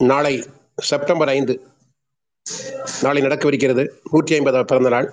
நாளை 0.00 0.44
செப்டம்பர் 0.76 1.28
ஐந்து. 1.28 1.54
நாளை 3.02 3.22
நடக்கவிருக்கிறது. 3.22 4.00
நூற்றி 4.10 4.34
ஐம்பதாவது 4.34 4.68
பிறந்த 4.68 4.88
நாள் 4.88 5.08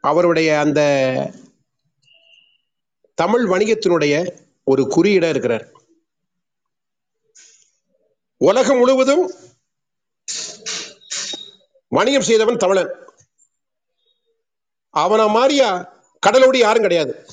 அவருடைய 0.00 0.58
அந்த 0.58 0.80
தமிழ் 3.14 3.44
வணிகத்தினுடைய 3.50 4.40
ஒரு 4.64 4.82
குறியீடா 4.82 5.28
இருக்கிறார். 5.28 5.66
உலகம் 8.36 8.78
முழுவதும் 8.78 9.30
வணிகம் 11.88 12.22
செய்தவன் 12.22 12.56
தமிழன். 12.56 12.92
அவனை 14.90 15.28
மாதிரியா 15.28 15.70
கடலோடி 16.26 16.56
யாரும் 16.56 16.82
கிடையாது. 16.82 17.26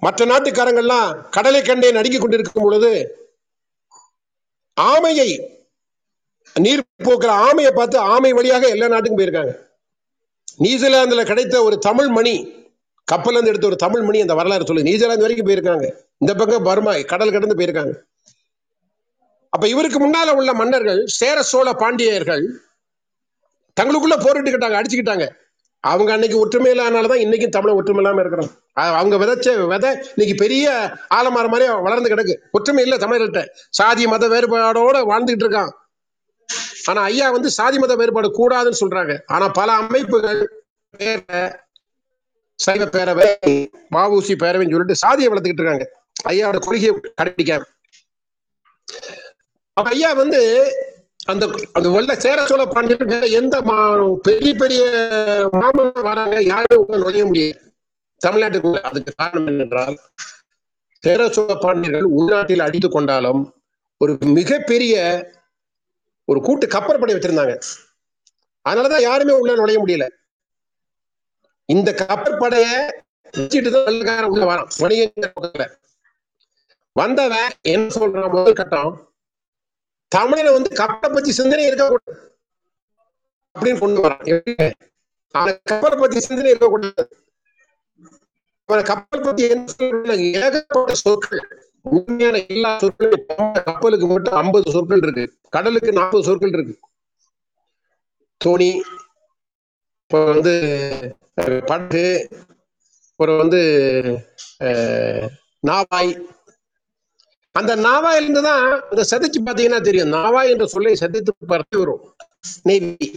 மற்ற 0.00 0.24
நாட்டுக்காரங்கள்லாம் 0.24 1.28
கடலை 1.30 1.62
கண்டே 1.62 1.92
நடுங்கிக் 1.92 2.20
கொண்டிருக்கும் 2.20 2.62
பொழுது 2.62 2.92
ஆமையை 4.80 5.54
நீர் 6.54 6.82
போக்குற 7.04 7.30
ஆமையை 7.46 7.74
பார்த்து 7.74 7.98
ஆமை 7.98 8.32
வழியாக 8.32 8.68
எல்லா 8.68 8.88
நாட்டுக்கும் 8.88 9.18
போயிருக்காங்க. 9.18 9.52
நியூசிலாந்துல 10.58 11.24
கிடைத்த 11.24 11.62
ஒரு 11.62 11.78
தமிழ் 11.78 12.08
மணி 12.08 12.34
கப்பல்ல 13.12 13.30
இருந்து 13.30 13.48
எடுத்த 13.48 13.66
ஒரு 13.66 13.76
தமிழ் 13.76 14.02
மணி 14.02 14.20
அந்த 14.20 14.34
வரலாறு 14.34 14.66
சொல்லு. 14.66 14.82
நியூசிலாந்து 14.82 15.26
வரைக்கும் 15.26 15.48
போயிருக்காங்க. 15.48 15.86
இந்த 16.18 16.34
பக்கம் 16.34 16.62
பர்மா 16.62 17.00
கடல் 17.00 17.32
கடந்து 17.32 17.54
போயிருக்காங்க. 17.54 17.94
அப்ப 19.48 19.68
இவருக்கு 19.68 19.98
முன்னால 20.06 20.30
உள்ள 20.30 20.52
மன்னர்கள் 20.54 21.06
சேர 21.06 21.42
சோழ 21.42 21.72
பாண்டியர்கள் 21.72 22.44
தங்களுக்குள்ள 23.80 24.16
போரிட்டுக்கிட்டாங்க 24.16 24.78
அடிச்சுக்கிட்டாங்க. 24.80 25.26
அவங்க 25.90 26.10
அன்னைக்கு 26.12 26.38
ஒற்றுமை 26.38 26.70
இல்லாதனாலதான் 26.72 27.22
இன்னைக்கும் 27.24 27.54
தமிழ 27.56 27.72
ஒற்றுமை 27.78 28.00
இல்லாம 28.02 28.20
இருக்கிறோம் 28.22 28.50
அவங்க 29.00 29.16
விதைச்ச 29.22 29.48
விதை 29.72 29.90
இன்னைக்கு 30.14 30.34
பெரிய 30.44 30.66
ஆலமரம் 31.18 31.52
மாதிரி 31.54 31.66
வளர்ந்து 31.86 32.12
கிடக்கு. 32.12 32.34
ஒற்றுமை 32.56 32.82
இல்லை 32.86 32.98
தமிழர்கிட்ட. 32.98 33.42
சாதி 33.78 34.06
மத 34.06 34.28
வேறுபாடோட 34.28 34.96
வாழ்ந்துகிட்டு 35.10 35.44
இருக்கான். 35.46 35.72
ஆனா 36.90 37.00
ஐயா 37.10 37.28
வந்து 37.36 37.50
சாதி 37.58 37.78
மத 37.78 37.94
வேறுபாடு 38.00 38.28
கூடாதுன்னு 38.38 38.82
சொல்றாங்க. 38.82 39.14
ஆனா 39.34 39.46
பல 39.58 39.68
அமைப்புகள் 39.82 40.40
பேர 40.98 41.22
சைவ 42.60 42.84
பேரவை 42.96 43.30
வஉசி 43.94 44.34
பேரவைன்னு 44.42 44.74
சொல்லிட்டு 44.74 45.02
சாதியை 45.04 45.28
வளர்த்துக்கிட்டு 45.32 45.62
இருக்காங்க. 45.62 45.86
ஐயாவோட 46.28 46.58
கொள்கையை 46.58 46.92
கடைபிடிக்காம. 47.20 47.64
அப்ப 49.76 49.88
ஐயா 49.90 50.10
வந்து 50.22 50.40
அந்த 51.32 51.44
அந்த 51.76 51.88
உள்ள 51.96 52.12
சேர 52.24 52.38
சோழ 52.48 52.62
பாண்டியர்கள் 52.72 53.24
எந்த 53.38 53.56
பெரிய 54.26 54.52
பெரிய 54.62 54.82
மாமன்னர் 55.60 56.06
வராங்க 56.08 56.36
யாரும் 56.52 56.82
உள்ள 56.82 56.96
நுழைய 57.02 57.24
முடியாது. 57.30 57.56
தமிழ்நாட்டுக்குள்ள 58.20 58.80
அதுக்கு 58.90 59.12
காரணம் 59.20 59.48
என்னென்றால் 59.52 59.96
சேர 61.04 61.26
சோழ 61.36 61.54
பாண்டியர்கள் 61.64 62.06
உள்நாட்டில் 62.18 62.64
அடித்து 62.66 62.88
கொண்டாலும் 62.90 63.42
ஒரு 64.00 64.12
மிகப்பெரிய 64.38 64.94
ஒரு 66.30 66.38
கூட்டு 66.46 66.66
கப்பற்படை 66.76 67.14
வச்சிருந்தாங்க. 67.16 67.56
அதனாலதான் 68.66 69.06
யாருமே 69.08 69.34
உள்ள 69.40 69.52
நுழைய 69.60 69.80
முடியல. 69.82 70.06
இந்த 71.68 71.90
கப்பற்படைய 72.02 72.66
வச்சுட்டு 73.36 73.70
தான் 73.74 74.30
உள்ள 74.34 74.44
வரான். 74.52 74.70
வணிக 74.82 75.28
வந்தவன் 76.96 77.52
என்ன 77.74 77.88
சொல்றான்? 77.98 78.32
முதல் 78.34 78.58
கட்டம் 78.60 78.92
தமிழில 80.14 80.52
வந்து 80.56 80.70
கப்பலை 80.80 81.14
பத்தி 81.14 81.30
சிந்தனை 81.38 81.64
இருக்கக்கூடாது. 81.66 82.18
அப்படின்னு 83.54 83.78
கொண்டு 83.82 84.00
வரான் 84.04 84.72
கப்பலை 85.70 85.96
பத்தி 85.98 86.20
சிந்தனை 86.26 86.50
இருக்கக்கூடாது. 86.50 87.08
கப்பல் 88.90 89.24
பத்தி 89.26 89.42
என்ன 89.48 90.14
ஏகப்பட்ட 90.14 90.94
சொற்கள். 91.04 91.42
உண்மையான 91.94 92.36
எல்லா 92.54 92.70
சொற்களும் 92.82 93.26
கப்பலுக்கு 93.66 94.06
மட்டும் 94.06 94.38
ஐம்பது 94.42 94.70
சொற்கள் 94.76 95.02
இருக்கு. 95.02 95.24
கடலுக்கு 95.56 95.92
நாற்பது 95.98 96.24
சொற்கள் 96.28 96.54
இருக்கு. 96.56 96.76
தோணி 98.44 98.70
இப்போ 100.02 100.18
வந்து 100.32 100.54
படகு 101.66 102.06
அப்புறம் 103.10 103.38
வந்து 103.42 103.62
நாவாய் 105.68 106.12
அந்த 107.58 107.72
நாவாயில 107.76 108.22
இருந்து 108.22 108.42
தான் 108.42 108.64
இந்த 108.90 109.02
சதிச்சு 109.10 109.40
பாத்தீங்கன்னா 109.46 109.80
தெரியும். 109.88 110.12
நாவாய் 110.12 110.50
என்ற 110.52 110.66
சொல்லை 110.74 110.92
சதித்து 111.00 111.32
பார்த்து 111.52 111.78
வரும். 111.78 112.02
நெய்வி 112.68 113.08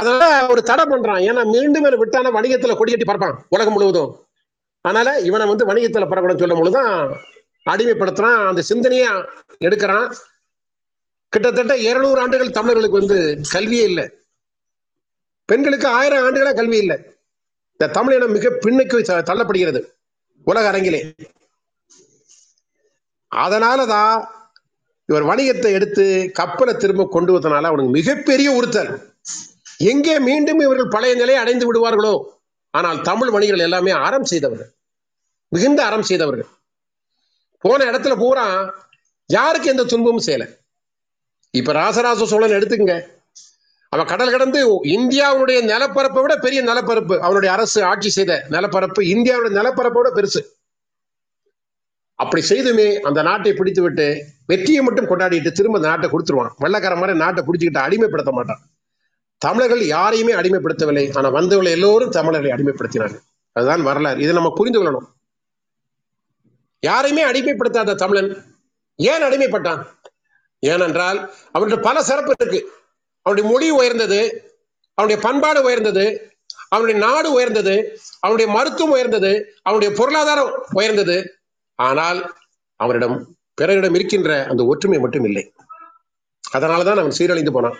அதனால 0.00 0.46
ஒரு 0.52 0.60
தடை 0.68 0.84
பண்றான். 0.84 1.22
ஏன்னா 1.28 1.42
மீண்டும் 1.54 1.82
இவனை 1.82 1.98
விட்டான 2.02 2.30
வணிகத்துல 2.36 2.74
கொடியட்டி 2.80 3.06
பறப்பான் 3.06 3.38
உலகம் 3.48 3.72
முழுவதும். 3.72 4.12
அதனால 4.84 5.08
இவனை 5.28 5.46
வந்து 5.50 5.68
வணிகத்துல 5.70 6.06
பறக்கணும் 6.10 6.42
சொல்லும் 6.42 6.60
பொழுதுதான் 6.60 6.94
அடிமைப்படுத்துறான் 7.70 8.38
அந்த 8.50 8.62
சிந்தனையா 8.68 9.10
எடுக்கிறான். 9.66 10.06
கிட்டத்தட்ட 11.32 11.74
இருநூறு 11.88 12.20
ஆண்டுகள் 12.20 12.56
தமிழர்களுக்கு 12.58 13.00
வந்து 13.00 13.18
கல்வியே 13.50 13.84
இல்லை. 13.90 14.06
பெண்களுக்கு 15.44 15.88
ஆயிரம் 15.98 16.24
ஆண்டுகளா 16.24 16.54
கல்வி 16.60 16.78
இல்லை. 16.84 16.96
இந்த 17.74 17.92
தமிழ் 17.98 18.16
இனம் 18.16 18.34
மிக 18.36 18.48
பின்னுக்கு 18.64 18.96
தள்ளப்படுகிறது. 19.30 19.82
உலக 20.44 20.64
அரங்கிலே. 20.72 21.02
அதனாலதான் 23.36 24.26
இவர் 25.04 25.24
வணிகத்தை 25.24 25.70
எடுத்து 25.72 26.30
கப்பலை 26.32 26.74
திரும்ப 26.74 27.08
கொண்டு 27.10 27.38
வந்தனால 27.38 27.62
அவனுக்கு 27.62 27.90
மிகப்பெரிய 27.90 28.52
உறுத்தல். 28.52 29.14
எங்கே 29.78 30.18
மீண்டும் 30.18 30.60
இவர்கள் 30.60 30.88
பழைய 30.88 31.14
நிலையை 31.14 31.42
அடைந்து 31.42 31.66
விடுவார்களோ? 31.66 32.24
ஆனால் 32.70 33.02
தமிழ் 33.02 33.30
வணிகர்கள் 33.30 33.64
எல்லாமே 33.64 33.90
அறம் 33.90 34.24
செய்தவர்கள். 34.24 34.70
மிகுந்த 35.48 35.84
அறம் 35.84 36.02
செய்தவர்கள். 36.02 36.48
போன 37.58 37.84
இடத்துல 37.84 38.16
பூரா 38.16 38.74
யாருக்கு 39.26 39.68
எந்த 39.68 39.84
துன்பமும் 39.84 40.26
செய்யல. 40.26 40.58
இப்ப 41.50 41.72
ராசராச 41.72 42.24
சோழன் 42.24 42.50
எடுத்துக்கங்க. 42.50 43.06
அவன் 43.88 44.06
கடல் 44.06 44.30
கடந்து 44.30 44.84
இந்தியாவுடைய 44.84 45.62
நிலப்பரப்பை 45.62 46.22
விட 46.22 46.36
பெரிய 46.36 46.62
நிலப்பரப்பு 46.62 47.20
அவனுடைய 47.20 47.54
அரசு 47.54 47.84
ஆட்சி 47.84 48.10
செய்த 48.10 48.46
நிலப்பரப்பு 48.48 49.02
இந்தியாவுடைய 49.02 49.50
நிலப்பரப்பை 49.50 50.02
விட 50.02 50.10
பெருசு. 50.14 50.40
அப்படி 52.22 52.42
செய்துமே 52.42 53.00
அந்த 53.00 53.22
நாட்டை 53.22 53.52
பிடித்து 53.52 53.82
விட்டு 53.82 54.06
வெற்றியை 54.46 54.82
மட்டும் 54.82 55.10
கொண்டாடிட்டு 55.10 55.50
திரும்ப 55.50 55.76
அந்த 55.78 55.88
நாட்டை 55.88 56.08
கொடுத்துருவான். 56.10 56.52
வெள்ளக்கார 56.60 56.94
மாதிரி 56.96 57.18
நாட்டை 57.18 57.44
பிடிச்சிக்கிட்டு 57.44 57.84
அடிமைப்படுத்த 57.86 58.30
மாட்டான். 58.30 58.60
தமிழர்கள் 59.38 59.82
யாரையுமே 59.86 60.32
அடிமைப்படுத்தவில்லை. 60.32 61.16
ஆனா 61.16 61.28
வந்தவர்கள் 61.28 61.72
எல்லோரும் 61.72 62.10
தமிழர்களை 62.10 62.50
அடிமைப்படுத்தினார்கள் 62.56 63.22
அதுதான் 63.52 63.82
வரலாறு. 63.82 64.20
இதை 64.20 64.34
நம்ம 64.34 64.52
புரிந்து 64.56 64.78
கொள்ளணும். 64.80 65.08
யாரையுமே 66.80 67.22
அடிமைப்படுத்தாத 67.30 67.94
தமிழன் 67.94 68.30
ஏன் 68.96 69.22
அடிமைப்பட்டான்? 69.22 69.80
ஏனென்றால் 70.58 71.18
அவனுடைய 71.52 71.88
பல 71.88 72.02
சிறப்பு 72.02 72.34
இருக்கு. 72.40 72.60
அவனுடைய 73.22 73.52
மொழி 73.54 73.70
உயர்ந்தது 73.70 74.20
அவனுடைய 74.94 75.28
பண்பாடு 75.28 75.60
உயர்ந்தது 75.62 76.06
அவனுடைய 76.68 76.96
நாடு 77.06 77.28
உயர்ந்தது 77.32 77.98
அவனுடைய 78.20 78.48
மருத்துவம் 78.52 78.92
உயர்ந்தது 78.92 79.32
அவனுடைய 79.62 79.90
பொருளாதாரம் 80.00 80.50
உயர்ந்தது. 80.72 81.18
ஆனால் 81.80 82.36
அவனிடம் 82.76 83.36
பிறரிடம் 83.54 83.94
இருக்கின்ற 83.94 84.46
அந்த 84.46 84.64
ஒற்றுமை 84.64 84.98
மட்டும் 84.98 85.24
இல்லை. 85.24 85.52
அதனாலதான் 86.54 87.02
அவன் 87.02 87.16
சீரழிந்து 87.18 87.50
போனான். 87.50 87.76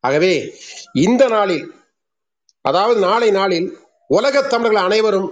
ஆகவே 0.00 0.32
இந்த 0.92 1.28
நாளில் 1.28 1.64
அதாவது 2.60 3.00
நாளை 3.00 3.30
நாளில் 3.30 3.78
உலகத் 4.06 4.50
தமிழர்கள் 4.50 4.82
அனைவரும் 4.82 5.28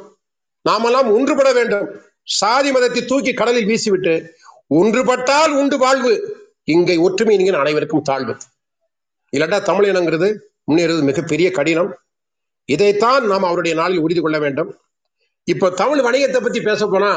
நாமெல்லாம் 0.63 1.09
ஒன்றுபட 1.11 1.53
வேண்டும். 1.53 1.87
சாதி 2.25 2.73
மதத்தை 2.73 3.05
தூக்கி 3.05 3.33
கடலில் 3.33 3.69
வீசிவிட்டு 3.69 4.29
ஒன்றுபட்டால் 4.75 5.51
உண்டு 5.51 5.79
வாழ்வு. 5.79 6.15
இங்கே 6.65 6.97
ஒற்றுமை 6.97 7.37
நீங்கள் 7.37 7.61
அனைவருக்கும் 7.61 8.03
தாழ்வு. 8.03 8.37
இல்லாட்டா 9.37 9.63
தமிழ் 9.63 9.91
இனங்கிறது 9.91 10.29
முன்னேறுவது 10.71 11.03
மிகப்பெரிய 11.03 11.51
கடினம். 11.51 11.91
இதைத்தான் 12.65 13.27
நாம் 13.27 13.43
அவருடைய 13.43 13.75
நாளில் 13.77 13.99
உறுதி 13.99 14.21
கொள்ள 14.21 14.39
வேண்டும். 14.39 14.71
இப்போ 15.45 15.71
தமிழ் 15.71 16.01
வணிகத்தை 16.01 16.41
பத்தி 16.41 16.61
பேச 16.61 16.87
போனா 16.87 17.13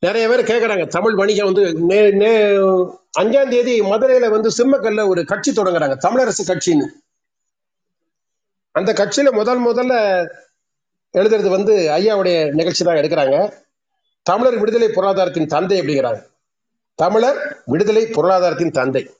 நிறைய 0.00 0.28
பேர் 0.28 0.44
கேட்கறாங்க 0.44 0.86
தமிழ் 0.86 1.14
வணிகம் 1.14 1.52
வந்து 1.52 1.86
நே- 1.88 2.16
நே- 2.16 2.96
அஞ்சாம் 3.20 3.48
தேதி 3.48 3.80
மதுரையில 3.80 4.30
வந்து 4.30 4.50
சிம்மக்கல்ல 4.58 5.08
ஒரு 5.08 5.24
கட்சி 5.24 5.52
தொடங்குறாங்க. 5.52 5.96
தமிழரசு 6.08 6.40
கட்சின்னு. 6.46 6.84
அந்த 8.72 8.92
கட்சியில 8.92 9.30
முதல் 9.30 9.66
முதல்ல 9.66 10.26
எழுதுறது 11.12 11.48
வந்து 11.48 11.76
ஐயாவுடைய 11.76 12.50
நிகழ்ச்சி 12.50 12.84
தான் 12.84 12.96
எடுக்கிறாங்க. 12.96 13.52
தமிழர் 14.22 14.58
விடுதலை 14.58 14.88
பொருளாதாரத்தின் 14.88 15.46
தந்தை 15.46 15.80
அப்படிங்கிறாங்க. 15.80 16.26
தமிழர் 16.94 17.62
விடுதலை 17.66 18.06
பொருளாதாரத்தின் 18.06 18.70
தந்தை. 18.70 19.10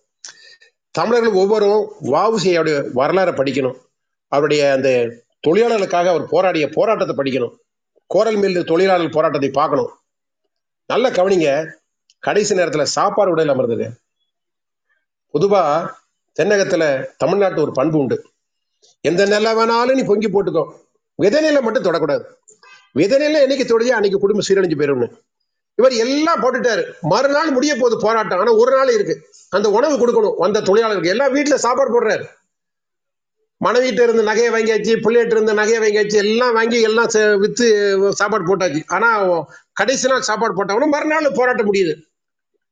தமிழர்கள் 0.90 1.32
ஒவ்வொருவரும் 1.32 1.92
வாவுசியோடைய 2.02 2.84
வரலாறை 2.94 3.32
படிக்கணும். 3.32 3.76
அவருடைய 4.28 4.72
அந்த 4.72 5.12
தொழிலாளர்களுக்காக 5.46 6.08
அவர் 6.08 6.28
போராடிய 6.28 6.68
போராட்டத்தை 6.68 7.16
படிக்கணும். 7.16 7.56
கோரல் 8.06 8.36
மில் 8.36 8.64
தொழிலாளர் 8.64 9.10
போராட்டத்தை 9.10 9.50
பார்க்கணும். 9.50 9.97
நல்ல 10.88 11.10
கவனிங்க. 11.10 11.70
கடைசி 12.18 12.54
நேரத்துல 12.54 12.82
சாப்பாடு 12.82 13.36
உடையில 13.36 13.48
அமர்ந்தது. 13.48 13.90
பொதுவா 15.34 15.90
தென்னகத்துல 16.40 17.06
தமிழ்நாட்டு 17.16 17.62
ஒரு 17.62 17.72
பண்பு 17.72 17.98
உண்டு. 17.98 18.26
எந்த 19.00 19.26
நிலை 19.26 19.54
வேணாலும் 19.54 19.94
நீ 19.94 20.02
பொங்கி 20.02 20.28
போட்டுக்கோ. 20.28 20.72
விதைநிலை 21.22 21.60
மட்டும் 21.60 21.82
தொடக்கூடாது. 21.82 22.24
விதைநிலை 22.94 23.40
என்னைக்கு 23.40 23.66
தொடையோ 23.66 23.88
அன்னைக்கு 23.88 24.18
குடும்பம் 24.18 24.46
சீரழிஞ்சு 24.48 24.76
போயிடும்னு. 24.76 25.20
இவர் 25.74 25.92
எல்லாம் 25.92 26.42
போட்டுட்டாரு. 26.42 26.92
மறுநாள் 27.00 27.50
முடிய 27.50 27.74
போகுது 27.74 27.98
போராட்டம். 27.98 28.38
ஆனா 28.38 28.52
ஒரு 28.52 28.76
நாள் 28.76 28.94
இருக்கு. 28.94 29.30
அந்த 29.50 29.70
உணவு 29.70 29.96
கொடுக்கணும். 29.96 30.34
வந்த 30.36 30.60
தொழிலாளருக்கு. 30.60 31.06
எல்லாம் 31.06 31.34
வீட்டுல 31.34 31.54
சாப்பாடு 31.54 32.00
போடுறாரு. 32.00 32.24
மனைவிட்ட 33.64 34.02
இருந்து 34.02 34.24
நகையை 34.24 34.54
வாங்கியாச்சு 34.54 34.96
பிள்ளைகிட்ட 34.96 35.30
இருந்து 35.30 35.54
நகையை 35.54 35.82
வாங்கியாச்சு 35.82 36.14
எல்லாம் 36.14 36.52
வாங்கி 36.52 36.80
எல்லாம் 36.80 37.08
சே- 37.08 37.38
வித்து 37.38 38.12
சாப்பாடு 38.12 38.56
போட்டாச்சு. 38.56 38.82
ஆனா 38.86 39.40
கடைசி 39.72 40.08
நாள் 40.08 40.20
சாப்பாடு 40.20 40.64
போட்டவனும் 40.64 40.90
மறுநாள் 40.90 41.32
போராட்டம் 41.34 41.72
முடியுது. 41.72 42.02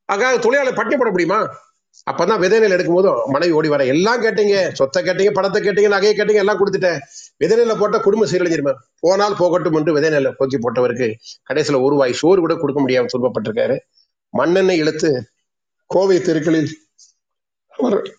ஆக 0.04 0.38
தொழிலாளர் 0.38 0.74
பட்டினி 0.74 0.96
போட 0.96 1.10
முடியுமா? 1.10 1.64
அப்பதான் 2.10 2.26
தான் 2.26 2.40
நெல் 2.40 2.70
எடுக்கும்போது 2.70 3.26
மனைவி 3.26 3.54
ஓடி 3.54 3.68
வர 3.68 3.84
எல்லாம் 3.84 4.22
கேட்டீங்க 4.22 4.72
சொத்தை 4.72 5.02
கேட்டீங்க 5.02 5.30
பணத்தை 5.32 5.62
கேட்டீங்க 5.62 5.88
நகையை 5.88 6.12
கேட்டீங்க 6.16 6.34
எல்லாம் 6.34 6.58
கொடுத்துட்டேன். 6.58 6.98
விதை 7.36 7.76
போட்டால் 7.78 8.02
குடும்ப 8.02 8.26
சீரழிஞ்சிருமே? 8.26 8.74
போனால் 9.00 9.34
போகட்டும் 9.38 9.72
என்று 9.72 9.92
விதை 9.92 10.26
போக்கி 10.36 10.58
போட்டவருக்கு 10.58 11.14
கடைசியில 11.52 11.82
ஒரு 11.82 11.96
வாய் 11.96 12.12
சோறு 12.12 12.40
கூட 12.40 12.54
கொடுக்க 12.54 12.80
முடியாம 12.80 13.06
துன்பப்பட்டிருக்காரு. 13.18 13.78
மண்ணெண்ணெய் 14.28 14.78
இழுத்து 14.78 15.30
கோவை 15.86 16.20
தெருக்களில் 16.20 16.68
அவர் 17.68 18.18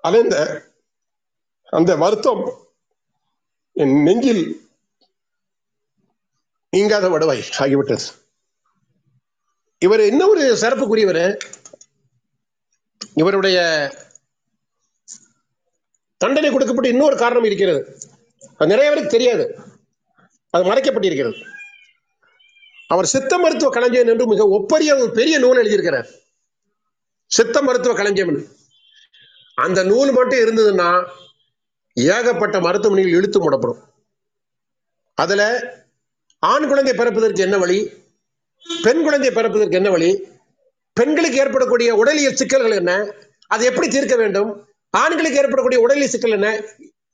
அலைந்த 0.00 0.62
அந்த 1.76 1.96
வருத்தம் 1.96 2.66
என் 3.72 4.02
நெஞ்சில் 4.02 4.68
நீங்காத 6.70 7.08
வடுவாய் 7.08 7.42
ஆகிவிட்டது. 7.58 8.00
இவர் 9.78 10.00
இன்னொரு 10.00 10.54
சிறப்புக்குரியவர்? 10.54 11.38
இவருடைய 13.14 13.58
தண்டனை 16.16 16.50
கொடுக்கப்பட்ட 16.50 16.90
இன்னொரு 16.90 17.16
காரணம் 17.16 17.44
இருக்கிறது. 17.44 17.98
அது 18.56 18.76
நிறைய 18.76 18.90
பேருக்கு 18.90 19.10
தெரியாது. 19.10 19.58
அது 20.50 20.64
மறைக்கப்பட்டிருக்கிறது. 20.64 21.44
அவர் 22.86 23.06
சித்த 23.06 23.38
மருத்துவ 23.38 23.70
களஞ்சியம் 23.70 24.08
என்று 24.08 24.26
மிக 24.26 24.44
ஒப்பரிய 24.44 24.98
ஒரு 24.98 25.10
பெரிய 25.14 25.38
நூல் 25.38 25.64
எழுதியிருக்கிறார். 25.64 26.08
சித்த 27.26 27.62
மருத்துவ 27.62 27.94
களஞ்சியம். 27.94 28.46
அந்த 29.54 29.84
நூல் 29.84 30.12
மட்டும் 30.12 30.38
இருந்ததுன்னா 30.38 31.10
ஏகப்பட்ட 31.98 32.60
மருத்துவமனைகள் 32.60 33.18
இழுத்து 33.18 33.40
மூடப்படும். 33.40 33.82
அதுல 35.14 35.42
ஆண் 36.38 36.68
குழந்தை 36.68 36.94
பிறப்பதற்கு 36.94 37.42
என்ன 37.42 37.58
வழி? 37.58 37.92
பெண் 38.82 39.02
குழந்தை 39.02 39.30
பிறப்பதற்கு 39.30 39.76
என்ன 39.76 39.90
வழி? 39.90 40.26
பெண்களுக்கு 40.92 41.38
ஏற்படக்கூடிய 41.38 41.94
உடலியல் 41.94 42.36
சிக்கல்கள் 42.36 42.70
என்ன? 42.70 43.12
அதை 43.46 43.66
எப்படி 43.66 43.88
தீர்க்க 43.88 44.16
வேண்டும்? 44.16 44.66
ஆண்களுக்கு 44.90 45.38
ஏற்படக்கூடிய 45.38 45.80
உடலியல் 45.80 46.08
சிக்கல் 46.08 46.30
என்ன? 46.30 46.62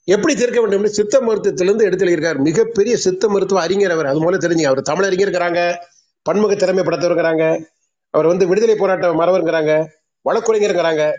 எப்படி 0.05 0.37
தீர்க்க 0.37 0.61
வேண்டும் 0.61 0.87
சித்த 0.87 1.20
மருத்துவத்திலிருந்து 1.20 1.82
எடுத்து 1.82 2.35
மிகப்பெரிய 2.35 2.96
சித்த 2.96 3.28
மருத்துவ 3.28 3.61
அறிஞர் 3.61 3.90
அவர். 3.90 4.06
அது 4.06 4.20
மூலம் 4.20 4.40
தெரிஞ்சுங்க. 4.40 4.67
அவர் 4.67 4.82
தமிழ் 4.82 5.05
அறிஞர் 5.05 5.28
இருக்கிறாங்க. 5.28 5.76
பன்முக 6.23 6.55
திறமை 6.55 6.85
இருக்கிறாங்க. 6.85 7.64
அவர் 8.11 8.26
வந்து 8.26 8.49
விடுதலை 8.49 8.76
போராட்ட 8.76 9.12
மரவருங்கிறாங்க 9.12 9.87
வழக்குரைஞருங்கிறாங்க 10.31 11.12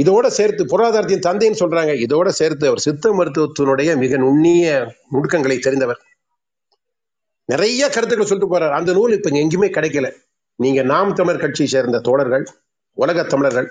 இதோட 0.00 0.26
சேர்த்து 0.26 0.66
பொருளாதாரத்தின் 0.66 1.26
தந்தைன்னு 1.26 1.60
சொல்றாங்க. 1.62 1.92
இதோட 2.06 2.28
சேர்த்து 2.28 2.66
அவர் 2.66 2.78
சித்த 2.78 3.10
மருத்துவத்தினுடைய 3.10 3.96
மிக 3.96 4.16
நுண்ணிய 4.16 4.94
நுணுக்கங்களை 5.10 5.56
தெரிந்தவர். 5.56 6.00
நிறைய 7.44 7.88
கருத்துக்களை 7.88 8.26
சொல்லிட்டு 8.26 8.54
போறார். 8.54 8.72
அந்த 8.72 8.92
நூல் 8.92 9.12
இப்ப 9.12 9.30
இங்க 9.30 9.42
எங்கேயுமே 9.44 9.70
கிடைக்கல. 9.70 10.08
நீங்க 10.58 10.82
நாம் 10.82 11.14
தமிழர் 11.14 11.40
கட்சியை 11.40 11.70
சேர்ந்த 11.70 11.98
தோழர்கள் 12.00 12.46
உலக 12.92 13.22
தமிழர்கள் 13.22 13.68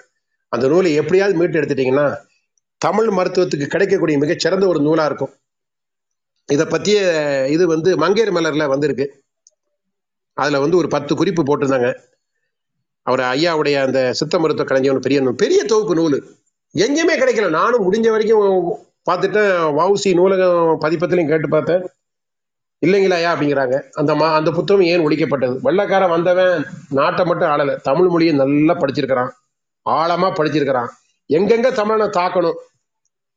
அந்த 0.49 0.67
நூலை 0.67 0.93
எப்படியாவது 0.93 1.37
மீட்டு 1.37 1.61
எடுத்துட்டீங்கன்னா 1.61 2.17
தமிழ் 2.77 3.07
மருத்துவத்துக்கு 3.07 3.65
கிடைக்கக்கூடிய 3.65 4.17
மிகச்சிறந்த 4.17 4.67
ஒரு 4.67 4.79
நூலா 4.81 5.05
இருக்கும். 5.05 5.33
இதை 6.45 6.65
பத்திய 6.65 6.97
இது 7.47 7.67
வந்து 7.67 7.97
மங்கையர் 7.97 8.33
மலர்ல 8.33 8.67
வந்திருக்கு. 8.67 9.23
அதுல 10.33 10.59
வந்து 10.59 10.77
ஒரு 10.77 10.87
பத்து 10.87 11.15
குறிப்பு 11.15 11.43
போட்டிருந்தாங்க. 11.43 11.89
அவர் 13.07 13.37
ஐயாவுடைய 13.37 13.75
அந்த 13.85 14.13
சித்த 14.13 14.39
மருத்துவ 14.39 14.67
கலைஞர் 14.67 14.99
பெரிய 14.99 15.21
நூல் 15.21 15.35
பெரிய 15.35 15.63
தொகுப்பு 15.63 15.95
நூல். 15.95 16.17
எங்கேயுமே 16.73 17.13
கிடைக்கல. 17.17 17.49
நானும் 17.49 17.85
முடிஞ்ச 17.85 18.09
வரைக்கும் 18.09 18.77
பார்த்துட்டேன். 19.09 19.53
வவுசி 19.77 20.13
நூலகம் 20.13 20.81
பதிப்பத்திலையும் 20.81 21.27
கேட்டு 21.27 21.49
பார்த்தேன். 21.49 21.89
இல்லைங்களா 22.85 23.17
ஐயா 23.19 23.33
அப்படிங்கிறாங்க. 23.33 23.75
அந்த 23.91 24.15
மா 24.15 24.35
அந்த 24.35 24.51
புத்தகம் 24.51 24.83
ஏன் 24.83 25.05
ஒழிக்கப்பட்டது? 25.07 25.55
வெள்ளக்காரன் 25.63 26.09
வந்தவன் 26.09 26.65
நாட்டை 26.89 27.25
மட்டும் 27.25 27.49
ஆளலை. 27.49 27.75
தமிழ் 27.75 28.07
மொழியை 28.07 28.33
நல்லா 28.33 28.73
படிச்சிருக்கிறான். 28.73 29.29
ஆழமாக 29.81 30.43
படிச்சிருக்கிறான். 30.43 30.89
எங்கெங்க 31.33 31.69
தமிழனை 31.79 32.09
தாக்கணும்? 32.19 32.59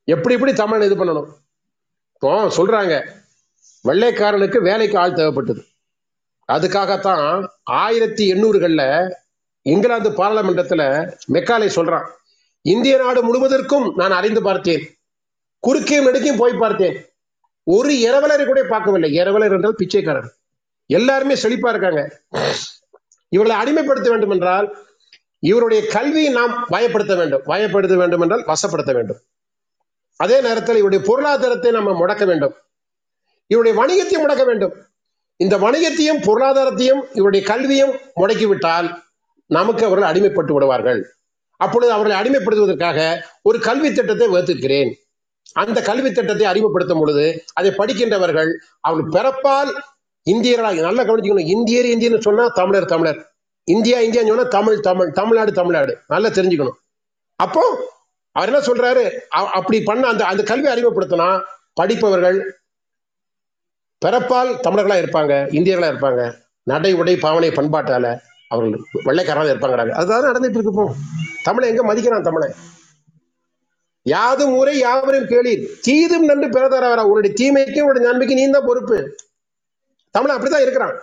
எப்படி 0.04 0.34
எப்படி 0.34 0.52
தமிழனை 0.52 0.84
இது 0.84 1.04
பண்ணணும்? 1.04 1.30
இப்போ 2.14 2.44
சொல்றாங்க 2.56 3.06
வெள்ளைக்காரனுக்கு 3.88 4.58
வேலைக்கு 4.62 4.98
ஆள் 4.98 5.12
தேவைப்பட்டது. 5.12 5.62
அதுக்காகத்தான் 6.52 7.46
ஆயிரத்தி 7.62 8.32
எண்ணூறுகளில் 8.32 9.10
இங்கிலாந்து 9.62 10.10
பாராளுமன்றத்துல 10.10 11.12
மெக்காலே 11.32 11.68
சொல்றான் 11.74 12.06
இந்திய 12.62 12.96
நாடு 12.96 13.20
முழுவதற்கும் 13.24 13.94
நான் 13.94 14.10
அறிந்து 14.10 14.42
பார்த்தேன் 14.42 14.94
குறுக்கையும் 15.58 16.06
நெடுக்கையும் 16.06 16.36
போய் 16.36 16.52
பார்த்தேன். 16.52 17.04
ஒரு 17.62 17.92
இரவலரை 17.92 18.46
கூட 18.46 18.64
பார்க்கவில்லை. 18.64 19.18
இரவலர் 19.18 19.52
என்றால் 19.52 19.74
பிச்சைக்காரர். 19.74 20.34
எல்லாருமே 20.86 21.34
செழிப்பா 21.34 21.68
இருக்காங்க. 21.68 22.20
இவர்களை 23.28 23.56
அடிமைப்படுத்த 23.56 24.08
வேண்டும் 24.08 24.30
என்றால் 24.30 24.76
இவருடைய 25.38 25.86
கல்வியை 25.86 26.32
நாம் 26.32 26.66
வயப்படுத்த 26.70 27.16
வேண்டும். 27.16 27.42
வயப்படுத்த 27.44 27.94
வேண்டும் 27.96 28.20
என்றால் 28.20 28.44
வசப்படுத்த 28.44 28.92
வேண்டும். 28.92 29.20
அதே 30.16 30.40
நேரத்தில் 30.40 30.76
இவருடைய 30.76 31.04
பொருளாதாரத்தை 31.06 31.70
நம்ம 31.70 32.06
முடக்க 32.06 32.26
வேண்டும். 32.26 32.54
இவருடைய 33.46 33.74
வணிகத்தையும் 33.78 34.28
முடக்க 34.28 34.44
வேண்டும். 34.44 34.74
இந்த 35.36 35.58
வணிகத்தையும் 35.58 36.22
பொருளாதாரத்தையும் 36.22 37.02
இவருடைய 37.12 37.46
கல்வியும் 37.46 37.94
முடக்கிவிட்டால் 38.16 39.02
நமக்கு 39.56 39.82
அவர்கள் 39.88 40.10
அடிமைப்பட்டு 40.10 40.52
விடுவார்கள். 40.56 41.00
அப்பொழுது 41.60 41.92
அவர்களை 41.94 42.16
அடிமைப்படுத்துவதற்காக 42.20 42.98
ஒரு 43.48 43.58
கல்வி 43.68 43.88
திட்டத்தை 43.92 44.26
வகுத்திருக்கிறேன். 44.34 44.90
அந்த 45.62 45.78
கல்வி 45.88 46.10
திட்டத்தை 46.12 46.46
அறிமுகப்படுத்தும் 46.50 47.00
பொழுது 47.02 47.24
அதை 47.58 47.70
படிக்கின்றவர்கள் 47.78 48.50
அவர்கள் 48.88 49.12
பிறப்பால் 49.16 49.70
இந்தியர்களாக 50.26 50.82
நல்லா 50.86 51.02
கவனிச்சுக்கணும். 51.02 51.50
இந்தியர் 51.54 51.88
இந்தியன்னு 51.94 52.26
சொன்னா 52.28 52.44
தமிழர் 52.60 52.92
தமிழர். 52.92 53.20
இந்தியா 53.68 53.98
இந்தியான்னு 54.06 54.32
சொன்னா 54.32 54.46
தமிழ் 54.56 54.78
தமிழ் 54.88 55.10
தமிழ்நாடு 55.18 55.52
தமிழ்நாடு. 55.58 55.92
நல்லா 56.12 56.28
தெரிஞ்சுக்கணும். 56.38 56.78
அப்போ 57.44 57.62
அவர் 58.36 58.50
என்ன 58.50 58.60
சொல்றாரு? 58.66 59.04
அப்படி 59.58 59.78
பண்ண 59.90 60.08
அந்த 60.12 60.22
அந்த 60.32 60.42
கல்வி 60.50 60.68
அறிமுகப்படுத்தினா 60.72 61.28
படிப்பவர்கள் 61.80 62.38
பிறப்பால் 64.02 64.50
தமிழர்களா 64.66 64.96
இருப்பாங்க 65.02 65.34
இந்தியர்களா 65.58 65.90
இருப்பாங்க. 65.92 66.22
நடை 66.70 66.92
உடை 67.00 67.14
பாவனை 67.24 67.50
பண்பாட்டால 67.58 68.06
அவர்கள் 68.50 68.80
வெள்ளைக்காரராக 69.04 69.52
இருப்பாங்கிறாங்க 69.54 69.90
அதுதான் 69.90 70.24
நடந்துட்டு 70.24 70.56
இருக்கு 70.56 70.72
இப்போ. 70.74 70.94
தமிழை 71.42 71.68
எங்க 71.68 71.82
மதிக்கிறான் 71.82 72.22
தமிழை? 72.22 72.50
யாதும் 74.02 74.54
ஊரை 74.54 74.78
யாவரும் 74.78 75.26
கேளீர். 75.26 75.80
தீதும் 75.80 76.24
நன்று 76.24 76.48
பிறதரவரா. 76.48 77.02
உன்னுடைய 77.02 77.34
தீமைக்கும் 77.40 77.80
உன்னுடைய 77.80 78.08
நன்மைக்கு 78.08 78.34
நீ 78.34 78.50
தான் 78.50 78.66
பொறுப்பு. 78.66 78.98
தமிழ் 80.10 80.36
அப்படிதான் 80.36 80.60
இருக்கிறான். 80.60 80.96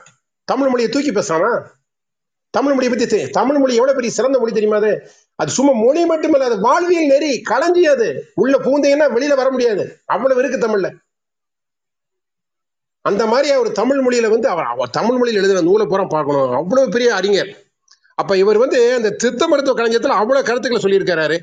தமிழ் 0.43 0.69
மொழியை 0.69 0.91
தூக்கி 0.91 1.11
பேசுறானா? 1.11 1.63
தமிழ் 2.49 2.73
மொழியை 2.73 2.97
பத்தி 2.97 3.29
தமிழ் 3.29 3.57
மொழி 3.57 3.73
எவ்வளவு 3.73 3.97
பெரிய 3.97 4.13
சிறந்த 4.13 4.39
மொழி 4.39 4.51
தெரியுமா 4.51 4.77
அது? 4.77 5.11
அது 5.35 5.51
சும்மா 5.51 5.71
மொழி 5.73 6.05
மட்டுமல்ல 6.05 6.45
அது 6.45 6.59
வாழ்வியல் 6.59 7.07
நெறி 7.07 7.41
களஞ்சி 7.41 7.87
அது. 7.87 8.31
உள்ள 8.35 8.57
பூந்தைன்னா 8.57 9.05
வெளியில 9.17 9.35
வர 9.35 9.51
முடியாது. 9.51 10.01
அவ்வளவு 10.05 10.43
இருக்கு 10.43 10.67
தமிழ்ல. 10.67 10.89
அந்த 13.09 13.23
மாதிரி 13.31 13.47
அவர் 13.55 13.69
தமிழ் 13.79 14.01
மொழியில 14.05 14.29
வந்து 14.33 14.47
அவர் 14.53 14.71
அவர் 14.73 14.95
தமிழ் 14.97 15.17
மொழியில் 15.19 15.39
எழுதுற 15.41 15.61
நூலை 15.67 15.85
பூரா 15.91 16.05
பார்க்கணும். 16.15 16.55
அவ்வளவு 16.61 16.93
பெரிய 16.95 17.09
அறிஞர். 17.19 17.51
அப்ப 18.21 18.35
இவர் 18.41 18.59
வந்து 18.63 18.79
அந்த 18.97 19.09
சித்த 19.23 19.41
மருத்துவ 19.49 19.75
களஞ்சியத்துல 19.79 20.15
அவ்வளவு 20.21 20.47
கருத்துக்களை 20.47 20.81
சொல்லியிருக்கிறாரு. 20.85 21.35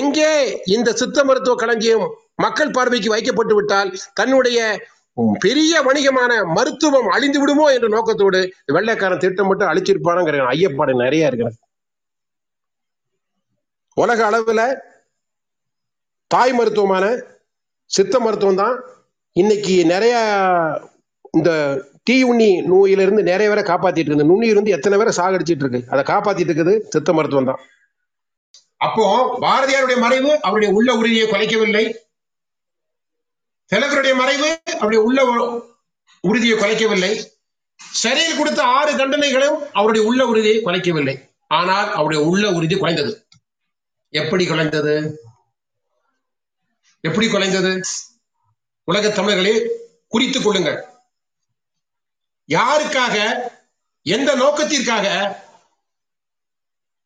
எங்கே 0.00 0.30
இந்த 0.76 0.90
சித்த 1.00 1.24
மருத்துவ 1.28 1.54
களஞ்சியம் 1.62 2.04
மக்கள் 2.44 2.74
பார்வைக்கு 2.76 3.14
வைக்கப்பட்டு 3.14 3.54
விட்டால் 3.58 3.90
தன்னுடைய 4.20 4.58
பெரிய 5.44 5.80
வணிகமான 5.86 6.32
மருத்துவம் 6.56 7.08
அழிந்து 7.14 7.38
விடுமோ 7.42 7.64
என்ற 7.76 7.88
நோக்கத்தோடு 7.94 8.40
வெள்ளைக்காரன் 8.74 9.22
திட்டமிட்டு 9.24 9.64
அழிச்சிருப்பானுங்கிற 9.70 10.44
ஐயப்பாடு 10.52 10.92
நிறைய 11.04 11.30
இருக்கிறது 11.30 11.58
உலக 13.96 14.22
அளவுல 14.30 14.62
தாய் 16.30 16.54
மருத்துவமான 16.58 17.04
சித்த 17.90 18.14
மருத்துவம் 18.26 18.60
தான். 18.62 18.76
இன்னைக்கு 19.36 19.74
நிறைய 19.92 20.14
இந்த 21.38 21.50
தீயுண்ணி 22.10 22.50
நோயிலிருந்து 22.70 23.22
நிறைய 23.22 23.48
பேரை 23.50 23.64
காப்பாத்திட்டு 23.70 24.10
இருக்கு. 24.10 24.20
இந்த 24.20 24.54
வந்து 24.60 24.74
எத்தனை 24.76 24.98
பேரை 24.98 25.12
சாகடிச்சிட்டு 25.16 25.64
இருக்கு. 25.64 25.80
அதை 25.90 26.04
காப்பாத்திட்டு 26.12 26.52
இருக்குது 26.52 26.74
சித்த 26.88 27.12
மருத்துவம் 27.12 27.50
தான். 27.50 27.60
அப்போ 28.76 29.04
பாரதியாருடைய 29.40 29.98
மறைவு 29.98 30.30
அவருடைய 30.42 30.74
உள்ள 30.74 30.90
உறுதியை 30.96 31.30
குலைக்கவில்லை. 31.30 31.84
திலகருடைய 33.72 34.14
மறைவு 34.14 34.60
அவருடைய 34.74 35.00
உள்ள 35.04 35.18
உறுதியை 36.20 36.58
குலைக்கவில்லை. 36.58 37.10
சிறையில் 37.76 38.36
கொடுத்த 38.36 38.62
ஆறு 38.62 38.92
தண்டனைகளும் 38.92 39.58
அவருடைய 39.72 40.06
உள்ள 40.08 40.26
உறுதியை 40.26 40.58
குலைக்கவில்லை. 40.64 41.16
ஆனால் 41.46 41.88
அவருடைய 41.92 42.20
உள்ள 42.30 42.44
உறுதி 42.52 42.74
குலைந்தது. 42.74 43.12
எப்படி 44.08 44.44
குலைந்தது? 44.48 44.94
எப்படி 47.00 47.26
குலைந்தது? 47.26 47.80
உலக 48.84 49.08
தமிழர்களே 49.08 49.54
குறித்துக் 50.08 50.44
கொள்ளுங்கள். 50.44 50.78
யாருக்காக 52.48 53.16
எந்த 54.06 54.34
நோக்கத்திற்காக 54.34 55.06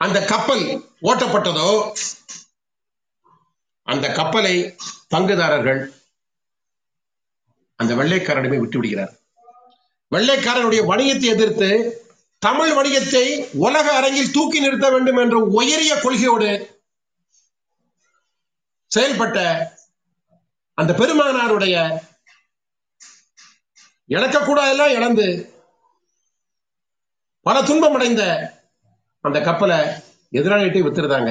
அந்த 0.01 0.25
கப்பல் 0.25 0.65
ஓட்டப்பட்டதோ 1.03 1.71
அந்த 3.87 4.13
கப்பலை 4.13 4.55
பங்குதாரர்கள் 5.09 5.81
அந்த 7.77 7.95
வெள்ளைக்காரனிடமே 7.95 8.59
விட்டு 8.59 8.79
விடுகிறார். 8.79 9.13
வெள்ளைக்காரனுடைய 10.13 10.83
வணிகத்தை 10.87 11.29
எதிர்த்து 11.35 11.71
தமிழ் 12.39 12.73
வணிகத்தை 12.73 13.25
உலக 13.53 13.87
அரங்கில் 13.97 14.31
தூக்கி 14.31 14.61
நிறுத்த 14.61 14.91
வேண்டும் 14.91 15.17
என்ற 15.17 15.39
உயரிய 15.39 15.95
கொள்கையோடு 15.95 16.51
செயல்பட்ட 18.91 19.39
அந்த 20.79 20.93
பெருமானாருடைய 20.93 21.77
இழக்கக்கூடாதெல்லாம் 24.15 24.95
இழந்து 24.97 25.27
பல 27.47 27.63
துன்பம் 27.63 27.95
அடைந்த 27.95 28.23
அந்த 29.25 29.41
கப்பலை 29.41 29.79
எதிராளிகிட்டே 30.33 30.83
வித்துருந்தாங்க. 30.85 31.31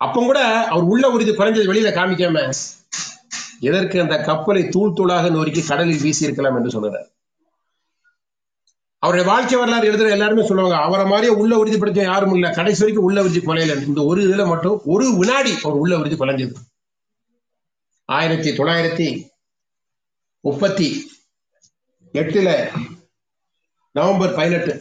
அப்ப 0.00 0.20
கூட 0.20 0.40
அவர் 0.66 0.84
உள்ள 0.84 1.08
உறுதி 1.08 1.32
குறைஞ்சது 1.32 1.70
வெளியில 1.70 1.90
காமிக்காம 1.92 2.42
எதற்கு 3.60 4.00
அந்த 4.00 4.16
கப்பலை 4.20 4.68
தூள் 4.68 4.96
தூளாக 4.98 5.30
நோக்கி 5.30 5.62
கடலில் 5.62 6.02
வீசி 6.02 6.24
இருக்கலாம் 6.24 6.56
என்று 6.56 6.70
சொல்றார் 6.70 7.08
அவருடைய 9.02 9.24
வாழ்க்கை 9.30 9.58
வரலாறு 9.58 9.88
எழுதுற 9.90 10.10
எல்லாருமே 10.10 10.46
சொல்லுவாங்க 10.46 10.76
அவரை 10.76 11.06
மாதிரியே 11.06 11.32
உள்ள 11.32 11.58
உறுதிப்படுத்த 11.58 12.02
யாரும் 12.02 12.34
இல்ல 12.34 12.50
கடைசி 12.50 12.80
வரைக்கும் 12.80 13.04
உள்ள 13.04 13.22
உறுதி 13.22 13.40
கொலையில 13.40 13.76
இந்த 13.82 14.02
ஒரு 14.02 14.22
இதுல 14.28 14.46
மட்டும் 14.46 14.80
ஒரு 14.84 15.06
வினாடி 15.18 15.52
அவர் 15.62 15.74
உள்ள 15.74 15.98
உறுதி 15.98 16.16
கொலைஞ்சது 16.16 16.56
ஆயிரத்தி 18.08 18.50
தொள்ளாயிரத்தி 18.50 19.08
முப்பத்தி 20.44 20.88
எட்டுல 22.20 22.50
நவம்பர் 23.94 24.36
பதினெட்டு. 24.38 24.72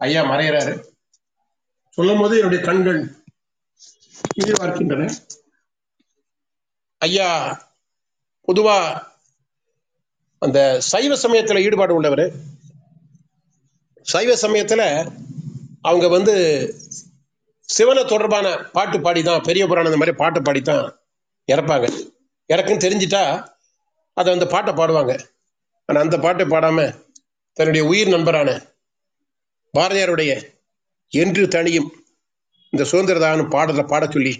ஐயா 0.00 0.20
மறையிறாரு. 0.30 0.74
சொல்லும் 1.98 2.20
போது 2.20 2.34
என்னுடைய 2.40 2.60
கண்கள் 2.68 3.00
பார்க்கின்றன 4.60 5.06
ஐயா 7.06 7.28
பொதுவா 8.48 8.76
அந்த 10.42 10.58
சைவ 10.90 11.12
சமயத்துல 11.24 11.62
ஈடுபாடு 11.66 11.92
உள்ளவர். 11.98 12.24
சைவ 14.12 14.30
சமயத்துல 14.44 14.82
அவங்க 15.88 16.06
வந்து 16.16 16.34
சிவனை 17.68 18.02
தொடர்பான 18.04 18.46
பாட்டு 18.76 18.96
பாடி 19.00 19.20
தான் 19.22 19.46
பெரிய 19.48 19.66
புராணம் 19.66 19.90
இந்த 19.90 20.00
மாதிரி 20.00 20.16
பாட்டு 20.22 20.40
பாடி 20.42 20.60
தான் 20.62 20.84
இறப்பாங்க. 21.52 21.86
இறக்குன்னு 22.52 22.84
தெரிஞ்சிட்டா 22.86 23.22
அதை 24.16 24.30
அந்த 24.32 24.46
பாட்டை 24.54 24.72
பாடுவாங்க. 24.74 25.14
ஆனால் 25.92 26.06
அந்த 26.06 26.18
பாட்டை 26.18 26.44
பாடாம 26.46 27.06
தன்னுடைய 27.52 27.86
உயிர் 27.86 28.08
நண்பரான 28.08 28.50
பாரதியாருடைய 29.78 30.32
என்று 31.08 31.48
தனியும் 31.48 31.88
இந்த 32.70 32.84
சுதந்திரதான 32.90 33.48
பாடலை 33.48 33.84
பாட 33.84 34.06
சொல்லி 34.06 34.32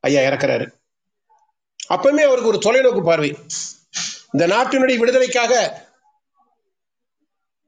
ஐயா 0.00 0.20
இறக்குறாரு. 0.20 0.66
அப்பவுமே 1.94 2.22
அவருக்கு 2.26 2.52
ஒரு 2.52 2.60
தொலைநோக்கு 2.66 3.02
பார்வை. 3.04 3.30
இந்த 4.32 4.44
நாட்டினுடைய 4.54 4.96
விடுதலைக்காக 4.98 5.52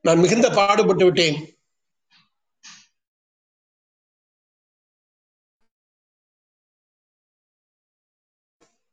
நான் 0.01 0.19
மிகுந்த 0.19 0.51
பாடுபட்டு 0.51 1.05
விட்டேன். 1.05 1.39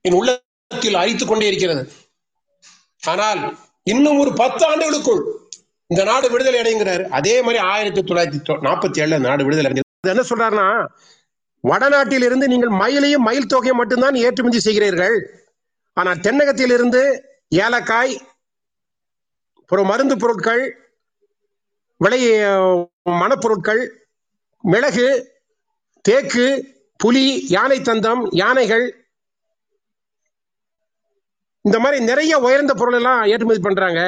என் 0.01 0.13
உள்ளத்தில் 0.13 1.01
அழித்துக் 1.01 1.27
கொண்டே 1.27 1.47
இருக்கிறது. 1.47 1.83
ஆனால் 3.01 3.69
இன்னும் 3.83 4.19
ஒரு 4.19 4.33
பத்து 4.33 4.65
ஆண்டுகளுக்குள் 4.65 5.23
இந்த 5.87 6.03
நாடு 6.03 6.29
விடுதலை 6.31 6.59
அடைங்கிறாரு 6.61 7.07
அதே 7.07 7.41
மாதிரி 7.41 7.63
ஆயிரத்தி 7.63 8.01
தொள்ளாயிரத்தி 8.01 8.53
நாற்பத்தி 8.61 9.01
ஏழுல 9.01 9.19
நாடு 9.19 9.43
விடுதலை 9.43 9.71
அடைஞ்சது 9.71 10.09
என்ன 10.09 10.21
சொல்றாருன்னா 10.21 10.87
வடநாட்டிலிருந்து 11.63 12.47
நீங்கள் 12.47 12.69
மயிலையும் 12.69 13.25
மயில் 13.27 13.47
தொகையை 13.47 13.75
மட்டும்தான் 13.77 14.15
ஏற்றுமதி 14.15 14.59
செய்கிறீர்கள். 14.59 15.15
ஆனால் 15.93 16.19
தென்னகத்திலிருந்து 16.19 17.01
ஏலக்காய் 17.49 18.13
அப்புறம் 19.55 19.85
மருந்து 19.85 20.17
பொருட்கள் 20.17 20.63
விளை 21.97 22.29
மணப்பொருட்கள் 23.21 23.91
மிளகு 24.61 25.33
தேக்கு 26.01 26.77
புலி 26.97 27.47
யானை 27.47 27.79
தந்தம் 27.79 28.27
யானைகள் 28.31 29.00
இந்த 31.67 31.77
மாதிரி 31.79 32.03
நிறைய 32.03 32.33
உயர்ந்த 32.45 32.73
பொருள் 32.73 32.97
எல்லாம் 32.99 33.23
ஏற்றுமதி 33.31 33.59
பண்றாங்க. 33.59 34.01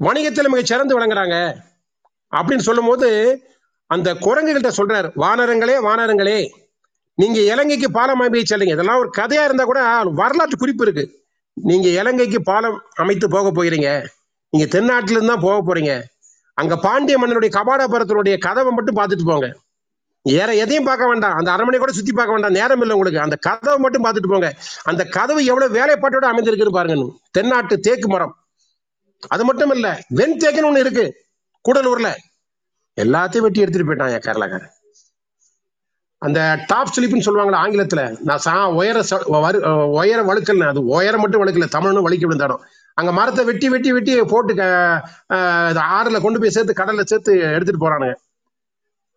வணிகத்தில் 0.00 0.52
மிக 0.52 0.62
சிறந்து 0.70 0.94
விளங்குறாங்க. 0.96 1.36
அப்படின்னு 2.36 2.66
சொல்லும் 2.68 2.86
போது 2.86 3.08
அந்த 3.90 4.08
குரங்குகள்கிட்ட 4.14 4.70
சொல்றாரு 4.78 5.08
வானரங்களே 5.24 5.76
வானரங்களே 5.88 6.38
நீங்க 7.14 7.38
இலங்கைக்கு 7.52 7.88
பாலம் 7.90 8.20
அமைக்க 8.20 8.56
செல்லுங்க. 8.56 8.74
இதெல்லாம் 8.76 8.98
ஒரு 8.98 9.10
கதையா 9.16 9.44
இருந்தா 9.48 9.64
கூட 9.64 9.80
வரலாற்று 10.20 10.56
குறிப்பு 10.58 10.84
இருக்கு. 10.86 11.04
நீங்க 11.54 11.88
இலங்கைக்கு 12.00 12.42
பாலம் 12.42 12.78
அமைத்து 12.94 13.26
போக 13.28 13.50
போகிறீங்க. 13.50 13.90
நீங்க 14.52 14.66
தென்னாட்டிலிருந்து 14.78 15.32
தான் 15.32 15.46
போக 15.46 15.58
போறீங்க. 15.68 15.92
அங்க 16.54 16.74
பாண்டிய 16.76 17.16
மன்னனுடைய 17.18 17.50
கபாடபுரத்தினுடைய 17.58 18.38
கதவை 18.38 18.72
மட்டும் 18.72 18.96
பார்த்துட்டு 18.96 19.30
போங்க. 19.30 19.48
வேற 20.32 20.54
எதையும் 20.54 20.84
பார்க்க 20.84 21.06
வேண்டாம். 21.06 21.34
அந்த 21.34 21.52
அரண்மனை 21.52 21.78
கூட 21.78 21.92
சுத்தி 21.92 22.12
பார்க்க 22.12 22.32
வேண்டாம். 22.32 22.52
நேரம் 22.52 22.80
இல்லை 22.80 22.96
உங்களுக்கு. 22.96 23.20
அந்த 23.20 23.36
கதவை 23.36 23.78
மட்டும் 23.78 24.04
பார்த்துட்டு 24.04 24.30
போங்க. 24.30 24.54
அந்த 24.82 25.04
கதவு 25.04 25.44
எவ்வளவு 25.44 25.78
வேலைப்பாட்டோட 25.78 26.22
அமைந்திருக்குன்னு 26.22 26.70
பாருங்க. 26.70 27.12
தென்னாட்டு 27.30 27.80
தேக்கு 27.80 28.08
மரம். 28.08 28.36
அது 29.28 29.44
மட்டும் 29.44 29.70
இல்ல 29.70 30.04
வெண் 30.08 30.38
தேக்குன்னு 30.38 30.68
ஒண்ணு 30.68 30.78
இருக்கு. 30.78 31.24
கூடலூர்ல. 31.68 32.12
எல்லாத்தையும் 33.00 33.38
வெட்டி 33.38 33.60
எடுத்துட்டு 33.60 33.94
போயிட்டான் 33.94 34.10
என் 34.10 34.18
கேரளாக்காரன். 34.18 34.68
அந்த 36.18 36.58
டாப் 36.66 36.92
ஸ்லிப்னு 36.96 37.26
சொல்லுவாங்களா 37.26 37.58
ஆங்கிலத்துல. 37.66 38.16
நான் 38.20 38.38
சா 38.38 38.70
உயர 38.70 39.00
ச- 39.00 39.22
வரு- 39.26 39.90
உயர 39.90 40.22
வழுக்கல் 40.22 40.68
அது 40.68 40.84
உயரம் 40.84 41.20
மட்டும் 41.20 41.46
வழுக்கல. 41.46 41.64
தமிழ்னு 41.72 42.02
வலிக்க 42.02 42.26
விழுந்தாடும் 42.26 42.60
அங்க 42.94 43.12
மரத்தை 43.12 43.44
வெட்டி 43.44 43.68
வெட்டி 43.68 43.92
வெட்டி 43.92 44.22
போட்டு 44.22 44.54
க- 44.54 45.08
இது 45.70 45.80
ஆறுல 45.80 46.20
கொண்டு 46.20 46.40
போய் 46.40 46.50
சேர்த்து 46.50 46.84
கடல்ல 46.84 47.04
சேர்த்து 47.04 47.38
எடுத்துட்டு 47.38 47.88
போறானுங்க. 47.88 48.14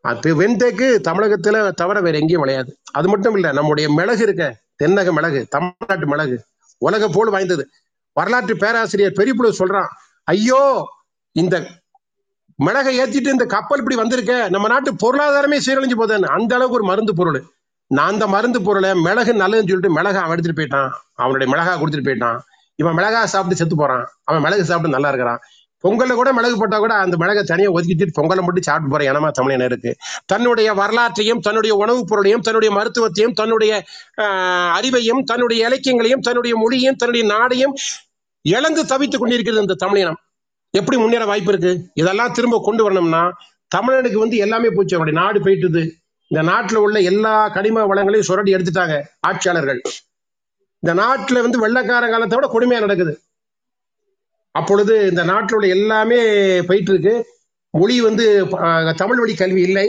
அது 0.05 0.29
வெண்தேக்கு 0.41 0.87
தமிழகத்துல 1.07 1.71
தவிர 1.71 1.97
வேற 2.01 2.17
எங்கேயும் 2.17 2.43
விளையாது. 2.45 2.71
அது 2.91 3.07
மட்டும் 3.07 3.35
இல்ல 3.35 3.51
நம்முடைய 3.51 3.87
மிளகு 3.89 4.23
இருக்க 4.23 4.45
தென்னக 4.83 5.11
மிளகு 5.11 5.39
தமிழ்நாட்டு 5.49 6.07
மிளகு 6.07 6.37
உலக 6.81 7.07
போல் 7.07 7.29
வாய்ந்தது. 7.29 7.63
வரலாற்று 8.17 8.53
பேராசிரியர் 8.57 9.17
பெரியப்புழு 9.19 9.49
சொல்றான் 9.61 9.89
ஐயோ 10.23 10.61
இந்த 11.35 11.55
மிளகை 12.59 12.93
ஏத்திட்டு 13.01 13.33
இந்த 13.35 13.45
கப்பல் 13.45 13.77
இப்படி 13.77 13.95
வந்திருக்க 13.95 14.33
நம்ம 14.49 14.67
நாட்டு 14.67 14.91
பொருளாதாரமே 15.03 15.57
சீரழிஞ்சு 15.65 15.97
போதேன்னு. 16.01 16.33
அந்த 16.37 16.55
அளவுக்கு 16.55 16.77
ஒரு 16.79 16.83
மருந்து 16.83 17.13
பொருள். 17.15 17.39
நான் 17.91 18.11
அந்த 18.13 18.27
மருந்து 18.27 18.61
பொருளை 18.61 18.89
மிளகு 19.07 19.33
நல்லதுன்னு 19.33 19.71
சொல்லிட்டு 19.71 19.95
மிளகா 19.97 20.21
அவன் 20.23 20.35
எடுத்துட்டு 20.35 20.59
போயிட்டான். 20.59 20.89
அவனுடைய 21.15 21.47
மிளகா 21.53 21.73
கொடுத்துட்டு 21.81 22.07
போயிட்டான். 22.09 22.39
இவன் 22.79 22.97
மிளகா 22.97 23.21
சாப்பிட்டு 23.23 23.59
செத்து 23.61 23.75
போறான். 23.75 24.03
அவன் 24.23 24.41
மிளகு 24.41 24.65
சாப்பிட்டு 24.65 24.95
நல்லா 24.95 25.09
இருக்கிறான். 25.09 25.39
பொங்கல்ல 25.83 26.13
கூட 26.13 26.29
மிளகு 26.33 26.57
போட்டா 26.57 26.77
கூட 26.77 26.93
அந்த 26.97 27.17
மிளகை 27.17 27.43
தனியா 27.43 27.69
ஒதுக்கிட்டு 27.69 28.15
பொங்கலை 28.17 28.41
மட்டும் 28.41 28.67
சாப்பிட்டு 28.67 28.93
போற 28.93 29.03
இனமா 29.09 29.29
தமிழினருக்கு 29.31 29.91
தன்னுடைய 30.25 30.69
வரலாற்றையும் 30.73 31.39
தன்னுடைய 31.39 31.75
உணவுப் 31.75 32.09
பொருளையும் 32.09 32.41
தன்னுடைய 32.41 32.71
மருத்துவத்தையும் 32.75 33.33
தன்னுடைய 33.33 33.71
ஆஹ், 34.17 34.69
அறிவையும் 34.77 35.21
தன்னுடைய 35.23 35.67
இலக்கியங்களையும் 35.67 36.21
தன்னுடைய 36.21 36.55
மொழியையும் 36.55 36.95
தன்னுடைய 36.95 37.25
நாடையும் 37.27 37.75
இழந்து 38.45 38.83
தவித்துக் 38.85 39.21
கொண்டிருக்கிறது 39.21 39.61
இந்த 39.61 39.75
தமிழினம். 39.75 40.19
எப்படி 40.73 40.97
முன்னேற 40.97 41.25
வாய்ப்பு 41.25 41.51
இருக்கு? 41.53 41.71
இதெல்லாம் 41.93 42.33
திரும்ப 42.33 42.57
கொண்டு 42.59 42.83
வரணும்னா 42.83 43.23
தமிழனுக்கு 43.71 44.19
வந்து 44.19 44.37
எல்லாமே 44.37 44.69
போச்சு 44.69 44.95
அவருடைய 44.95 45.17
நாடு 45.21 45.39
போயிட்டுது. 45.39 45.81
இந்த 46.31 46.41
நாட்டுல 46.51 46.77
உள்ள 46.77 46.99
எல்லா 47.11 47.33
கனிம 47.49 47.85
வளங்களையும் 47.85 48.27
சுரண்டி 48.29 48.55
எடுத்துட்டாங்க 48.55 48.95
ஆட்சியாளர்கள். 49.27 49.79
இந்த 50.83 50.93
நாட்டுல 51.01 51.41
வந்து 51.41 51.59
வெள்ளக்கார 51.59 52.03
காலத்தை 52.11 52.37
விட 52.37 52.47
கொடுமையா 52.49 52.79
நடக்குது. 52.79 53.13
அப்பொழுது 54.59 54.93
இந்த 55.11 55.23
நாட்டில் 55.31 55.57
உள்ள 55.57 55.67
எல்லாமே 55.77 56.19
போயிட்டு 56.69 56.91
இருக்கு 56.93 57.15
மொழி 57.73 57.95
வந்து 58.09 58.25
தமிழ் 59.01 59.19
வழி 59.23 59.33
கல்வி 59.41 59.61
இல்லை. 59.69 59.87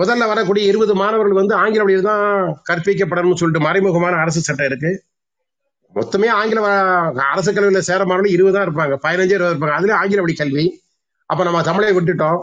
முதல்ல 0.00 0.28
வரக்கூடிய 0.30 0.62
இருபது 0.70 0.92
மாணவர்கள் 1.00 1.40
வந்து 1.40 1.54
ஆங்கில 1.62 1.82
வழியில் 1.86 2.08
தான் 2.12 2.24
கற்பிக்கப்படணும்னு 2.68 3.40
சொல்லிட்டு 3.40 3.66
மறைமுகமான 3.66 4.14
அரசு 4.22 4.40
சட்டம் 4.46 4.68
இருக்கு. 4.70 4.90
மொத்தமே 5.96 6.28
ஆங்கில 6.38 6.60
அரசு 7.32 7.50
கல்வியில் 7.56 7.86
சேர 7.88 8.00
மாணவர்கள் 8.10 8.34
இருபது 8.36 8.54
தான் 8.56 8.66
இருப்பாங்க. 8.68 8.94
பதினஞ்சு 9.04 9.34
இருபது 9.36 9.52
இருப்பாங்க. 9.54 9.76
அதுலேயும் 9.78 10.00
ஆங்கில 10.00 10.22
வழி 10.24 10.34
கல்வி. 10.40 10.64
அப்போ 11.30 11.42
நம்ம 11.48 11.60
தமிழை 11.68 11.92
விட்டுட்டோம். 11.98 12.40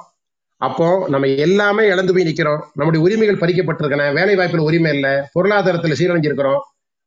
அப்போ 0.61 0.87
நம்ம 1.13 1.27
எல்லாமே 1.45 1.83
இழந்து 1.93 2.13
போய் 2.15 2.27
நிற்கிறோம் 2.29 2.61
நம்முடைய 2.79 3.01
உரிமைகள் 3.05 3.41
பறிக்கப்பட்டிருக்கன. 3.43 4.05
வேலை 4.19 4.33
வாய்ப்பில் 4.39 4.67
உரிமை 4.69 4.91
இல்லை. 4.97 5.13
பொருளாதாரத்தில் 5.35 5.99
சீரழிஞ்சிருக்கிறோம். 5.99 6.61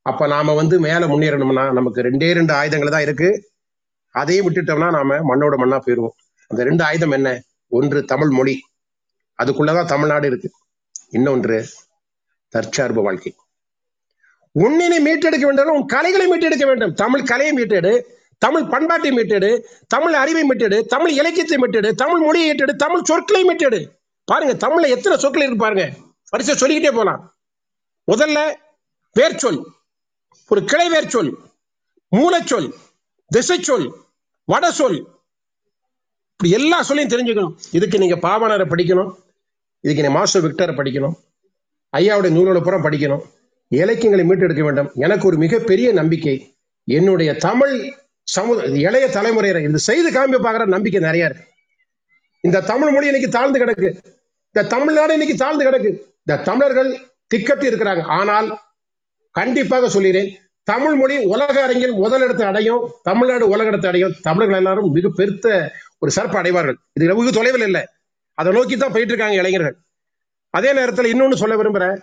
அப்போ 0.07 0.25
நாம 0.35 0.55
வந்து 0.61 0.77
மேலே 0.87 1.05
முன்னேறணும்னா 1.13 1.65
நமக்கு 1.79 2.01
ரெண்டே 2.09 2.31
ரெண்டு 2.39 2.53
ஆயுதங்கள் 2.61 2.95
தான் 2.97 3.07
இருக்குது 3.09 3.41
அதையும் 4.15 4.51
விட்டுட்டோம்னா 4.51 4.91
நாம 4.91 5.15
மண்ணோட 5.15 5.53
மண்ணா 5.57 5.79
போயிடுவோம் 5.87 6.17
அந்த 6.47 6.65
ரெண்டு 6.65 6.85
ஆயுதம் 6.85 7.11
என்ன? 7.11 7.43
ஒன்று 7.69 8.05
தமிழ் 8.05 8.29
மொழி. 8.29 8.61
அதுக்குள்ளதான் 9.43 9.87
தமிழ்நாடு 9.87 10.27
இருக்கு. 10.27 10.51
இன்னொன்று 11.09 11.67
தற்சார்பு 12.49 13.03
வாழ்க்கை. 13.03 13.35
உன்னினை 14.59 15.01
மீட்டெடுக்க 15.01 15.41
வேண்டும் 15.41 15.69
உன் 15.69 15.87
கலைகளை 15.87 16.27
மீட்டெடுக்க 16.27 16.67
வேண்டும். 16.67 16.95
தமிழ் 16.95 17.25
கலையை 17.25 17.55
மீட்டெடு 17.55 18.05
தமிழ் 18.39 18.69
பண்பாட்டை 18.69 19.11
மீட்டெடு 19.11 19.65
தமிழ் 19.87 20.15
அறிவை 20.15 20.43
மீட்டெடு 20.43 20.87
தமிழ் 20.87 21.11
இலக்கியத்தை 21.11 21.57
மீட்டெடு 21.57 21.95
தமிழ் 21.95 22.21
மொழியை 22.21 22.49
மீட்டெடு 22.49 22.77
தமிழ் 22.77 23.03
சொற்களை 23.03 23.45
மீட்டெடு. 23.45 23.91
பாருங்க 24.25 24.69
தமிழ்ல 24.69 24.89
எத்தனை 24.89 25.19
சொற்கள் 25.19 25.43
இருக்கு 25.43 25.57
பாருங்க. 25.57 25.93
வரிசை 26.31 26.55
சொல்லிக்கிட்டே 26.55 26.97
போலாம். 26.97 27.35
முதல்ல 28.13 28.55
வேர்ச்சொல். 29.21 29.65
ஒரு 30.49 30.65
கிளை 30.65 30.91
வேர்ச்சொல் 30.91 31.33
மூலச்சொல். 32.17 32.75
திசைச்சொல். 33.37 34.03
வட 34.45 34.71
சொல். 34.71 35.09
இப்படி 36.31 36.51
எல்லா 36.51 36.83
சொல்லையும் 36.83 37.13
தெரிஞ்சுக்கணும். 37.15 37.57
இதுக்கு 37.71 37.99
நீங்க 37.99 38.17
பாவனரை 38.17 38.67
படிக்கணும். 38.73 39.15
இதுக்கு 39.81 40.03
நீ 40.03 40.09
மாஸ்டர் 40.09 40.45
விக்டரை 40.45 40.75
படிக்கணும். 40.81 41.13
ஐயாவுடைய 41.97 42.31
நூல்களை 42.31 42.61
பூரா 42.61 42.77
படிக்கணும். 42.77 43.23
இலக்கியங்களை 43.69 44.25
மீட்டெடுக்க 44.27 44.63
வேண்டும். 44.63 44.91
எனக்கு 44.95 45.27
ஒரு 45.27 45.37
மிகப்பெரிய 45.37 45.93
நம்பிக்கை. 45.93 46.57
என்னுடைய 46.85 47.35
தமிழ் 47.35 47.93
சமுத 48.23 48.65
இளைய 48.65 49.09
தலைமுறையினர் 49.09 49.69
இது 49.69 49.79
செய்து 49.79 50.11
காமி 50.11 50.35
பார்க்குற 50.35 50.67
நம்பிக்கை 50.67 51.01
நிறைய 51.01 51.25
இருக்கு. 51.25 51.45
இந்த 52.41 52.61
தமிழ் 52.61 52.93
மொழி 52.93 53.07
இன்னைக்கு 53.07 53.31
தாழ்ந்து 53.31 53.65
கிடக்கு. 53.65 53.89
இந்த 54.53 54.69
தமிழ்நாடு 54.69 55.13
இன்னைக்கு 55.13 55.37
தாழ்ந்து 55.37 55.65
கிடக்கு. 55.65 55.91
இந்த 56.25 56.43
தமிழர்கள் 56.43 56.91
திக்கட்டு 57.35 57.67
இருக்கிறாங்க. 57.71 58.03
ஆனால் 58.03 58.59
கண்டிப்பாக 59.31 59.89
சொல்கிறேன் 59.89 60.39
தமிழ் 60.65 60.95
மொழி 60.95 61.17
உலக 61.25 61.63
அரங்கில் 61.63 61.95
முதலிடத்தை 62.03 62.47
அடையும். 62.47 62.83
தமிழ்நாடு 63.03 63.49
உலகிடத்தை 63.55 63.89
அடையும். 63.91 64.15
தமிழர்கள் 64.23 64.57
எல்லாரும் 64.57 64.91
மிக 64.91 65.09
பெருத்த 65.09 65.47
ஒரு 65.99 66.11
சிறப்பு 66.11 66.39
அடைவார்கள். 66.39 66.79
இது 66.97 67.15
வெகு 67.15 67.33
தொலைவில் 67.39 67.67
இல்லை. 67.69 67.83
அதை 68.35 68.53
நோக்கி 68.53 68.77
தான் 68.77 68.93
போயிட்டு 68.93 69.13
இருக்காங்க 69.13 69.37
இளைஞர்கள். 69.41 69.77
அதே 70.51 70.73
நேரத்தில் 70.73 71.11
இன்னொன்னு 71.13 71.41
சொல்ல 71.43 71.55
விரும்புறேன். 71.61 71.97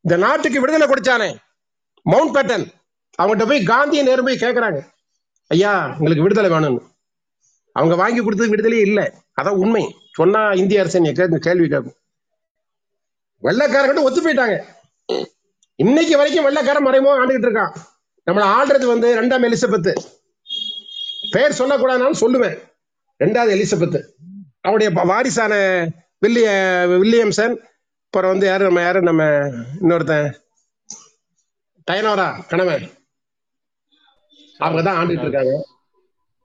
இந்த 0.00 0.16
நாட்டுக்கு 0.16 0.60
விடுதலை 0.60 0.86
கொடுத்தானே? 0.88 1.30
மவுண்ட் 2.02 2.34
பேட்டன் 2.36 2.64
அவங்ககிட்ட 3.18 3.46
போய் 3.50 3.68
காந்தியை 3.72 4.04
நேரம் 4.04 4.24
போய் 4.24 4.42
கேட்கறாங்க 4.44 4.80
ஐயா 5.46 5.72
உங்களுக்கு 5.98 6.24
விடுதலை 6.26 6.50
வேணும்னு. 6.50 6.82
அவங்க 7.72 7.94
வாங்கி 8.02 8.20
கொடுத்தது 8.20 8.52
விடுதலையே 8.52 8.86
இல்லை. 8.88 9.04
அதான் 9.40 9.60
உண்மை. 9.62 9.84
சொன்னா 10.18 10.40
இந்திய 10.60 10.80
அரசு 10.80 11.00
கேட்கும் 11.02 11.44
கேள்வி 11.46 11.68
கேட்கும். 11.68 11.96
வெள்ளக்காரங்கிட்ட 13.42 14.06
ஒத்து 14.08 14.20
போயிட்டாங்க. 14.26 14.56
இன்னைக்கு 15.76 16.16
வரைக்கும் 16.20 16.46
வெள்ளக்காரன் 16.48 16.86
மறைமோ 16.88 17.12
ஆண்டுகிட்டு 17.20 17.48
இருக்கான். 17.48 17.72
நம்மளை 18.30 18.46
ஆள்றது 18.56 18.86
வந்து 18.86 19.08
ரெண்டாம் 19.20 19.46
எலிசபெத்து. 19.48 19.92
பெயர் 21.30 21.58
சொல்லக்கூடாதுனாலும் 21.58 22.20
சொல்லுவேன். 22.20 22.56
ரெண்டாவது 23.24 23.52
எலிசபெத்து. 23.56 24.00
அவருடைய 24.60 25.02
வாரிசான 25.04 25.54
வில்லிய 26.26 26.48
வில்லியம்சன் 26.92 27.54
அப்புறம் 28.06 28.30
வந்து 28.30 28.46
யாரு 28.46 28.64
நம்ம 28.64 28.80
யாரு 28.80 29.02
நம்ம 29.02 29.22
இன்னொருத்தன். 29.82 30.28
டயனோரா 31.90 32.26
கணவன். 32.48 32.84
அவங்க 34.58 34.82
தான் 34.82 34.98
ஆண்டுட்டு 34.98 35.24
இருக்காங்க. 35.26 35.54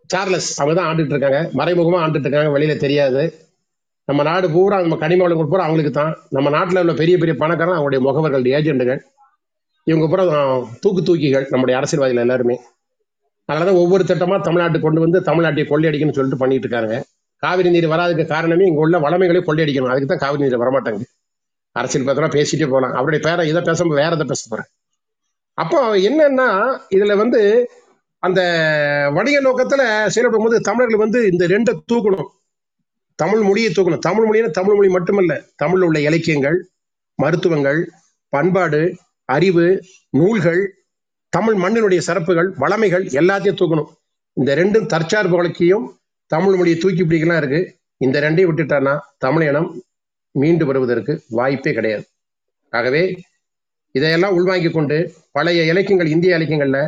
சார்லஸ் 0.05 0.61
அவங்க 0.61 0.81
தான் 0.81 0.89
ஆண்டுட்டு 0.89 1.13
இருக்காங்க. 1.15 1.39
மறைமுகமா 1.53 1.99
ஆண்டுட்டு 2.03 2.27
இருக்காங்க. 2.27 2.59
வெளியில 2.59 2.77
தெரியாது. 2.77 3.23
நம்ம 4.05 4.23
நாடு 4.23 4.49
பூரா 4.51 4.79
நம்ம 4.79 4.95
கனிம 4.95 5.23
வளங்கள் 5.23 5.47
பூரா 5.47 5.63
அவங்களுக்கு 5.63 5.91
தான் 5.91 6.13
நம்ம 6.29 6.49
நாட்டில் 6.49 6.79
உள்ள 6.79 6.93
பெரிய 6.93 7.17
பெரிய 7.17 7.35
பணக்காரன் 7.37 7.77
அவங்களுடைய 7.77 8.01
முகவர்கள் 8.07 8.45
ஏஜென்ட்டுகள் 8.57 9.01
இவங்க 9.89 10.05
பூரா 10.11 10.23
தூக்கு 10.83 11.01
தூக்கிகள் 11.09 11.45
நம்முடைய 11.49 11.75
அரசியல்வாதிகள் 11.79 12.23
எல்லாருமே. 12.25 12.55
அதனாலதான் 13.49 13.79
ஒவ்வொரு 13.81 14.03
திட்டமா 14.03 14.37
தமிழ்நாட்டு 14.47 14.79
கொண்டு 14.85 14.99
வந்து 15.03 15.19
தமிழ்நாட்டை 15.27 15.63
கொள்ளையடிக்கணும்னு 15.69 16.17
சொல்லிட்டு 16.17 16.41
பண்ணிட்டு 16.41 16.67
இருக்காங்க 16.67 16.95
காவிரி 17.43 17.69
நீர் 17.73 17.87
வராதுக்கு 17.93 18.23
காரணமே 18.33 18.65
இங்க 18.69 18.79
உள்ள 18.85 18.97
வளமைகளை 19.05 19.41
கொள்ளையடிக்கணும். 19.41 19.91
அதுக்கு 19.93 20.09
தான் 20.11 20.23
காவிரி 20.23 20.41
நீர் 20.43 20.61
வரமாட்டாங்க. 20.63 21.01
அரசியல் 21.75 22.07
பத்திரம் 22.07 22.33
பேசிட்டே 22.35 22.67
போகலாம் 22.73 22.95
அவருடைய 22.99 23.21
பேரை 23.27 23.43
இதை 23.49 23.61
பேச 23.61 23.85
வேற 23.99 24.11
எதை 24.17 24.25
பேச 24.31 24.41
போறேன்? 24.51 24.69
அப்போ 25.57 25.79
என்னன்னா 26.09 26.47
இதுல 26.95 27.15
வந்து 27.21 27.41
அந்த 28.23 28.41
வணிக 29.17 29.37
நோக்கத்துல 29.47 29.83
செயல்படும் 30.13 30.45
போது 30.45 30.57
தமிழர்கள் 30.69 31.03
வந்து 31.05 31.19
இந்த 31.31 31.43
ரெண்டை 31.53 31.73
தூக்கணும். 31.91 32.29
தமிழ் 33.15 33.43
மொழியை 33.49 33.69
தூக்கணும். 33.77 34.03
தமிழ் 34.07 34.27
மொழினா 34.27 34.49
தமிழ் 34.59 34.77
மொழி 34.79 34.89
மட்டுமல்ல 34.95 35.33
தமிழ்ல 35.63 35.87
உள்ள 35.89 35.99
இலக்கியங்கள் 35.99 36.57
மருத்துவங்கள் 37.19 37.79
பண்பாடு 38.33 38.81
அறிவு 39.35 39.65
நூல்கள் 40.19 40.61
தமிழ் 41.33 41.57
மண்ணினுடைய 41.63 42.01
சிறப்புகள் 42.07 42.49
வளமைகள் 42.63 43.05
எல்லாத்தையும் 43.19 43.59
தூக்கணும். 43.61 43.89
இந்த 44.37 44.51
ரெண்டும் 44.59 44.89
தற்சார்பு 44.93 45.35
வழக்கையும் 45.37 45.85
தமிழ் 46.31 46.57
மொழியை 46.59 46.77
தூக்கி 46.83 47.03
பிடிக்கலாம் 47.03 47.39
இருக்கு. 47.41 47.61
இந்த 48.05 48.17
ரெண்டையும் 48.25 48.49
விட்டுட்டான்னா 48.51 48.93
தமிழ் 49.25 49.45
இனம் 49.49 49.69
மீண்டு 50.41 50.65
வருவதற்கு 50.69 51.13
வாய்ப்பே 51.37 51.71
கிடையாது. 51.77 52.05
ஆகவே 52.73 53.01
இதையெல்லாம் 53.97 54.35
உள்வாங்கி 54.37 54.69
கொண்டு 54.71 54.97
பழைய 55.37 55.61
இலக்கியங்கள் 55.71 56.13
இந்திய 56.15 56.37
இலக்கியங்கள்ல 56.37 56.79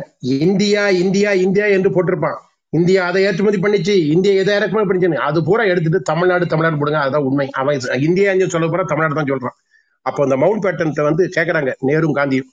இந்தியா 0.46 0.82
இந்தியா 1.02 1.30
இந்தியா 1.46 1.66
என்று 1.76 1.90
போட்டிருப்பான். 1.94 2.38
இந்தியா 2.78 3.00
அதை 3.10 3.20
ஏற்றுமதி 3.28 3.58
பண்ணிச்சு 3.62 3.94
இந்தியா 4.14 4.34
எதை 4.42 4.52
இறக்குமதி 4.58 4.88
பண்ணிச்சு 4.88 5.24
அது 5.28 5.38
பூரா 5.48 5.64
எடுத்துட்டு 5.72 6.00
தமிழ்நாடு 6.10 6.44
தமிழ்நாடு 6.52 6.80
போடுங்க. 6.80 7.00
அதுதான் 7.04 7.26
உண்மை. 7.28 7.46
அவன் 7.60 7.80
இந்தியா 8.08 8.34
சொல்ல 8.54 8.66
போறா 8.66 8.84
தமிழ்நாடு 8.92 9.18
தான் 9.18 9.30
சொல்றான். 9.32 9.56
அப்போ 10.02 10.22
அந்த 10.22 10.36
மவுண்ட் 10.36 10.64
பேட்டன் 10.64 11.02
வந்து 11.02 11.26
கேட்கறாங்க 11.26 11.72
நேரும் 11.78 12.16
காந்தியும். 12.16 12.50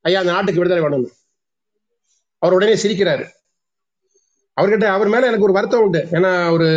ஐயா 0.00 0.20
அந்த 0.20 0.32
நாட்டுக்கு 0.32 0.60
விடுதலை 0.60 0.82
வேணும்னு. 0.84 1.10
அவர் 2.38 2.54
உடனே 2.54 2.74
சிரிக்கிறாரு. 2.74 3.24
அவர்கிட்ட 4.60 4.84
அவர் 4.84 5.08
மேல 5.08 5.26
எனக்கு 5.26 5.44
ஒரு 5.44 5.52
வருத்தம் 5.52 5.82
உண்டு. 5.82 6.08
ஏன்னா 6.10 6.50
ஒரு 6.50 6.68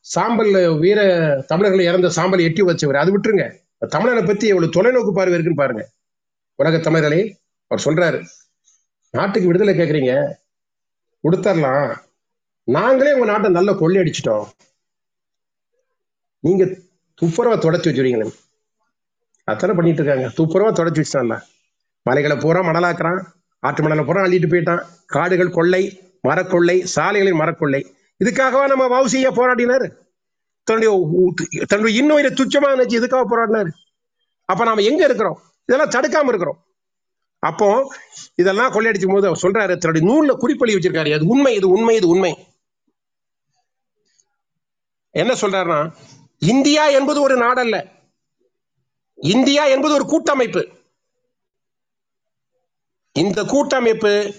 சாம்பல் 0.00 0.78
வீர 0.78 1.00
தமிழர்கள் 1.46 1.80
இறந்த 1.80 2.08
சாம்பல் 2.10 2.40
எட்டி 2.40 2.62
வச்சவர் 2.62 3.02
அது 3.02 3.18
விட்டுருங்க. 3.18 3.44
தமிழனை 3.96 4.26
பத்தி 4.26 4.46
எவ்வளவு 4.46 4.72
தொலைநோக்கு 4.72 5.14
பார்வை 5.14 5.32
இருக்குன்னு 5.32 5.62
பாருங்க. 5.62 5.90
உலக 6.54 6.78
தமிழர்களே 6.78 7.36
அவர் 7.66 7.84
சொல்றாரு. 7.86 8.24
நாட்டுக்கு 9.10 9.46
விடுதலை 9.46 9.74
கேட்குறீங்க 9.78 10.32
கொடுத்தரலாம் 11.22 11.96
நாங்களே 12.64 13.12
உங்க 13.12 13.26
நாட்டை 13.26 13.50
நல்லா 13.50 13.72
கொள்ளையடிச்சிட்டோம். 13.72 14.46
நீங்க 16.40 16.64
துப்புரவை 17.22 17.56
தொடச்சி 17.58 17.88
வச்சுருவீங்களே. 17.88 18.30
அத்தனை 19.50 19.76
பண்ணிட்டு 19.76 20.02
இருக்காங்க 20.02 20.26
சூப்பரமா 20.36 20.70
தொடச்சி 20.78 21.02
வச்சிட்டான்ல. 21.02 21.36
மலைகளை 22.02 22.36
பூரா 22.36 22.60
மணலாக்குறான். 22.60 23.20
ஆற்று 23.58 23.82
மணலை 23.82 24.04
பூரா 24.04 24.22
அள்ளிட்டு 24.22 24.48
போயிட்டான். 24.52 24.82
காடுகள் 25.06 25.56
கொள்ளை 25.58 25.82
மரக்கொள்ளை 26.22 26.76
சாலைகளின் 26.94 27.40
மரக்கொள்ளை. 27.40 27.80
இதுக்காகவா 28.24 28.64
நம்ம 28.72 28.84
வவுசியா 28.94 29.30
போராடினாரு? 29.38 29.88
தன்னுடைய 30.62 30.90
தன்னுடைய 31.66 31.96
இன்னுயிரை 32.00 32.30
துச்சமா 32.32 32.68
நினைச்சு 32.74 32.98
இதுக்காக 33.00 33.24
போராடினாரு? 33.30 33.70
அப்ப 34.44 34.64
நாம 34.64 34.80
எங்க 34.80 35.04
இருக்கிறோம்? 35.04 35.38
இதெல்லாம் 35.66 35.92
தடுக்காம 35.96 36.28
இருக்கிறோம். 36.28 36.58
அப்போ 37.38 37.68
இதெல்லாம் 38.34 38.72
கொள்ளையடிச்சும் 38.72 39.12
போது 39.12 39.26
அவர் 39.26 39.42
சொல்றாரு 39.42 39.74
தன்னுடைய 39.76 40.04
நூல்ல 40.08 40.44
குறிப்பளி 40.44 40.72
வச்சிருக்காரு. 40.76 41.14
அது 41.14 41.26
உண்மை 41.26 41.54
இது 41.54 41.68
உண்மை 41.68 41.96
இது 41.96 42.08
உண்மை. 42.08 42.32
என்ன 45.10 45.32
சொல்றாருன்னா 45.32 45.92
இந்தியா 46.38 46.86
என்பது 46.88 47.22
ஒரு 47.22 47.36
நாடல்ல. 47.36 47.76
இந்தியா 49.18 49.64
என்பது 49.66 49.94
ஒரு 49.94 50.04
கூட்டமைப்பு. 50.04 50.68
இந்த 53.12 53.44
கூட்டமைப்பு 53.44 54.34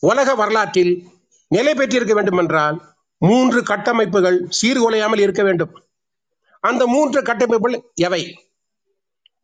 உலக 0.00 0.34
வரலாற்றில் 0.34 1.06
நிலை 1.48 1.74
பெற்றிருக்க 1.74 2.14
வேண்டும் 2.14 2.38
என்றால் 2.38 2.76
மூன்று 3.18 3.62
கட்டமைப்புகள் 3.62 4.48
சீர்குலையாமல் 4.62 5.18
இருக்க 5.18 5.42
வேண்டும். 5.42 5.72
அந்த 6.60 6.86
மூன்று 6.86 7.22
கட்டமைப்புகள் 7.22 7.82
எவை? 7.94 8.22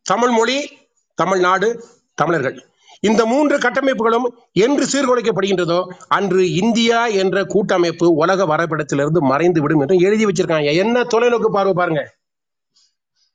தமிழ் 0.02 0.30
மொழி 0.30 0.70
தமிழ்நாடு 1.14 1.84
தமிழர்கள். 2.14 2.66
இந்த 3.00 3.26
மூன்று 3.26 3.58
கட்டமைப்புகளும் 3.58 4.26
என்று 4.52 4.84
சீர்குலைக்கப்படுகின்றதோ 4.84 5.80
அன்று 6.08 6.52
இந்தியா 6.52 7.06
என்ற 7.06 7.44
கூட்டமைப்பு 7.44 8.14
உலக 8.14 8.46
வரைபடத்திலிருந்து 8.46 9.18
மறைந்து 9.18 9.60
விடும் 9.60 9.80
என்று 9.80 9.96
எழுதி 9.96 10.26
வச்சிருக்காங்க. 10.26 10.74
என்ன 10.74 11.02
தொலைநோக்கு 11.02 11.50
பார்வை 11.50 11.72
பாருங்க. 11.72 12.14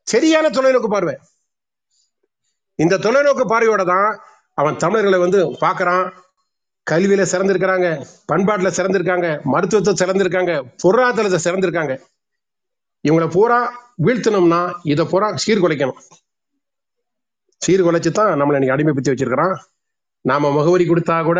சரியான 0.03 0.49
தொலைநோக்கு 0.49 0.87
பார்வை. 0.87 1.19
இந்த 2.79 2.95
தொலைநோக்கு 3.05 3.45
பார்வையோட 3.51 3.83
தான் 3.93 4.09
அவன் 4.61 4.79
தமிழர்களை 4.83 5.17
வந்து 5.23 5.39
பார்க்கறான். 5.63 6.05
கல்வியில 6.87 7.23
சிறந்திருக்கிறாங்க 7.33 7.87
பண்பாட்டுல 8.31 8.69
சிறந்திருக்காங்க 8.77 9.27
மருத்துவத்தை 9.53 9.93
சிறந்திருக்காங்க 10.01 10.53
பொருளாதாரத்தை 10.83 11.39
சிறந்திருக்காங்க. 11.45 11.93
இவங்களை 13.07 13.27
பூரா 13.35 13.59
வீழ்த்தணும்னா 14.05 14.61
இதை 14.91 15.03
பூரா 15.11 15.27
சீர்குலைக்கணும். 15.43 16.01
சீர்குலைச்சு 17.61 18.11
தான் 18.19 18.31
நம்மளை 18.39 18.57
இன்னைக்கு 18.57 18.75
அடிமைப்படுத்தி 18.75 19.13
வச்சிருக்கிறான். 19.13 19.55
நாம 20.31 20.49
முகவரி 20.57 20.85
கொடுத்தா 20.87 21.15
கூட 21.29 21.39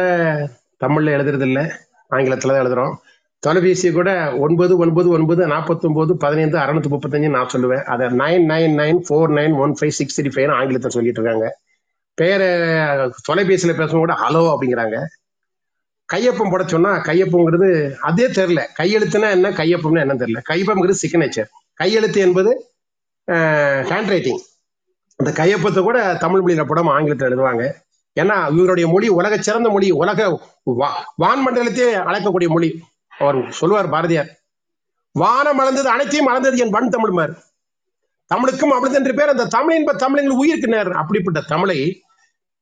தமிழ்ல 0.84 1.16
எழுதுறது 1.18 1.46
இல்ல 1.50 1.60
ஆங்கிலத்துல 2.16 2.54
தான் 2.54 2.64
எழுதுறோம். 2.64 2.94
தொலைபேசி 3.44 3.92
கூட 3.92 4.36
ஒன்பது 4.38 4.78
ஒன்பது 4.78 5.10
ஒன்பது 5.10 5.48
நாற்பத்தொம்போது 5.48 6.12
பதினைந்து 6.12 6.58
அறுநூத்தி 6.58 6.92
முப்பத்தஞ்சு 6.92 7.30
நான் 7.30 7.50
சொல்லுவேன். 7.54 7.84
அதை 7.84 8.08
nine 8.08 8.50
nine 8.50 8.76
nine 8.78 9.00
four 9.10 9.32
nine 9.40 9.58
one 9.58 9.76
five 9.80 9.88
six 9.88 10.22
three 10.22 10.26
five 10.26 10.52
ஆங்கிலத்தை 10.52 10.92
சொல்லிட்டு 10.92 11.22
இருக்காங்க. 11.22 11.60
பேரை 12.14 12.48
தொலைபேசியில் 13.24 13.76
பேசும்போது 13.76 14.14
கூட 14.14 14.14
ஹலோ 14.14 14.58
அப்படிங்கிறாங்க. 14.58 15.00
கையொப்பம் 16.14 16.50
போட 16.50 16.64
சொன்னா 16.68 16.96
கையொப்பங்கிறது 16.96 17.96
அதே 17.96 18.28
தெரில 18.28 18.66
கையெழுத்துனா 18.80 19.30
என்ன 19.30 19.50
கையொப்பம்னா 19.50 20.02
என்னன்னு 20.02 20.24
தெரில 20.24 20.42
கையொப்பம்ங்கிறது 20.50 20.94
சிக்னேச்சர் 21.08 21.46
கையெழுத்து 21.74 22.22
என்பது 22.22 22.72
ஹேண்ட் 23.82 24.08
ரைட்டிங் 24.08 24.40
அந்த 25.16 25.44
கையொப்பத்தை 25.44 25.82
கூட 25.82 26.16
தமிழ் 26.16 26.42
மொழியில் 26.42 26.64
போடாம 26.64 26.90
ஆங்கிலத்தில் 26.90 27.38
எழுதுவாங்க. 27.38 27.72
ஏன்னா 28.20 28.54
இவருடைய 28.54 28.90
மொழி 28.90 29.08
உலக 29.08 29.38
சிறந்த 29.38 29.70
மொழி 29.70 29.92
உலக 29.92 30.42
வா- 30.80 31.24
வான்மண்டலத்தையே 31.24 31.96
அழைக்கக்கூடிய 32.02 32.48
மொழி. 32.48 32.84
அவர் 33.20 33.52
சொல்லுவார் 33.52 33.90
பாரதியார் 33.90 34.40
வானம் 35.12 35.60
அளந்தது 35.60 35.90
அனைத்தையும் 35.90 36.26
அளந்தது 36.26 36.58
என் 36.58 36.70
வன் 36.70 36.90
தமிழ்மார். 36.90 37.44
தமிழுக்கும் 38.26 38.72
அமிழ்தென்று 38.72 39.16
பேர். 39.16 39.28
அந்த 39.28 39.46
தமிழ் 39.46 39.76
என்ப 39.76 39.94
தமிழங்கள் 39.94 40.38
உயிருக்கு 40.38 40.68
நேர் 40.68 40.92
அப்படிப்பட்ட 40.92 41.42
தமிழை 41.42 42.04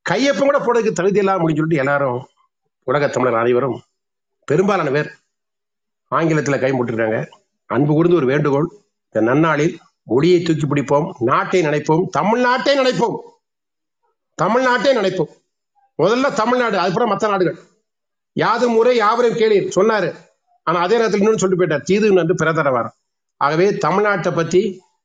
கையப்பம் 0.09 0.39
கூட 0.39 0.57
போடுறதுக்கு 0.59 0.91
தகுதி 0.91 1.19
இல்லாம 1.19 1.39
முடிஞ்சு 1.39 1.61
சொல்லிட்டு 1.61 1.85
எல்லாரும் 1.85 2.27
உலக 2.83 3.07
தமிழர் 3.07 3.39
அனைவரும் 3.39 3.81
பெரும்பாலான 4.45 4.89
பேர் 4.89 5.15
ஆங்கிலத்தில் 6.07 6.53
கைமுட்டுறாங்க 6.53 7.27
அன்பு 7.65 7.93
கூர்ந்து 7.93 8.15
ஒரு 8.15 8.25
வேண்டுகோள். 8.25 8.71
இந்த 9.11 9.31
நன்னாளில் 9.31 9.77
மொழியை 10.03 10.41
தூக்கி 10.41 10.67
பிடிப்போம். 10.67 11.11
நாட்டை 11.19 11.61
நினைப்போம். 11.61 12.05
தமிழ்நாட்டை 12.17 12.73
நினைப்போம். 12.79 13.17
தமிழ்நாட்டை 14.41 14.91
நினைப்போம். 14.97 15.31
முதல்ல 15.97 16.33
தமிழ்நாடு 16.33 16.77
அதுக்கப்புறம் 16.77 17.09
மற்ற 17.09 17.27
நாடுகள். 17.27 17.57
யாது 18.33 18.69
முறை 18.69 18.95
யாவரையும் 18.95 19.39
கேளீர். 19.39 19.71
சொன்னாரு. 19.75 20.29
ஆனால் 20.71 20.85
அதே 20.85 20.95
நேரத்தில் 20.95 21.21
இன்னொன்று 21.21 21.41
சொல்லிட்டு 21.43 21.61
போயிட்டார். 21.61 21.87
தீது 21.89 22.07
என்று 22.23 22.35
பிறதரவார் 22.41 22.89
ஆகவே 23.41 23.67
தமிழ்நாட்டை 23.85 24.31
பத்தி 24.35 24.61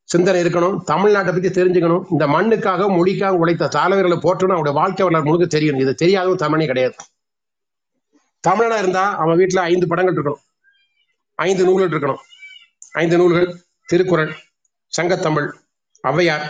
சிந்தனை 0.08 0.40
இருக்கணும் 0.44 0.76
தமிழ்நாட்டை 0.92 1.32
பத்தி 1.36 1.50
தெரிஞ்சுக்கணும். 1.58 2.04
இந்த 2.10 2.24
மண்ணுக்காக 2.26 2.88
மொழிக்காக 2.96 3.38
உழைத்த 3.42 3.68
தலைவர்களை 3.76 4.16
போற்றணும். 4.16 4.56
அவருடைய 4.56 4.74
வாழ்க்கை 4.80 5.04
வரலாறு 5.06 5.28
முழுக்க 5.28 5.58
தெரியணும் 5.58 5.84
இது 5.84 5.94
தெரியாதவன் 5.94 6.42
தமிழனே 6.44 6.66
கிடையாது. 6.66 6.96
தமிழனா 8.48 8.78
இருந்தா 8.78 9.04
அவன் 9.22 9.38
வீட்டுல 9.38 9.58
ஐந்து 9.70 9.86
படங்கள் 9.86 10.16
இருக்கணும். 10.16 10.42
ஐந்து 11.34 11.64
நூல்கள் 11.64 11.92
இருக்கணும். 11.92 12.22
ஐந்து 12.92 13.16
நூல்கள் 13.16 13.48
திருக்குறள் 13.86 14.32
சங்கத்தமிழ் 14.92 15.48
ஔவையார் 16.10 16.44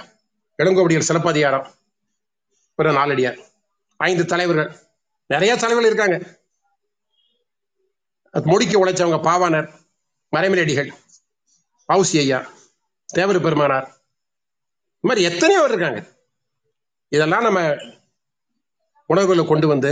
இளங்கோவடிகள் 0.63 1.09
சிலப்பதிகாரம் 1.09 1.67
ஒரு 2.77 2.91
நாலடியார் 2.93 3.39
ஐந்து 3.97 4.27
தலைவர்கள். 4.27 4.71
நிறைய 5.27 5.53
தலைவர்கள் 5.57 5.91
இருக்காங்க. 5.93 6.17
அது 8.37 8.47
உழைச்சவங்க 8.83 9.19
பாவானர் 9.29 9.69
மறைமலடிகள் 10.37 10.89
பவுசி 11.89 12.17
ஐயா 12.23 12.39
தேவர் 13.17 13.45
பெருமானார். 13.47 13.87
இந்த 14.97 15.07
மாதிரி 15.09 15.27
எத்தனையோ 15.29 15.61
பேர் 15.61 15.73
இருக்காங்க. 15.73 16.01
இதெல்லாம் 17.13 17.47
நம்ம 17.47 17.61
உணர்வுகளை 19.11 19.45
கொண்டு 19.51 19.67
வந்து 19.73 19.91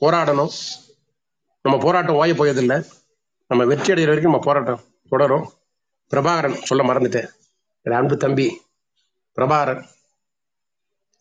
போராடணும். 0.00 0.52
நம்ம 1.64 1.76
போராட்டம் 1.84 2.18
ஓய 2.20 2.32
போயதில்லை. 2.40 2.78
நம்ம 3.50 3.64
வெற்றி 3.70 3.92
அடைகிற 3.92 4.10
வரைக்கும் 4.12 4.32
நம்ம 4.32 4.44
போராட்டம் 4.44 4.82
தொடரும். 5.12 5.46
பிரபாகரன் 6.10 6.58
சொல்ல 6.68 6.82
மறந்துட்டேன். 6.90 7.28
அன்பு 7.98 8.16
தம்பி 8.16 8.46
பிரபாகரன். 9.36 9.82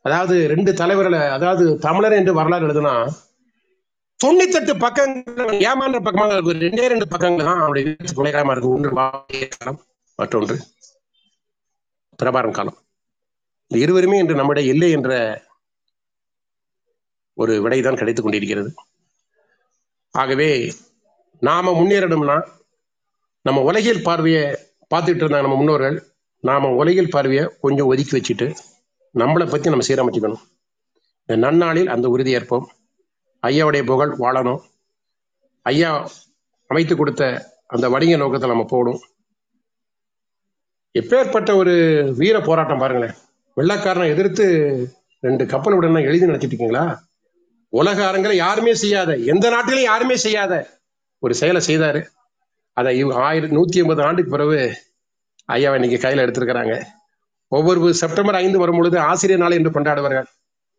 அதாவது 0.07 0.35
ரெண்டு 0.47 0.71
தலைவர்களை 0.73 1.21
அதாவது 1.37 1.63
தமிழர் 1.85 2.19
என்று 2.19 2.33
வரலாறு 2.33 2.67
எழுதுனா 2.67 2.93
தொண்ணூத்தெட்டு 4.23 4.73
பக்கங்கள் 4.83 5.59
ஏமாந்த 5.69 5.99
பக்கமாக 6.05 6.35
இருக்கு. 6.35 6.53
ரெண்டே 6.65 6.85
ரெண்டு 6.93 7.07
பக்கங்கள் 7.11 7.47
தான் 7.49 7.61
அவருடைய 7.63 7.83
வீட்டு 7.87 8.17
துணைக்காரமா 8.19 8.53
இருக்கு. 8.53 8.73
ஒன்று 8.75 8.89
வாலிய 8.99 9.47
காலம் 9.47 9.79
மற்றொன்று 10.19 10.55
பிரபாரம் 12.21 12.55
காலம். 12.57 12.77
இந்த 13.67 13.77
இருவருமே 13.83 14.17
இன்று 14.21 14.39
நம்முடைய 14.39 14.73
இல்லை 14.73 14.89
என்ற 14.97 15.11
ஒரு 17.41 17.53
விடைதான் 17.63 17.99
கிடைத்துக் 17.99 18.25
கொண்டிருக்கிறது. 18.25 18.69
ஆகவே 20.21 20.49
நாம 21.47 21.73
முன்னேறணும்னா 21.79 22.37
நம்ம 23.47 23.61
உலகியல் 23.69 24.05
பார்வையை 24.07 24.43
பார்த்துட்டு 24.93 25.21
இருந்தாங்க 25.23 25.45
நம்ம 25.47 25.59
முன்னோர்கள். 25.59 25.97
நாம 26.43 26.71
உலகியல் 26.81 27.13
பார்வையை 27.15 27.43
கொஞ்சம் 27.65 27.89
ஒதுக்கி 27.91 28.13
வச்சுட்டு 28.17 28.47
நம்மளை 29.15 29.45
பத்தி 29.51 29.69
நம்ம 29.73 29.85
சீரமைச்சுக்கணும். 29.89 30.43
இந்த 31.21 31.35
நன்னாளில் 31.45 31.93
அந்த 31.95 32.07
உறுதியேற்போம். 32.15 32.65
ஐயாவுடைய 33.49 33.83
புகழ் 33.85 34.13
வாழணும். 34.23 34.61
ஐயா 35.61 36.09
அமைத்து 36.67 36.95
கொடுத்த 36.95 37.23
அந்த 37.73 37.89
வணிக 37.89 38.17
நோக்கத்தை 38.17 38.49
நம்ம 38.49 38.65
போகணும். 38.73 38.99
எப்பேற்பட்ட 40.99 41.55
ஒரு 41.55 41.73
வீர 42.17 42.39
போராட்டம் 42.39 42.81
பாருங்களேன். 42.83 43.15
வெள்ளக்காரனை 43.57 44.07
எதிர்த்து 44.13 44.45
ரெண்டு 45.19 45.45
கப்பல் 45.45 45.73
உடனே 45.73 46.01
எழுதி 46.03 46.25
நடத்திட்டீங்களா 46.25 46.83
உலக 47.69 48.11
அரங்கில 48.11 48.33
யாருமே 48.33 48.73
செய்யாத 48.73 49.15
எந்த 49.15 49.45
நாட்டிலும் 49.49 49.87
யாருமே 49.91 50.15
செய்யாத 50.15 50.53
ஒரு 51.19 51.33
செயலை 51.35 51.61
செய்தாரு. 51.67 52.01
அதை 52.73 52.91
இவ் 52.97 53.11
ஆயிரத்தி 53.11 53.55
நூத்தி 53.55 53.77
ஐம்பது 53.81 54.01
ஆண்டுக்கு 54.03 54.31
பிறகு 54.31 54.59
ஐயாவை 55.47 55.77
இன்னைக்கு 55.79 55.99
கையில 56.03 56.25
எடுத்திருக்கிறாங்க. 56.25 56.75
ஒவ்வொரு 57.47 57.93
செப்டம்பர் 57.93 58.35
ஐந்து 58.35 58.59
வரும் 58.59 58.77
பொழுது 58.77 58.99
ஆசிரியர் 58.99 59.41
நாளை 59.41 59.57
என்று 59.57 59.75
கொண்டாடுவார்கள். 59.77 60.27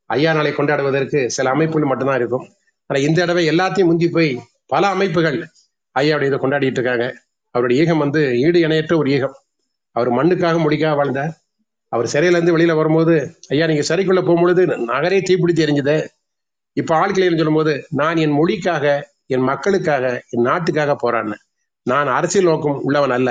ஐயா 0.07 0.33
நாளை 0.33 0.53
கொண்டாடுவதற்கு 0.53 1.27
சில 1.27 1.51
அமைப்புகள் 1.51 1.89
மட்டும்தான் 1.89 2.17
இருக்கும். 2.17 2.47
ஆனா 2.91 3.01
இந்த 3.01 3.21
தடவை 3.21 3.49
எல்லாத்தையும் 3.51 3.85
முந்தி 3.85 4.09
போய் 4.09 4.31
பல 4.67 4.87
அமைப்புகள் 4.89 5.39
ஐயாவுடைய 5.95 6.29
இதை 6.31 6.39
கொண்டாடிட்டு 6.39 6.79
இருக்காங்க. 6.79 7.07
அவருடைய 7.55 7.83
ஈகம் 7.83 7.99
வந்து 7.99 8.21
ஈடு 8.39 8.59
இணையற்ற 8.61 8.97
ஒரு 8.97 9.11
ஈகம். 9.11 9.37
அவர் 9.97 10.11
மண்ணுக்காக 10.13 10.57
முடிக்காக 10.65 10.95
வாழ்ந்தார் 10.97 11.33
அவர் 11.93 12.09
சிறையில 12.13 12.37
இருந்து 12.37 12.59
வெளியில 12.59 12.75
வரும்போது 12.75 13.15
ஐயா 13.49 13.67
நீங்க 13.67 13.85
சிறைக்குள்ள 13.91 14.23
போகும்பொழுது 14.23 14.63
நகரே 14.93 15.19
தீப்பிடித்து 15.29 15.65
எரிஞ்சுது. 15.67 15.97
இப்ப 16.73 16.95
ஆட்கள் 16.97 17.37
சொல்லும்போது 17.37 17.87
நான் 17.91 18.17
என் 18.17 18.37
மொழிக்காக 18.41 18.85
என் 19.27 19.41
மக்களுக்காக 19.41 20.05
என் 20.31 20.43
நாட்டுக்காக 20.43 20.97
போராடினேன். 21.03 21.43
நான் 21.83 22.09
அரசியல் 22.09 22.47
நோக்கம் 22.47 22.81
உள்ளவன் 22.83 23.11
அல்ல. 23.11 23.31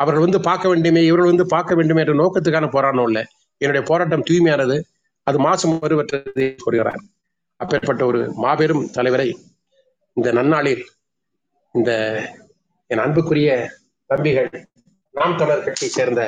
அவர்கள் 0.00 0.22
வந்து 0.22 0.40
பார்க்க 0.40 0.68
வேண்டுமே 0.68 1.04
இவர்கள் 1.04 1.28
வந்து 1.28 1.46
பார்க்க 1.46 1.74
வேண்டுமே 1.74 2.00
என்ற 2.00 2.14
நோக்கத்துக்கான 2.14 2.68
போராட்டம் 2.70 3.06
இல்லை. 3.06 3.24
என்னுடைய 3.60 3.86
போராட்டம் 3.90 4.24
தூய்மையானது. 4.30 4.76
அது 5.26 5.38
மாசம் 5.38 5.78
வருவற்றது 5.80 6.54
கூறுகிறார். 6.58 7.02
அப்பேற்பட்ட 7.62 8.02
ஒரு 8.04 8.20
மாபெரும் 8.34 8.84
தலைவரை 8.90 9.28
இந்த 10.16 10.28
நன்னாளில் 10.32 10.82
இந்த 11.72 11.90
என் 12.86 13.02
அன்புக்குரிய 13.04 13.50
தம்பிகள் 14.10 14.48
நாம் 15.10 15.36
தமிழர் 15.36 15.64
கட்சியை 15.64 15.92
சேர்ந்த 15.92 16.22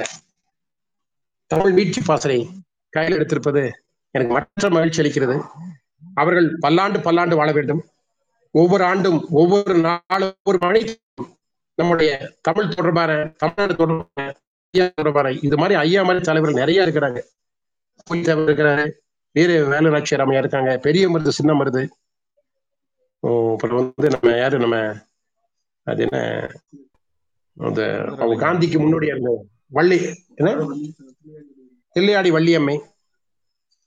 தமிழ் 1.50 1.72
மீட்சி 1.72 2.00
பாசனை 2.00 2.38
கையில் 2.90 3.18
எடுத்திருப்பது 3.18 3.62
எனக்கு 4.10 4.34
மற்ற 4.34 4.68
மகிழ்ச்சி 4.68 5.02
அளிக்கிறது. 5.02 5.36
அவர்கள் 6.14 6.48
பல்லாண்டு 6.60 7.00
பல்லாண்டு 7.00 7.36
வாழ 7.36 7.52
வேண்டும். 7.52 7.82
ஒவ்வொரு 8.54 8.84
ஆண்டும் 8.84 9.18
ஒவ்வொரு 9.30 9.78
நாளும் 9.78 10.34
ஒவ்வொரு 10.42 10.58
மணி 10.60 10.80
நம்முடைய 11.78 12.10
தமிழ் 12.40 12.74
தொடர்பான 12.74 13.12
தமிழ்நாடு 13.36 13.76
தொடர்பான 13.76 14.34
ஐயா 14.70 14.86
தொடர்பான 14.94 15.32
இது 15.46 15.56
மாதிரி 15.56 15.78
ஐயா 15.84 16.02
மாதிரி 16.02 16.24
தலைவர்கள் 16.24 16.60
நிறைய 16.62 16.84
இருக்கிறாங்க. 16.86 17.20
இருக்கிறாரு. 18.12 18.86
வீர 19.34 19.66
வேலுநாட்சி 19.66 20.10
ராமையா 20.10 20.38
இருக்காங்க. 20.38 20.78
பெரிய 20.78 21.10
மருது 21.10 21.28
சின்ன 21.28 21.64
மருது. 21.64 21.88
அப்புறம் 23.52 23.94
வந்து 23.96 24.18
நம்ம 24.20 24.36
யாரு? 24.36 24.58
நம்ம 24.58 24.94
அது 25.82 26.08
என்ன? 26.10 26.48
அந்த 27.58 28.04
அவங்க 28.18 28.46
காந்திக்கு 28.46 28.78
முன்னோடி 28.78 29.06
இருந்த 29.06 29.44
வள்ளி. 29.66 30.24
என்ன? 30.34 30.52
தில்லையாடி 31.94 32.30
வள்ளியம்மை. 32.30 32.80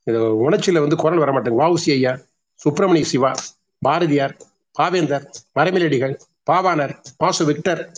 இது 0.03 0.49
உணர்ச்சியில 0.49 0.79
வந்து 0.79 0.95
குரல் 0.95 1.17
வர 1.17 1.31
மாட்டேங்க 1.31 1.59
வவுசி 1.59 1.91
ஐயா 1.91 2.19
சுப்பிரமணிய 2.55 3.05
சிவா 3.05 3.35
பாரதியார் 3.79 4.37
பாவேந்தர் 4.79 5.25
மரமிலடிகள் 5.59 6.19
பாவாணர் 6.51 7.03
பாசு 7.17 7.45
விக்டர். 7.45 7.91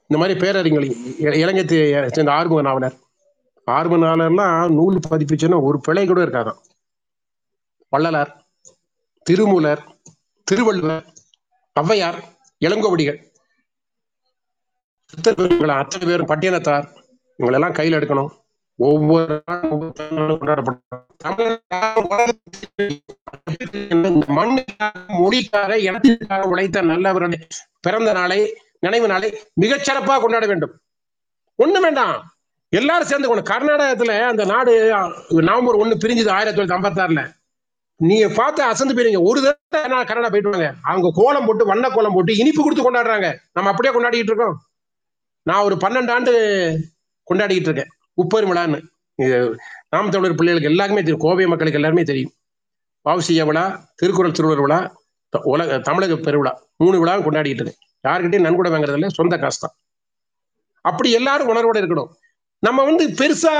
இந்த 0.00 0.22
மாதிரி 0.22 0.40
பேரறிஞர்கள் 0.40 0.88
இ- 0.88 2.12
சேர்ந்த 2.12 2.32
ஆறுமுக 2.32 2.62
நாவலர் 2.62 2.98
ஆர்வ 3.70 3.96
நாளெல்லாம் 3.96 4.72
நூல் 4.72 5.00
பதிப்பிச்சுன்னா 5.10 5.62
ஒரு 5.62 5.80
பிழை 5.80 6.06
கூட 6.06 6.20
இருக்காதான். 6.24 6.60
வள்ளலார் 7.88 8.32
திருமூலர் 9.22 9.82
திருவள்ளுவர் 10.44 11.04
ஔவையார் 11.80 12.18
இளங்கோவடிகள். 12.64 13.18
அத்தனை 15.68 16.06
பேரும் 16.06 16.28
பட்டியலத்தார். 16.28 16.86
இவங்களெல்லாம் 17.38 17.72
கையில் 17.72 17.98
எடுக்கணும். 17.98 18.38
ஒவ்வொரு 18.76 19.42
நாளும் 19.46 19.92
கொண்டாடப்படும் 20.40 20.78
மொழிக்காக 25.08 25.74
இனத்திற்காக 25.74 26.46
உழைத்த 26.46 26.82
நல்லவருடைய 26.82 27.40
பிறந்த 27.80 28.12
நாளை 28.12 28.38
நினைவு 28.80 29.06
நாளை 29.08 29.28
மிகச் 29.54 29.84
சிறப்பாக 29.84 30.20
கொண்டாட 30.20 30.46
வேண்டும். 30.46 30.80
ஒண்ணு 31.64 31.80
வேண்டாம். 31.80 32.34
எல்லாரும் 32.70 33.06
சேர்ந்து 33.06 33.28
கொண்டு 33.28 33.52
கர்நாடகத்துல 33.52 34.20
அந்த 34.20 34.44
நாடு 34.44 34.94
நவம்பர் 35.28 35.76
ஒண்ணு 35.76 36.00
பிரிஞ்சது 36.04 36.30
ஆயிரத்தி 36.30 36.62
தொள்ளாயிரத்தி 36.62 36.66
ஐம்பத்தாறுல. 36.66 37.32
நீங்க 37.96 38.28
பார்த்து 38.28 38.62
அசந்து 38.62 38.94
போயிருங்க. 38.94 39.22
ஒரு 39.22 39.58
தடவை 39.70 39.90
நான் 39.90 40.06
கர்நாடகா 40.06 40.30
போயிட்டு 40.30 40.74
அவங்க 40.82 41.10
கோலம் 41.14 41.46
போட்டு 41.46 41.66
வண்ண 41.66 41.88
கோலம் 41.88 42.12
போட்டு 42.14 42.36
இனிப்பு 42.36 42.62
கொடுத்து 42.62 42.92
கொண்டாடுறாங்க. 42.92 43.36
நம்ம 43.52 43.70
அப்படியே 43.70 43.94
கொண்டாடிட்டு 43.94 44.22
இருக்கோம். 44.22 44.62
நான் 45.42 45.62
ஒரு 45.62 45.74
பன்னெண்டு 45.74 46.10
ஆண்டு 46.10 46.32
கொண்டாடிட்டு 47.34 47.68
இருக்கேன். 47.68 47.88
உப்பெருமிழான்னு 48.24 48.82
இது 49.14 49.56
நாம் 49.90 50.10
தமிழர் 50.10 50.34
பிள்ளைகளுக்கு 50.34 50.68
எல்லாருமே 50.68 50.96
தெரியும். 50.96 51.18
கோவை 51.18 51.46
மக்களுக்கு 51.46 51.78
எல்லாருமே 51.80 52.02
தெரியும். 52.02 52.32
வாவுசிய 53.04 53.46
விழா 53.46 53.84
திருக்குறள் 53.94 54.32
திருவள்ளுவர் 54.32 54.76
விழா 54.76 55.00
த- 55.28 55.40
உலக 55.42 55.78
தமிழக 55.78 56.14
பெருவிழா. 56.14 56.52
மூணு 56.76 57.06
விழாவும் 57.06 57.08
கொண்டாடிட்டு 57.08 57.46
இருக்கேன். 57.46 57.76
யாருக்கிட்டையும் 58.08 58.40
நன்கொடை 58.40 58.72
வாங்குறதில்ல. 58.72 59.08
சொந்த 59.08 59.38
காசு 59.38 59.58
தான். 59.60 59.76
அப்படி 60.80 61.10
எல்லாரும் 61.10 61.48
உணர்வோட 61.48 61.76
இருக்கணும். 61.76 62.08
நம்ம 62.60 62.84
வந்து 62.84 63.04
பெருசா 63.06 63.52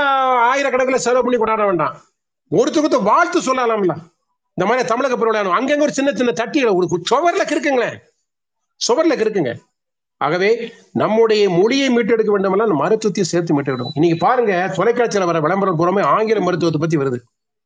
ஆயிரக்கணக்கில் 0.51 1.03
செலவு 1.05 1.21
பண்ணி 1.21 1.37
கொண்டாட 1.37 1.65
வேண்டாம். 1.65 2.01
ஒருத்தருக்கு 2.51 3.03
வாழ்த்து 3.03 3.39
சொல்லலாம்ல. 3.39 3.93
இந்த 4.53 4.69
மாதிரி 4.69 4.87
தமிழக 4.87 5.15
பெருவிழா 5.15 5.51
அங்கங்க 5.57 5.81
ஒரு 5.81 5.91
சின்ன 5.91 6.11
சின்ன 6.11 6.31
தட்டிகளை 6.31 6.73
ஒரு 6.75 7.01
சுவர்ல 7.11 7.43
கிருக்குங்களேன் 7.51 7.97
சுவர்ல 8.87 9.15
கிருக்குங்க 9.21 9.53
ஆகவே 10.17 10.73
நம்முடைய 10.91 11.49
மொழியை 11.49 11.87
மீட்டெடுக்க 11.97 12.25
வேண்டுமெல்லாம் 12.25 12.79
அந்த 12.79 13.23
சேர்த்து 13.23 13.55
மீட்டெடுக்கும் 13.57 13.91
இன்னைக்கு 13.93 14.17
பாருங்க 14.25 14.73
தொலைக்காட்சியில் 14.75 15.25
வர 15.25 15.39
விளம்பரம் 15.39 15.79
புறமே 15.79 16.03
ஆங்கில 16.03 16.39
மருத்துவத்தை 16.39 16.81
பத்தி 16.81 16.97
வருது. 16.97 17.19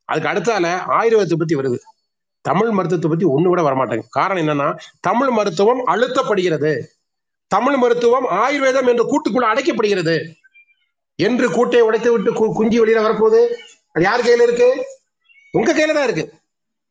அதுக்கு 0.06 0.30
அடுத்தால 0.30 0.66
ஆயுர்வேதத்தை 1.00 1.38
பத்தி 1.38 1.56
வருது. 1.56 1.78
தமிழ் 2.42 2.70
மருத்துவத்தை 2.70 3.10
பத்தி 3.12 3.26
ஒண்ணு 3.26 3.48
கூட 3.48 3.62
வரமாட்டாங்க 3.62 4.04
காரணம் 4.10 4.44
என்னன்னா 4.44 4.78
தமிழ் 5.00 5.30
மருத்துவம் 5.30 5.86
அழுத்தப்படுகிறது. 5.88 6.74
தமிழ் 7.48 7.78
மருத்துவம் 7.78 8.28
ஆயுர்வேதம் 8.30 8.88
என்ற 8.88 9.04
கூட்டுக்குள்ள 9.12 9.46
அடைக்கப்படுகிறது. 9.52 10.16
என்று 11.16 11.50
கூட்டை 11.50 11.80
உடைத்து 11.80 12.12
விட்டு 12.12 12.34
கு- 12.34 12.54
குஞ்சு 12.54 12.86
வெளியில 12.86 13.04
வரப்போகுது. 13.04 13.54
அது 13.92 14.04
யார் 14.04 14.22
கையில 14.22 14.42
இருக்கு? 14.42 14.86
உங்க 15.52 15.74
கையில 15.74 15.94
தான் 15.94 16.10
இருக்கு. 16.10 16.34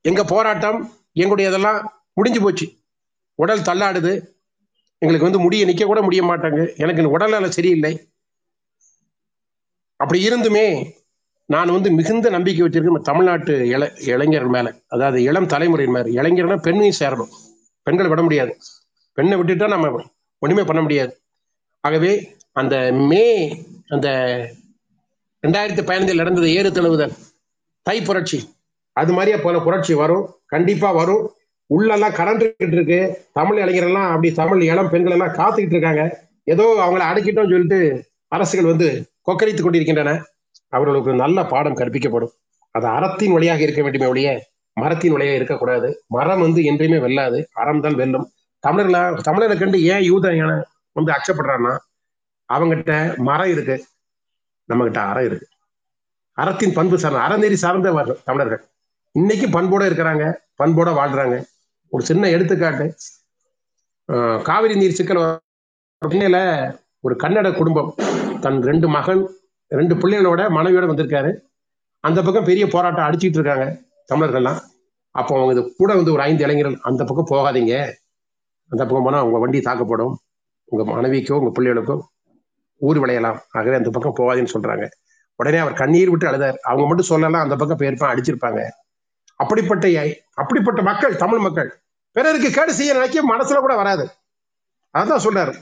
எங்க 0.01 0.25
போராட்டம் 0.25 0.93
எங்களுடைய 1.13 1.51
இதெல்லாம் 1.51 2.05
முடிஞ்சு 2.13 2.41
போச்சு. 2.41 2.73
உடல் 3.35 3.61
தள்ளாடுது. 3.61 4.33
எங்களுக்கு 4.99 5.31
வந்து 5.31 5.41
முடிய 5.41 5.67
நிக்க 5.67 5.85
கூட 5.85 6.03
முடிய 6.03 6.25
மாட்டாங்க. 6.25 6.77
எனக்கு 6.77 7.11
உடல்நல 7.11 7.51
சரியில்லை. 7.51 8.09
அப்படி 9.97 10.29
இருந்துமே 10.29 10.93
நான் 11.45 11.71
வந்து 11.71 11.91
மிகுந்த 11.91 12.31
நம்பிக்கை 12.31 12.67
வச்சிருக்கேன். 12.67 13.01
தமிழ்நாட்டு 13.01 13.69
இள 13.69 13.93
இளைஞர்கள் 14.01 14.49
மேல. 14.49 14.75
அதாவது 14.87 15.23
இளம் 15.23 15.47
தலைமுறையின் 15.47 15.95
மேல. 15.95 16.23
இளைஞர்னா 16.23 16.59
பெண்ணையும் 16.59 16.93
சேரணும். 17.01 17.29
பெண்களை 17.83 18.11
விட 18.11 18.23
முடியாது. 18.23 18.57
பெண்ணை 19.13 19.39
விட்டுட்டா 19.39 19.69
நம்ம 19.69 20.03
ஒண்ணுமே 20.39 20.65
பண்ண 20.65 20.83
முடியாது. 20.83 21.21
ஆகவே 21.81 22.37
அந்த 22.53 22.93
மே 22.93 23.49
அந்த 23.88 24.09
ரெண்டாயிரத்தி 25.42 25.83
பதினைந்தில் 25.88 26.20
நடந்தது 26.23 26.49
ஏறு 26.59 26.68
தழுவுதல் 26.70 27.14
தை 27.87 27.97
புரட்சி. 28.03 28.38
அது 28.97 29.12
மாதிரியே 29.12 29.38
போல 29.42 29.57
புரட்சி 29.59 29.94
வரும் 29.94 30.25
கண்டிப்பா 30.53 30.90
வரும். 30.92 31.25
உள்ளெல்லாம் 31.70 32.16
கரண்டுகிட்டு 32.18 32.77
இருக்கு. 32.77 32.99
தமிழ் 33.33 33.61
இளைஞரெல்லாம் 33.62 34.09
அப்படி 34.09 34.29
தமிழ் 34.33 34.62
இளம் 34.70 34.90
பெண்கள் 34.92 35.14
எல்லாம் 35.16 35.37
காத்துக்கிட்டு 35.40 35.77
இருக்காங்க. 35.77 36.03
ஏதோ 36.53 36.64
அவங்கள 36.85 37.03
அடக்கிட்டோம் 37.11 37.53
சொல்லிட்டு 37.53 37.79
அரசுகள் 38.29 38.70
வந்து 38.73 38.88
கொக்கரித்து 39.29 39.62
கொண்டிருக்கின்றன. 39.62 40.12
அவர்களுக்கு 40.73 41.11
ஒரு 41.11 41.18
நல்ல 41.25 41.38
பாடம் 41.53 41.79
கற்பிக்கப்படும். 41.81 42.33
அது 42.75 42.87
அறத்தின் 42.97 43.35
வழியாக 43.37 43.62
இருக்க 43.62 43.83
வேண்டுமே 43.83 44.07
ஒழிய 44.12 44.29
மரத்தின் 44.77 45.14
வழியாக 45.14 45.38
இருக்கக்கூடாது. 45.40 45.88
மரம் 46.16 46.40
வந்து 46.40 46.61
என்றையுமே 46.70 46.99
வெல்லாது. 47.07 47.38
அறம் 47.53 47.83
தான் 47.85 47.99
வெல்லும். 48.01 48.27
தமிழர்களா 48.64 49.03
தமிழரை 49.29 49.57
கண்டு 49.59 49.79
ஏன் 49.92 50.05
யூத 50.11 50.29
வந்து 50.97 51.11
அச்சப்படுறான்னா 51.16 51.73
அவங்ககிட்ட 52.52 52.94
மரம் 53.28 53.52
இருக்கு. 53.54 53.76
நம்ம 54.68 54.85
கிட்ட 54.87 55.00
அறம் 55.11 55.26
இருக்கு. 55.28 55.46
அறத்தின் 56.38 56.76
பண்பு 56.76 56.96
சார்ந்த 57.02 57.20
அறநெறி 57.26 57.57
சார்ந்த 57.64 58.16
தமிழர்கள். 58.28 58.62
இன்னைக்கு 59.18 59.46
பண்போட 59.57 59.83
இருக்கிறாங்க 59.88 60.24
பண்போட 60.62 60.90
வாழ்றாங்க. 61.00 61.37
ஒரு 61.92 62.02
சின்ன 62.11 62.30
எடுத்துக்காட்டு. 62.35 62.87
காவிரி 64.48 64.74
நீர் 64.80 64.96
சிக்கல் 64.98 65.22
சென்னையில 66.02 66.38
ஒரு 67.07 67.14
கன்னட 67.22 67.48
குடும்பம். 67.57 67.90
தன் 68.44 68.61
ரெண்டு 68.70 68.87
மகன் 68.96 69.22
ரெண்டு 69.78 69.94
பிள்ளைகளோட 69.94 70.40
மனைவியோட 70.57 70.87
வந்திருக்காரு. 70.90 71.30
அந்த 72.04 72.18
பக்கம் 72.22 72.48
பெரிய 72.48 72.64
போராட்டம் 72.74 73.07
அடிச்சிட்டு 73.07 73.38
இருக்காங்க 73.40 73.66
தமிழர்கள்லாம். 74.12 74.59
அப்போ 75.14 75.33
அவங்க 75.37 75.52
இது 75.54 75.62
கூட 75.80 75.90
வந்து 75.98 76.12
ஒரு 76.14 76.22
ஐந்து 76.28 76.44
இளைஞர்கள் 76.44 76.76
அந்த 76.88 77.02
பக்கம் 77.09 77.30
போகாதீங்க. 77.33 77.74
அந்த 78.70 78.83
பக்கம் 78.85 79.07
போனால் 79.07 79.24
உங்க 79.26 79.38
வண்டி 79.44 79.61
தாக்கப்படும். 79.68 80.14
உங்க 80.70 80.83
மனைவிக்கோ 80.90 81.38
உங்க 81.40 81.52
பிள்ளைகளுக்கோ 81.57 81.96
ஊர் 82.88 82.99
விளையலாம் 83.03 83.38
ஆகவே 83.59 83.77
அந்த 83.81 83.90
பக்கம் 83.97 84.18
போகாதுன்னு 84.20 84.55
சொல்றாங்க. 84.55 84.85
உடனே 85.40 85.59
அவர் 85.64 85.81
கண்ணீர் 85.83 86.11
விட்டு 86.11 86.29
அழுதார். 86.31 86.59
அவங்க 86.68 86.87
மட்டும் 86.88 87.11
சொல்லலாம் 87.12 87.44
அந்த 87.47 87.57
பக்கம் 87.61 87.81
போயிருப்பான் 87.81 88.12
அடிச்சிருப்பாங்க. 88.12 88.61
அப்படிப்பட்ட 89.40 89.87
அப்படிப்பட்ட 90.42 90.81
மக்கள் 90.90 91.14
தமிழ் 91.16 91.44
மக்கள் 91.47 91.70
பிறருக்கு 92.16 92.51
கேடு 92.51 92.73
செய்ய 92.79 92.90
நினைக்க 92.92 93.23
மனசுல 93.33 93.61
கூட 93.64 93.75
வராது. 93.83 94.05
அதான் 94.94 95.25
சொல்றாரு. 95.27 95.55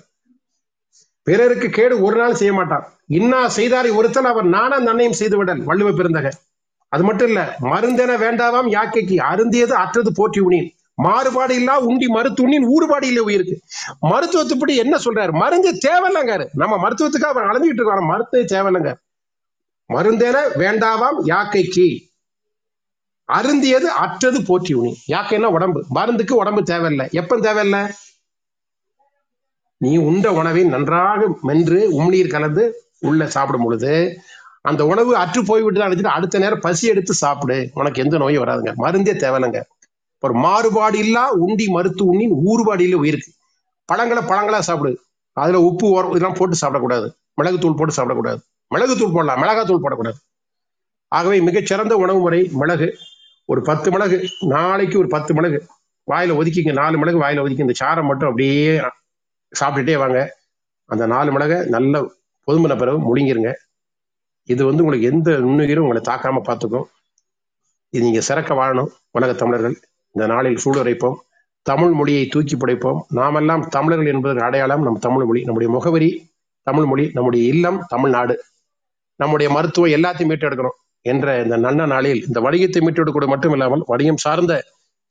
பிறருக்கு 1.26 1.68
கேடு 1.68 1.94
ஒரு 2.06 2.16
நாள் 2.16 2.38
செய்ய 2.40 2.52
மாட்டான் 2.52 2.84
இன்னா 3.18 3.40
செய்தாரை 3.56 3.90
ஒருத்தன் 3.98 4.30
அவர் 4.30 4.46
நானா 4.54 4.76
நன்னையும் 4.80 5.18
செய்து 5.20 5.36
விடல் 5.36 5.60
வள்ளுவ 5.68 5.90
பிறந்தக 5.98 6.30
அது 6.92 7.02
மட்டும் 7.04 7.28
இல்ல 7.28 7.40
மருந்தென 7.72 8.16
வேண்டாவாம் 8.24 8.68
யாக்கைக்கு 8.76 9.16
அருந்தியது 9.30 9.74
அற்றது 9.82 10.10
போற்றி 10.14 10.40
உணின் 10.40 10.68
மாறுபாடு 10.94 11.54
இல்லா 11.54 11.78
உண்டி 11.78 12.06
மருத்துவனின் 12.08 12.66
ஊறுபாடு 12.68 13.04
இல்லை 13.04 13.22
உயிருக்கு. 13.22 13.60
மருத்துவத்துப்படி 14.02 14.76
என்ன 14.76 14.96
சொல்றாரு? 14.96 15.32
மருந்து 15.32 15.78
தேவையில்லைங்காரு 15.86 16.46
நம்ம 16.52 16.76
மருத்துவத்துக்காக 16.76 17.32
அவர் 17.32 17.44
அளந்துகிட்டு 17.44 17.80
இருக்கோம் 17.80 18.06
மருத்துவ 18.06 18.44
தேவையில்லைங்க 18.44 18.94
மருந்தேன 19.88 20.36
வேண்டாவாம் 20.54 21.18
யாக்கைக்கு. 21.24 22.10
அருந்தியது 23.32 23.88
அற்றது 24.04 24.44
போற்றி 24.44 24.74
உனி. 24.74 24.96
யாக்கைன்னா 25.08 25.42
உடம்பு. 25.42 25.84
மருந்துக்கு 25.94 26.32
உடம்பு 26.32 26.62
தேவையில்லை. 26.62 27.08
எப்ப 27.12 27.36
தேவையில்லை? 27.36 27.80
நீ 29.76 29.96
உண்ட 29.96 30.32
உணவை 30.32 30.64
நன்றாக 30.64 31.38
மென்று 31.42 32.02
உமிழ்நீர் 32.02 32.28
கலந்து 32.28 32.84
உள்ள 33.00 33.26
சாப்பிடும் 33.26 33.64
பொழுது 33.64 34.20
அந்த 34.60 34.86
உணவு 34.86 35.16
அற்று 35.16 35.44
போய்விட்டு 35.44 35.80
நினைச்சிட்டு 35.80 36.16
அடுத்த 36.16 36.38
நேரம் 36.38 36.60
பசி 36.60 36.88
எடுத்து 36.88 37.14
சாப்பிடு. 37.14 37.70
உனக்கு 37.74 38.02
எந்த 38.02 38.18
நோயும் 38.18 38.44
வராதுங்க. 38.44 38.74
மருந்தே 38.74 39.14
தேவையில்லைங்க. 39.14 39.62
ஒரு 40.22 40.34
மாறுபாடு 40.34 40.98
இல்லா 40.98 41.30
உண்டி 41.30 41.66
மருத்து 41.68 42.04
உண்ணின் 42.04 42.34
ஊறுபாடு 42.46 42.92
உயிருக்கு. 42.94 43.32
பழங்களை 43.84 44.22
பழங்களா 44.22 44.58
சாப்பிடு. 44.58 45.00
அதுல 45.32 45.60
உப்பு 45.60 45.90
உரம் 45.90 46.10
இதெல்லாம் 46.10 46.36
போட்டு 46.38 46.56
சாப்பிடக்கூடாது. 46.60 47.08
மிளகுத்தூள் 47.42 47.76
போட்டு 47.76 47.94
சாப்பிடக்கூடாது. 47.94 48.40
மிளகுத்தூள் 48.74 49.12
போடலாம் 49.12 49.42
மிளகாத்தூள் 49.42 49.80
போடக்கூடாது. 49.82 50.18
ஆகவே 51.08 51.40
மிகச்சிறந்த 51.40 51.96
உணவு 51.96 52.18
முறை 52.18 52.48
மிளகு. 52.52 52.96
ஒரு 53.44 53.62
பத்து 53.62 53.90
மிளகு 53.90 54.28
நாளைக்கு 54.40 54.98
ஒரு 54.98 55.08
பத்து 55.08 55.34
மிளகு. 55.34 55.66
வாயில 56.10 56.36
ஒதுக்கிங்க 56.38 56.72
நாலு 56.72 56.98
மிளகு 56.98 57.20
வாயில 57.20 57.40
ஒதுக்கி 57.40 57.60
இந்த 57.60 57.72
சாரம் 57.72 58.06
மட்டும் 58.06 58.28
அப்படியே 58.28 58.80
சாப்பிட்டுட்டே 59.60 59.98
வாங்க. 59.98 60.36
அந்த 60.84 61.06
நாலு 61.06 61.32
மிளகை 61.32 61.66
நல்ல 61.66 62.12
பொதுமன 62.46 62.78
பிறகு 62.78 62.98
முழுங்கிருங்க. 62.98 63.52
இது 64.44 64.64
வந்து 64.64 64.84
உங்களுக்கு 64.84 65.10
எந்த 65.10 65.30
நுண்ணுயிரும் 65.30 65.86
உங்களை 65.86 66.02
தாக்காம 66.02 66.40
பார்த்துக்கும். 66.48 66.84
இது 67.88 68.04
நீங்க 68.04 68.20
சிறக்க 68.20 68.54
வாழணும். 68.54 68.88
உலக 69.10 69.32
தமிழர்கள். 69.32 69.80
இந்த 70.14 70.26
நாளில் 70.32 70.58
சூடுரைப்போம். 70.64 71.18
தமிழ் 71.62 71.90
மொழியை 71.90 72.26
தூக்கி 72.26 72.56
படைப்போம். 72.56 73.00
நாமெல்லாம் 73.08 73.68
தமிழர்கள் 73.68 74.12
என்பதற்கு 74.12 74.44
அடையாளம் 74.44 74.82
நம் 74.82 74.98
தமிழ் 74.98 75.24
மொழி 75.24 75.42
நம்முடைய 75.42 75.72
முகவரி 75.72 76.10
தமிழ் 76.66 76.84
மொழி 76.84 77.10
நம்முடைய 77.12 77.46
இல்லம் 77.52 77.78
தமிழ்நாடு. 77.88 78.34
நம்முடைய 79.16 79.52
மருத்துவம் 79.52 79.90
எல்லாத்தையும் 79.90 80.30
மீட்டெடுக்கணும் 80.32 80.78
என்ற 81.00 81.42
இந்த 81.42 81.56
நல்ல 81.56 81.86
நாளில் 81.86 82.26
இந்த 82.26 82.40
வணிகத்தை 82.40 82.80
மீட்டெடுக்கிறது 82.80 83.26
மட்டும் 83.26 83.52
இல்லாமல் 83.52 83.82
வணிகம் 83.86 84.16
சார்ந்த 84.16 84.52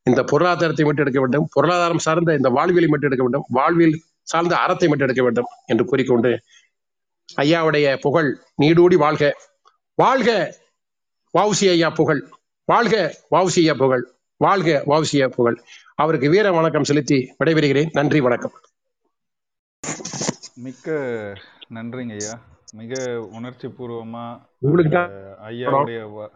இந்த 0.04 0.24
பொருளாதாரத்தை 0.24 0.86
மீட்டெடுக்க 0.86 1.20
வேண்டும். 1.20 1.48
பொருளாதாரம் 1.52 1.98
சார்ந்த 1.98 2.36
இந்த 2.36 2.50
வாழ்வியலை 2.50 2.90
மீட்டெடுக்க 2.90 3.24
வேண்டும். 3.26 3.46
வாழ்வியல் 3.50 4.00
சார்ந்த 4.24 4.58
அறத்தை 4.58 4.88
மீட்டெடுக்க 4.90 5.22
வேண்டும் 5.24 5.50
என்று 5.66 5.86
கூறிக்கொண்டு 5.86 6.32
ஐயாவுடைய 7.42 7.98
புகழ் 8.02 8.30
நீடூடி 8.62 8.96
வாழ்க. 8.96 9.26
வாழ்க 9.96 10.60
வாவுசி 11.38 11.68
ஐயா 11.70 11.90
புகழ். 11.90 12.22
வாழ்க 12.66 12.96
வாவுசி 13.32 13.62
ஐயா 13.64 13.74
புகழ். 13.74 14.04
வாழ்க 14.42 14.84
வாவுசி 14.88 15.14
ஐயா 15.14 15.28
புகழ். 15.36 15.58
அவருக்கு 15.96 16.30
வீர 16.30 16.52
வணக்கம் 16.52 16.84
செலுத்தி 16.84 17.36
விடைபெறுகிறேன். 17.44 17.90
நன்றி 17.92 18.20
வணக்கம். 18.20 18.52
மிக்க 20.56 20.92
நன்றிங்க 21.74 22.12
ஐயா. 22.20 22.40
மிக 22.74 23.20
உணர்ச்சி 23.32 23.68
பூர்வமா 23.68 24.42
ஐயாவுடைய 25.50 26.28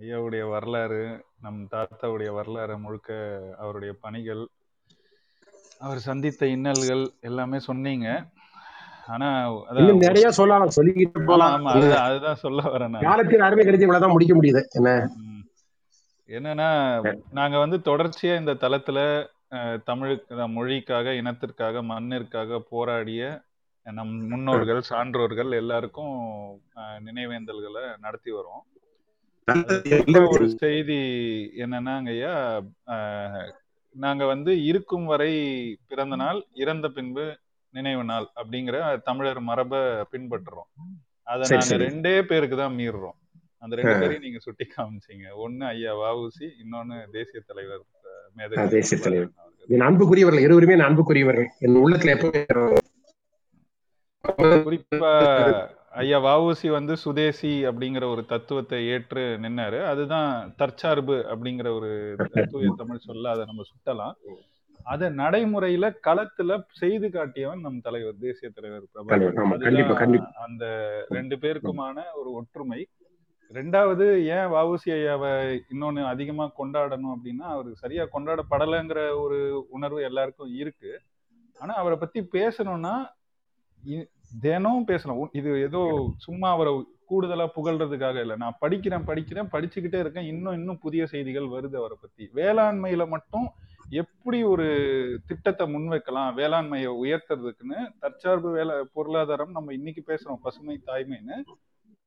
ஐயாவுடைய 0.00 0.50
வரலாறு 0.50 1.24
நம் 1.42 1.68
தாத்தாவுடைய 1.70 2.30
வரலாறு 2.34 2.78
முழுக்க 2.78 3.40
அவருடைய 3.58 3.94
பணிகள் 4.00 4.48
அவர் 5.78 5.98
சந்தித்த 5.98 6.46
இன்னல்கள் 6.46 7.06
எல்லாமே 7.20 7.58
சொன்னீங்க. 7.58 8.26
ஆனா 9.06 9.52
நிறைய 9.70 10.30
சொல்லலாம். 10.30 10.70
சொல்லிக்கிட்டு 10.76 11.24
போலாம். 11.24 11.64
அதுதான் 11.64 12.34
சொல்ல 12.34 12.62
வரேன் 12.62 12.88
நான். 12.88 13.02
காலத்தின் 13.02 13.40
அருமை 13.40 13.64
கருதி 13.64 13.82
இவ்வளவுதான் 13.82 14.12
முடிக்க 14.12 14.34
முடியுது. 14.34 14.62
என்ன. 14.70 15.08
என்னன்னா 16.28 16.68
நாங்க 17.32 17.56
வந்து 17.58 17.78
தொடர்ச்சியா 17.84 18.34
இந்த 18.36 18.54
தளத்துல 18.62 18.98
தமிழுக்கு 19.84 20.24
மொழிக்காக 20.54 21.12
இனத்திற்காக 21.16 21.82
மண்ணிற்காக 21.84 22.58
போராடிய 22.70 23.24
நம் 23.86 24.14
முன்னோர்கள் 24.30 24.80
சான்றோர்கள் 24.88 25.50
எல்லாருக்கும் 25.54 26.14
நினைவேந்தல்களை 27.04 27.84
நடத்தி 27.98 28.30
வரோம். 28.32 28.62
ஒரு 30.28 30.44
செய்தி 30.56 30.98
என்னன்னாங்க 31.64 32.10
ஐயா 32.14 32.32
அஹ், 32.94 33.46
நாங்க 33.96 34.24
வந்து 34.26 34.52
இருக்கும் 34.64 35.06
வரை 35.06 35.32
பிறந்த 35.88 36.16
நாள் 36.16 36.40
இறந்த 36.62 36.88
பின்பு 36.90 37.26
நினைவு 37.74 38.04
நாள் 38.04 38.26
அப்படிங்கிற 38.36 38.76
தமிழர் 39.04 39.40
மரபை 39.42 39.80
பின்பற்றுறோம். 40.12 40.70
அதை 41.26 41.44
நாங்க. 41.52 41.52
ரெண்டே 41.84 42.16
பேருக்கு 42.26 42.56
தான் 42.56 42.76
மீறுறோம். 42.78 43.16
அந்த 43.62 43.76
ரெண்டு 43.78 43.94
பேரையும் 44.00 44.24
நீங்க 44.24 44.38
சுட்டி 44.38 44.64
காமிச்சீங்க. 44.66 45.26
ஒண்ணு 45.44 45.64
ஐயா 45.74 45.92
வஉசி 46.02 46.48
இன்னொன்னு 46.62 46.96
தேசிய 47.10 47.40
தலைவர் 47.46 47.84
மேதகு 48.36 48.74
தேசிய 48.76 48.98
தலைவர். 49.02 49.30
என் 49.68 49.86
அன்புக்குரியவர்கள் 49.88 50.46
இருவருமே 50.46 50.76
என் 50.78 50.88
அன்புக்குரியவர்கள். 50.88 51.48
என் 51.58 51.80
உள்ளத்துல 51.84 52.14
எப்போ 52.16 52.28
குறிப்பா 54.66 55.10
ஐயா 56.02 56.18
வஉசி 56.24 56.68
வந்து 56.70 56.94
சுதேசி 56.96 57.52
அப்படிங்கிற 57.68 58.04
ஒரு 58.14 58.22
தத்துவத்தை 58.32 58.78
ஏற்று 58.94 59.22
நின்னாரு. 59.44 59.78
அதுதான் 59.90 60.30
தற்சார்பு 60.56 61.16
அப்படிங்கிற 61.32 61.68
ஒரு 61.78 61.90
தூய 62.52 62.72
தமிழ் 62.76 63.06
சொல்ல 63.08 63.30
அதை 63.30 63.44
நம்ம 63.44 63.64
சுட்டலாம். 63.70 64.16
அதை 64.86 65.06
நடைமுறையில 65.20 65.86
களத்துல 66.06 66.58
செய்து 66.80 67.06
காட்டியவன் 67.10 67.60
நம் 67.60 67.80
தலைவர் 67.80 68.20
தேசிய 68.20 68.48
தலைவர் 68.50 68.84
தலைவர், 68.92 69.22
ஆமா, 69.22 69.30
பிரபாகர் 69.30 69.64
கண்டிப்பா, 69.64 69.88
அதுதான் 69.88 70.02
கண்டிப்பா. 70.02 70.28
அந்த 70.46 70.64
ரெண்டு 71.08 71.36
பேருக்குமான 71.44 72.04
ஒரு 72.20 72.30
ஒற்றுமை. 72.32 72.80
ரெண்டாவது 73.52 74.18
ஏன் 74.18 74.52
வாவுசி 74.52 74.90
ஐயாவை 74.90 75.60
இன்னொன்னு 75.70 76.04
அதிகமா 76.04 76.52
கொண்டாடணும் 76.58 77.14
அப்படின்னா 77.14 77.42
அவர் 77.42 77.72
சரியா 77.72 78.04
கொண்டாடப்படலைங்கிற 78.04 79.20
ஒரு 79.20 79.66
உணர்வு 79.70 80.02
எல்லாருக்கும் 80.02 80.54
இருக்கு. 80.54 81.00
ஆனா 81.58 81.74
அவரை 81.74 81.98
பத்தி 81.98 82.20
பேசணும்னா 82.20 83.08
இ- 83.86 84.08
தினம் 84.40 84.84
பேசணும். 84.86 85.26
இது 85.32 85.60
ஏதோ 85.60 86.10
சும்மா 86.16 86.50
அவரை 86.50 86.84
கூடுதலா 87.10 87.48
புகழ்றதுக்காக 87.56 88.20
இல்லை. 88.20 88.36
நான் 88.36 88.56
படிக்கிறேன் 88.60 89.06
படிக்கிறேன் 89.06 89.48
படிச்சுக்கிட்டே 89.52 89.98
இருக்கேன். 89.98 90.24
இன்னும் 90.24 90.52
இன்னும் 90.52 90.78
புதிய 90.78 91.06
செய்திகள் 91.06 91.46
வருது 91.46 91.76
அவரை 91.76 91.96
பத்தி. 92.00 92.30
வேளாண்மையில 92.34 93.08
மட்டும் 93.08 93.50
எப்படி 93.90 94.42
ஒரு 94.42 95.20
திட்டத்தை 95.26 95.74
முன்வைக்கலாம் 95.74 96.34
வேளாண்மையை 96.36 96.88
உயர்த்துறதுக்குன்னு 97.04 97.88
தற்சார்பு 97.98 98.50
வேலை 98.50 98.74
பொருளாதாரம் 98.92 99.50
நம்ம 99.50 99.72
இன்னைக்கு 99.72 100.02
பேசுறோம் 100.06 100.40
பசுமை 100.42 100.80
தாய்மைன்னு. 100.86 101.42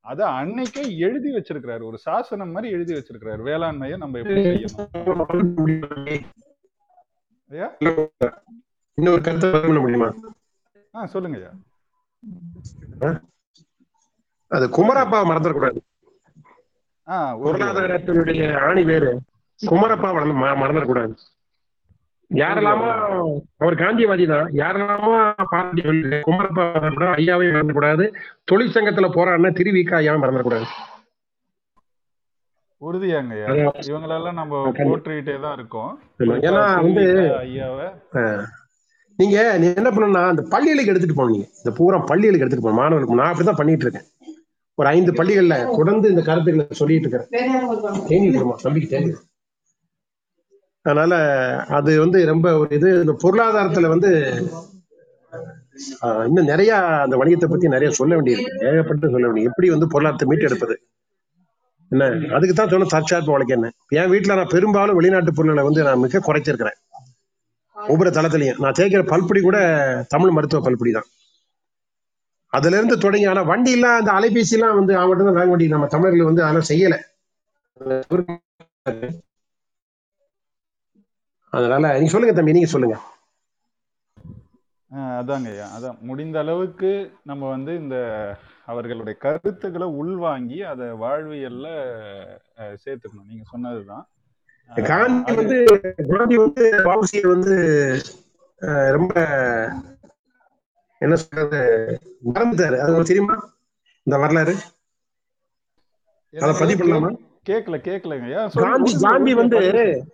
அத 0.01 0.25
அன்னைக்கே 0.25 0.83
எழுதி 1.05 1.29
வச்சிருக்கிறாரு. 1.35 1.83
ஒரு 1.83 1.97
சாசனம் 1.97 2.51
மாதிரி 2.51 2.73
எழுதி 2.73 2.93
வச்சிருக்கிறாரு. 2.93 3.41
வேளாண்மையை 3.49 3.97
நம்ம 3.97 4.17
எப்படி 4.17 4.41
செய்யணும்? 4.45 6.23
இன்னொரு 8.97 9.21
கருத்தை 9.21 9.49
பண்ண 9.51 9.79
முடியுமா? 9.79 10.09
ஆ 10.95 11.05
சொல்லுங்க 11.05 11.37
ஐயா. 11.37 11.51
அது 14.47 14.65
குமரப்பா 14.77 15.19
மறந்துடக்கூடாது. 15.31 15.79
பொருளாதாரத்தினுடைய 17.43 18.41
ஆணி 18.67 18.83
வேறு. 18.83 19.11
குமரப்பா 19.61 20.09
மறந்து 20.15 20.35
மறந்துடக்கூடாது 20.63 21.13
யாரெல்லாமோ 22.31 22.87
அவர் 23.61 23.75
காந்தியவாதி 23.81 24.25
தான் 24.31 24.47
யாரெல்லாமோ 24.59 25.11
சொல்லு. 25.87 26.17
குமரப்பா 26.27 26.65
ஐயாவையும் 27.19 27.55
மறந்துடக்கூடாது 27.55 28.05
தொழிற்சங்கத்துல 28.51 29.07
போராடின 29.17 29.51
திருவிக்கா 29.59 29.95
ஐயாவும் 30.01 30.23
மறந்துடக்கூடாது 30.23 30.67
உறுதியாங்க. 32.81 33.33
இவங்களெல்லாம் 33.89 34.37
நம்ம. 34.41 34.59
போற்றிக்கிட்டே 34.89 35.33
தான் 35.45 35.55
இருக்கோம். 35.57 35.89
ஏன்னா 36.47 36.61
வந்து 36.83 37.03
ஐயாவை. 37.45 37.87
நீங்க 39.19 39.37
நீ 39.61 39.67
என்ன 39.79 39.89
பண்ணணும்னா 39.89 40.21
அந்த 40.33 40.43
பள்ளிகளுக்கு 40.53 40.91
எடுத்துட்டு 40.91 41.17
போகணும் 41.17 41.35
நீங்க. 41.35 41.49
இந்த 41.61 41.71
பூரா 41.79 41.97
பள்ளிகளுக்கு 42.11 42.45
எடுத்துட்டு 42.45 42.65
போகணும். 42.65 42.81
மாணவர்களுக்கு 42.81 43.19
நான் 43.21 43.31
அப்படிதான் 43.31 43.59
பண்ணிட்டு 43.61 43.85
இருக்கேன். 43.87 44.07
ஒரு 44.77 44.87
ஐந்து 44.95 45.11
பள்ளிகள்ல 45.19 45.55
தொடர்ந்து 45.77 46.09
இந்த 46.13 46.21
கருத்துக்களை 46.27 46.65
சொல்லிட்டு 46.81 47.07
இருக்கிறேன் 47.07 47.29
தேனி 48.11 48.29
தம்பிக்கு 48.65 48.91
தேனி 48.93 49.09
அதனால 50.89 51.13
அது 51.77 51.91
வந்து 52.03 52.19
ரொம்ப 52.31 52.47
ஒரு 52.61 52.71
இது 52.79 52.89
இந்த 53.03 53.15
பொருளாதாரத்துல 53.23 53.89
வந்து 53.95 54.11
ஆஹ், 56.05 56.23
இன்னும் 56.27 56.49
நிறைய 56.51 56.71
அந்த 57.03 57.15
வணிகத்தை 57.19 57.47
பத்தி 57.49 57.67
நிறைய 57.73 57.89
சொல்ல 57.97 58.13
வேண்டியிருக்கு. 58.17 58.53
ஏகப்பட்டு 58.69 59.11
சொல்ல 59.13 59.25
வேண்டியது 59.27 59.49
எப்படி 59.51 59.67
வந்து 59.73 59.87
பொருளாதாரத்தை 59.93 60.27
மீட்டெடுப்பது? 60.31 60.75
என்ன? 61.91 62.05
அதுக்கு 62.37 62.55
தான் 62.55 62.71
சொன்ன 62.73 62.89
தற்சார்பு 62.93 63.33
வழக்கு 63.33 63.55
என்ன. 63.57 63.67
என் 63.99 64.11
வீட்டுல 64.13 64.37
நான் 64.39 64.53
பெரும்பாலும் 64.53 64.97
வெளிநாட்டு 64.99 65.33
பொருள்களை 65.37 65.63
வந்து 65.67 65.85
நான் 65.87 66.03
மிக 66.05 66.21
குறைச்சிருக்கிறேன். 66.27 66.77
ஒவ்வொரு 67.77 68.11
தளத்திலையும். 68.17 68.59
நான் 68.63 68.77
தேய்க்கிற 68.79 69.03
பல்புடி 69.11 69.41
கூட 69.43 69.59
தமிழ் 70.13 70.35
மருத்துவ 70.37 70.61
பல்புடி 70.67 70.91
தான். 70.91 71.09
அதுல 72.53 72.77
இருந்து 72.79 72.97
தொடங்கி 73.05 73.27
ஆனா 73.31 73.43
வண்டி 73.51 73.73
எல்லாம் 73.77 73.97
அந்த 74.01 74.11
அலைபேசி 74.17 74.55
எல்லாம் 74.57 74.77
வந்து 74.79 74.93
அவங்கள்ட்ட 74.99 75.27
தான் 75.27 75.39
வாங்க 75.39 75.51
வேண்டியது 75.53 75.75
நம்ம 75.75 75.89
தமிழர்கள் 75.95 76.29
வந்து 76.31 76.45
அதெல்லாம் 76.45 76.69
செய்யலை. 76.71 76.99
அதனால 81.53 81.91
நீங்க 81.95 82.11
சொல்லுங்க 82.13 82.35
தம்பி 82.37 82.55
நீங்க 82.57 82.71
சொல்லுங்க. 82.73 82.97
அதாங்க 85.19 85.49
ஐயா. 85.53 85.65
அதான் 85.77 85.97
முடிந்த 86.09 86.37
அளவுக்கு 86.43 86.91
நம்ம 87.29 87.49
வந்து 87.53 87.71
இந்த 87.81 87.97
அவர்களுடைய 88.71 89.15
கருத்துக்களை 89.25 89.87
உள்வாங்கி 90.01 90.59
அதை 90.71 90.87
வாழ்வியல்ல 91.03 91.67
சேர்த்துக்கணும். 92.83 93.29
நீங்க 93.31 93.45
சொன்னதுதான். 93.53 94.05
காந்தி 94.89 95.33
வந்து 95.39 95.57
காந்தி 96.15 96.35
வந்து 96.43 96.65
வாவுசியை 96.87 97.25
வந்து 97.33 97.55
ரொம்ப 98.97 99.13
என்ன 101.01 101.15
சொல்றது 101.21 101.61
மறந்துட்டாரு. 102.33 102.77
அது 102.83 103.09
தெரியுமா 103.11 103.37
இந்த 104.07 104.17
வரலாறு? 104.23 104.55
அதை 106.33 106.53
பதிவு 106.61 106.79
பண்ணலாமா? 106.81 107.11
கேட்கல 107.49 107.77
கேட்கலங்க 107.87 108.25
ஐயா 108.25 108.41
காந்தி. 108.47 108.91
காந்தி 109.01 109.33
வந்து. 109.33 109.59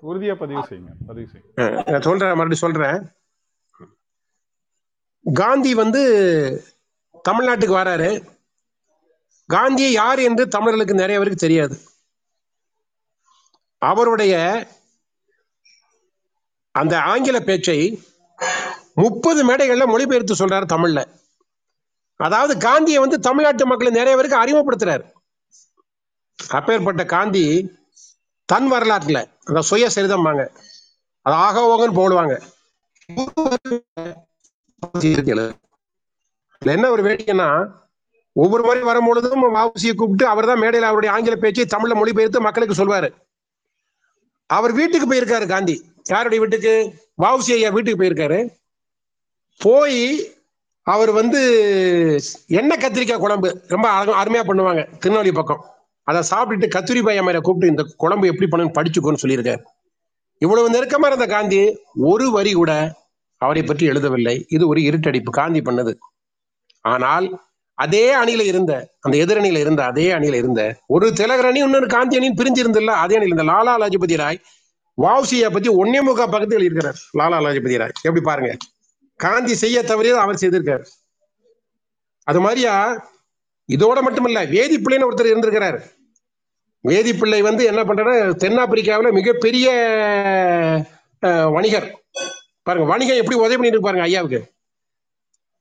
உறுதியா 0.10 0.36
பதிவு 0.36 0.62
செய்யுங்க 0.70 0.94
பதிவு 1.08 1.28
செய்யுங்க. 1.32 1.90
நான் 1.92 2.08
சொல்றேன் 2.08 2.38
மறுபடியும் 2.40 2.64
சொல்றேன். 2.66 3.00
காந்தி 5.34 5.74
வந்து 5.74 6.02
தமிழ்நாட்டுக்கு 7.30 7.74
வராரு. 7.82 8.10
காந்தி 9.50 9.92
யார் 9.92 10.20
என்று 10.20 10.48
தமிழர்களுக்கு 10.48 10.94
நிறைய 10.94 11.18
பேருக்கு 11.18 11.48
தெரியாது. 11.48 11.76
அவருடைய 13.82 14.36
அந்த 16.76 16.94
ஆங்கில 17.02 17.40
பேச்சை 17.40 17.80
முப்பது 18.96 19.42
மேடைகள்ல 19.48 19.86
மொழிபெயர்த்து 19.86 20.40
சொல்றாரு 20.40 20.66
தமிழ்ல. 20.74 21.02
அதாவது 22.20 22.54
காந்தியை 22.60 23.00
வந்து 23.00 23.20
தமிழ்நாட்டு 23.20 23.66
மக்கள் 23.66 23.98
நிறைய 24.00 24.16
பேருக்கு 24.16 24.42
அறிமுகப்படுத்துறாரு. 24.44 25.06
அப்பேற்பட்ட 26.40 27.04
காந்தி 27.06 27.44
தன் 28.50 28.68
வரலாற்றுல 28.72 29.20
அந்த 29.48 29.62
சுய 29.70 29.86
சரிதம்பாங்க. 29.96 30.44
அது 31.26 31.36
ஆக 31.46 31.62
ஓகன்னு 31.74 32.00
போடுவாங்க 32.00 32.34
என்ன 36.62 36.90
ஒரு 36.94 37.02
வேடிக்கைன்னா 37.08 37.48
ஒவ்வொரு 38.36 38.64
முறை 38.68 38.82
வரும்பொழுதும் 38.90 39.44
வாவுசியை 39.58 39.94
கூப்பிட்டு 39.96 40.26
அவர் 40.32 40.48
தான் 40.50 40.62
மேடையில் 40.64 40.88
அவருடைய 40.88 41.10
ஆங்கில 41.16 41.36
பேச்சை 41.44 41.66
தமிழ்ல 41.74 41.96
மொழிபெயர்த்து 42.00 42.46
மக்களுக்கு 42.48 42.80
சொல்வாரு. 42.80 43.10
அவர் 44.50 44.74
வீட்டுக்கு 44.80 45.08
போயிருக்காரு 45.12 45.46
காந்தி. 45.48 45.76
யாருடைய 46.14 46.40
வீட்டுக்கு? 46.44 46.74
வாவுசி 47.24 47.52
ஐயா 47.58 47.70
வீட்டுக்கு 47.76 48.02
போயிருக்காரு. 48.02 48.40
போய் 49.62 50.02
அவர் 50.84 51.12
வந்து 51.20 51.42
எண்ணெய் 52.60 52.82
கத்திரிக்காய் 52.82 53.24
குழம்பு 53.24 53.50
ரொம்ப 53.74 53.86
அருமையா 54.24 54.44
பண்ணுவாங்க 54.50 54.82
திருநெல்வேலி 55.02 55.34
பக்கம். 55.40 55.64
அதை 56.08 56.22
சாப்பிட்டுட்டு 56.32 56.68
கத்திரி 56.76 57.02
பையன் 57.04 57.42
கூப்பிட்டு 57.48 57.74
இந்த 57.74 57.84
குழம்பு 57.98 58.26
எப்படி 58.32 58.48
பண்ணணும்னு 58.52 58.78
படிச்சுக்கோன்னு 58.78 59.24
சொல்லியிருக்காரு. 59.24 59.62
இவ்வளவு 60.42 60.74
நெருக்கமா 60.76 61.06
இருந்த 61.06 61.26
காந்தி 61.26 61.60
ஒரு 62.12 62.26
வரி 62.32 62.52
கூட 62.54 62.72
அவரை 63.42 63.64
பற்றி 63.64 63.90
எழுதவில்லை. 63.90 64.36
இது 64.50 64.64
ஒரு 64.68 64.80
இருட்டடிப்பு. 64.82 65.32
காந்தி 65.40 65.62
பண்ணது. 65.62 65.94
ஆனால் 66.86 67.28
அதே 67.78 68.04
அணியில 68.16 68.44
இருந்த 68.46 68.74
அந்த 69.00 69.16
எதிரணியில 69.18 69.60
இருந்த 69.60 69.82
அதே 69.86 70.06
அணியில 70.12 70.34
இருந்த 70.34 70.62
ஒரு 70.88 71.08
திலகர் 71.14 71.46
அணி 71.46 71.60
இன்னொரு 71.60 71.88
காந்தி 71.88 72.16
அணின்னு 72.18 72.40
பிரிஞ்சிருந்தில்ல 72.42 72.94
அதே 73.04 73.16
அணியில் 73.16 73.34
இருந்த 73.34 73.48
லாலா 73.52 73.74
லஜபதி 73.84 74.18
ராய் 74.18 74.40
வாவ்சியை 74.98 75.48
பத்தி 75.54 75.70
ஒன்னே 75.82 76.02
முக்கா 76.08 76.26
பக்கத்தில் 76.34 76.64
இருக்கிறார் 76.64 77.00
லாலா 77.18 77.40
லஜபதி 77.46 77.78
ராய். 77.78 77.96
எப்படி 78.02 78.24
பாருங்க. 78.24 78.52
காந்தி 79.20 79.56
செய்ய 79.56 79.82
தவறியது 79.82 80.20
அவர் 80.26 80.42
செய்திருக்கார். 80.42 80.86
அது 82.28 82.40
மாதிரியா? 82.42 82.74
இதோட 83.70 84.02
மட்டுமல்ல 84.02 84.46
வேதிப்பிள்ளைன்னு 84.46 85.08
ஒருத்தர் 85.10 85.32
இருந்திருக்கிறார். 85.32 85.78
வேதிப்பிள்ளை 86.84 87.42
வந்து 87.42 87.66
என்ன 87.66 87.84
பண்றாரு 87.84 88.14
தென்னாப்பிரிக்காவில் 88.36 89.12
மிகப்பெரிய 89.12 89.68
அஹ், 91.24 91.52
வணிகர். 91.52 91.88
பாருங்க 92.64 92.88
வணிகம் 92.88 93.18
எப்படி 93.18 93.38
உதவி 93.38 93.56
பண்ணிட்டு 93.56 93.82
பாருங்க 93.82 94.04
ஐயாவுக்கு. 94.04 94.40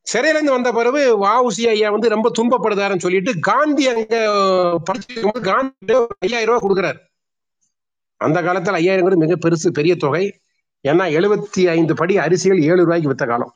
சிறையில 0.06 0.28
இருந்து 0.28 0.52
வந்த 0.52 0.72
பிறகு 0.72 1.00
வாவுசி 1.18 1.68
ஐயா 1.68 1.90
வந்து 1.90 2.08
ரொம்ப 2.08 2.30
துன்பப்படுதாருன்னு 2.38 3.00
சொல்லிட்டு 3.00 3.40
காந்தி 3.40 3.88
அங்க 3.88 4.16
படிச்சிருக்கும்போது 4.86 5.44
காந்தி 5.44 5.94
ஐயாயிரம் 6.18 6.50
ரூபாய் 6.50 6.64
கொடுக்குறாரு. 6.64 6.98
அந்த 8.20 8.42
காலத்துல 8.42 8.80
ஐயாயிரங்கிறது 8.80 9.16
மிக 9.16 9.36
பெருசு 9.36 9.68
பெரிய 9.70 9.96
தொகை. 9.96 10.24
ஏன்னா 10.84 11.04
எழுபத்தி 11.10 11.68
ஐந்து 11.68 11.94
படி 11.94 12.18
அரிசிகள் 12.18 12.62
ஏழு 12.62 12.84
ரூபாய்க்கு 12.84 13.12
வித்த 13.12 13.26
காலம். 13.26 13.52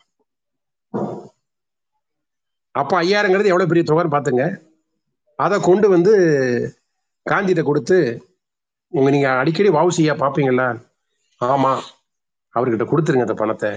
அப்போ 2.81 2.95
ஐயாயிரங்கிறது 3.03 3.53
எவ்வளோ 3.53 3.69
பெரிய 3.71 3.85
தொகைன்னு 3.87 4.15
பார்த்துங்க. 4.15 4.45
அதை 5.45 5.57
கொண்டு 5.69 5.87
வந்து 5.95 6.13
காந்திகிட்ட 7.27 7.63
கொடுத்து 7.67 7.99
உங்க 8.93 9.09
நீங்க 9.15 9.29
அடிக்கடி 9.41 9.71
வாவுசியா 9.77 10.15
பார்ப்பீங்களா 10.23 10.69
ஆமா. 11.41 11.73
அவர்கிட்ட 12.55 12.85
கொடுத்துருங்க 12.91 13.27
அந்த 13.27 13.37
பணத்தை. 13.43 13.71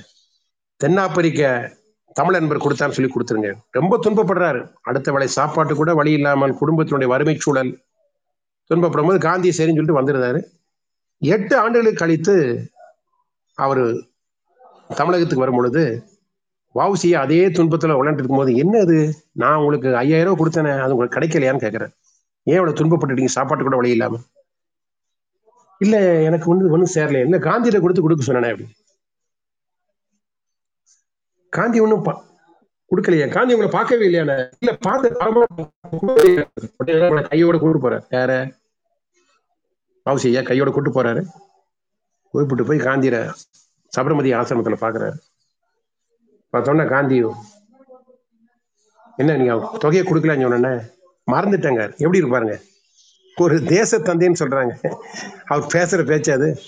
தென்னாப்பிரிக்க 0.82 1.42
தமிழ் 2.20 2.36
நண்பர் 2.38 2.64
கொடுத்தான்னு 2.66 2.96
சொல்லி 2.98 3.12
கொடுத்துருங்க. 3.12 3.50
ரொம்ப 3.78 3.94
துன்பப்படுறாரு. 4.06 4.62
அடுத்த 4.90 5.12
வேலை 5.16 5.28
சாப்பாட்டு 5.38 5.74
கூட 5.82 5.92
வழி 6.00 6.12
இல்லாமல் 6.20 6.58
குடும்பத்தினுடைய 6.62 7.10
வறுமை 7.14 7.36
சூழல் 7.46 7.72
துன்பப்படும் 8.70 9.10
போது 9.10 9.20
காந்தி 9.28 9.50
சரின்னு 9.58 9.78
சொல்லிட்டு 9.78 10.00
வந்துருந்தாரு. 10.00 10.40
எட்டு 11.22 11.54
ஆண்டுகளுக்கு 11.64 12.02
கழித்து 12.02 12.36
அவர் 13.58 13.84
தமிழகத்துக்கு 15.00 15.44
வரும் 15.44 15.60
பொழுது 15.60 15.84
வாவுசி 16.76 17.14
அதே 17.14 17.50
துன்பத்தில் 17.50 17.92
விளையாண்டு 17.92 18.14
இருக்கும்போது 18.14 18.56
என்ன 18.56 18.80
அது 18.80 18.98
நான் 19.34 19.56
உங்களுக்கு 19.56 19.96
ஐயாயிரம் 19.96 20.30
ரூபா 20.30 20.42
கொடுத்தேனே 20.42 20.80
அது 20.80 20.96
உங்களுக்கு 20.96 21.18
கிடைக்கலையான்னு 21.18 21.64
கேட்கறேன் 21.64 21.94
ஏன் 22.48 22.60
இவ்வளோ 22.60 22.74
துன்பப்பட்டுட்டீங்க? 22.74 23.26
சாப்பாட்டு 23.30 23.64
கூட 23.64 23.76
வழி 23.76 23.90
இல்லாமல் 23.90 24.24
இல்ல 25.82 25.96
எனக்கு 26.22 26.46
ஒண்ணு 26.46 26.72
ஒன்றும் 26.72 26.94
சேரல. 26.94 27.20
என்ன 27.20 27.38
காந்தியில 27.40 27.80
கொடுத்து 27.80 28.02
கொடுக்க 28.02 28.26
சொன்னேனே 28.26 28.50
அப்படி. 28.52 28.66
காந்தி 31.54 31.80
ஒன்றும் 31.80 32.06
பா- 32.06 32.20
கொடுக்கலையா. 32.92 33.30
காந்தி 33.30 33.54
உங்களை 33.54 33.72
பார்க்கவே 33.72 34.06
இல்லையானே? 34.08 34.36
இல்ல 34.60 34.72
பார்த்து 34.78 35.08
கையோட 37.30 37.58
கூட்டு 37.58 37.80
போறேன் 37.80 38.04
யார? 38.12 38.32
வாவுசி 40.06 40.28
ஐயா 40.28 40.42
கையோட 40.42 40.72
கூட்டு 40.72 40.92
போறாரு. 40.92 41.22
கூப்பிட்டு 42.34 42.66
போய் 42.66 42.80
காந்தியில 42.80 43.18
சபரமதி 43.94 44.32
ஆசிரமத்துல 44.38 44.78
பார்க்குறாரு 44.82 45.18
பார்த்தோன்னா 46.54 46.90
காந்தி 46.90 47.26
என்ன 49.18 49.36
நீங்க 49.36 49.78
தொகையை 49.80 50.06
கொடுக்கலன்னு 50.06 50.50
சொன்ன 50.50 50.84
மறந்துட்டேங்க. 51.32 51.92
எப்படி 51.98 52.22
இருப்பாருங்க? 52.22 52.30
பாருங்க 52.30 52.60
ஒரு 53.38 53.64
தேச 53.64 54.00
தந்தைன்னு 54.00 54.40
சொல்றாங்க. 54.40 54.92
அவர் 55.46 55.72
பேசுற 55.74 56.06
பேச்சு 56.06 56.34
அது. 56.34 56.62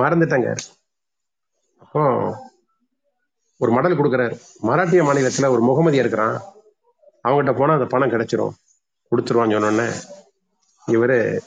மறந்துட்டேங்க. 0.00 0.56
அப்போ 1.78 2.02
ஒரு 3.56 3.72
மடல் 3.72 3.98
கொடுக்குறாரு. 3.98 4.40
மராட்டிய 4.62 5.02
மாநிலத்துல 5.04 5.48
ஒரு 5.48 5.62
முகமதியா 5.62 6.02
இருக்கிறான். 6.04 6.40
அவங்ககிட்ட 7.28 7.56
போனா 7.56 7.72
அந்த 7.72 7.84
பணம் 7.84 8.10
கிடைச்சிரும். 8.10 8.52
கொடுத்துருவான்னு 9.10 9.54
சொன்னோடனே 9.54 9.94
இவரு 10.86 11.40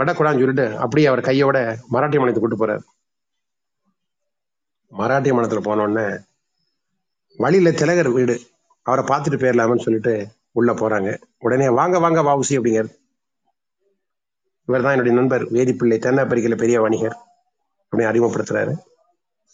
வடக்குடான்னு 0.00 0.42
சொல்லிட்டு 0.42 0.78
அப்படியே 0.78 1.06
அவர் 1.06 1.20
கையோட 1.20 1.58
மராட்டிய 1.74 2.18
மாநிலத்துக்கு 2.18 2.48
கூட்டு 2.48 2.66
போறாரு. 2.66 2.82
மராட்டிய 4.92 5.32
மாநிலத்தில் 5.32 5.62
போன 5.62 5.82
உடனே 5.82 6.18
வழியில 7.36 7.70
திலகர் 7.70 8.10
வீடு. 8.10 8.40
அவரை 8.82 9.04
பார்த்துட்டு 9.04 9.40
போயிடலாமன்னு 9.40 9.80
சொல்லிட்டு 9.80 10.28
உள்ள 10.52 10.72
போறாங்க. 10.72 11.20
உடனே 11.38 11.68
வாங்க 11.68 11.98
வாங்க 11.98 12.22
வாவுசி 12.22 12.52
அப்படிங்கிறார். 12.52 13.00
இவர் 14.66 14.82
தான் 14.82 14.90
என்னுடைய 14.90 15.18
நண்பர் 15.18 15.52
வேதிப்பிள்ளை 15.52 15.98
தென்னாப்பிரிக்கையில் 15.98 16.56
பெரிய 16.56 16.80
வணிகர் 16.80 17.16
அப்படின்னு 17.90 18.00
அறிமுகப்படுத்துறாரு. 18.00 18.74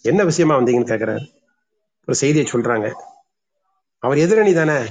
என்ன 0.03 0.25
விஷயமா 0.25 0.59
வந்தீங்கன்னு 0.59 0.91
கேட்குறாரு 0.91 1.33
ஒரு 2.07 2.17
செய்தியை 2.17 2.49
சொல்றாங்க. 2.53 2.93
அவர் 3.99 4.19
எதிரணி 4.19 4.55
தானே. 4.55 4.85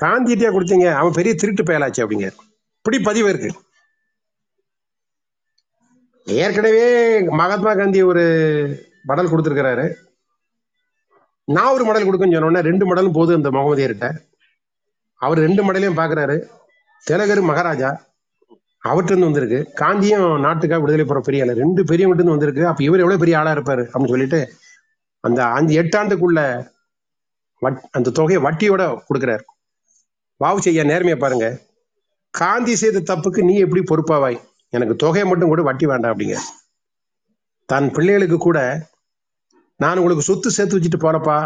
காந்திட்டியா 0.00 0.48
கொடுத்தீங்க. 0.48 0.94
அவன் 0.94 1.12
பெரிய 1.12 1.34
திருட்டு 1.34 1.62
பயலாச்சு 1.62 2.02
அப்படிங்க 2.04 2.32
இப்படி 2.76 2.98
பதிவு 2.98 3.28
இருக்கு. 3.28 3.62
ஏற்கனவே 6.24 7.20
மகாத்மா 7.20 7.74
காந்தி 7.74 8.02
ஒரு 8.02 8.24
படல் 9.06 9.30
கொடுத்துருக்கிறாரு. 9.30 9.94
நான் 11.44 11.72
ஒரு 11.72 11.84
மடல் 11.84 12.12
கொடுக்கன்னு 12.12 12.40
சொன்ன 12.40 12.60
ரெண்டு 12.60 12.86
மடலும் 12.86 13.12
போதும் 13.12 13.36
இந்த 13.36 13.50
முகமதியர்கிட்ட. 13.50 14.18
அவர் 15.14 15.38
ரெண்டு 15.38 15.72
மடலையும் 15.72 15.98
பாக்குறாரு. 15.98 16.46
திலகர் 17.04 17.40
மகாராஜா 17.40 18.06
அவர்கிட்ட 18.84 19.04
இருந்து 19.04 19.24
வந்திருக்கு. 19.24 19.84
காந்தியும் 19.84 20.40
நாட்டுக்காக 20.40 20.80
விடுதலை 20.80 21.04
போற 21.04 21.20
பெரிய 21.20 21.44
ஆள். 21.48 21.54
ரெண்டு 21.54 21.84
பெரியவங்கிட்ட 21.84 22.24
வந்திருக்கு. 22.24 22.66
அப்ப 22.66 22.82
இவர் 22.82 22.98
எவ்வளவு 22.98 23.18
பெரிய 23.18 23.38
ஆளா 23.38 23.52
இருப்பாரு 23.52 23.88
அப்படின்னு 23.94 24.08
சொல்லிட்டு 24.08 24.52
அந்த 25.20 25.44
அஞ்சு 25.44 25.82
எட்டாண்டுக்குள்ள 25.82 26.70
வட்- 27.62 27.82
அந்த 27.90 28.10
தொகையை 28.10 28.44
வட்டியோட 28.44 29.00
கொடுக்குறாரு. 29.14 29.40
வாவு 30.44 30.58
செய்ய 30.58 30.84
நேர்மையை 30.84 31.16
பாருங்க. 31.16 31.60
காந்தி 32.30 32.76
செய்த 32.76 33.14
தப்புக்கு 33.14 33.44
நீ 33.44 33.58
எப்படி 33.58 33.82
பொறுப்பாவாய்? 33.82 34.40
எனக்கு 34.68 34.96
தொகையை 34.96 35.28
மட்டும் 35.28 35.48
கூட 35.48 35.62
வட்டி 35.62 35.86
வேண்டாம் 35.86 36.18
அப்படிங்க. 36.18 36.36
தன் 37.66 37.90
பிள்ளைகளுக்கு 37.90 38.38
கூட 38.38 38.86
நான் 39.82 40.00
உங்களுக்கு 40.00 40.28
சொத்து 40.28 40.50
சேர்த்து 40.56 40.78
வச்சுட்டு 40.78 41.04
போறப்பா 41.04 41.36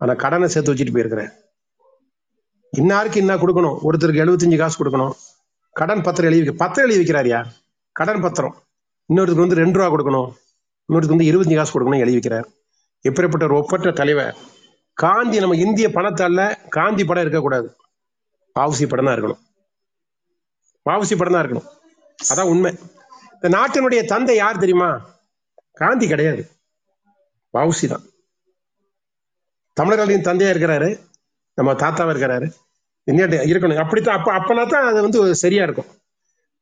ஆனால் 0.00 0.20
கடனை 0.22 0.48
சேர்த்து 0.54 0.72
வச்சுட்டு 0.74 0.94
போயிருக்கிறேன். 0.94 1.30
இன்னாருக்கு 2.72 3.20
இன்னா 3.22 3.34
கொடுக்கணும். 3.42 3.76
ஒருத்தருக்கு 3.86 4.22
எழுபத்தஞ்சு 4.24 4.58
காசு 4.62 4.76
கொடுக்கணும். 4.80 5.14
கடன் 5.76 6.02
பத்திரம் 6.06 6.30
எழுதி 6.30 6.42
வைக்க 6.42 6.64
பத்திரம் 6.64 6.88
எழுதி 6.88 7.00
வைக்கிறாரியா? 7.02 7.40
கடன் 7.92 8.20
பத்திரம். 8.20 8.54
இன்னொருத்தருக்கு 9.10 9.46
வந்து 9.46 9.62
ரெண்டு 9.62 9.78
ரூபா 9.78 9.88
கொடுக்கணும். 9.94 10.28
இன்னொருத்தருக்கு 10.88 11.16
வந்து 11.16 11.30
இருபத்தஞ்சு 11.30 11.58
காசு 11.60 11.72
கொடுக்கணும் 11.74 12.02
எழுதி 12.04 12.16
வைக்கிறார். 12.18 12.46
எப்படிப்பட்ட 13.00 13.46
ஒரு 13.46 13.56
ஒப்பற்ற 13.56 13.90
தலைவர். 13.90 14.36
காந்தி 14.92 15.38
நம்ம 15.38 15.56
இந்திய 15.56 15.88
பணத்தால 15.88 16.68
காந்தி 16.68 17.04
படம் 17.04 17.24
இருக்கக்கூடாது. 17.24 17.68
வாவுசி 18.58 18.88
படம் 18.88 19.08
தான் 19.08 19.16
இருக்கணும். 19.16 19.42
வாவுசி 20.90 21.16
படம் 21.16 21.36
தான் 21.36 21.44
இருக்கணும். 21.44 21.68
அதான் 22.32 22.50
உண்மை. 22.52 22.72
இந்த 23.34 23.48
நாட்டினுடைய 23.58 24.02
தந்தை 24.04 24.36
யார் 24.36 24.62
தெரியுமா? 24.64 24.90
காந்தி 25.72 26.06
கிடையாது. 26.08 26.42
வவுசி 27.56 27.86
தான் 27.86 28.04
தமிழர்களின் 29.72 30.26
தந்தையா 30.28 30.52
இருக்கிறாரு. 30.52 30.90
நம்ம 31.54 31.72
தாத்தாவா 31.72 32.12
இருக்கிறாரு. 32.14 32.46
இந்தியா 33.04 33.26
இருக்கணும். 33.26 33.82
அப்படித்தான். 33.82 34.18
அப்ப 34.18 34.32
அப்பனா 34.32 34.68
தான் 34.68 34.86
அது 34.90 35.02
வந்து 35.02 35.34
சரியா 35.34 35.62
இருக்கும். 35.62 35.84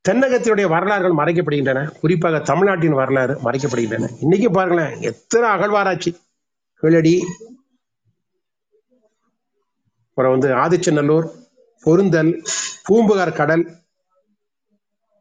தென்னகத்தினுடைய 0.09 0.67
வரலாறுகள் 0.69 1.19
மறைக்கப்படுகின்றன. 1.21 1.99
குறிப்பாக 2.01 2.39
தமிழ்நாட்டின் 2.39 2.93
வரலாறு 2.93 3.35
மறைக்கப்படுகின்றன. 3.45 4.09
இன்னைக்கு 4.21 4.51
பாருங்களேன் 4.51 5.01
எத்தனை 5.01 5.49
அகழ்வாராய்ச்சி. 5.49 6.17
கீழடி 6.81 7.15
அப்புறம் 10.09 10.39
வந்து 10.39 10.51
ஆதிச்சநல்லூர் 10.55 11.27
பொருந்தல் 11.83 12.43
பூம்புகார் 12.85 13.33
கடல். 13.33 13.65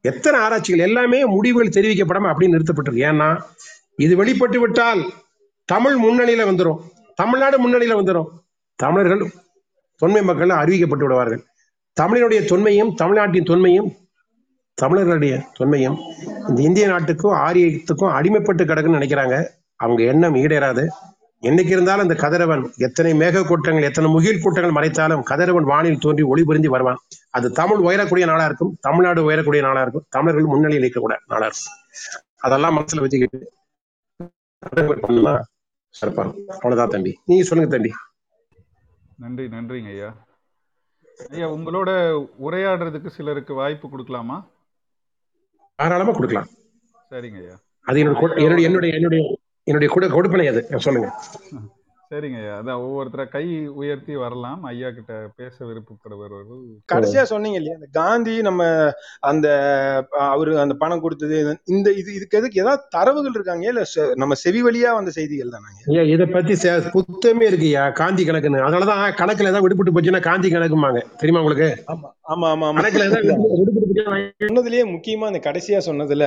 எத்தனை 0.01 0.39
ஆராய்ச்சிகள். 0.39 0.85
எல்லாமே 0.87 1.25
முடிவுகள் 1.25 1.75
தெரிவிக்கப்படாம 1.77 2.27
அப்படின்னு 2.31 2.55
நிறுத்தப்பட்டிருக்கு. 2.55 3.05
ஏன்னா 3.09 3.29
இது 3.95 4.15
வெளிப்பட்டு 4.15 4.59
விட்டால் 4.59 5.01
தமிழ் 5.65 5.97
முன்னணியில 6.03 6.43
வந்துடும் 6.49 6.79
தமிழ்நாடு 7.15 7.57
முன்னணியில 7.63 7.93
வந்துடும் 7.99 8.29
தமிழர்கள் 8.75 9.31
தொன்மை 10.01 10.21
மக்கள் 10.23 10.49
அறிவிக்கப்பட்டு 10.49 11.05
விடுவார்கள். 11.05 11.41
தமிழினுடைய 12.01 12.39
தொன்மையும் 12.51 12.91
தமிழ்நாட்டின் 12.95 13.49
தொன்மையும் 13.49 13.89
தமிழர்களுடைய 14.81 15.33
தொன்மையும் 15.57 15.97
இந்த 16.49 16.61
இந்திய 16.61 16.87
நாட்டுக்கும் 16.87 17.35
ஆரியத்துக்கும் 17.47 18.13
அடிமைப்பட்டு 18.17 18.63
கிடக்குன்னு 18.69 18.99
நினைக்கிறாங்க. 18.99 19.35
அவங்க 19.75 20.01
எண்ணம் 20.03 20.35
ஈடேறாது. 20.35 20.83
என்னைக்கு 21.41 21.73
இருந்தாலும் 21.75 22.05
அந்த 22.07 22.15
கதிரவன் 22.23 22.63
எத்தனை 22.77 23.11
மேக 23.13 23.45
கூட்டங்கள் 23.47 23.83
எத்தனை 23.83 24.11
முகில் 24.11 24.41
கூட்டங்கள் 24.41 24.75
மறைத்தாலும் 24.77 25.23
கதிரவன் 25.23 25.69
வானில் 25.71 25.99
தோன்றி 25.99 26.23
ஒளி 26.23 26.43
புரிந்து 26.43 26.69
வருவான். 26.69 26.99
அது 27.29 27.51
தமிழ் 27.51 27.77
உயரக்கூடிய 27.77 28.27
நாளா 28.31 28.45
இருக்கும் 28.45 28.77
தமிழ்நாடு 28.81 29.23
உயரக்கூடிய 29.23 29.63
நாளா 29.63 29.81
இருக்கும். 29.81 30.05
தமிழர்கள் 30.09 30.51
முன்னணியில் 30.53 30.83
இருக்கக்கூடிய 30.83 31.19
நாளா 31.27 31.45
இருக்கும். 31.45 31.73
அதெல்லாம் 32.37 32.77
மனசுல 32.77 33.03
வச்சுக்கிட்டு 33.05 33.41
பண்ணலாம். 35.01 35.43
சிறப்பா. 36.01 36.23
அவ்வளவுதான் 36.47 36.87
தம்பி. 36.87 37.19
நீங்க 37.25 37.43
சொல்லுங்க 37.43 37.77
தம்பி. 37.77 37.91
நன்றி 39.17 39.45
நன்றிங்க 39.47 39.87
ஐயா. 39.87 40.25
ஐயா 41.29 41.49
உங்களோட 41.49 41.89
உரையாடுறதுக்கு 42.41 43.07
சிலருக்கு 43.07 43.53
வாய்ப்பு 43.53 43.87
கொடுக்கலாமா? 43.87 44.37
தாராளமா 45.75 46.11
கொடுக்கலாம். 46.11 46.47
சரிங்க 47.11 47.37
ஐயா. 47.37 47.55
அது 47.81 48.03
என்னோட 48.03 48.65
என்னுடைய 48.67 48.93
என்னுடைய 48.93 49.37
என்னுடைய 49.63 49.93
கூட 49.93 50.07
கொடுப்பனை 50.07 50.47
அது. 50.47 50.79
சொல்லுங்க. 50.79 51.09
சரிங்க. 52.13 52.39
ஐயா 52.39 52.55
அதான் 52.57 52.81
ஒவ்வொருத்தர 52.83 53.23
கை 53.29 53.43
உயர்த்தி 53.79 54.13
வரலாம். 54.21 54.59
ஐயா 54.69 54.89
கிட்ட 54.89 55.11
பேச 55.37 55.55
விருப்பப்படுபவர்கள் 55.65 56.59
கடைசியா 56.89 57.23
சொன்னீங்க 57.31 57.57
இல்லையா? 57.59 57.75
அந்த 57.77 57.87
காந்தி 57.97 58.33
நம்ம 58.47 58.61
அந்த 59.29 59.47
அவரு 60.27 60.51
அந்த 60.63 60.75
பணம் 60.81 61.03
கொடுத்தது 61.03 61.37
இந்த 61.73 61.87
இது 61.93 62.09
இதுக்கு 62.15 62.39
எதுக்கு 62.39 62.61
ஏதாவது 62.63 62.83
தரவுகள் 62.95 63.35
இருக்காங்க? 63.35 63.65
இல்ல 63.69 63.83
செ- 63.93 64.09
நம்ம 64.21 64.37
செவி 64.43 64.61
வழியா 64.65 64.91
வந்த 64.97 65.13
செய்திகள் 65.17 65.53
தானாங்க 65.55 65.81
ஐயா 65.91 66.03
இதை 66.13 66.27
பத்தி 66.29 66.55
புத்தகமே 66.97 67.47
இருக்குயா 67.49 67.83
காந்தி 67.99 68.25
கணக்குன்னு. 68.25 68.65
அதனாலதான் 68.65 68.91
கணக்குல 69.21 69.51
ஏதாவது 69.51 69.65
விடுபட்டு 69.67 69.95
போச்சுன்னா 69.95 70.23
காந்தி 70.23 70.49
கணக்குமாங்க 70.49 71.01
தெரியுமா 71.17 71.43
உங்களுக்கு? 71.43 71.69
ஆமா 71.93 72.09
ஆமா 72.33 72.47
ஆமா 72.51 72.67
கணக்குல 72.77 73.05
சொன்னதுலயே 74.43 74.83
முக்கியமா 74.91 75.25
அந்த 75.29 75.39
கடைசியா 75.43 75.79
சொன்னதுல 75.87 76.25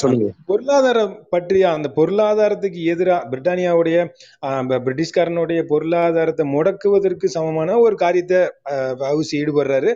சொல்லுங்க. 0.00 0.28
பொருளாதாரம் 0.46 1.12
பற்றிய 1.30 1.64
அந்த 1.72 1.88
பொருளாதாரத்துக்கு 1.96 2.80
எதிரா 2.92 3.16
பிரிட்டானியாவுடைய 3.30 3.96
நம்ம 4.66 4.78
பிரிட்டிஷ்காரனுடைய 4.84 5.60
பொருளாதாரத்தை 5.70 6.44
முடக்குவதற்கு 6.54 7.26
சமமான 7.34 7.76
ஒரு 7.78 7.96
காரியத்தை 8.02 8.38
ஹவுஸ் 9.02 9.30
ஈடுபடுறாரு. 9.40 9.90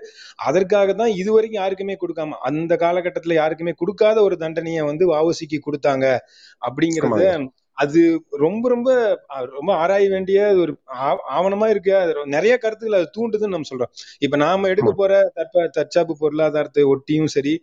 அதற்காக 0.48 0.92
தான் 1.00 1.12
இதுவரைக்கும் 1.20 1.60
யாருக்குமே 1.62 1.94
கொடுக்காம 2.02 2.38
அந்த 2.50 2.72
காலகட்டத்துல 2.84 3.36
யாருக்குமே 3.40 3.72
கொடுக்காத 3.80 4.16
ஒரு 4.26 4.36
தண்டனையை 4.44 4.84
வந்து 4.90 5.06
வாவுசிக்கு 5.12 5.58
கொடுத்தாங்க. 5.66 6.06
அப்படிங்கறத 6.62 7.24
அது 7.80 8.00
ரொம்ப 8.40 8.64
ரொம்ப 8.68 8.88
ரொம்ப 9.52 9.70
ஆராய 9.74 10.04
வேண்டிய 10.08 10.38
ஒரு 10.62 10.72
ஆவணமா 11.36 11.66
இருக்கு. 11.68 11.92
அது 11.96 12.12
நிறைய 12.34 12.54
கருத்துக்கள் 12.56 12.98
அது 12.98 13.08
தூண்டுதுன்னு 13.16 13.54
நம்ம 13.54 13.68
சொல்றோம். 13.70 13.92
இப்ப 14.20 14.36
நாம 14.36 14.68
எடுக்க 14.68 14.90
போற 14.92 15.12
தற்ப 15.38 15.64
தற்சாப்பு 15.78 16.14
பொருளாதாரத்தை 16.20 16.84
ஒட்டியும் 16.92 17.30
சரி 17.34 17.54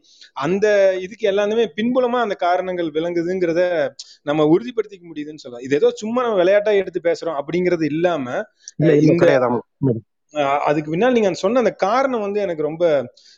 அந்த 0.46 0.66
இதுக்கு 1.06 1.26
எல்லாமே 1.28 1.66
பின்புலமா 1.78 2.22
அந்த 2.26 2.38
காரணங்கள் 2.46 2.90
விளங்குதுங்கிறத 2.94 3.62
நம்ம 4.26 4.46
உறுதிப்படுத்திக்க 4.54 5.06
முடியுதுன்னு 5.06 5.44
சொல்லலாம் 5.44 5.66
இது 5.68 5.76
ஏதோ 5.76 5.90
சும்மா 6.02 6.22
நம்ம 6.24 6.40
விளையாட்டா 6.42 6.74
எடுத்து 6.82 7.02
பேசுறோம் 7.02 7.40
அப்படிங்கிறது 7.42 7.86
இல்லாம 7.94 8.26
அதுக்கு 10.68 10.90
பின்னால் 10.92 11.16
நீங்க 11.16 11.30
சொன்ன 11.42 11.60
அந்த 11.60 11.74
காரணம் 11.84 12.24
வந்து 12.24 12.40
எனக்கு 12.42 12.64
ரொம்ப 12.64 12.84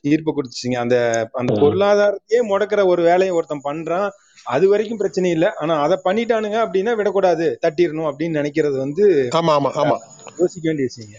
ஈர்ப்பு 0.03 0.32
கொடுத்துச்சுங்க. 0.32 0.77
அந்த 0.77 0.95
அந்த. 1.34 1.51
பொருளாதாரத்தையே 1.61 2.39
முடக்கிற 2.51 2.82
ஒரு 2.91 3.01
வேலையை 3.03 3.34
ஒருத்தன் 3.38 3.67
பண்றான். 3.67 4.09
அது 4.45 4.69
வரைக்கும் 4.69 4.97
பிரச்சனை 4.97 5.31
இல்லை. 5.31 5.49
ஆனா 5.55 5.81
அதை 5.81 5.97
பண்ணிட்டானுங்க 6.05 6.57
அப்படின்னா 6.65 6.95
விடக்கூடாது. 6.95 7.59
தட்டிடணும் 7.61 8.09
அப்படின்னு 8.09 8.39
நினைக்கிறது 8.39 8.77
வந்து 8.77 9.05
ஆமா 9.39 9.53
ஆமா 9.57 9.71
ஆமா. 9.81 9.97
யோசிக்க 10.37 10.65
வேண்டிய 10.65 10.87
விஷயங்க. 10.89 11.17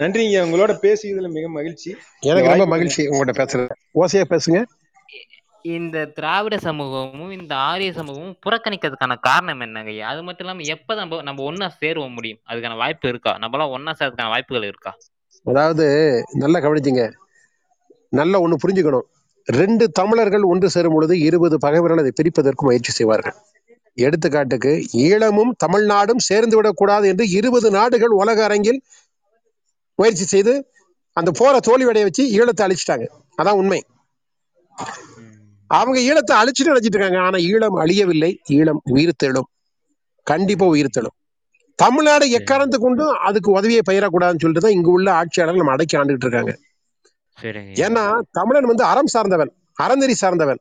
நன்றிங்க. 0.00 0.38
உங்களோட 0.46 0.72
பேசியதுல 0.82 1.30
மிக 1.30 1.48
மகிழ்ச்சி. 1.50 1.90
இந்த 2.28 2.30
எனக்கு 2.30 2.48
ரொம்ப 2.48 2.66
மகிழ்ச்சி 2.66 3.02
உங்கள்கிட்ட 3.08 3.40
பேசுறது. 3.42 3.68
ஓசையா 3.96 4.26
பேசுங்க. 4.30 4.60
இந்த 5.64 6.06
திராவிட 6.14 6.58
சமூகமும் 6.58 7.30
இந்த 7.30 7.56
ஆரிய 7.66 7.92
சமூகமும் 7.92 8.36
புறக்கணிக்கிறதுக்கான 8.44 9.16
காரணம் 9.20 9.60
என்னங்க? 9.60 9.92
அது 10.06 10.22
மட்டும் 10.22 10.46
இல்லாம 10.46 10.66
எப்ப 10.74 10.94
நம்ம 10.94 11.22
நம்ம 11.22 11.44
ஒன்னா 11.50 11.68
சேருவ 11.76 12.08
முடியும்? 12.08 12.40
அதுக்கான 12.48 12.76
வாய்ப்பு 12.76 13.08
இருக்கா? 13.08 13.34
நம்மளாம் 13.40 13.74
ஒன்னா 13.76 13.94
சேர்றதுக்கான 13.98 14.28
வாய்ப்புகள் 14.28 14.64
இருக்கா? 14.64 14.92
அதாவது 15.46 15.86
நல்லா 16.34 16.58
கவனிச்சிங்க. 16.60 17.04
நல்லா 18.12 18.38
ஒண்ணு 18.40 18.62
புரிஞ்சுக்கணும். 18.62 19.06
ரெண்டு 19.48 19.84
தமிழர்கள் 19.98 20.44
ஒன்று 20.50 20.68
சேரும் 20.74 20.94
பொழுது 20.94 21.14
இருபது 21.28 21.56
பகைவர்கள் 21.64 22.02
அதை 22.02 22.12
பிரிப்பதற்கு 22.18 22.62
முயற்சி 22.66 22.92
செய்வார்கள். 22.98 23.36
எடுத்துக்காட்டுக்கு 23.98 24.72
ஈழமும் 25.06 25.52
தமிழ்நாடும் 25.64 26.22
சேர்ந்து 26.28 26.56
விடக்கூடாது 26.58 27.06
என்று 27.12 27.24
இருபது 27.38 27.70
நாடுகள் 27.78 28.12
உலக 28.22 28.44
அரங்கில் 28.48 28.80
முயற்சி 29.98 30.26
செய்து 30.34 30.52
அந்த 31.16 31.30
போரை 31.40 31.58
தோல்வியடைய 31.68 32.04
வச்சு 32.08 32.22
ஈழத்தை 32.36 32.62
அழிச்சிட்டாங்க. 32.66 33.06
அதான் 33.40 33.58
உண்மை. 33.62 33.80
அவங்க 35.70 35.98
ஈழத்தை 36.08 36.34
அழிச்சுட்டு 36.40 36.72
நினைச்சிட்டு 36.72 36.98
இருக்காங்க. 36.98 37.20
ஆனா 37.26 37.38
ஈழம் 37.50 37.76
அழியவில்லை. 37.82 38.32
ஈழம் 38.58 38.80
உயிர்த்தெழும் 38.94 39.48
கண்டிப்பா 40.26 40.66
உயிர்த்தெழும் 40.74 41.16
தமிழ்நாடு 41.78 42.24
எக்காரணத்து 42.38 42.78
கொண்டும் 42.78 43.14
அதுக்கு 43.28 43.50
உதவியை 43.58 43.82
பயிரக்கூடாதுன்னு 43.88 44.42
சொல்லிட்டு 44.42 44.64
தான் 44.66 44.76
இங்க 44.78 44.90
உள்ள 44.96 45.08
ஆட்சியாளர்கள் 45.20 45.62
நம்ம 45.62 45.74
அடக்கி 45.76 45.96
ஆண்டுகிட்டு 46.00 46.26
இருக்காங்க. 46.26 46.52
ஏன்னா 47.84 48.04
தமிழன் 48.38 48.70
வந்து 48.70 48.84
அறம் 48.92 49.10
சார்ந்தவன் 49.14 49.50
அறநெறி 49.84 50.14
சார்ந்தவன். 50.22 50.60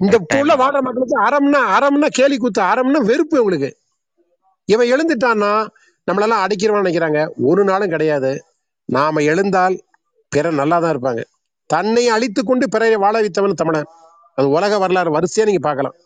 இந்த 0.00 0.16
உள்ள 0.40 0.52
வாடுற 0.60 0.78
மக்களுக்கு 0.86 1.16
அறம்னா 1.26 1.60
அறம்னா 1.76 2.08
கேலி 2.18 2.36
கூத்து 2.44 2.60
அறம்னா 2.72 3.00
வெறுப்பு 3.10 3.36
உங்களுக்கு 3.42 3.70
இவன் 4.68 4.90
எழுந்துட்டான்னா 4.94 5.52
நம்மளெல்லாம் 6.08 6.42
அடிக்கிறவன் 6.44 6.82
நினைக்கிறாங்க. 6.82 7.20
ஒரு 7.48 7.62
நாளும் 7.70 7.92
கிடையாது. 7.94 8.30
நாம 8.88 9.22
எழுந்தால் 9.32 9.76
பிறர் 10.32 10.58
நல்லா 10.60 10.76
தான் 10.84 10.92
இருப்பாங்க. 10.94 11.22
தன்னை 11.70 12.04
அழித்து 12.14 12.40
கொண்டு 12.48 12.64
பிறரை 12.74 12.96
வாழ 13.04 13.14
வைத்தவன் 13.24 13.60
தமிழன். 13.60 13.88
அது 14.38 14.46
உலக 14.56 14.78
வரலாறு 14.82 15.10
வரிசையா 15.16 15.46
நீங்க 15.50 15.62
பார்க்கலாம். 15.68 15.96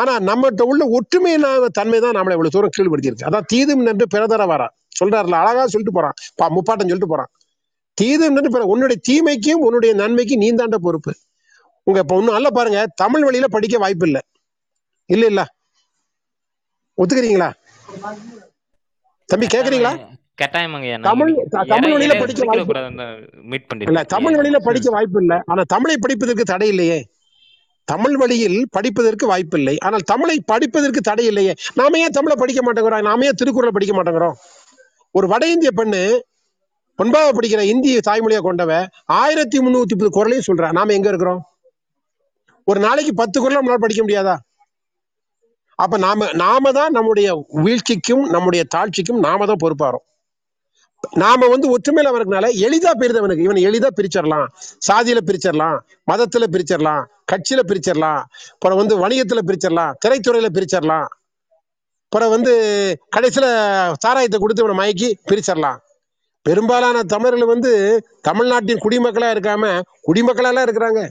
ஆனா 0.00 0.12
நம்மகிட்ட 0.30 0.62
உள்ள 0.70 0.82
ஒற்றுமை 0.96 1.32
தன்மை 1.78 1.98
தான் 2.04 2.16
நம்மளை 2.18 2.34
இவ்வளவு 2.36 2.54
தூரம் 2.56 2.74
கீழ்படுத்தியிருக்கு. 2.76 3.28
அதான் 3.28 3.48
தீதும் 3.52 3.84
நின்று 3.88 4.06
பிறதர 4.14 4.42
வரா 4.52 4.68
சொல்றாருல 4.98 5.38
அழகா 5.42 5.62
சொல்லிட்டு 5.72 5.96
போறான். 5.98 6.16
பா 6.38 6.46
முப்பாட்டம் 6.56 6.90
சொல்லிட்டு 6.90 7.12
போறான். 7.14 7.30
பிற 8.48 8.64
உன்னுடைய 8.64 8.98
தீமைக்கும் 9.08 9.62
உன்னுடைய 9.66 9.92
நன்மைக்கும் 9.94 10.38
நீ 10.38 10.48
தாண்ட 10.52 10.78
பொறுப்பு. 10.78 11.12
உங்க 11.86 11.98
இப்ப 11.98 12.16
ஒண்ணும் 12.16 12.32
நல்ல 12.32 12.50
பாருங்க. 12.50 12.86
தமிழ் 12.94 13.24
வழியில 13.24 13.46
படிக்க 13.46 13.78
வாய்ப்பு 13.78 14.06
இல்ல. 14.06 14.18
இல்ல 15.10 15.26
இல்ல. 15.26 15.42
ஒத்துக்கிறீங்களா? 16.98 17.48
தம்பி 19.28 19.46
கேக்குறீங்களா? 19.46 19.92
தமிழ் 21.68 21.92
வழியில 21.92 22.14
படிக்க 22.14 22.44
வாய்ப்பு 22.44 22.74
மீட் 23.44 23.68
இல்ல 23.88 24.00
தமிழ் 24.04 24.36
வழியில 24.36 24.58
படிக்க 24.58 24.90
வாய்ப்பு 24.90 25.20
இல்ல. 25.20 25.42
ஆனா 25.46 25.62
தமிழை 25.66 25.96
படிப்பதற்கு 26.00 26.44
தடை 26.44 26.68
இல்லையே. 26.68 26.98
தமிழ் 27.88 28.16
வழியில் 28.16 28.68
படிப்பதற்கு 28.70 29.26
வாய்ப்பு 29.26 29.58
இல்லை. 29.58 29.78
ஆனால் 29.78 30.00
தமிழை 30.02 30.36
படிப்பதற்கு 30.46 31.00
தடை 31.00 31.26
இல்லையே. 31.26 31.52
நாம 31.74 31.98
ஏன் 31.98 32.10
தமிழை 32.10 32.36
படிக்க 32.38 32.60
மாட்டேங்கிறோம்? 32.62 33.02
நாம 33.02 33.24
ஏன் 33.24 33.38
திருக்குறளை 33.40 33.72
படிக்க 33.72 33.94
மாட்டேங்கிறோம்? 33.94 34.36
ஒரு 35.14 35.26
வட 35.28 35.50
இந்திய 35.50 35.70
பெண்ணு 35.76 36.02
ஒன்பதாவது 37.00 37.36
படிக்கிற 37.38 37.62
இந்திய 37.72 38.00
தாய்மொழியை 38.08 38.40
கொண்டவன் 38.42 38.86
ஆயிரத்தி 39.20 39.58
முன்னூத்தி 39.58 39.94
முப்பது 39.94 40.10
குரலையும் 40.10 40.48
சொல்கிறான் 40.48 40.76
நாம 40.78 40.92
எங்க 40.92 41.08
இருக்கிறோம்? 41.08 41.42
ஒரு 42.68 42.80
நாளைக்கு 42.80 43.12
பத்து 43.14 43.36
குரல் 43.40 43.58
நம்மளால 43.58 43.82
படிக்க 43.84 44.02
முடியாதா? 44.04 44.36
அப்ப 45.78 45.98
நாம 45.98 46.28
நாம 46.32 46.72
தான் 46.72 46.92
நம்முடைய 46.92 47.28
வீழ்ச்சிக்கும் 47.64 48.24
நம்முடைய 48.28 48.62
தாழ்ச்சிக்கும் 48.74 49.20
நாம 49.26 49.46
தான் 49.46 49.62
பொறுப்பாரோம் 49.64 50.06
நாம 51.22 51.46
வந்து 51.48 51.66
ஒற்றுமையில 51.74 52.08
வரதுனால 52.14 52.48
எளிதா 52.66 52.90
போயிருந்தவனுக்கு 52.98 53.46
இவனை 53.46 53.62
எளிதா 53.68 53.88
பிரிச்சிடலாம். 53.98 54.48
சாதியில 54.88 55.20
பிரிச்சிடலாம். 55.28 55.78
மதத்துல 56.10 56.46
பிரிச்சிடலாம். 56.54 57.02
கட்சியில 57.32 57.60
பிரிச்சிடலாம். 57.70 58.20
அப்புறம் 58.54 58.78
வந்து 58.78 58.94
வணிகத்துல 59.02 59.42
பிரிச்சிடலாம். 59.48 59.92
திரைத்துறையில 60.04 60.50
பிரிச்சிடலாம். 60.56 61.08
அப்புறம் 62.04 62.30
வந்து 62.30 62.52
கடைசியில 63.16 63.46
சாராயத்தை 64.04 64.38
கொடுத்து 64.40 64.64
இவனை 64.64 64.76
மயக்கி 64.80 65.08
பிரிச்சிடலாம். 65.30 65.78
பெரும்பாலான 66.50 67.02
தமிழர்கள் 67.02 67.46
வந்து 67.46 68.04
தமிழ்நாட்டின் 68.22 68.78
குடிமக்களா 68.78 69.34
இருக்காம 69.34 69.80
குடிமக்களெல்லாம் 70.06 70.68
இருக்கிறாங்க. 70.68 71.08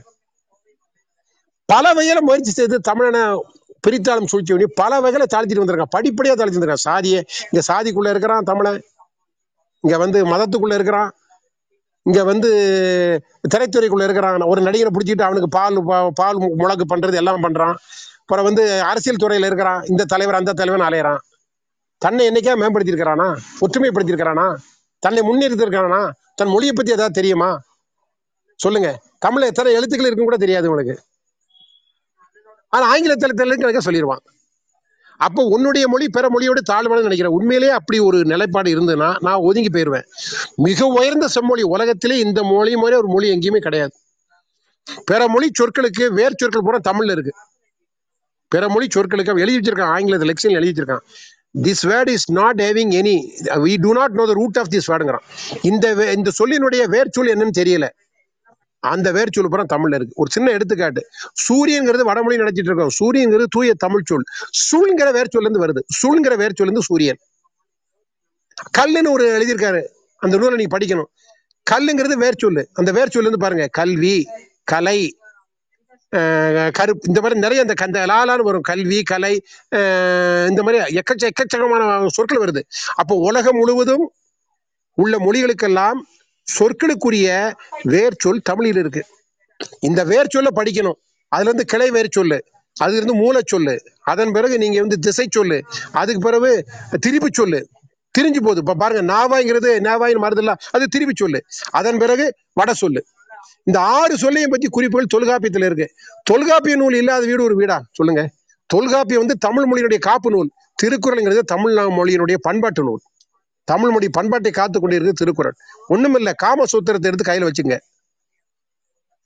பல 1.64 1.88
வகையில் 1.88 2.22
முயற்சி 2.22 2.50
செய்து 2.50 2.80
தமிழனை 2.88 3.40
பிரித்தாளும் 3.88 4.24
சூழ்ச்சி 4.24 4.54
பண்ணி 4.54 4.66
பல 4.74 5.00
வகையில 5.00 5.22
தாழ்த்திட்டு 5.34 5.64
வந்திருக்கான் 5.64 5.94
படிப்படியா 5.96 6.32
தாழ்த்தி 6.32 6.58
வந்திருக்கான் 6.58 6.74
சாதியை 6.74 7.24
இங்கே 7.50 7.72
சாதிக்குள்ள 7.72 8.10
இருக்கிறான் 8.10 8.42
தமிழன். 8.42 8.82
இங்க 9.80 9.98
வந்து 9.98 10.26
மதத்துக்குள்ள 10.26 10.74
இருக்கிறான். 10.74 11.12
இங்க 12.02 12.24
வந்து 12.24 12.50
திரைத்துறைக்குள்ள 13.54 14.02
இருக்கிறான். 14.02 14.40
ஒரு 14.40 14.60
நடிகரை 14.60 14.88
பிடிச்சிட்டு 14.98 15.22
அவனுக்கு 15.22 15.48
பால் 15.48 15.86
பா- 15.86 16.08
பால் 16.14 16.36
முழக்கு 16.54 16.96
பண்றது 16.96 17.14
எல்லாம் 17.14 17.42
பண்றான். 17.42 17.74
அப்புறம் 18.20 18.44
வந்து 18.44 18.82
அரசியல் 18.82 19.16
துறையில 19.22 19.46
இருக்கிறான். 19.46 19.84
இந்த 19.84 20.04
தலைவர் 20.04 20.34
அந்த 20.34 20.52
தலைவன் 20.52 20.88
அலையறான். 20.88 21.18
தன்னை 21.98 22.28
என்னைக்கா 22.28 22.54
மேம்படுத்தியிருக்கிறானா? 22.54 23.36
ஒற்றுமைப்படுத்தியிருக்கிறானா? 23.60 24.56
தன்னை 25.00 25.20
முன்னிறுத்திருக்கானா 25.28 26.02
தன் 26.34 26.48
மொழியை 26.48 26.72
பத்தி 26.74 26.92
ஏதாவது 26.92 27.18
தெரியுமா? 27.18 27.50
சொல்லுங்க. 28.60 28.88
தமிழ் 29.18 29.42
எத்தனை 29.42 29.72
எழுத்துக்கள் 29.72 30.06
இருக்குன்னு 30.06 30.30
கூட 30.30 30.36
தெரியாது 30.36 30.70
உனக்கு 30.70 30.96
ஆனா 32.68 32.86
ஆங்கிலத்தில் 32.86 33.38
தெரியல 33.40 33.80
சொல்லிடுவான் 33.84 34.24
அப்போ 35.16 35.42
உன்னுடைய 35.44 35.88
மொழி 35.88 36.08
பிற 36.08 36.28
மொழியோட 36.28 36.60
தாழ்வானு 36.70 37.06
நினைக்கிறேன். 37.06 37.36
உண்மையிலேயே 37.38 37.72
அப்படி 37.72 37.98
ஒரு 37.98 38.18
நிலைப்பாடு 38.24 38.68
இருந்ததுன்னா 38.74 39.08
நான் 39.20 39.44
ஒதுங்கி 39.48 39.70
போயிருவேன். 39.70 40.06
மிக 40.56 40.86
உயர்ந்த 40.86 41.28
செம்மொழி 41.28 41.62
உலகத்திலே 41.62 42.18
இந்த 42.18 42.42
மொழி 42.42 42.76
மாதிரி 42.76 42.96
ஒரு 42.96 43.08
மொழி 43.08 43.30
எங்கேயுமே 43.30 43.58
கிடையாது. 43.58 43.92
பிற 45.04 45.28
மொழி 45.28 45.50
சொற்களுக்கு 45.58 46.12
வேர் 46.12 46.34
சொற்கள் 46.36 46.62
பூரா 46.64 46.78
தமிழ்ல 46.88 47.10
இருக்கு. 47.10 47.34
பிற 48.48 48.68
மொழி 48.68 48.86
சொற்களுக்கு 48.94 49.38
எழுதி 49.38 49.58
வச்சிருக்கான். 49.58 49.94
ஆங்கிலத்தில் 49.96 50.32
லெக்ஷன் 50.32 50.56
எழுதி 50.58 50.72
வச்சிருக்கான். 50.72 51.04
This 51.58 51.82
word 51.82 52.08
is 52.08 52.32
not 52.32 52.60
having 52.60 52.90
any 52.90 53.20
we 53.44 53.76
to 53.80 53.92
not 53.92 54.12
know 54.12 54.26
the 54.26 54.32
root 54.32 54.58
of 54.58 54.66
this 54.70 54.90
வேர்டுங்கிறான் 54.90 55.58
இந்த 55.62 55.94
வே- 55.94 56.16
இந்த 56.16 56.30
சொல்லினுடைய 56.44 56.90
வேர்ச்சொல் 56.90 57.30
என்னன்னு 57.34 57.50
தெரியல. 57.58 57.88
அந்த 58.78 59.12
வேர்ச்சொல் 59.12 59.48
பூரா 59.48 59.62
தமிழ்ல 59.62 59.94
இருக்கு. 59.94 60.12
ஒரு 60.14 60.30
சின்ன 60.30 60.50
எடுத்துக்காட்டு. 60.50 61.06
சூரியங்கிறது 61.48 62.00
வடமொழி 62.00 62.36
நினைச்சிட்டு 62.36 62.48
இருக்கோம். 62.54 62.90
சூரியங்கிறது 63.00 63.44
தூய 63.50 63.74
தமிழ் 63.74 64.02
சொல். 64.04 64.24
சுள்ங்கிற 64.50 65.04
வேர்ச்சொல்ல 65.04 65.40
இருந்து 65.40 65.66
வருது. 65.66 65.82
சுள்ங்கிற 66.02 66.36
வேர்ச்சொல்ல 66.40 66.62
இருந்து 66.62 66.82
சூரியன். 66.82 67.18
கல்லுன்னு 68.78 69.10
ஒரு 69.10 69.40
எழுதியிருக்காரு. 69.40 69.82
அந்த 70.16 70.36
நூலை 70.36 70.54
நீங்க 70.54 70.78
படிக்கணும். 70.78 71.04
கல்லுங்கிறது 71.70 72.30
வேர்ச்சொல்லு 72.30 72.66
அந்த 72.72 72.92
வேர்ச்சொல் 72.92 73.18
இருந்து 73.18 73.38
பாருங்க. 73.38 73.66
கல்வி 73.66 74.28
கலை 74.64 75.19
கருப்பு 76.78 77.08
இந்த 77.10 77.18
மாதிரி 77.22 77.36
நிறைய 77.44 77.64
இந்த 77.64 77.74
கந்த 77.80 77.98
லாலான்னு 78.10 78.46
வரும். 78.48 78.64
கல்வி 78.70 78.98
கலை 79.10 79.32
இந்த 80.50 80.60
மாதிரி 80.66 80.78
எக்கச்ச 81.00 81.24
எக்கச்சக்கமான 81.30 82.08
சொற்கள் 82.16 82.42
வருது. 82.44 82.62
அப்போ 83.00 83.14
உலகம் 83.28 83.58
முழுவதும் 83.60 84.04
உள்ள 84.98 85.14
மொழிகளுக்கெல்லாம் 85.26 85.98
சொற்களுக்குரிய 86.48 87.28
வேர்ச்சொல் 87.92 88.40
தமிழில் 88.48 88.80
இருக்கு. 88.82 89.02
இந்த 89.88 90.00
வேர்ச்சொல்லை 90.12 90.52
படிக்கணும். 90.60 90.98
அதுல 91.32 91.48
இருந்து 91.50 91.66
கிளை 91.72 91.88
வேர்ச்சொல்லு 91.96 92.38
அதுலேருந்து 92.76 93.16
மூலச்சொல்லு 93.22 93.74
அதன் 94.12 94.32
பிறகு 94.36 94.54
நீங்க 94.62 94.78
வந்து 94.84 94.98
திசை 95.06 95.26
சொல்லு 95.36 95.58
அதுக்கு 96.00 96.20
பிறகு 96.26 96.50
திருப்பி 97.04 97.30
சொல்லு. 97.38 97.60
திரிஞ்சு 98.14 98.40
போகுது. 98.44 98.62
இப்போ 98.62 98.74
பாருங்க 98.82 99.02
நாவாய்ங்கிறது 99.12 99.70
நாவாயின்னு 99.86 100.24
மருதுல்ல 100.24 100.52
அது 100.76 100.84
திருப்பி 100.94 101.14
சொல்லு. 101.22 101.40
அதன் 101.78 102.00
பிறகு 102.02 102.26
வட 102.60 102.72
சொல்லு 102.82 103.00
இந்த 103.64 103.80
ஆறு 103.80 104.16
சொல்லையும் 104.16 104.50
பத்தி 104.50 104.68
குறிப்புகள் 104.68 105.06
தொல்காப்பியத்துல 105.14 105.64
இருக்கு. 105.64 105.90
தொல்காப்பிய 106.22 106.76
நூல் 106.76 106.94
இல்லாத 106.94 107.26
வீடு 107.26 107.44
ஒரு 107.44 107.56
வீடா? 107.56 107.82
சொல்லுங்க. 107.92 108.30
தொல்காப்பியம் 108.66 109.26
வந்து 109.26 109.38
தமிழ் 109.38 109.72
மொழியினுடைய 109.72 109.98
காப்பு 109.98 110.30
நூல். 110.30 110.50
திருக்குறள்ங்கிறது 110.82 111.38
தமிழ் 111.38 111.78
மொழியினுடைய 111.78 112.34
பண்பாட்டு 112.40 112.82
நூல். 112.82 113.00
தமிழ் 113.64 113.90
மொழி 113.90 114.08
பண்பாட்டை 114.08 114.52
காத்து 114.52 114.88
கொண்டிருக்கு 114.88 115.10
திருக்குறள். 115.10 115.54
ஒண்ணுமில்ல 115.88 116.32
காம 116.36 116.64
சூத்திரத்தை 116.64 117.02
எடுத்து 117.02 117.32
கையில 117.32 117.50
வச்சுங்க. 117.50 117.78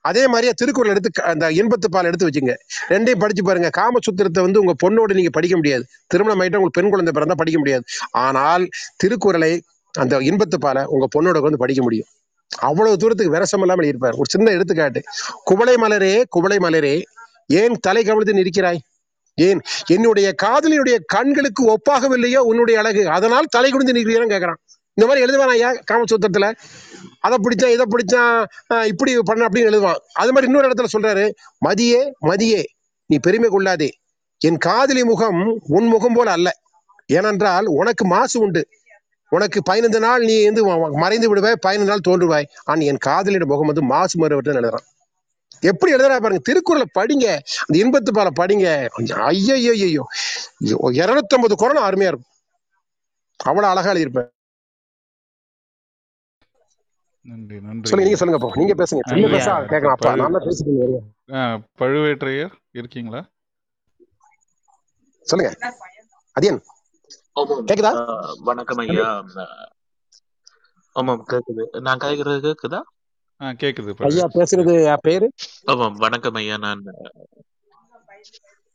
அதே 0.01 0.26
மாதிரியே 0.26 0.53
திருக்குறள் 0.57 0.91
எடுத்து 0.91 1.11
க- 1.12 1.22
அந்த 1.22 1.51
இன்பத்து 1.51 1.91
பால் 1.91 2.05
எடுத்து 2.05 2.26
வச்சுங்க. 2.26 2.55
ரெண்டையும் 2.89 3.18
படிச்சு 3.18 3.45
பாருங்க. 3.45 3.70
காம 3.70 3.99
சூத்திரத்தை 3.99 4.41
வந்து 4.41 4.61
உங்க 4.61 4.74
பொண்ணோட 4.87 5.14
நீங்க 5.14 5.30
படிக்க 5.30 5.57
முடியாது. 5.57 5.87
திருமணம் 6.07 6.39
ஆயிட்டா 6.39 6.57
உங்களுக்கு 6.57 6.80
பெண் 6.80 6.91
குழந்தை 6.91 7.12
பிறந்தா 7.12 7.35
படிக்க 7.35 7.59
முடியாது. 7.59 7.85
ஆனால் 8.11 8.68
திருக்குறளை 8.97 9.62
அந்த 9.93 10.18
இன்பத்து 10.18 10.57
பாலை 10.61 10.85
உங்க 10.85 11.07
பொண்ணோட 11.18 11.41
வந்து 11.41 11.59
படிக்க 11.59 11.82
முடியும். 11.82 12.07
அவ்வளவு 12.59 12.96
தூரத்துக்கு 12.96 13.32
விரசம் 13.32 13.61
இல்லாமல் 13.61 13.86
இருப்பார். 13.86 14.12
ஒரு 14.12 14.24
சின்ன 14.28 14.50
எடுத்துக்காட்டு. 14.50 15.02
குவளை 15.44 15.74
மலரே 15.74 16.22
குவளை 16.28 16.57
மலரே 16.57 17.02
ஏன் 17.46 17.72
தலை 17.80 18.05
கவிழ்த்து 18.05 18.32
நிற்கிறாய்? 18.32 18.78
ஏன் 19.34 19.61
என்னுடைய 19.86 20.34
காதலியுடைய 20.42 20.96
கண்களுக்கு 21.07 21.70
ஒப்பாகவில்லையோ 21.70 22.36
உன்னுடைய 22.36 22.80
அழகு? 22.80 23.09
அதனால் 23.09 23.44
தலை 23.44 23.70
குடிந்து 23.70 24.00
நிற்கிறேன்னு 24.00 24.30
கேட்கறான். 24.30 24.62
இந்த 24.94 25.14
மாதிரி 25.14 25.24
எழுதுவான் 25.24 25.48
ஐயா 25.48 25.72
காமசூத்திரத்துல? 25.92 26.52
அதை 27.20 27.38
பிடிச்சான் 27.42 27.72
இதை 27.72 27.84
பிடிச்சான் 27.90 28.44
ஆஹ் 28.74 28.86
இப்படி 28.86 29.18
பண்ண 29.18 29.46
அப்படின்னு 29.46 29.68
எழுதுவான். 29.68 29.96
அது 30.12 30.32
மாதிரி 30.32 30.52
இன்னொரு 30.52 30.68
இடத்துல 30.68 30.84
சொல்றாரு 30.98 31.30
மதியே 31.68 32.11
மதியே 32.22 32.62
நீ 33.07 33.18
பெருமை 33.22 33.48
கொள்ளாதே. 33.48 33.90
என் 34.38 34.57
காதலி 34.57 35.05
முகம் 35.05 35.61
உன் 35.68 35.86
முகம் 35.86 36.12
போல 36.12 36.30
அல்ல. 36.30 36.52
ஏனென்றால் 37.07 37.66
உனக்கு 37.66 38.07
மாசு 38.07 38.40
உண்டு. 38.40 38.66
உனக்கு 39.33 39.59
பதினைந்து 39.62 40.01
நாள் 40.01 40.27
நீ 40.29 40.35
வந்து 40.45 40.62
மறைந்து 41.05 41.29
விடுவாய் 41.31 41.62
பதினைந்து 41.66 41.93
நாள் 41.93 42.07
தோன்றுவாய். 42.09 42.49
ஆனால் 42.64 42.89
என் 42.91 43.05
காதலியோட 43.07 43.47
முகம் 43.53 43.70
வந்து 43.72 43.85
மாசு 43.93 44.18
மறுவற்று 44.22 44.55
எழுதுறான். 44.55 44.87
எப்படி 45.62 45.91
எழுதுறா 45.95 46.16
பாருங்க 46.22 46.43
திருக்குறளை 46.49 46.87
படிங்க 46.99 47.27
அந்த 47.64 47.75
இன்பத்து 47.83 48.12
பால 48.18 48.31
படிங்க. 48.41 48.66
ஐயோ 49.31 49.55
ஐயோ 49.61 49.75
ஐயோ 49.89 50.05
இருநூத்தி 51.03 51.37
ஐம்பது 51.37 51.57
குரலும் 51.62 51.87
அருமையா 51.89 52.11
இருக்கும். 52.12 52.31
அவ்வளவு 53.41 53.72
அழகா 53.72 53.93
எழுதியிருப்பேன் 53.93 54.31
நன்றி 57.27 57.59
நன்றி. 57.66 57.89
சொல்லுங்க 57.91 58.07
நீங்க 58.09 58.18
சொல்லுங்க 58.20 58.39
நீங்க 58.61 58.75
பேசுங்க. 58.81 59.03
பேசா 59.37 59.53
கேட்கலாம். 59.70 59.95
அப்பா 59.97 60.41
பேசிட்டு. 60.49 61.01
ஆ, 61.37 61.41
பழுவேற்றையர் 61.81 62.53
இருக்கீங்களா? 62.81 63.22
சொல்லுங்க. 65.27 65.51
ஆமாம் 66.37 66.62
கேக்குதா? 67.37 67.91
வணக்கம் 68.41 68.76
ஐயா. 68.76 69.24
ஆமாம் 70.93 71.24
கேக்குது. 71.30 71.80
நான் 71.80 71.99
கேக்குறது 71.99 72.43
கேக்குதா? 72.49 72.80
ஆ 73.41 73.49
கேக்குது 73.51 73.95
ஐயா 74.03 74.26
பேசுறது 74.35 74.85
என் 74.85 75.03
பேரு? 75.03 75.32
ஆமாம் 75.64 75.95
வணக்கம் 75.95 76.35
ஐயா. 76.35 76.57
நான் 76.57 76.82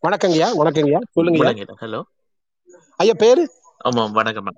வணக்கங்கய்யா 0.04 0.50
வணக்கங்கய்யா. 0.62 1.00
சொல்லுங்கய்யா. 1.16 1.44
முழங்கிட 1.44 1.74
ஹலோ. 1.82 2.02
ஐயா 2.96 3.14
பேரு? 3.18 3.44
ஆமாம் 3.78 4.12
வணக்கம். 4.12 4.52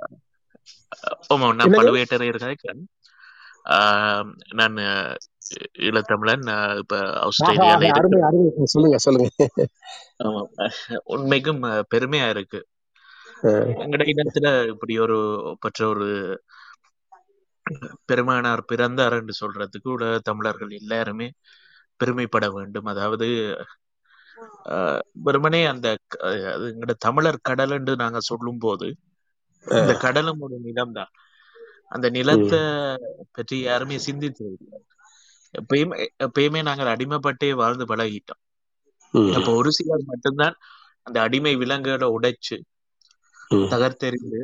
ஆமாம் 1.27 1.55
நான்? 1.55 1.71
பழுவேட்டரையர் 1.71 2.45
கேட்கிறேன் 2.45 2.83
ஆஹ் 3.69 4.27
நான் 4.53 4.77
நான் 6.41 6.77
இப்ப 6.77 6.99
ஆஸ்திரேலியால 7.25 7.89
சொல்லுங்க 8.63 8.97
சொல்லுங்க. 8.97 9.29
உண்மைக்கும் 11.03 11.63
பெருமையா 11.95 12.29
இருக்கு. 12.29 12.59
எங்கட 13.83 14.03
இனத்துல 14.13 14.47
இப்படி 14.71 14.93
ஒரு 15.05 15.17
பெற்ற 15.63 15.81
ஒரு 15.87 16.07
பெருமானார் 18.09 18.61
பிறந்தார் 18.71 19.15
என்று 19.19 19.33
சொல்றதுக்கு 19.39 19.87
உலக 19.95 20.13
தமிழர்கள் 20.29 20.71
எல்லாருமே 20.79 21.27
பெருமைப்பட 21.99 22.45
வேண்டும். 22.55 22.87
அதாவது 22.93 23.27
வெறுமனே 25.25 25.61
அந்த 25.71 25.87
எங்கட 26.67 26.93
தமிழர் 27.07 27.45
கடல் 27.49 27.73
என்று 27.77 27.93
நாங்க 28.03 28.19
சொல்லும் 28.29 28.61
போது 28.65 28.87
இந்த 29.67 29.93
கடலும் 30.05 30.41
ஒரு 30.45 30.55
நிலம்தான். 30.67 31.11
அந்த 31.91 32.07
நிலத்தை 32.17 32.59
பற்றி 33.37 33.57
யாருமே 33.61 33.97
சிந்தித்தது 34.07 34.55
இல்லை 34.57 34.79
எப்பயுமே 35.53 35.95
எப்பயுமே 36.25 36.59
நாங்கள் 36.69 36.91
அடிமைப்பட்டே 36.93 37.49
வாழ்ந்து 37.61 37.85
பழகிட்டோம். 37.91 38.41
அப்போ 39.37 39.51
ஒரு 39.61 39.71
சிலர் 39.77 40.09
மட்டும்தான் 40.11 40.55
அந்த 41.07 41.17
அடிமை 41.25 41.53
விலங்குகளை 41.61 42.07
உடைச்சு 42.17 42.57
தகர்த்தெறிந்து 43.71 44.41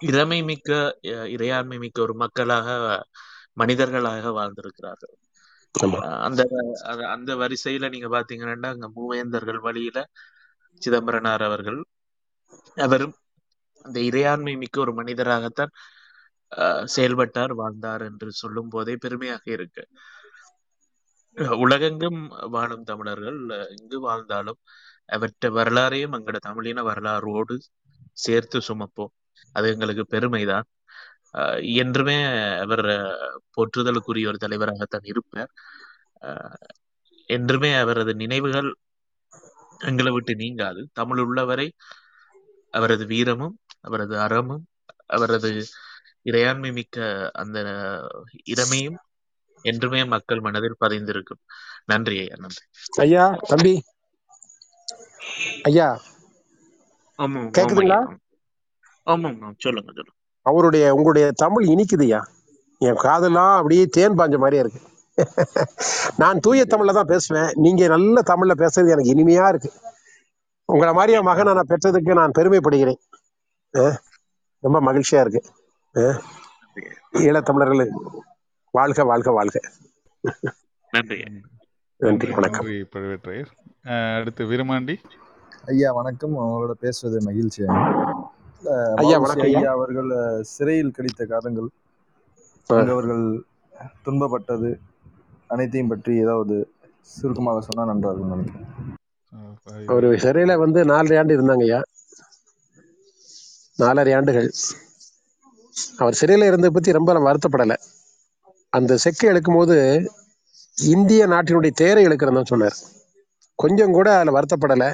இறைமை 0.00 0.38
மிக்க 0.44 0.68
இறையாண்மை 1.34 1.78
மிக்க 1.78 1.98
ஒரு 2.02 2.14
மக்களாக 2.14 2.68
மனிதர்களாக 3.56 4.30
வாழ்ந்திருக்கிறார்கள். 4.32 5.14
அந்த 6.26 6.40
அந்த 7.14 7.30
வரிசையில 7.36 7.90
நீங்க 7.90 8.08
பாத்தீங்கன்னா 8.08 8.70
அங்க 8.74 8.88
மூவேந்தர்கள் 8.96 9.60
வழியில 9.66 9.98
சிதம்பரனார் 10.82 11.44
அவர்கள் 11.44 11.80
அவரும் 12.76 13.14
அந்த 13.84 13.98
இறையாண்மை 14.00 14.54
மிக்க 14.62 14.76
ஒரு 14.80 14.92
மனிதராகத்தான் 14.94 15.72
செயல்பட்டார் 16.94 17.52
வாழ்ந்தார் 17.54 18.02
என்று 18.02 18.28
சொல்லும் 18.40 18.70
போதே 18.70 18.94
பெருமையாக 18.98 19.44
இருக்கு. 19.56 19.82
உலகெங்கும் 21.58 22.20
வாழும் 22.54 22.84
தமிழர்கள் 22.84 23.38
எங்கு 23.74 23.98
வாழ்ந்தாலும் 24.00 24.60
அவற்றை 25.08 25.48
வரலாறையும் 25.50 26.16
எங்கட 26.18 26.38
தமிழின 26.40 26.82
வரலாறோடு 26.82 27.56
சேர்த்து 28.12 28.58
சுமப்போம். 28.58 29.12
அது 29.52 29.68
எங்களுக்கு 29.68 30.04
பெருமைதான். 30.10 30.62
என்றுமே 31.74 32.16
அவர் 32.58 32.84
போற்றுதலுக்குரிய 33.56 34.26
ஒரு 34.26 34.38
தலைவராகத்தான் 34.40 35.06
இருப்பார். 35.06 35.50
என்றுமே 37.26 37.74
அவரது 37.74 38.14
நினைவுகள் 38.14 38.76
எங்களை 39.78 40.12
விட்டு 40.12 40.34
நீங்காது. 40.34 40.88
தமிழ் 40.92 41.18
உள்ளவரை 41.18 41.72
அவரது 42.70 43.06
வீரமும் 43.06 43.58
அவரது 43.80 44.20
அறமும் 44.20 44.66
அவரது 45.06 45.66
இறையாண்மை 46.24 46.72
மிக்க 46.72 47.30
அந்த 47.32 47.58
இறமையும் 48.44 48.98
என்றுமே 49.62 50.04
மக்கள் 50.04 50.40
மனதில் 50.40 50.76
பதிந்திருக்கும். 50.84 51.42
நன்றி 51.84 52.18
ஐயா 52.18 52.34
நன்றி 52.38 52.64
ஐயா 52.98 53.38
தம்பி. 53.42 53.82
ஐயா. 55.62 56.00
கேக்குதுங்களா? 57.24 58.16
ஆமாம். 59.02 59.54
சொல்லுங்க 59.58 59.92
சொல்லுங்க. 59.92 60.12
அவருடைய 60.42 60.94
உங்களுடைய 60.94 61.32
தமிழ் 61.34 61.64
இனிக்குதுய்யா? 61.64 62.20
என் 62.78 62.94
காதெல்லாம் 62.94 63.56
அப்படியே 63.56 63.86
தேன் 63.86 64.12
பாஞ்ச 64.12 64.38
மாதிரியே 64.38 64.60
இருக்கு. 64.60 64.80
நான் 66.16 66.38
தூய 66.38 66.62
தமிழ்ல 66.62 66.92
தான் 66.92 67.06
பேசுவேன். 67.06 67.50
நீங்க 67.54 67.86
நல்ல 67.86 68.20
தமிழ்ல 68.26 68.58
பேசுறது 68.58 68.88
எனக்கு 68.90 69.14
இனிமையா 69.14 69.48
இருக்கு. 69.48 69.72
உங்களை 70.64 70.94
மாதிரியே 70.94 71.20
மகனை 71.20 71.54
நான் 71.54 71.66
பெற்றதுக்கு 71.68 72.14
நான் 72.14 72.32
பெருமைப்படுகிறேன். 72.38 72.98
அஹ், 73.72 73.96
ரொம்ப 74.58 74.92
மகிழ்ச்சியா 74.92 75.20
இருக்கு. 75.20 75.42
அஹ். 75.94 76.20
ஈழத்தமிழர்கள் 77.12 77.90
வாழ்க 78.70 79.04
வாழ்க 79.04 79.30
வாழ்க. 79.30 79.60
நன்றி. 80.90 81.22
நன்றி 81.22 81.40
நன்றி 81.96 82.30
வணக்கம். 82.30 82.66
நன்றி 82.66 82.88
பழுவேற்றையர். 82.96 83.46
அஹ், 83.84 84.20
அடுத்து 84.20 84.44
விருமாண்டி. 84.44 84.96
ஐயா 85.68 85.88
வணக்கம். 85.96 86.34
அவங்களோட 86.40 86.74
பேசுவது 86.84 87.16
மகிழ்ச்சி 87.26 87.60
ஐயா 89.00 89.16
ஐயா. 89.46 89.70
அவர்கள் 89.76 90.10
சிறையில் 90.52 90.94
கடித்த 90.96 91.24
காலங்கள் 91.32 91.68
அவர்கள் 92.94 93.24
துன்பப்பட்டது 94.06 94.70
அனைத்தையும் 95.52 95.90
பற்றி 95.92 96.12
ஏதாவது 96.24 96.56
சுருக்கமாக 97.14 97.60
சொன்னா 97.66 97.84
நன்றாக 97.90 98.14
இருக்கும் 98.14 98.32
நினைக்கிறேன். 98.34 98.68
ஒரு 99.96 100.08
சிறையில 100.24 100.56
வந்து 100.64 100.82
நாலரை 100.92 101.18
ஆண்டு 101.20 101.36
இருந்தாங்க 101.38 101.66
ஐயா. 101.68 101.80
நாலரை 103.82 104.14
ஆண்டுகள். 104.18 104.50
அவர் 106.00 106.18
சிறையில 106.20 106.48
இருந்ததை 106.50 106.72
பத்தி 106.78 106.98
ரொம்ப 106.98 107.18
வருத்தப்படலை. 107.28 107.78
அந்த 108.78 108.98
செக்கை 109.04 109.28
இழுக்கும் 109.30 109.60
போது 109.60 109.78
இந்திய 110.94 111.22
நாட்டினுடைய 111.34 111.74
தேரை 111.82 112.02
இழுக்கிறேன்னு 112.08 112.50
சொன்னார். 112.54 112.76
கொஞ்சம் 113.58 113.96
கூட 113.98 114.08
அதில் 114.18 114.36
வருத்தப்படலை. 114.38 114.90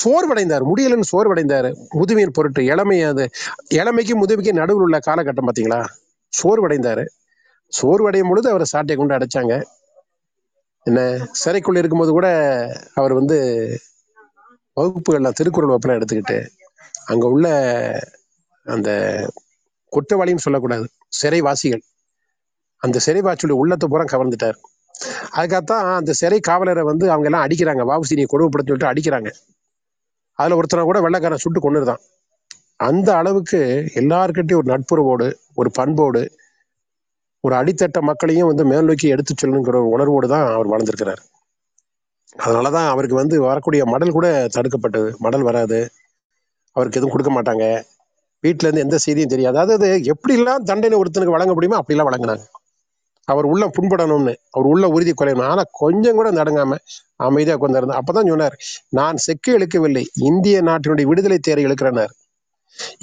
சோர்வடைந்தார். 0.00 0.64
முடியலன்னு 0.70 1.10
சோர்வடைந்தார். 1.12 1.68
முதுமையின் 1.94 2.32
பொருட்டு 2.32 2.64
இளமை 2.64 3.02
அது 3.02 3.30
இளமைக்கும் 3.68 4.20
முதுமைக்கும் 4.22 4.60
நடுவில் 4.60 4.84
உள்ள 4.86 4.98
காலகட்டம் 5.06 5.48
பார்த்தீங்களா? 5.48 5.84
சோர்வடைந்தார். 6.42 7.04
சோர்வடையும் 7.72 8.28
பொழுது 8.28 8.48
அவரை 8.50 8.66
சாட்டையை 8.72 8.96
கொண்டு 8.96 9.16
அடைச்சாங்க. 9.16 9.62
என்ன 10.86 11.00
சிறைக்குள்ள 11.44 11.78
இருக்கும்போது 11.78 12.10
கூட 12.10 12.28
அவர் 12.94 13.12
வந்து 13.12 13.36
வகுப்புகள்லாம் 14.76 15.38
திருக்குறள் 15.38 15.70
வகுப்புலாம் 15.70 15.98
எடுத்துக்கிட்டு 15.98 16.38
அங்க 17.04 17.26
உள்ள 17.26 17.46
அந்த 18.66 18.90
குற்றவாளின்னு 19.92 20.44
சொல்லக்கூடாது 20.46 20.86
சிறைவாசிகள் 21.20 21.82
அந்த 22.82 23.00
சிறைவாசியுடைய 23.06 23.56
உள்ளத்தை 23.62 23.88
பூரா 23.88 24.04
கவர்ந்துட்டார். 24.04 24.56
அதுக்காகத்தான் 25.36 25.94
அந்த 25.94 26.12
சிறை 26.12 26.40
காவலரை 26.40 26.82
வந்து 26.82 27.10
அவங்க 27.10 27.28
எல்லாம் 27.30 27.46
அடிக்கிறாங்க. 27.46 27.82
வாவுசினியை 27.90 28.26
கொடுமைப்படுத்தி 28.32 28.72
சொல்லிட்டு 28.72 28.92
அடிக்கிறாங்க. 28.92 29.30
அதுல 30.38 30.56
ஒருத்தரை 30.56 30.84
கூட 30.84 31.00
வெள்ளைக்காரன் 31.00 31.44
சுட்டு 31.44 31.60
கொண்டுருதான் 31.60 32.02
அந்த 32.78 33.08
அளவுக்கு 33.16 33.60
எல்லார்கிட்டையும் 33.94 34.60
ஒரு 34.62 34.68
நட்புறவோடு 34.72 35.26
ஒரு 35.54 35.70
பண்போடு 35.70 36.22
ஒரு 37.44 37.54
அடித்தட்ட 37.54 37.98
மக்களையும் 38.02 38.50
வந்து 38.50 38.64
மேல் 38.64 38.88
நோக்கி 38.88 39.06
எடுத்து 39.08 39.32
செல்லணுங்கிற 39.34 39.78
ஒரு 39.80 39.94
உணர்வோடு 39.96 40.28
தான் 40.28 40.46
அவர் 40.54 40.70
வளர்ந்துருக்கிறார் 40.72 41.22
அதனாலதான் 42.36 42.88
அவருக்கு 42.92 43.16
வந்து 43.16 43.36
வரக்கூடிய 43.40 43.82
மடல் 43.84 44.16
கூட 44.16 44.26
தடுக்கப்பட்டது. 44.56 45.08
மடல் 45.18 45.42
வராது. 45.42 45.78
அவருக்கு 46.76 46.98
எதுவும் 47.00 47.14
கொடுக்க 47.14 47.32
மாட்டாங்க. 47.32 47.64
வீட்டிலேருந்து 48.44 48.84
எந்த 48.86 48.96
செய்தியும் 48.98 49.32
தெரியாது. 49.34 49.58
அதாவது 49.58 49.88
எப்படிலாம் 50.12 50.66
தண்டனை 50.70 50.96
ஒருத்தனுக்கு 51.00 51.36
வழங்க 51.36 51.52
முடியுமோ 51.54 51.78
அப்படிலாம் 51.80 52.08
வழங்கினாங்க 52.10 52.44
அவர் 53.28 53.46
உள்ள 53.52 53.64
புண்படணும்னு 53.76 54.34
அவர் 54.50 54.66
உள்ள 54.72 54.84
உறுதி 54.88 55.12
குறையணும். 55.12 55.48
ஆனா 55.52 55.62
கொஞ்சம் 55.82 56.18
கூட 56.18 56.28
நடுங்காம 56.30 56.78
அமைதியாக 57.26 57.58
கொண்டிருந்தார் 57.62 57.98
அப்போ 58.00 58.12
அப்பதான் 58.12 58.30
சொன்னார் 58.32 58.56
நான் 58.98 59.16
செக்கு 59.26 59.50
இழுக்கவில்லை 59.58 60.04
இந்திய 60.30 60.56
நாட்டினுடைய 60.62 61.06
விடுதலை 61.12 61.38
தேரை 61.38 61.64
இழுக்கிறனார் 61.66 62.12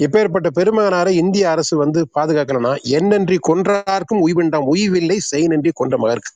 இப்பேற்பட்ட 0.04 0.48
பெருமகனாரை 0.58 1.12
இந்திய 1.22 1.44
அரசு 1.50 1.74
வந்து 1.82 2.00
பாதுகாக்கலனா 2.16 2.72
என்னன்றி 2.98 3.36
கொன்றார்க்கும் 3.48 4.22
உய்விண்டாம் 4.26 4.66
உய்வில்லை 4.72 5.18
செய் 5.30 5.50
நன்றி 5.52 5.70
கொன்ற 5.80 5.96
மகருக்கு. 6.02 6.32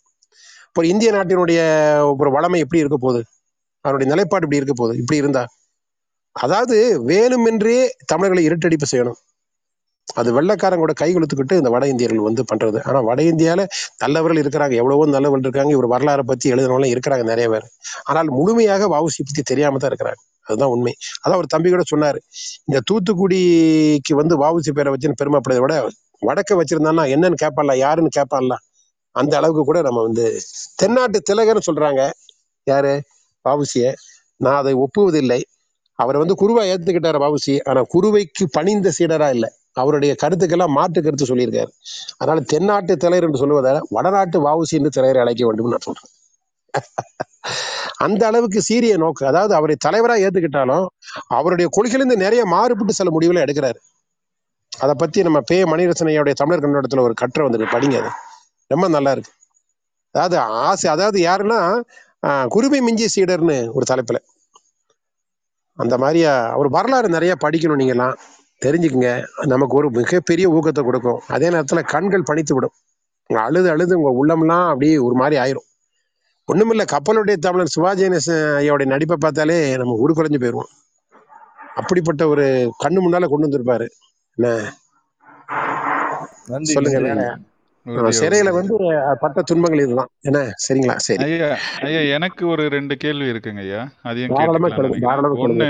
இப்போ 0.68 0.82
இந்திய 0.93 1.11
நாட்டினுடைய 1.16 1.61
ஒரு 2.20 2.30
வளமை 2.37 2.59
எப்படி 2.64 2.82
இருக்க 2.84 2.99
போகுது? 3.07 3.20
அவருடைய 3.84 4.09
நிலைப்பாடு 4.12 4.45
இப்படி 4.47 4.61
இருக்க 4.61 4.74
போகுது? 4.76 4.99
இப்படி 5.03 5.18
இருந்தா 5.22 5.43
அதாவது 6.37 6.76
வேணுமென்றே 7.11 7.78
தமிழர்களை 8.12 8.43
இருட்டடிப்பு 8.49 8.89
செய்யணும். 8.93 9.18
அது 10.09 10.29
வெள்ளைக்காரங்களோட 10.33 10.93
கை 10.93 11.09
கொடுத்துக்கிட்டு 11.15 11.57
இந்த 11.57 11.71
வட 11.71 11.85
இந்தியர்கள் 11.89 12.27
வந்து 12.29 12.43
பண்றது. 12.51 12.79
ஆனா 12.89 13.01
வட 13.01 13.23
இந்தியால 13.23 13.67
நல்லவர்கள் 13.99 14.41
இருக்கிறாங்க. 14.43 14.75
எவ்வளவோ 14.75 15.07
நல்லவர்கள் 15.07 15.47
இருக்காங்க. 15.49 15.71
இவர் 15.71 15.89
வரலாறை 15.95 16.21
பத்தி 16.21 16.53
எழுதினவங்களும் 16.53 16.93
இருக்கிறாங்க 16.95 17.23
நிறைய 17.23 17.49
பேர். 17.49 17.67
ஆனால் 18.05 18.27
முழுமையாக 18.29 18.89
வாவுசி 18.95 19.21
பத்தி 19.29 19.43
தெரியாம 19.43 19.79
தான் 19.79 19.91
இருக்கிறாங்க. 19.93 20.21
அதுதான் 20.47 20.69
உண்மை. 20.69 20.95
அதான் 21.23 21.37
அவர் 21.39 21.53
தம்பி 21.55 21.71
கூட 21.71 21.85
சொன்னார். 21.85 22.19
இந்த 22.65 22.81
தூத்துக்குடிக்கு 22.91 24.15
வந்து 24.15 24.35
வாவுசி 24.45 24.73
பேரை 24.73 24.93
வச்சுன்னு 24.95 25.21
பெருமைப்படுறதை 25.23 25.63
விட 25.65 25.77
வடக்க 26.23 26.55
வச்சிருந்தான்னா 26.61 27.05
என்னன்னு 27.15 27.39
கேட்பான்ல 27.45 27.73
யாருன்னு 27.77 28.11
கேட்பான்ல 28.19 28.55
அந்த 29.15 29.37
அளவுக்கு 29.37 29.63
கூட 29.65 29.83
நம்ம 29.83 30.03
வந்து 30.03 30.25
தென்னாட்டு 30.77 31.19
திலகர்னு 31.29 31.67
சொல்றாங்க. 31.69 32.01
யாரு? 32.67 32.95
வவுசிய 33.45 33.93
நான் 34.41 34.59
அதை 34.63 34.73
ஒப்புவதில்லை. 34.85 35.41
அவர் 35.99 36.17
வந்து 36.17 36.35
குருவா 36.41 36.63
ஏத்துக்கிட்டாரு 36.73 37.19
வாவுசி 37.25 37.55
ஆனா 37.69 37.81
குருவைக்கு 37.95 38.45
பணிந்த 38.57 38.89
சீடரா 38.99 39.29
இல்லை. 39.37 39.51
அவருடைய 39.77 40.12
கருத்துக்கெல்லாம் 40.22 40.77
மாற்று 40.79 41.01
கருத்து 41.03 41.27
சொல்லியிருக்காரு. 41.27 41.70
அதனால 42.18 42.41
தென்னாட்டு 42.53 42.95
தலைவர் 42.97 43.27
என்று 43.29 43.43
சொல்லுவதை 43.43 43.74
வடநாட்டு 43.91 44.39
வாவுசி 44.47 44.74
என்று 44.81 44.91
தலைவரை 44.91 45.22
அழைக்க 45.24 45.45
வேண்டும் 45.47 45.74
நான் 45.74 45.87
சொல்றேன். 45.89 46.11
அந்த 48.07 48.22
அளவுக்கு 48.27 48.61
சீரிய 48.62 48.95
நோக்கு. 48.97 49.24
அதாவது 49.27 49.55
அவரை 49.55 49.77
தலைவரா 49.87 50.16
ஏத்துக்கிட்டாலும் 50.24 50.87
அவருடைய 51.37 51.68
கொள்கையிலிருந்து 51.77 52.24
நிறைய 52.24 52.43
மாறுபட்டு 52.47 52.99
சில 53.01 53.11
முடிவுகளை 53.11 53.43
எடுக்கிறாரு. 53.43 53.79
அதை 54.72 54.95
பத்தி 54.99 55.22
நம்ம 55.22 55.41
பே 55.43 55.59
மணிரசனையோடைய 55.64 56.35
தமிழர் 56.35 56.64
கண்ணோட்டத்துல 56.64 57.01
ஒரு 57.01 57.14
கட்டுரை 57.14 57.45
வந்துருக்கு. 57.47 57.74
படிங்க 57.77 57.97
அது. 58.03 58.11
ரொம்ப 58.70 58.87
நல்லா 58.89 59.12
இருக்கு. 59.12 59.33
அதாவது 60.14 60.37
ஆசை 60.66 60.91
அதாவது 60.91 61.18
யாருன்னா 61.22 61.61
ஆஹ், 62.22 62.47
மிஞ்சி 62.87 63.09
சீடர்னு 63.16 63.57
ஒரு 63.74 63.87
தலைப்புல. 63.91 64.18
அந்த 65.79 65.95
மாதிரியா 65.99 66.33
அவர் 66.55 66.68
வரலாறு 66.68 67.09
நிறைய 67.09 67.35
படிக்கணும் 67.45 67.81
நீங்கெல்லாம். 67.81 68.14
தெரிஞ்சுக்குங்க. 68.63 69.11
நமக்கு 69.53 69.75
ஒரு 69.81 69.89
மிகப்பெரிய 69.99 70.47
ஊக்கத்தை 70.57 70.83
கொடுக்கும். 70.85 71.21
அதே 71.35 71.49
நேரத்துல 71.55 71.83
கண்கள் 71.95 72.29
பணித்து 72.31 72.55
விடும் 72.57 72.75
உங்க 73.31 73.41
அழுது 73.47 73.69
அழுது 73.75 73.95
உங்க 74.01 74.11
உள்ளம்லாம் 74.21 74.69
அப்படியே 74.73 74.97
ஒரு 75.07 75.17
மாதிரி 75.21 75.37
ஆயிரும். 75.45 75.67
ஒண்ணுமில்ல 76.49 76.85
கப்பலுடைய 76.93 77.37
தமிழர் 77.47 77.75
சிவாஜி 77.75 78.05
ஐயாவுடைய 78.61 78.89
நடிப்பை 78.95 79.17
பார்த்தாலே 79.25 79.57
நம்ம 79.81 79.97
உரு 80.05 80.13
குறைஞ்சு 80.19 80.41
போயிடுவோம் 80.43 80.73
அப்படிப்பட்ட 81.81 82.23
ஒரு 82.33 82.45
கண்ணு 82.83 82.99
முன்னால 83.05 83.29
கொண்டு 83.31 83.47
வந்திருப்பாரு. 83.47 83.87
என்ன? 84.39 84.49
சொல்லுங்க 86.75 87.01
சிறையில 88.21 88.51
வந்து 88.57 88.75
பட்ட 89.23 89.43
துன்பங்கள் 89.51 89.83
இதுதான். 89.85 90.11
என்ன? 90.29 90.39
சரிங்களா? 90.65 90.95
சரி. 91.07 91.19
ஐயா 91.27 91.49
ஐயா 91.89 92.01
எனக்கு 92.17 92.43
ஒரு 92.53 92.63
ரெண்டு 92.77 92.95
கேள்வி 93.05 93.27
இருக்குங்க 93.33 93.63
ஐயா. 93.67 93.83
தாராளமா 94.07 94.69
கேட்டுக்கலாம் 94.69 94.77
சொல்லுங்க 94.79 95.07
தாராளமா 95.07 95.43
ஒண்ணு 95.47 95.69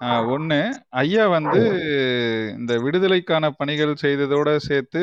ஆஹ் 0.00 0.26
ஒண்ணு 0.28 0.58
ஐயா 0.88 1.26
வந்து 1.26 1.60
இந்த 2.58 2.78
விடுதலைக்கான 2.78 3.50
பணிகள் 3.50 3.94
செய்ததோட 4.02 4.56
சேர்த்து 4.56 5.00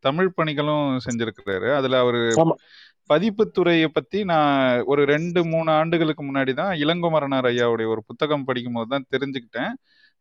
தமிழ் 0.00 0.34
பணிகளும் 0.36 0.98
செஞ்சிருக்கிறாரு. 1.06 1.74
அதுல 1.74 1.98
அவரு 1.98 2.20
ஆமா. 2.36 2.54
பதிப்புத்துறையை 3.10 3.86
பத்தி 3.92 4.24
நான் 4.24 4.82
ஒரு 4.82 5.04
ரெண்டு 5.04 5.44
மூணு 5.44 5.70
ஆண்டுகளுக்கு 5.70 6.22
முன்னாடி 6.24 6.54
தான் 6.54 6.76
இளங்குமரனார் 6.76 7.46
ஐயாவுடைய 7.46 7.86
ஒரு 7.86 8.02
புத்தகம் 8.06 8.44
படிக்கும் 8.44 8.72
போது 8.72 8.88
தான் 8.88 9.06
தெரிஞ்சுக்கிட்டேன். 9.10 9.72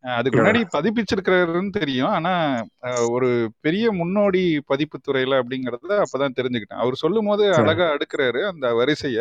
அஹ் 0.03 0.15
அதுக்கு 0.15 0.39
முன்னாடி 0.39 0.61
பதிப்பிச்சிருக்கிறாருன்னு 0.73 1.69
தெரியும். 1.69 2.09
ஆனா 2.09 2.33
அஹ் 2.81 3.09
ஒரு 3.09 3.29
பெரிய 3.59 3.91
முன்னோடி 3.91 4.43
பதிப்புத்துறையில 4.67 5.39
அப்படிங்கறத 5.41 6.03
அப்பதான் 6.03 6.37
தெரிஞ்சுக்கிட்டேன். 6.39 6.83
அவர் 6.83 6.95
சொல்லும் 6.95 7.25
போது 7.25 7.51
அஹ் 7.51 7.55
அழகா 7.55 7.87
அடுக்குறாரு 7.93 8.43
அந்த 8.47 8.73
வரிசைய. 8.73 9.19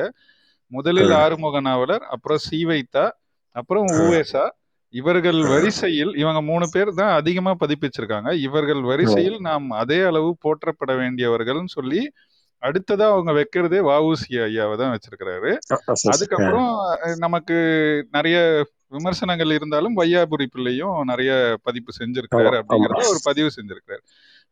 முதலில் 0.73 1.11
ஆறுமுக 1.13 1.61
நாவலர் 1.61 2.05
அப்புறம் 2.07 2.39
சீவைத்தா 2.51 3.05
அப்புறம் 3.57 3.87
அஹ் 3.87 3.99
ஊவேசா 3.99 4.45
இவர்கள் 4.95 5.39
வரிசையில் 5.53 6.13
இவங்க 6.23 6.41
மூணு 6.51 6.67
பேர் 6.75 6.91
தான் 7.01 7.13
அதிகமா 7.21 7.53
பதிப்பிச்சிருக்காங்க. 7.63 8.31
இவர்கள் 8.47 8.83
வரிசையில் 8.91 9.39
நாம் 9.49 9.67
அதே 9.83 9.99
அளவு 10.11 10.31
போற்றப்பட 10.45 10.93
வேண்டியவர்கள்னு 11.03 11.75
சொல்லி 11.79 12.03
அடுத்ததா 12.63 13.07
அவங்க 13.13 13.31
வைக்கிறதே 13.39 13.81
வஉசி 13.89 14.37
ஐயாவை 14.45 14.77
தான் 14.81 14.93
வச்சிருக்கிறாரு. 14.95 15.51
அதுக்கப்புறம் 16.11 16.71
நமக்கு 17.25 17.57
நிறைய 18.17 18.37
விமர்சனங்கள் 18.93 19.53
இருந்தாலும் 19.57 19.97
வையாபுரி 20.01 20.47
பிள்ளையும் 20.49 20.97
நிறைய 21.11 21.31
பதிப்பு 21.67 21.93
செஞ்சிருக்கிறாரு 21.99 22.57
அப்படிங்கறத 22.61 23.03
ஒரு 23.13 23.21
பதிவு 23.29 23.49
செஞ்சிருக்கிறாரு. 23.57 24.03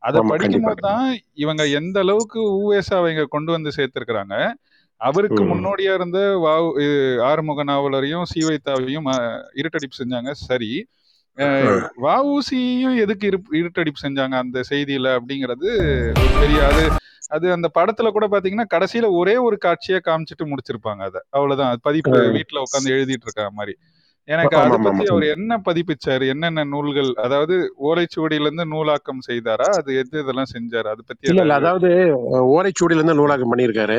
அதை 0.02 0.20
படிக்கும்போது 0.32 0.80
தான் 0.88 1.06
இவங்க 1.44 1.62
எந்த 1.80 1.96
அளவுக்கு 2.04 2.40
ஊவேசா 2.56 2.94
அவங்க 3.00 3.24
கொண்டு 3.34 3.50
வந்து 3.56 3.70
சேர்த்திருக்கிறாங்க 3.78 4.34
அவருக்கு 5.04 5.42
முன்னோடியா 5.44 5.92
இருந்த 5.98 6.18
வாவு 6.44 6.68
ஆறுமுக 7.28 7.64
நாவலரையும் 7.64 8.28
சீவைத்தாவையும் 8.32 9.08
இருட்டடிப்பு 9.60 10.00
செஞ்சாங்க. 10.00 10.30
சரி. 10.44 10.70
வஉசியும் 12.04 12.96
எதுக்கு 13.04 13.24
இரு 13.26 13.38
இருட்டடிப்பு 13.60 14.00
செஞ்சாங்க 14.02 14.34
அந்த 14.42 14.58
செய்தியில 14.70 15.08
அப்படிங்கிறது 15.18 15.70
பெரிய 16.40 16.58
அது 17.30 17.46
அந்த 17.54 17.68
படத்துல 17.78 18.08
கூட 18.10 18.26
பாத்தீங்கன்னா 18.32 18.66
கடைசியில 18.72 19.06
ஒரே 19.20 19.34
ஒரு 19.46 19.56
காட்சியா 19.64 19.98
காமிச்சிட்டு 20.08 20.46
முடிச்சிருப்பாங்க 20.50 21.02
அதை. 21.08 21.20
அவ்வளவுதான். 21.30 21.82
பதிப்பு 21.86 22.18
வீட்டுல 22.36 22.64
உட்காந்து 22.66 22.94
எழுதிட்டு 22.96 23.28
இருக்க 23.28 23.46
மாதிரி. 23.58 23.74
எனக்கு 24.28 24.56
அதை 24.58 24.76
பத்தி 24.84 25.04
அவர் 25.06 25.24
என்ன 25.32 25.52
பதிப்பிச்சாரு? 25.66 26.24
என்னென்ன 26.32 26.64
நூல்கள் 26.70 27.10
அதாவது 27.24 27.56
ஓலைச்சுவடியில 27.88 28.48
இருந்து 28.48 28.66
நூலாக்கம் 28.72 29.26
செய்தாரா? 29.28 29.68
அது 29.80 29.90
எது 30.02 30.22
இதெல்லாம் 30.22 30.52
செஞ்சாரு? 30.54 30.88
அதை 30.92 31.02
பத்தி 31.04 31.30
இல்ல 31.32 31.54
அதாவது 31.54 31.90
ஓலைச்சுவடியில 32.52 33.00
இருந்து 33.00 33.20
நூலாக்கம் 33.20 33.52
பண்ணியிருக்காரு. 33.52 33.98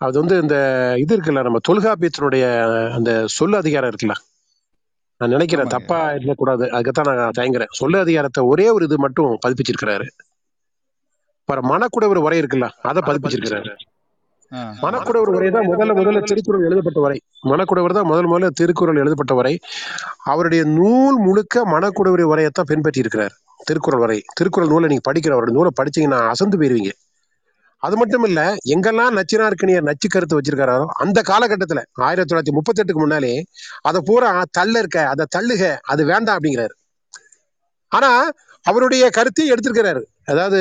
அது 0.00 0.18
வந்து 0.18 0.40
இந்த 0.40 0.56
இது 0.98 1.16
இருக்குல்ல 1.16 1.42
நம்ம 1.42 1.58
தொல்காப்பியத்தினுடைய 1.68 2.44
அந்த 2.92 3.24
சொல்லு 3.26 3.56
அதிகாரம் 3.56 3.90
இருக்குல்ல? 3.90 4.12
நான் 5.16 5.28
நினைக்கிறேன் 5.28 5.66
தப்பா 5.66 6.12
இருக்கக்கூடாது. 6.12 6.70
அதுக்குத்தான் 6.70 7.16
நான் 7.16 7.30
தயங்குறேன். 7.38 7.66
சொல்லு 7.70 7.98
அதிகாரத்தை 7.98 8.44
ஒரே 8.44 8.70
ஒரு 8.70 8.84
இது 8.84 8.98
மட்டும் 8.98 9.38
பதிப்பிச்சிருக்கிறாரு. 9.46 10.06
அப்புறம் 11.38 11.70
மணக்குடவர் 11.70 12.16
உரை 12.16 12.40
இருக்குல்ல 12.40 12.68
அதை 12.82 13.02
பதிப்பிச்சிருக்கிறாரு. 13.06 13.76
ஆ. 14.52 14.74
மணக்குடவர் 14.82 15.34
உரை 15.34 15.50
தான் 15.50 15.66
முதல்ல 15.66 15.92
முதல்ல 15.94 16.22
திருக்குறள் 16.22 16.64
எழுதப்பட்ட 16.64 17.00
வரை. 17.00 17.20
மணக்குடவர் 17.44 17.92
தான் 17.92 18.06
முதல் 18.06 18.30
முதல்ல 18.30 18.50
திருக்குறள் 18.50 18.96
எழுதப்பட்ட 18.96 19.34
வரை. 19.34 19.58
அவருடைய 20.24 20.64
நூல் 20.64 21.18
முழுக்க 21.18 21.66
மணக்குடவர் 21.66 22.24
உரையத்தான் 22.24 22.66
பின்பற்றி 22.66 23.00
இருக்கிறார் 23.00 23.32
திருக்குறள் 23.64 24.00
வரை. 24.00 24.22
திருக்குறள் 24.34 24.68
நூலை 24.68 24.88
நீங்க 24.88 25.12
படிக்கிற 25.12 25.30
அவருடைய 25.30 25.60
நூலை 25.60 25.70
படிச்சீங்கன்னா 25.76 26.28
அசந்து 26.28 26.58
போயிருவீங்க. 26.58 26.90
அது 27.82 27.96
மட்டும் 27.96 28.24
இல்ல 28.24 28.40
எங்கெல்லாம் 28.74 29.14
நச்சினார்க்கனியர் 29.18 29.86
நச்சு 29.88 30.08
கருத்து 30.08 30.38
வச்சிருக்காரோ 30.38 30.78
அந்த 31.02 31.18
காலகட்டத்துல 31.30 31.82
ஆயிரத்தி 32.08 32.30
தொள்ளாயிரத்தி 32.30 32.54
முப்பத்தி 32.58 32.82
எட்டுக்கு 32.82 33.02
முன்னாலே 33.04 33.32
அதை 33.80 34.00
பூரா 34.04 34.30
தள்ள 34.50 34.78
இருக்க 34.78 34.98
அதை 35.08 35.26
தள்ளுக 35.36 35.62
அது 35.92 36.04
வேண்டாம் 36.04 36.36
அப்படிங்கிறாரு. 36.38 36.74
ஆனா 37.92 38.10
அவருடைய 38.66 39.04
கருத்தையும் 39.10 39.52
எடுத்திருக்கிறாரு. 39.54 40.02
அதாவது 40.24 40.58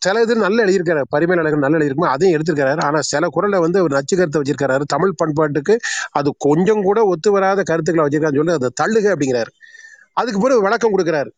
சில 0.00 0.20
இது 0.20 0.34
நல்ல 0.36 0.64
எழுதியிருக்காரு 0.64 1.02
பரிமையில் 1.08 1.42
அழகு 1.42 1.64
நல்ல 1.64 1.78
எழுதியிருக்குமோ 1.78 2.12
அதையும் 2.14 2.34
எடுத்திருக்கிறாரு. 2.36 2.80
ஆனா 2.82 3.00
சில 3.00 3.28
குரல்ல 3.36 3.60
வந்து 3.60 3.82
ஒரு 3.82 3.92
நச்சு 3.96 4.16
கருத்தை 4.16 4.40
வச்சிருக்கிறாரு. 4.40 4.84
தமிழ் 4.86 5.18
பண்பாட்டுக்கு 5.22 5.76
அது 6.10 6.34
கொஞ்சம் 6.38 6.82
கூட 6.82 7.00
ஒத்து 7.04 7.30
வராத 7.30 7.62
கருத்துக்களை 7.62 8.06
வச்சிருக்காருன்னு 8.06 8.42
சொல்லி 8.42 8.58
அதை 8.60 8.70
தள்ளுக 8.82 9.12
அப்படிங்கிறாரு. 9.14 9.52
அதுக்கு 10.12 10.40
பிறகு 10.40 10.62
விளக்கம் 10.62 10.94
கொடுக்குறாரு. 10.94 11.30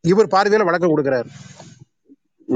இவர் 0.00 0.32
பார்வையில 0.34 0.64
விளக்கம் 0.64 0.92
கொடுக்குறாரு. 0.92 1.28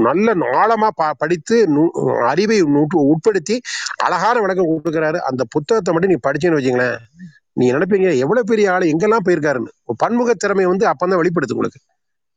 நல்ல 0.01 0.33
ஆழமா 0.33 0.87
ப 0.95 1.13
படித்து 1.17 1.67
நு- 1.75 2.25
அறிவை 2.25 2.61
உட்படுத்தி 2.63 3.59
அழகான 4.03 4.39
விளக்கம் 4.39 4.81
கொடுக்குறாரு. 4.83 5.17
அந்த 5.17 5.43
புத்தகத்தை 5.49 5.93
மட்டும் 5.93 6.11
நீ 6.11 6.17
படிச்சேன்னு 6.29 6.61
வச்சுங்களேன் 6.61 6.97
நீங்க 7.51 7.77
நினைப்பீங்க 7.77 8.17
எவ்வளவு 8.17 8.43
பெரிய 8.45 8.73
ஆளு 8.73 8.85
எங்கெல்லாம் 8.85 9.27
போயிருக்காருன்னு. 9.27 9.67
பன்முக 9.97 10.33
திறமை 10.33 10.65
வந்து 10.65 10.87
அப்பதான் 10.87 11.15
வெளிப்படுத்து 11.15 11.55
உங்களுக்கு. 11.55 11.79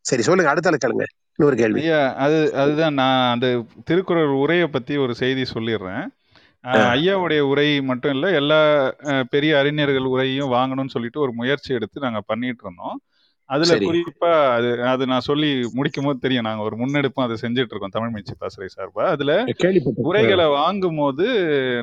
சரி 0.01 0.23
சொல்லுங்க 0.23 0.51
அடுத்த 0.51 0.71
கேளுங்க. 0.71 1.05
இன்னொரு 1.35 1.57
கேள்வி. 1.57 1.89
அது 1.91 2.55
அதுதான் 2.55 2.95
நான் 2.95 3.33
அந்த 3.33 3.65
திருக்குறள் 3.85 4.27
உரையை 4.27 4.67
பத்தி 4.67 4.97
ஒரு 4.97 5.15
செய்தி 5.15 5.43
சொல்லிடுறேன். 5.55 6.07
ஐயாவுடைய 6.67 7.39
உரை 7.39 7.81
மட்டும் 7.83 8.13
இல்ல 8.13 8.29
எல்லா 8.29 8.93
பெரிய 9.31 9.59
அறிஞர்கள் 9.59 10.03
உரையும் 10.03 10.53
வாங்கணும்னு 10.53 10.89
சொல்லிட்டு 10.89 11.21
ஒரு 11.21 11.33
முயற்சி 11.33 11.75
எடுத்து 11.75 12.01
நாங்க 12.01 12.21
பண்ணிட்டு 12.27 12.63
இருந்தோம். 12.63 13.01
அதுல 13.51 13.77
குறிப்பா 13.81 14.31
அது 14.57 14.69
அது 14.85 15.05
நான் 15.07 15.27
சொல்லி 15.29 15.51
முடிக்கும் 15.73 16.07
போது 16.07 16.19
தெரியும். 16.19 16.47
நாங்க 16.49 16.63
ஒரு 16.63 16.77
முன்னெடுப்பும் 16.77 17.25
அதை 17.25 17.37
செஞ்சுட்டு 17.43 17.73
இருக்கோம் 17.73 17.95
தமிழ் 17.97 18.13
மீட்சி 18.15 18.35
பாசறை 18.39 18.69
சார்பா. 18.77 19.05
அதுல 19.15 19.35
உரைகளை 20.09 20.47
வாங்கும் 20.59 20.97
போது 20.97 21.27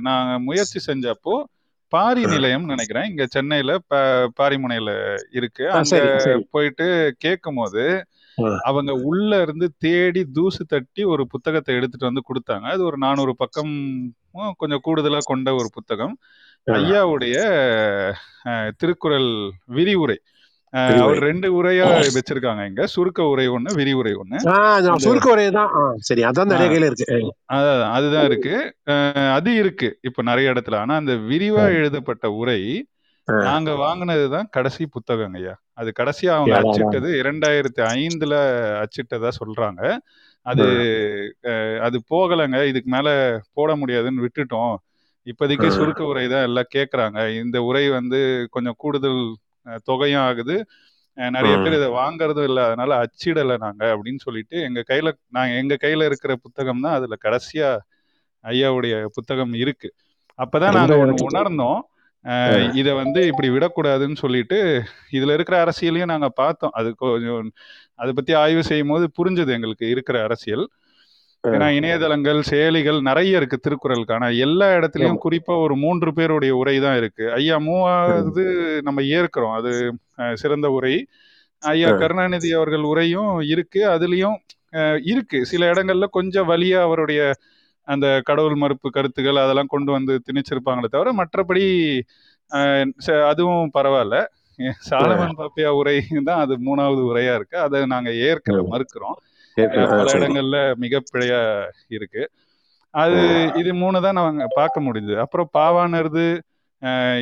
நாங்க 0.02 0.34
முயற்சி 0.40 0.80
செஞ்சப்போ 0.88 1.36
பாரி. 1.94 2.24
நிலையம் 2.26 2.66
நினைக்கிறேன். 2.66 3.10
இங்க 3.10 3.26
சென்னையில 3.30 3.74
பாரிமுனையில 4.40 4.92
இருக்கு. 5.32 5.66
அங்க 5.72 6.00
போயிட்டு 6.52 6.88
கேட்கும் 7.18 7.60
போது. 7.62 7.84
அவங்க 8.62 8.92
உள்ள 9.10 9.42
இருந்து 9.42 9.68
தேடி 9.78 10.22
தூசு 10.34 10.64
தட்டி 10.66 11.04
ஒரு 11.14 11.24
புத்தகத்தை 11.28 11.76
எடுத்துட்டு 11.76 12.10
வந்து 12.10 12.28
கொடுத்தாங்க. 12.30 12.66
அது 12.74 12.84
ஒரு 12.84 12.98
நானூறு 12.98 13.34
பக்கம் 13.36 13.74
கொஞ்சம் 14.58 14.84
கூடுதலா 14.88 15.22
கொண்ட 15.24 15.50
ஒரு 15.54 15.70
புத்தகம். 15.74 16.16
ஐயாவுடைய 16.68 17.38
திருக்குறள் 18.78 19.30
விரிவுரை. 19.78 20.18
அவர் 20.74 21.20
ரெண்டு 21.28 21.48
உரையா 21.58 21.86
வச்சிருக்காங்க 22.16 22.62
இங்க. 22.68 22.84
சுருக்க 22.94 23.22
உரை 23.24 23.46
ஒண்ணு 23.50 23.70
விரிவுரை 23.80 24.14
ஒண்ணு. 24.22 24.38
சுருக்க 25.06 25.28
உரையை 25.32 25.52
தான். 25.52 25.72
சரி 26.08 26.24
அதான் 26.30 26.52
நிறைய 26.54 26.68
கையில 26.72 26.90
இருக்கு. 26.92 27.18
அதான் 27.56 27.84
அதுதான் 27.98 28.28
இருக்கு. 28.30 28.54
அது 29.38 29.52
இருக்கு 29.56 29.90
இப்ப 30.02 30.26
நிறைய 30.30 30.54
இடத்துல. 30.54 30.78
ஆனா 30.78 30.96
அந்த 30.96 31.16
விரிவா 31.32 31.66
எழுதப்பட்ட 31.80 32.32
உரை. 32.42 32.62
நாங்க 33.28 33.72
வாங்கினதுதான் 33.84 34.50
கடைசி 34.50 34.84
புத்தகங்க 34.88 35.40
ஐயா. 35.40 35.56
அது 35.74 35.90
கடைசியா 36.00 36.32
அவங்க. 36.36 36.58
அச்சிட்டது 36.62 37.10
இரண்டாயிரத்தி 37.22 37.82
ஐந்துல 37.96 38.36
அச்சிட்டதா 38.84 39.32
சொல்றாங்க. 39.40 39.82
அது 40.46 40.66
அது 41.88 41.98
போகலைங்க. 42.14 42.60
இதுக்கு 42.72 42.90
மேல 42.96 43.10
போட 43.54 43.72
முடியாதுன்னு 43.76 44.26
விட்டுட்டோம். 44.26 44.76
இப்போதைக்கு. 45.28 45.68
சுருக்க 45.78 46.04
உரை 46.12 46.28
தான் 46.28 46.46
எல்லாம் 46.50 46.72
கேட்குறாங்க 46.76 47.20
இந்த 47.42 47.58
உரை 47.70 47.86
வந்து 47.98 48.20
கொஞ்சம் 48.56 48.80
கூடுதல் 48.84 49.22
தொகையும் 49.84 50.22
ஆகுது. 50.22 50.66
நிறைய. 51.14 51.58
பேர் 51.58 51.74
இதை 51.74 51.88
வாங்குறதும் 51.88 52.44
இல்லை 52.44 52.64
அதனால 52.64 53.02
அச்சிடலை 53.02 53.58
நாங்க 53.58 53.86
அப்படின்னு 53.86 54.18
சொல்லிட்டு 54.18 54.62
எங்க 54.62 54.84
கையில 54.90 55.12
நாங்க 55.30 55.54
எங்க 55.54 55.78
கையில 55.82 56.06
இருக்கிற 56.06 56.36
புத்தகம் 56.36 56.82
தான் 56.82 56.94
அதுல 56.94 57.16
கடைசியா 57.24 57.78
ஐயாவுடைய 58.44 59.06
புத்தகம் 59.06 59.54
இருக்கு. 59.54 59.94
அப்பதான் 60.38 60.72
நாங்க 60.74 60.96
எனக்கு- 60.96 61.26
உணர்ந்தோம். 61.30 61.80
இத 62.76 62.94
வந்து 62.94 63.28
இப்படி 63.28 63.50
விடக்கூடாதுன்னு 63.50 64.16
சொல்லிட்டு 64.16 64.84
இதுல 65.12 65.34
இருக்கிற 65.34 65.64
அரசியலையும் 65.64 66.06
நாங்க 66.06 66.30
பார்த்தோம். 66.30 66.70
அது 66.74 66.96
கொஞ்சம் 66.96 67.52
அதை 67.96 68.14
பத்தி 68.14 68.34
ஆய்வு 68.34 68.64
செய்யும் 68.64 68.88
போது 68.88 69.10
புரிஞ்சது 69.18 69.48
எங்களுக்கு 69.48 69.90
இருக்கிற 69.90 70.24
அரசியல். 70.24 70.70
ஏன்னா 71.50 71.68
இணையதளங்கள் 71.76 72.40
செயலிகள் 72.50 73.00
நிறைய 73.02 73.40
இருக்கு 73.40 73.58
திருக்குறளுக்கான. 73.60 74.24
எல்லா 74.40 74.68
இடத்துலயும் 74.78 75.20
குறிப்பா 75.26 75.54
ஒரு 75.58 75.76
மூன்று 75.76 76.10
பேருடைய 76.14 76.54
உரை 76.56 76.76
தான் 76.80 76.98
இருக்கு. 76.98 77.26
ஐயா 77.34 77.58
மூவாவது 77.66 78.44
நம்ம 78.82 79.02
ஏற்கிறோம். 79.12 79.56
அது 79.60 79.72
சிறந்த 80.34 80.70
உரை. 80.70 80.96
ஐயா 81.64 81.90
கருணாநிதி 82.02 82.52
அவர்கள் 82.54 82.86
உரையும் 82.86 83.32
இருக்கு. 83.48 83.82
அதுலயும் 83.96 84.38
அஹ், 84.74 85.00
இருக்கு. 85.06 85.38
சில 85.46 85.64
இடங்கள்ல 85.72 86.06
கொஞ்சம் 86.12 86.50
வலியா 86.50 86.80
அவருடைய 86.82 87.22
அந்த 87.88 88.08
கடவுள் 88.26 88.56
மறுப்பு 88.56 88.88
கருத்துக்கள் 88.92 89.38
அதெல்லாம் 89.38 89.68
கொண்டு 89.68 89.92
வந்து 89.92 90.14
திணிச்சிருப்பாங்களே 90.28 90.90
தவிர 90.90 91.14
மற்றபடி 91.14 91.64
அதுவும் 93.30 93.72
பரவாயில்ல. 93.74 94.18
சாலமன் 94.86 95.38
பாப்பியா 95.40 95.70
உரை 95.80 95.96
தான் 96.26 96.42
அது 96.44 96.54
மூணாவது 96.68 97.02
உரையா 97.10 97.34
இருக்கு. 97.36 97.58
அதை 97.60 97.80
நாங்க 97.86 98.12
ஏற்கல. 98.28 98.60
மறுக்கிறோம். 98.72 99.18
பல. 99.58 100.10
இடங்கள்ல 100.18 100.56
மிகப்பிழையா 100.84 101.40
இருக்கு. 101.98 102.24
அது 102.94 103.22
இது 103.62 103.72
மூணு 103.82 103.98
தான் 104.06 104.18
நாங்க 104.20 104.46
பார்க்க 104.58 104.86
முடியுது 104.88 105.16
அப்புறம் 105.24 105.50
பாவானருது 105.58 106.26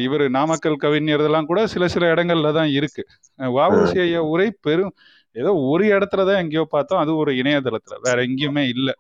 இவர் 0.06 0.24
நாமக்கல் 0.30 0.78
கவிஞர் 0.78 1.22
இதெல்லாம் 1.22 1.50
கூட 1.52 1.60
சில 1.74 1.84
சில 1.88 2.06
இடங்கள்ல 2.14 2.50
தான் 2.58 2.72
இருக்கு. 2.78 3.04
வஉசி 3.40 3.98
ஐயா 4.02 4.22
உரை 4.32 4.48
பெரும் 4.60 4.94
ஏதோ 5.36 5.52
ஒரு 5.70 5.86
இடத்துல 5.96 6.26
தான் 6.28 6.42
எங்கேயோ 6.44 6.64
பார்த்தோம். 6.74 7.02
அது 7.04 7.12
ஒரு 7.22 7.32
இணையதளத்துல. 7.42 7.96
வேற 8.06 8.18
எங்கேயுமே 8.28 8.64
இல்லை. 8.74 8.94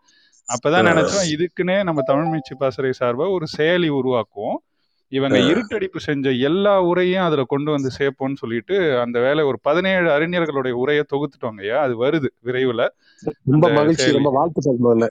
அப்பதான். 0.49 0.87
நினைச்சோம் 0.89 1.27
இதுக்குன்னே 1.33 1.77
நம்ம 1.89 2.01
தமிழ் 2.09 2.31
மீட்சி 2.33 2.55
பாசறை 2.55 2.91
சார்பா 2.99 3.27
ஒரு 3.35 3.45
செயலி 3.55 3.89
உருவாக்குவோம். 3.99 4.57
இவங்க. 5.11 5.37
இருட்டடிப்பு 5.37 5.97
செஞ்ச 5.97 6.31
எல்லா 6.47 6.83
உரையும் 6.83 7.23
அதுல 7.23 7.43
கொண்டு 7.43 7.71
வந்து 7.71 7.89
சேர்ப்போம்னு 7.99 8.33
சொல்லிட்டு 8.33 8.75
அந்த 8.99 9.19
வேலை 9.19 9.43
ஒரு 9.43 9.57
பதினேழு 9.61 10.09
அறிஞர்களுடைய 10.09 10.71
உரையை 10.71 11.03
தொகுத்துட்டோங்க 11.09 11.61
ஐயா. 11.61 11.81
அது 11.81 12.05
வருது 12.05 12.27
விரைவில். 12.39 12.85
ரொம்ப 13.45 13.69
மகிழ்ச்சி. 13.69 14.11
ரொம்ப 14.11 14.51
முதல்ல. 14.85 15.07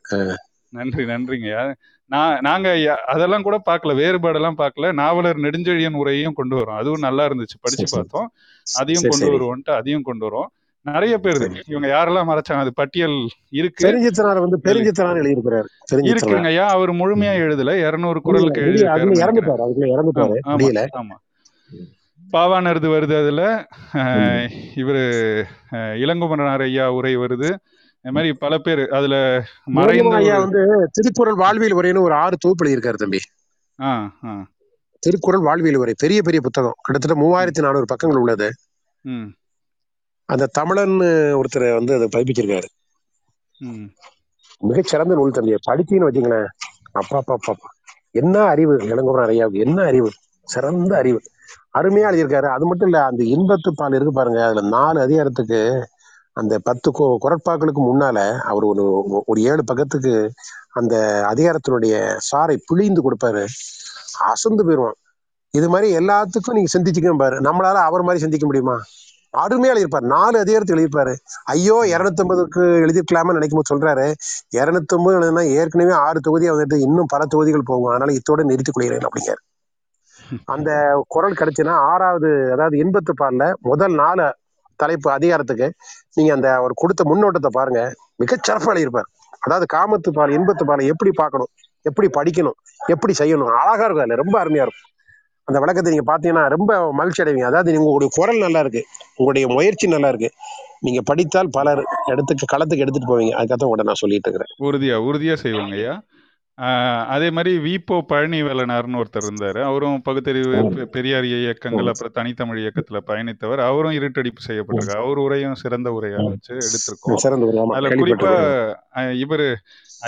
நன்றி 0.71 1.05
நன்றிங்கய்யா 1.05 1.75
நான் 2.11 2.39
நாங்க 2.41 2.69
அதெல்லாம் 3.07 3.43
கூட 3.43 3.63
பார்க்கல 3.71 3.93
வேறுபாடெல்லாம் 3.95 4.59
பார்க்கல. 4.59 4.93
நாவலர் 4.93 5.37
நெடுஞ்செழியன் 5.37 5.97
உரையும் 5.97 6.33
கொண்டு 6.33 6.57
வரோம். 6.57 6.77
அதுவும் 6.77 7.01
நல்லா 7.01 7.25
இருந்துச்சு 7.27 7.57
படிச்சு. 7.61 7.87
பார்த்தோம். 7.91 8.29
அதையும் 8.75 9.09
கொண்டு. 9.09 9.27
வருவோம்ட்டு 9.29 9.71
அதையும் 9.71 10.03
கொண்டு 10.03 10.27
வரோம். 10.27 10.51
நிறைய 10.85 11.19
பேர் 11.19 11.65
இவங்க 11.67 11.89
யாரெல்லாம் 11.89 12.29
மறைச்சாங்க? 12.31 12.61
அது 12.63 12.73
பட்டியல் 12.75 13.19
இருக்கு. 13.49 13.83
பெருஞ்சித்தனார் 13.87 14.41
வந்து 14.45 14.59
பெருஞ்சித்தனார் 14.65 15.21
எழுதியிருக்கிறார். 15.21 15.69
இருக்குங்க. 15.93 16.45
ஐயா 16.45 16.67
அவர் 16.69 16.93
முழுமையா 16.93 17.33
எழுதல? 17.45 17.71
இருநூறு 17.89 18.21
குரலுக்கு 18.21 18.61
இறந்துட்டாரு. 18.61 20.37
ஆமா, 20.99 21.17
பாவானருது 22.33 22.89
வருது 22.95 23.15
அதுல. 23.23 23.67
இவரு 24.77 25.03
இளங்குமரனார் 26.05 26.65
ஐயா 26.69 26.87
உரை 26.93 27.17
வருது. 27.17 27.51
இந்த 28.05 28.13
மாதிரி 28.17 28.33
பல 28.45 28.59
பேர் 28.59 28.83
அதுல 28.99 29.17
மறைந்த 29.65 30.17
ஐயா 30.17 30.39
வந்து 30.39 30.63
திருக்குறள் 30.93 31.35
வாழ்வியல் 31.35 31.77
உரைன்னு 31.79 32.01
ஒரு 32.01 32.15
ஆறு 32.15 32.37
தொகுப்பு 32.37 32.67
எழுதியிருக்காரு 32.67 32.99
தம்பி. 33.03 33.21
திருக்குறள் 34.99 35.47
வாழ்வியல் 35.49 35.81
உரை. 35.83 35.95
பெரிய 35.97 36.23
பெரிய 36.23 36.41
புத்தகம். 36.43 36.77
கிட்டத்தட்ட 36.81 37.17
மூவாயிரத்தி 37.23 37.63
நானூறு 37.67 37.85
பக்கங்கள் 37.85 38.21
உள்ளது. 38.25 38.49
அந்த 40.29 40.49
தமிழன் 40.53 40.95
ஒருத்தர் 41.39 41.75
வந்து 41.75 41.95
அதை 41.95 42.07
பதிப்பிச்சிருக்காரு. 42.09 42.69
ம். 43.61 43.87
மிகச்சிறந்த 44.61 45.15
நூல் 45.15 45.33
தம்பி. 45.33 45.55
படிச்சீங்கன்னு 45.67 46.09
வச்சுங்களேன் 46.09 46.49
அப்பா 46.93 47.17
அப்பா 47.19 47.35
அப்பா. 47.37 47.55
என்ன 48.13 48.43
அறிவு? 48.45 48.75
இளங்குமரன் 48.85 49.29
ஐயாவுக்கு 49.29 49.59
என்ன 49.59 49.83
அறிவு? 49.83 50.11
சிறந்த 50.49 50.97
அறிவு. 50.97 51.21
அருமையா 51.75 52.09
எழுதியிருக்காரு. 52.11 52.49
அது 52.49 52.67
மட்டும் 52.67 52.89
இல்ல 52.89 53.05
அந்த 53.05 53.23
இன்பத்து 53.27 53.71
பால் 53.75 53.93
இருக்கு 53.93 54.13
பாருங்க. 54.13 54.45
அதுல 54.45 54.69
நாலு 54.69 55.01
அதிகாரத்துக்கு 55.01 55.61
அந்த 56.37 56.59
பத்து 56.59 56.89
குரட்பாக்களுக்கு 57.21 57.81
முன்னால 57.83 58.19
அவர் 58.43 58.65
ஒரு 58.65 58.85
ஒரு 59.27 59.41
ஏழு 59.43 59.65
பக்கத்துக்கு 59.65 60.15
அந்த 60.73 60.95
அதிகாரத்தினுடைய 61.29 61.95
சாரை 62.31 62.57
பிழிந்து 62.67 63.01
கொடுப்பாரு. 63.03 63.43
அசந்து 64.25 64.65
போயிடுவான் 64.65 64.99
இது 65.55 65.69
மாதிரி 65.69 65.97
எல்லாத்துக்கும் 65.97 66.57
நீங்க 66.57 66.71
சிந்திச்சுக்கணும் 66.77 67.17
பாரு. 67.17 67.37
நம்மளால 67.41 67.79
அவர் 67.83 68.03
மாதிரி 68.03 68.23
சிந்திக்க 68.23 68.47
முடியுமா? 68.47 68.77
அருமையா 69.35 69.73
எழுதியிருப்பாரு. 69.73 70.09
நாலு 70.15 70.37
அதிகாரத்துக்கு 70.39 70.77
எழுதியிருப்பாரு. 70.77 71.15
ஐயோ 71.45 71.77
இருநூத்தம்பதுக்கு 71.95 72.63
எழுதிருக்கலாமா 72.85 73.35
நினைக்கும் 73.37 73.61
போது 73.61 73.73
சொல்றாரு. 73.73 74.07
இருநூத்தொன்பது 74.59 75.19
எழுதுனா 75.19 75.45
ஏற்கனவே 75.59 75.95
ஆறு 76.07 76.21
தொகுதி 76.21 76.51
வந்துட்டு 76.51 76.79
இன்னும் 76.87 77.11
பல 77.11 77.25
தொகுதிகள் 77.27 77.69
போகும். 77.71 77.91
அதனால 77.91 78.15
இத்தோட 78.19 78.43
நிறுத்திக் 78.51 78.77
கொள்கிறேன் 78.77 79.07
அப்படிங்கிறார். 79.09 79.43
அந்த 80.55 80.71
குரல் 81.09 81.39
கிடைச்சுன்னா 81.41 81.75
ஆறாவது 81.93 82.31
அதாவது 82.55 82.77
இன்பத்து 82.83 83.13
பால்ல 83.23 83.45
முதல் 83.63 83.95
நாலு 83.95 84.27
தலைப்பு 84.81 85.09
அதிகாரத்துக்கு 85.11 85.67
நீங்க 86.15 86.31
அந்த 86.33 86.49
அவர் 86.55 86.73
கொடுத்த 86.75 87.03
முன்னோட்டத்தை 87.05 87.51
பாருங்க. 87.55 87.81
மிகச்சிறப்பா 88.23 88.73
எழுதியிருப்பார். 88.73 89.09
அதாவது 89.41 89.67
காமத்து 89.75 90.11
பால் 90.13 90.35
இன்பத்து 90.37 90.65
பாலை 90.65 90.85
எப்படி 90.87 91.11
பார்க்கணும்? 91.21 91.51
எப்படி 91.87 92.09
படிக்கணும்? 92.19 92.59
எப்படி 92.95 93.15
செய்யணும்? 93.19 93.51
அழகா 93.61 93.85
இருக்கும் 93.85 94.05
அதுல. 94.05 94.21
ரொம்ப 94.23 94.37
அருமையா 94.43 94.65
இருக்கும். 94.67 94.91
அந்த 95.49 95.59
விளக்கத்தை 95.61 95.91
நீங்க 95.93 96.07
பாத்தீங்கன்னா 96.11 96.49
ரொம்ப 96.49 96.71
மகிழ்ச்சி 96.93 97.23
அடைவீங்க 97.23 97.49
அதாவது 97.51 97.79
உங்களுடைய 97.79 98.11
குரல் 98.15 98.39
நல்லா 98.39 98.61
இருக்கு 98.61 98.83
உங்களுடைய 99.17 99.47
முயற்சி 99.49 99.87
நல்லா 99.87 100.09
இருக்கு 100.09 100.31
நீங்க 100.81 101.01
படித்தால் 101.05 101.51
பலர் 101.51 101.83
இடத்துக்கு 102.07 102.47
களத்துக்கு 102.47 102.85
எடுத்துட்டு 102.85 103.11
போவீங்க. 103.11 103.33
அதுக்காக 103.33 103.69
உங்கள்ட்ட 103.69 103.89
நான் 103.91 104.03
சொல்லிட்டு 104.03 104.29
இருக்கிறேன். 104.29 104.53
உறுதியா 104.67 104.97
உறுதியா 105.09 105.35
செய்வாங்க 105.35 105.75
ஐயா. 105.75 105.95
அதே 107.15 107.31
மாதிரி 107.31 107.53
விபோ 107.59 107.97
பழனிவேலனார்னு 108.11 109.01
ஒருத்தர் 109.01 109.27
இருந்தாரு. 109.29 109.61
அவரும் 109.63 110.03
பகுத்தறிவு 110.03 110.59
பெரியார் 110.95 111.27
இயக்கங்கள் 111.31 111.91
அப்புறம் 111.93 112.15
தனித்தமிழ் 112.15 112.61
இயக்கத்துல 112.63 112.99
பயணித்தவர். 113.09 113.61
அவரும் 113.69 113.97
இருட்டடிப்பு 113.99 114.43
செய்யப்பட்டிருக்காரு. 114.49 115.03
அவர் 115.05 115.19
உரையும் 115.19 115.61
சிறந்த 115.63 115.91
உரையா 115.91 116.21
வச்சு 116.29 116.55
எடுத்திருக்கோம். 116.67 117.19
அதுல 117.75 117.91
குறிப்பா 117.93 118.35
கேள்விப்பட்டிருக்கேன். 118.35 118.71
அஹ் 119.01 119.17
இவரு 119.25 119.49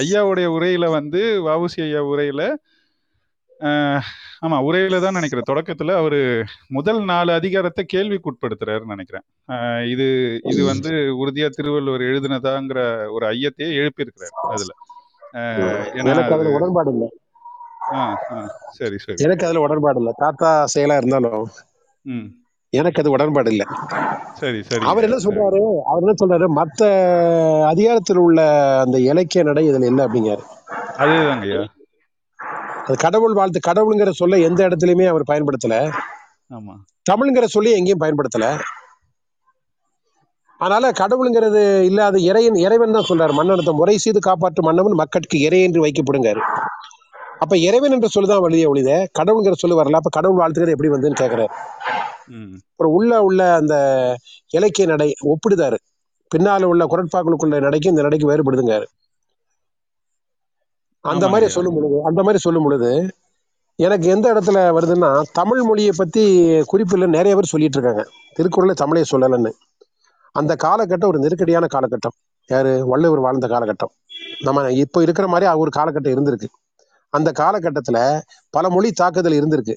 ஐயாவுடைய 0.00 0.46
உரையில 0.56 0.86
வந்து 0.90 1.20
வஉசி 1.48 1.80
ஐயா 1.82 2.02
உரையில 2.04 2.42
ஆமா 4.46 4.56
உரையில 4.66 4.98
தான் 5.02 5.16
நினைக்கிறேன். 5.18 5.48
தொடக்கத்துல 5.50 5.94
அவரு 6.00 6.18
முதல் 6.68 7.00
நாலு 7.04 7.30
அதிகாரத்தை 7.32 7.82
கேள்விக்குட்படுத்துறாருன்னு 7.94 8.94
நினைக்கிறேன். 8.94 9.24
இது 9.92 10.06
இது 10.52 10.62
வந்து 10.64 10.90
உறுதியா 11.22 11.48
திருவள்ளுவர் 11.48 12.08
எழுதினதாங்கிற 12.10 12.80
ஒரு 13.14 13.26
ஐயத்தையே 13.26 13.68
எழுப்பியிருக்கிறாரு 13.80 14.34
அதுல. 14.54 14.72
உடன்பாடு 16.56 16.90
இல்லை. 16.94 17.08
சரி 18.78 18.96
சரி. 19.04 19.18
எனக்கு 19.26 19.46
அதுல 19.46 19.62
உடன்பாடு 19.66 20.00
இல்லை. 20.02 20.12
தாத்தா 20.24 20.50
செயலா 20.74 20.98
இருந்தாலும் 21.00 21.46
எனக்கு 22.72 23.00
அது 23.02 23.14
உடன்பாடு 23.14 23.50
இல்லை. 23.52 23.66
சரி 24.40 24.60
சரி. 24.68 24.84
அவர் 24.90 25.06
என்ன 25.08 25.18
சொல்றாரு? 25.24 25.60
அவர் 25.90 26.02
என்ன 26.04 26.14
சொல்றாரு? 26.22 26.46
மத்த 26.58 26.80
அதிகாரத்தில் 27.72 28.22
உள்ள 28.26 28.40
அந்த 28.84 28.98
இலக்கிய 29.10 29.44
நடை 29.50 29.64
இதுல 29.70 29.90
இல்லை 29.92 30.04
அப்படிங்காரு 30.06 30.44
அதேதாங்க 31.02 31.64
அது 32.86 32.96
கடவுள் 32.96 33.32
வாழ்த்து 33.32 33.60
கடவுளுங்கிற 33.66 34.10
சொல்ல 34.10 34.38
எந்த 34.38 34.68
இடத்துலயுமே 34.68 35.06
அவர் 35.06 35.30
பயன்படுத்தல. 35.30 35.76
ஆமா. 36.50 36.74
தமிழ்ங்கிற 37.10 37.44
சொல்லி 37.44 37.70
எங்கேயும் 37.72 38.00
பயன்படுத்தல. 38.00 38.46
அதனால 40.60 40.90
கடவுளுங்கிறது 40.90 41.82
இல்லாத 41.84 42.18
இறைவன் 42.18 42.54
இறைவன் 42.56 42.92
தான் 42.92 43.08
சொல்றாரு. 43.08 43.32
மன்னனத்தை 43.32 43.74
முறை 43.74 43.96
செய்து 43.98 44.20
காப்பாற்றும் 44.20 44.64
மன்னவன் 44.64 44.92
மக்கட்கு 44.92 45.40
இறை 45.40 45.62
என்று 45.62 45.84
வைக்கப்படுங்காரு. 45.84 46.42
அப்ப 47.38 47.56
இறைவன் 47.58 47.92
என்ற 47.92 48.08
சொல்லுதான் 48.14 48.40
வழியே 48.40 48.66
ஒழித 48.66 48.90
கடவுளுங்கிற 49.18 49.52
சொல்லு 49.52 49.80
வரல. 49.80 49.92
அப்ப 49.92 50.10
கடவுள் 50.10 50.40
வாழ்த்துக்கிறது 50.40 50.74
எப்படி 50.76 50.88
வந்துன்னு 50.88 51.20
கேக்குறாரு. 51.20 51.52
அப்புறம் 52.70 52.92
உள்ள 52.92 53.22
உள்ள 53.22 53.54
அந்த 53.54 53.74
இலக்கிய 54.50 54.86
நடை 54.86 55.14
ஒப்பிடுதாரு. 55.26 55.78
பின்னால 56.30 56.62
உள்ள 56.62 56.84
குரட்பாக்களுக்குள்ள 56.84 57.60
நடைக்கும் 57.60 57.92
இந்த 57.94 58.02
நடைக்கு 58.02 58.30
வேறுபடுதுங்காரு. 58.32 58.86
அந்த 61.06 61.28
மாதிரி 61.28 61.50
சொல்லும் 61.50 61.74
பொழுது 61.74 62.00
அந்த 62.04 62.20
மாதிரி 62.20 62.38
சொல்லும் 62.38 62.62
பொழுது 62.62 63.16
எனக்கு 63.76 64.08
எந்த 64.08 64.34
இடத்துல 64.34 64.58
வருதுன்னா 64.76 65.22
தமிழ் 65.32 65.62
மொழியை 65.62 65.92
பத்தி 65.96 66.24
குறிப்பில் 66.62 67.08
நிறைய 67.08 67.34
பேர் 67.34 67.44
சொல்லிட்டு 67.44 67.78
இருக்காங்க. 67.78 68.10
திருக்குறளை 68.34 68.74
தமிழே 68.74 69.04
சொல்லலைன்னு. 69.10 69.50
அந்த 70.32 70.56
காலகட்டம் 70.64 71.06
ஒரு 71.06 71.18
நெருக்கடியான 71.18 71.66
காலகட்டம். 71.74 72.16
யாரு? 72.46 72.86
வள்ளுவர் 72.86 73.20
வாழ்ந்த 73.20 73.46
காலகட்டம். 73.46 73.92
நம்ம 74.42 74.70
இப்போ 74.70 75.02
இருக்கிற 75.02 75.28
மாதிரி 75.28 75.50
ஒரு 75.50 75.70
காலகட்டம் 75.76 76.14
இருந்திருக்கு. 76.16 76.48
அந்த 77.08 77.32
காலகட்டத்துல 77.38 78.20
பல 78.50 78.70
மொழி 78.70 78.92
தாக்குதல் 78.92 79.32
இருந்திருக்கு. 79.32 79.74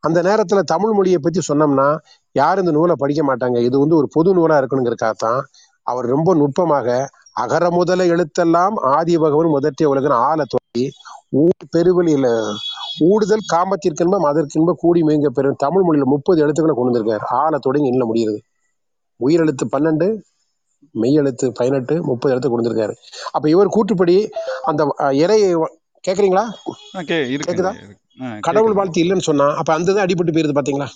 அந்த 0.00 0.22
நேரத்துல 0.22 0.60
தமிழ் 0.60 0.90
மொழியை 0.90 1.18
பத்தி 1.18 1.40
சொன்னோம்னா 1.48 1.98
யாரும் 2.32 2.66
இந்த 2.66 2.78
நூலை 2.78 2.94
படிக்க 2.98 3.36
மாட்டாங்க? 3.36 3.58
இது 3.62 3.78
வந்து 3.78 3.96
ஒரு 3.96 4.08
பொது 4.12 4.34
நூலா 4.34 4.58
இருக்கணுங்கிறக்காகத்தான் 4.58 5.40
அவர் 5.82 6.06
ரொம்ப 6.06 6.34
நுட்பமாக 6.34 7.08
அகர 7.36 7.64
முதல 7.72 8.04
எழுத்தெல்லாம் 8.06 8.76
ஆதி 8.92 9.14
பகவன் 9.16 9.54
முதற்றிய 9.54 9.86
உலகன் 9.88 10.16
தொடங்கி 10.52 10.84
ஊர் 11.38 11.64
பெருவெளியில 11.72 12.26
ஊடுதல் 13.06 13.48
காமத்திற்கென்ப 13.52 14.20
அதற்கென்ப 14.30 14.74
கூடி 14.82 15.00
மேய்ங்க 15.02 15.30
பெரும் 15.30 15.58
தமிழ் 15.58 15.84
மொழியில 15.86 16.06
முப்பது 16.12 16.42
எழுத்துக்களை 16.44 16.74
கொண்டு 16.74 16.90
வந்திருக்காரு. 16.90 17.24
ஆள 17.38 17.58
தொடங்கி 17.58 17.90
இன்னும் 17.92 18.10
முடியுது 18.10 18.36
உயிரெழுத்து 19.20 19.64
பன்னெண்டு 19.72 20.06
மெய்யெழுத்து 20.94 21.46
பதினெட்டு 21.58 21.94
முப்பது 22.08 22.32
எழுத்து 22.34 22.50
கொடுத்துருக்காரு 22.50 22.94
அப்ப 23.32 23.44
இவர் 23.48 23.74
கூற்றுப்படி 23.76 24.16
அந்த 24.64 24.82
இறை 25.18 25.38
கேக்குறீங்களா? 26.04 26.44
ஆ, 26.94 27.02
கே 27.02 27.16
இருக்குங்க 27.26 27.48
கேக்குதா? 27.48 27.72
ஐயா, 27.72 27.84
இருக்கு. 27.84 28.00
ஆ, 28.20 28.26
கடவுள் 28.46 28.76
வாழ்த்து 28.78 29.02
இல்லைன்னு 29.02 29.28
சொன்னா 29.28 29.46
அப்ப 29.60 29.70
அந்த 29.74 29.92
இது 29.92 30.04
அடிபட்டு 30.04 30.34
போயிருது 30.34 30.56
பாத்தீங்களா? 30.58 30.88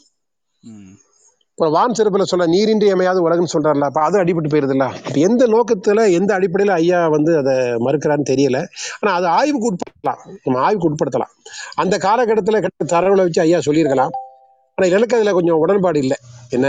ம். 0.62 0.87
இப்போ 1.58 1.70
வான் 1.70 1.94
சிறப்புல 1.98 2.22
சொல்ல 2.22 2.46
நீரின்றி 2.46 2.92
எமையாவது 2.92 3.20
உலகம்னு 3.26 3.52
சொல்றாருல 3.52 3.80
அப்ப 3.80 4.00
அது 4.00 4.24
அடிபட்டு 4.24 4.50
போயிருதுல்ல. 4.50 4.84
அப்ப 4.98 5.20
எந்த 5.20 5.46
நோக்கத்துல 5.46 6.12
எந்த 6.12 6.38
அடிப்படையில 6.38 6.70
ஐயா 6.70 7.08
வந்து 7.08 7.36
அதை 7.36 7.54
மறுக்கிறான்னு 7.86 8.26
தெரியல. 8.28 8.58
ஆனா 9.00 9.14
அது 9.14 9.26
ஆய்வுக்கு 9.26 9.68
உட்படுத்தலாம். 9.70 10.20
நம்ம 10.44 10.60
ஆய்வுக்கு 10.60 10.90
உட்படுத்தலாம். 10.90 11.32
அந்த 11.74 11.98
காலகட்டத்துல 11.98 12.60
கிடைத்த 12.60 13.00
தரவுல 13.00 13.16
வச்சு 13.16 13.40
ஐயா 13.40 13.60
சொல்லியிருக்கலாம். 13.60 14.10
ஆனா 14.74 14.88
எனக்கு 14.88 15.16
அதுல 15.16 15.32
கொஞ்சம் 15.32 15.56
உடன்பாடு 15.56 15.98
இல்லை. 15.98 16.16
என்ன? 16.48 16.66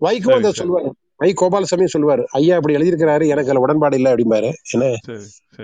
வைகோ 0.00 0.34
அதை 0.34 0.52
சொல்லுவாரு 0.58 0.90
வை 1.16 1.32
கோபாலசாமி 1.32 1.86
சொல்லுவாரு 1.98 2.24
ஐயா 2.24 2.56
இப்படி 2.56 2.76
எழுதியிருக்கிறாரு 2.76 3.24
எனக்கு 3.26 3.50
அதுல 3.50 3.60
உடன்பாடு 3.60 3.96
இல்லை 3.96 4.12
அப்படிம்பாரு. 4.12 4.52
என்ன? 4.70 4.94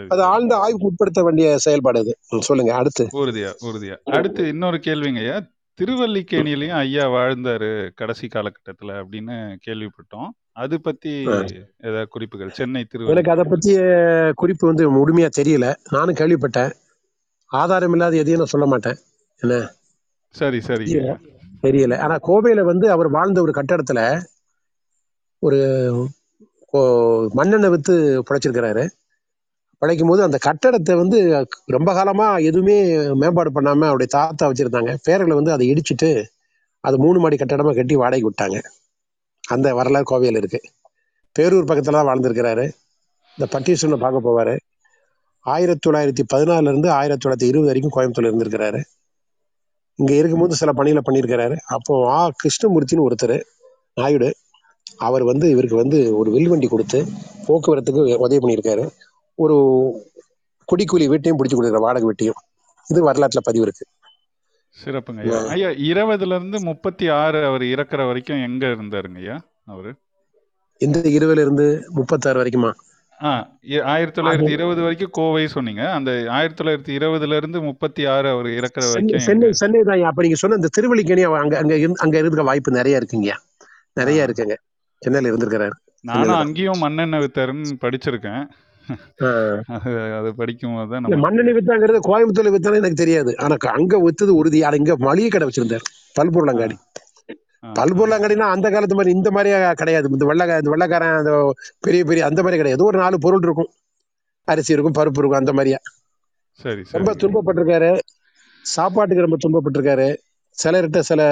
அது 0.09 0.23
ஆழ்ந்த 0.23 0.57
ஆய்வுக்கு 0.57 0.87
உட்படுத்த 0.87 1.23
வேண்டிய 1.23 1.59
செயல்பாடு 1.59 1.99
அது. 1.99 2.15
சொல்லுங்க 2.39 2.75
அடுத்து. 2.75 3.07
உறுதியா 3.13 3.53
உறுதியா. 3.63 3.97
அடுத்து 4.05 4.49
இன்னொரு 4.49 4.81
கேள்விங்க 4.87 5.19
ஐயா. 5.19 5.39
திருவல்லிக்கேணிலையும் 5.81 6.79
ஐயா 6.83 7.05
வாழ்ந்தாரு 7.09 7.91
கடைசி 7.95 8.27
காலகட்டத்துல 8.27 8.93
அப்படின்னு 8.99 9.37
கேள்விப்பட்டோம். 9.67 10.29
அது 10.53 10.81
பத்தி. 10.81 11.11
ஏதாவது 11.11 12.09
குறிப்புகள்? 12.09 12.57
சென்னை 12.59 12.81
எனக்கு 12.81 12.99
திருவல்லிக்கேணி 12.99 13.39
அதை 13.39 13.45
பற்றிய 13.51 13.81
குறிப்பு 14.35 14.67
வந்து 14.67 14.85
முழுமையா 14.91 15.29
தெரியல. 15.39 15.75
நானும் 15.91 16.19
கேள்விப்பட்டேன். 16.21 16.73
ஆதாரம் 17.47 17.93
இல்லாத 17.93 18.17
எதையும் 18.17 18.39
நான் 18.39 18.55
சொல்ல 18.55 18.67
மாட்டேன். 18.67 18.99
என்ன? 19.41 19.71
சரி 20.29 20.59
சரிங்க 20.67 21.17
தெரியல. 21.63 21.95
ஆனா 21.99 22.17
கோவையில 22.29 22.61
வந்து 22.61 22.91
அவர் 22.91 23.09
வாழ்ந்த 23.09 23.41
ஒரு 23.41 23.53
கட்டடத்துல 23.57 24.01
ஒரு 25.39 25.61
மண்ணெண்ணெய் 27.35 27.71
வித்து 27.71 28.23
பிழைச்சிருக்கிறாரு 28.23 28.85
படைக்கும் 29.79 30.09
போது 30.09 30.23
அந்த 30.23 30.39
கட்டடத்தை 30.45 30.95
வந்து 30.97 31.45
ரொம்ப 31.67 31.93
காலமாக 31.93 32.43
எதுவுமே 32.43 32.77
மேம்பாடு 33.15 33.53
பண்ணாமல் 33.53 33.89
அவருடைய 33.89 34.11
தாத்தா 34.13 34.49
வச்சுருந்தாங்க. 34.49 34.97
பேரர்களை 35.05 35.35
வந்து 35.35 35.53
அதை 35.53 35.73
இடிச்சிட்டு 35.73 36.25
அது 36.81 36.99
மூணு 36.99 37.21
மாடி 37.21 37.37
கட்டடமாக 37.37 37.75
கட்டி 37.75 37.97
வாடகைக்கு 37.97 38.31
விட்டாங்க. 38.31 38.59
அந்த 39.45 39.75
வரலாறு 39.75 40.05
கோவையில் 40.11 40.39
இருக்குது 40.41 40.69
பேரூர் 41.37 41.65
பக்கத்தில் 41.65 41.93
தான் 41.93 42.09
வாழ்ந்துருக்கிறாரு. 42.09 42.65
இந்த 43.39 43.49
பட்டீஸ்வரனை 43.53 43.97
பார்க்க 43.97 44.29
போவார். 44.29 44.57
ஆயிரத்தி 45.47 45.91
தொள்ளாயிரத்தி 45.91 46.23
பதினாறுலேருந்து 46.35 46.89
ஆயிரத்தி 46.89 47.29
தொள்ளாயிரத்தி 47.29 47.43
இருபது 47.43 47.67
வரைக்கும் 47.67 47.95
கோயம்புத்தூர்ல 47.97 48.31
இருந்திருக்கிறாரு. 48.31 48.81
இங்கே 49.99 50.17
இருக்கும்போது 50.17 50.55
சில 50.55 50.73
பணிகளை 50.73 51.03
பண்ணியிருக்கிறாரு. 51.07 51.57
அப்போ 51.67 52.11
ஆ. 52.11 52.29
கிருஷ்ணமூர்த்தின்னு 52.29 53.07
ஒருத்தர் 53.09 53.41
நாயுடு 53.95 54.37
அவர் 54.97 55.25
வந்து 55.25 55.51
இவருக்கு 55.51 55.77
வந்து 55.77 56.19
ஒரு 56.19 56.31
வில்வண்டி 56.31 56.67
கொடுத்து 56.67 57.07
போக்குவரத்துக்கு 57.47 58.15
உதவி 58.17 58.39
பண்ணியிருக்காரு. 58.39 58.89
ஒரு 59.39 59.57
குடிக்கூலி 60.69 61.07
வீட்டையும் 61.07 61.39
பிடிச்சி 61.39 61.53
கொடுக்குற 61.53 61.77
வாடகை 61.77 62.03
வீட்டையும். 62.03 62.35
இது 62.91 63.13
வரலாற்றுல 63.13 63.39
பதிவு 63.43 63.63
இருக்கு. 63.63 63.87
சிறப்புங்க 64.85 65.47
ஐயா. 65.47 65.69
ஐயா 65.69 65.69
இருபதுல 65.69 66.27
இருந்து 66.27 66.61
முப்பத்தி 66.61 67.09
ஆறு 67.09 67.45
அவர் 67.45 67.61
இறக்குற 67.61 68.07
வரைக்கும் 68.07 68.43
எங்க 68.43 68.67
இருந்தாருங்க 68.67 69.17
ஐயா 69.17 69.43
அவரு? 69.65 69.95
இந்த 70.79 70.99
இருபதுல 70.99 71.41
இருந்து 71.41 71.87
முப்பத்தாறு 71.89 72.45
வரைக்குமா? 72.45 72.73
ஆயிரத்தி 73.85 74.23
தொள்ளாயிரத்தி 74.23 74.51
இருபது 74.51 74.81
வரைக்கும் 74.81 75.09
கோவை 75.13 75.49
சொன்னீங்க. 75.49 75.93
அந்த 75.93 76.27
ஆயிரத்தி 76.29 76.65
தொள்ளாயிரத்தி 76.65 76.97
இருபதுல 76.99 77.37
இருந்து 77.37 77.63
முப்பத்தி 77.63 78.07
ஆறு 78.07 78.29
அவர் 78.29 78.47
இறக்குற 78.47 78.93
வரைக்கும் 78.93 79.19
சென்னை 79.19 79.53
சென்னை 79.53 79.83
தான் 79.83 80.03
அப்ப 80.03 80.23
நீங்க 80.23 80.37
சொன்ன 80.37 80.57
இந்த 80.57 80.69
திருவள்ளிக்கேணி 80.81 81.39
அங்க 81.39 81.59
அங்க 81.59 81.75
இருந்து- 81.75 81.95
அங்க 81.95 82.19
இருக்க 82.19 82.43
வாய்ப்பு 82.43 82.73
நிறைய 82.73 82.99
இருக்குங்க 82.99 83.33
நிறைய 83.93 84.25
இருக்குங்க. 84.25 84.55
சென்னையில 84.99 85.37
இருந்திருக்கிறாரு. 85.37 85.71
நானும் 86.01 86.35
அங்கேயும் 86.35 86.79
மண்ணெண்ணெய் 86.79 87.21
வித்தாருன்னு 87.21 87.65
படிச்சிருக்கேன். 87.81 88.49
அது 89.67 90.15
அது 90.19 90.35
படிக்கும் 90.35 90.75
போது 90.75 90.91
தான் 90.91 91.03
மண்ணெண்ணெய் 91.03 91.55
வித்தாங்கிறது 91.55 92.01
கோயம்புத்தூர்ல 92.09 92.53
வித்தானே 92.57 92.81
எனக்கு 92.81 93.03
தெரியாது. 93.03 93.39
ஆனா 93.39 93.57
அங்க 93.73 93.97
வித்தது 93.99 94.33
உறுதி. 94.41 94.63
ஆனா 94.63 94.75
இங்க 94.75 94.97
மளிகை 94.99 95.31
கடை 95.31 95.49
வச்சிருந்தாரு. 95.49 95.85
பல்பொருளங்காடி 96.21 96.77
ஆ. 97.65 97.73
பல்பொருளங்காடினா 97.73 98.47
அந்த 98.55 98.71
காலத்து 98.71 98.95
மாதிரி 98.95 99.15
இந்த 99.15 99.31
மாதிரி 99.31 99.73
கிடையாது. 99.73 100.09
இந்த 100.11 100.25
வெள்ளை 100.25 100.47
இந்த 100.47 100.71
வெள்ளைக்காரன் 100.71 101.17
அந்த 101.17 101.55
பெரிய 101.81 102.05
பெரிய 102.05 102.25
அந்த 102.25 102.41
மாதிரி 102.41 102.57
கிடையாது. 102.57 102.85
ஒரு 102.85 102.99
நாலு 102.99 103.19
பொருள் 103.19 103.41
இருக்கும். 103.43 103.71
அரிசி 104.45 104.73
இருக்கும் 104.73 104.95
பருப்பு 104.95 105.19
இருக்கும் 105.19 105.39
அந்த 105.39 105.53
மாதிரியா. 105.53 105.77
சரி 106.53 106.83
ரொம்ப 106.91 107.13
சரிங்க 107.13 107.23
துன்பப்பட்டிருக்காரு. 107.23 107.99
சாப்பாட்டுக்கு 108.63 109.27
ரொம்ப 109.27 109.39
துன்பப்பட்டிருக்காரு. 109.45 110.17
சிலர்கிட்ட 110.57 110.99
சில 110.99 111.23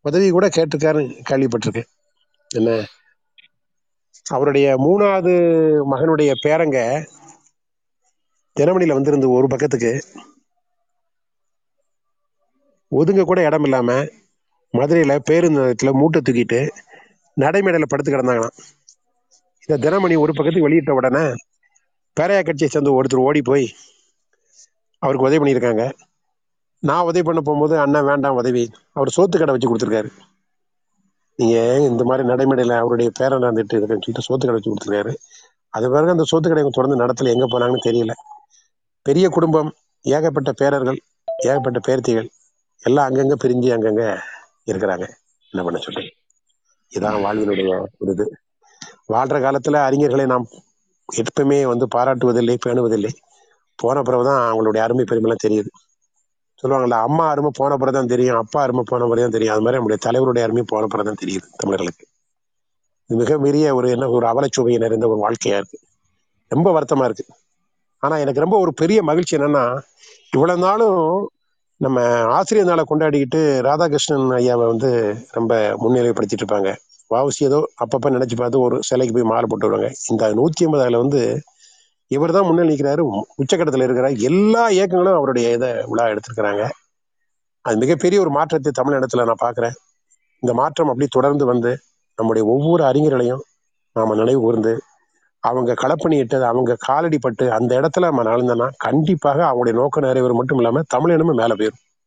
உதவி 0.00 0.30
கூட 0.30 0.48
கேட்டிருக்காரு 0.48 1.00
கேள்விப்பட்டிருக்கேன். 1.30 1.88
என்ன? 2.48 2.84
அவருடைய 4.34 4.66
மூணாவது 4.86 5.32
மகனுடைய 5.92 6.30
பேரங்க 6.44 6.78
தினமணியில 8.56 8.92
வந்திருந்து 8.92 9.30
ஒரு 9.30 9.46
பக்கத்துக்கு. 9.46 9.92
ஒதுங்க 12.92 13.24
கூட 13.24 13.40
இடம் 13.42 13.62
இல்லாம 13.62 13.92
மதுரையில 14.74 15.18
பேருந்து 15.18 15.60
நிலையத்துல 15.60 15.92
மூட்டை 15.92 16.20
தூக்கிட்டு 16.20 16.60
நடைமேடையில 17.36 17.86
படுத்து 17.88 18.12
கிடந்தாங்களாம். 18.12 18.56
இந்த 19.66 19.74
தினமணி 19.84 20.16
ஒரு 20.18 20.32
பக்கத்துக்கு 20.32 20.66
வெளியிட்ட 20.68 20.90
உடனே 20.90 21.24
பேரையா 22.16 22.44
கட்சியை 22.44 22.70
சேர்ந்து 22.70 22.94
ஒருத்தர் 22.96 23.26
ஓடி 23.28 23.42
போய் 23.42 23.66
அவருக்கு 25.02 25.26
உதவி 25.26 25.40
பண்ணியிருக்காங்க. 25.42 25.84
நான் 26.82 27.06
உதவி 27.10 27.24
பண்ண 27.24 27.40
போகும்போது 27.40 27.74
அண்ணன் 27.78 28.04
வேண்டாம் 28.04 28.38
உதவி 28.42 28.64
அவர் 28.92 29.14
சோத்து 29.16 29.38
கடை 29.38 29.54
வச்சு 29.54 29.70
கொடுத்துருக்காரு. 29.70 30.10
நீங்க 31.40 31.58
இந்த 31.90 32.02
மாதிரி 32.04 32.24
நடைமுறையில் 32.28 32.74
அவருடைய 32.78 33.10
பேரன் 33.18 33.42
நடந்துட்டு 33.42 33.76
இருக்குன்னு 33.76 34.04
சொல்லிட்டு 34.04 34.26
சோத்து 34.26 34.44
கடை 34.44 34.54
வச்சு 34.54 34.70
கொடுத்துருக்காரு. 34.70 35.12
அது 35.74 35.86
பிறகு 35.90 36.14
அந்த 36.14 36.24
சோத்து 36.30 36.48
கடை 36.48 36.62
தொடர்ந்து 36.70 37.00
நடத்தல 37.02 37.32
எங்க 37.34 37.46
போனாங்கன்னு 37.46 37.86
தெரியல. 37.88 38.14
பெரிய 39.06 39.26
குடும்பம் 39.28 39.70
ஏகப்பட்ட 40.04 40.50
பேரர்கள் 40.52 40.98
ஏகப்பட்ட 41.44 41.78
பேர்த்திகள் 41.88 42.28
எல்லாம் 42.82 43.06
அங்கங்க 43.08 43.34
பிரிஞ்சு 43.44 43.68
அங்கங்க 43.76 44.02
இருக்கிறாங்க. 44.66 45.06
என்ன 45.52 45.62
பண்ண 45.66 45.78
சொல்லி 45.78 46.04
இதான் 46.92 47.24
வாழ்வினுடைய 47.24 47.72
ஒரு 47.98 48.12
இது. 48.12 48.26
வாழ்ற 49.12 49.36
காலத்துல 49.44 49.78
அறிஞர்களை 49.88 50.24
நாம் 50.26 50.46
எப்பவுமே 51.08 51.58
வந்து 51.70 51.86
பாராட்டுவதில்லை 51.94 52.56
பேணுவதில்லை. 52.66 53.12
போன 53.78 54.02
பிறகுதான் 54.02 54.40
அவங்களுடைய 54.50 54.80
அருமை 54.86 55.04
பெருமைலாம் 55.10 55.44
தெரியுது. 55.46 55.70
சொல்லுவாங்கல்ல 56.60 56.96
அம்மா 57.06 57.24
அருமை 57.32 57.50
போன 57.58 57.76
பிறகு 57.80 57.96
தான் 57.96 58.10
தெரியும் 58.12 58.40
அப்பா 58.42 58.58
அருமை 58.64 58.82
போன 58.90 59.06
பிறகு 59.10 59.24
தான் 59.24 59.36
தெரியும். 59.36 59.54
அது 59.54 59.64
மாதிரி 59.64 59.78
நம்முடைய 59.78 60.00
தலைவருடைய 60.06 60.44
அருமை 60.46 60.64
போன 60.72 60.88
பிறகு 60.92 61.08
தான் 61.08 61.20
தெரியுது 61.22 61.46
தமிழர்களுக்கு. 61.62 62.04
இது 63.10 63.18
மிக 63.22 63.38
பெரிய 63.46 63.74
ஒரு 63.78 63.86
என்ன 63.94 64.08
ஒரு 64.16 64.26
அவலச்சுவையை 64.32 64.78
நிறைந்த 64.84 65.06
ஒரு 65.12 65.20
வாழ்க்கையா 65.24 65.56
இருக்கு. 65.60 65.78
ரொம்ப 66.50 66.68
வருத்தமா 66.76 67.04
இருக்கு. 67.08 67.24
ஆனா 68.02 68.14
எனக்கு 68.24 68.44
ரொம்ப 68.44 68.56
ஒரு 68.64 68.72
பெரிய 68.82 68.98
மகிழ்ச்சி 69.10 69.34
என்னன்னா 69.38 69.64
இவ்வளவு 70.32 70.62
நாளும் 70.66 71.00
நம்ம 71.80 71.98
ஆசிரியர் 72.36 72.70
நாளை 72.70 72.82
கொண்டாடிக்கிட்டு 72.88 73.40
ராதாகிருஷ்ணன் 73.66 74.26
ஐயாவை 74.38 74.64
வந்து 74.72 74.90
ரொம்ப 75.36 75.52
முன்னிலைப்படுத்திட்டு 75.82 76.44
இருப்பாங்க. 76.44 76.70
வாவசி 77.10 77.42
ஏதோ 77.48 77.58
அப்பப்போ 77.82 78.08
நினச்சி 78.16 78.36
பார்த்து 78.40 78.64
ஒரு 78.66 78.76
சிலைக்கு 78.88 79.14
போய் 79.16 79.30
மாலை 79.32 79.46
போட்டு 79.48 79.66
வருவாங்க. 79.66 79.88
இந்த 80.10 80.28
நூத்தி 80.40 80.64
ஐம்பதுல 80.66 81.00
வந்து 81.04 81.20
இவர் 82.10 82.32
தான் 82.32 82.44
முன்னே 82.44 82.74
நிற்கிறாரு. 82.74 83.22
உச்சக்கட்டத்தில் 83.38 83.82
இருக்கிறார். 83.82 84.12
எல்லா 84.12 84.68
இயக்கங்களும் 84.68 85.14
அவருடைய 85.14 85.52
இதை 85.52 85.72
விழா 85.86 86.04
எடுத்திருக்கிறாங்க. 86.04 86.68
அது 87.60 87.76
மிகப்பெரிய 87.76 88.20
ஒரு 88.20 88.30
மாற்றத்தை 88.30 88.72
தமிழிடத்துல 88.80 89.24
நான் 89.24 89.52
பார்க்குறேன். 89.52 89.72
இந்த 90.40 90.54
மாற்றம் 90.54 90.88
அப்படி 90.88 91.06
தொடர்ந்து 91.10 91.44
வந்து 91.46 91.78
நம்முடைய 92.16 92.48
ஒவ்வொரு 92.48 92.84
அறிஞர்களையும் 92.84 93.40
நாம் 93.92 94.16
நினைவு 94.16 94.40
கூர்ந்து 94.40 94.80
அவங்க 95.38 95.72
களப்பணியிட்டது 95.72 96.42
அவங்க 96.42 96.76
காலடி 96.78 97.18
பட்டு 97.18 97.52
அந்த 97.52 97.80
இடத்துல 97.80 98.00
நம்ம 98.00 98.22
நடந்தோம்னா 98.22 98.68
கண்டிப்பாக 98.76 99.44
அவங்களுடைய 99.44 99.72
நோக்க 99.72 100.00
நிறைவேறும். 100.00 100.34
மட்டும் 100.34 100.56
இல்லாமல் 100.56 100.84
தமிழினமும் 100.86 101.36
மேலே 101.36 101.54
போயிடும் 101.54 102.04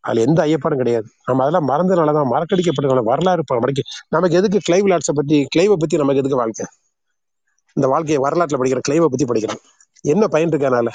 அதில் 0.00 0.26
எந்த 0.26 0.44
ஐயப்பாடும் 0.44 0.76
கிடையாது. 0.76 1.06
நம்ம 1.24 1.44
அதெல்லாம் 1.44 1.68
மறந்தனாலதான் 1.68 2.32
மறக்கடிக்கப்பட்டனால 2.32 3.02
வரலாறு 3.02 3.42
ப- 3.46 3.72
நமக்கு 4.08 4.36
எதுக்கு 4.36 4.72
கிளைவ் 4.72 4.90
லாட்ஸை 4.90 5.14
பற்றி 5.14 5.46
கிளைவை 5.56 5.74
பற்றி 5.74 5.96
நமக்கு 5.96 6.18
எதுக்கு 6.18 6.36
வாழ்க்கை? 6.36 6.66
இந்த 7.72 7.88
வாழ்க்கையை 7.88 8.30
வரலாற்றுல 8.30 8.58
படிக்கிற 8.58 8.80
கிளைவை 8.88 9.04
பத்தி 9.04 9.24
படிக்கிறான். 9.24 9.58
என்ன 10.00 10.28
பயன் 10.28 10.48
இருக்கனால 10.48 10.88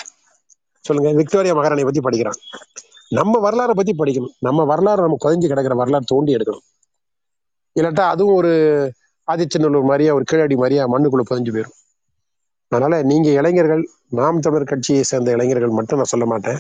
சொல்லுங்க. 0.80 1.12
விக்டோரியா 1.12 1.54
மகாராணியை 1.54 1.84
பத்தி 1.84 2.02
படிக்கிறான். 2.02 2.40
நம்ம 3.10 3.52
வரலாறை 3.52 3.72
பத்தி 3.72 3.96
படிக்கணும். 3.98 4.34
நம்ம 4.40 4.64
வரலாறு 4.64 5.02
நம்ம 5.02 5.18
குறைஞ்சு 5.26 5.48
கிடக்கிற 5.48 5.76
வரலாறு 5.76 6.04
தோண்டி 6.08 6.36
எடுக்கணும். 6.36 6.66
இல்லாட்டா 7.80 8.06
அதுவும் 8.10 8.36
ஒரு 8.36 8.52
ஆதிச்சநல்லூர் 9.32 9.84
மாதிரியா 9.84 10.14
ஒரு 10.14 10.24
கீழடி 10.24 10.56
மாதிரியா 10.56 10.88
மண்ணுக்குள்ள 10.88 11.24
புதஞ்சு 11.30 11.52
போயிடும் 11.56 11.78
அதனால 12.68 13.04
நீங்க 13.04 13.30
இளைஞர்கள் 13.30 13.90
நாம் 14.10 14.40
தமிழர் 14.40 14.64
கட்சியை 14.64 15.04
சேர்ந்த 15.04 15.32
இளைஞர்கள் 15.32 15.70
மட்டும் 15.70 15.96
நான் 15.96 16.12
சொல்ல 16.14 16.26
மாட்டேன். 16.26 16.60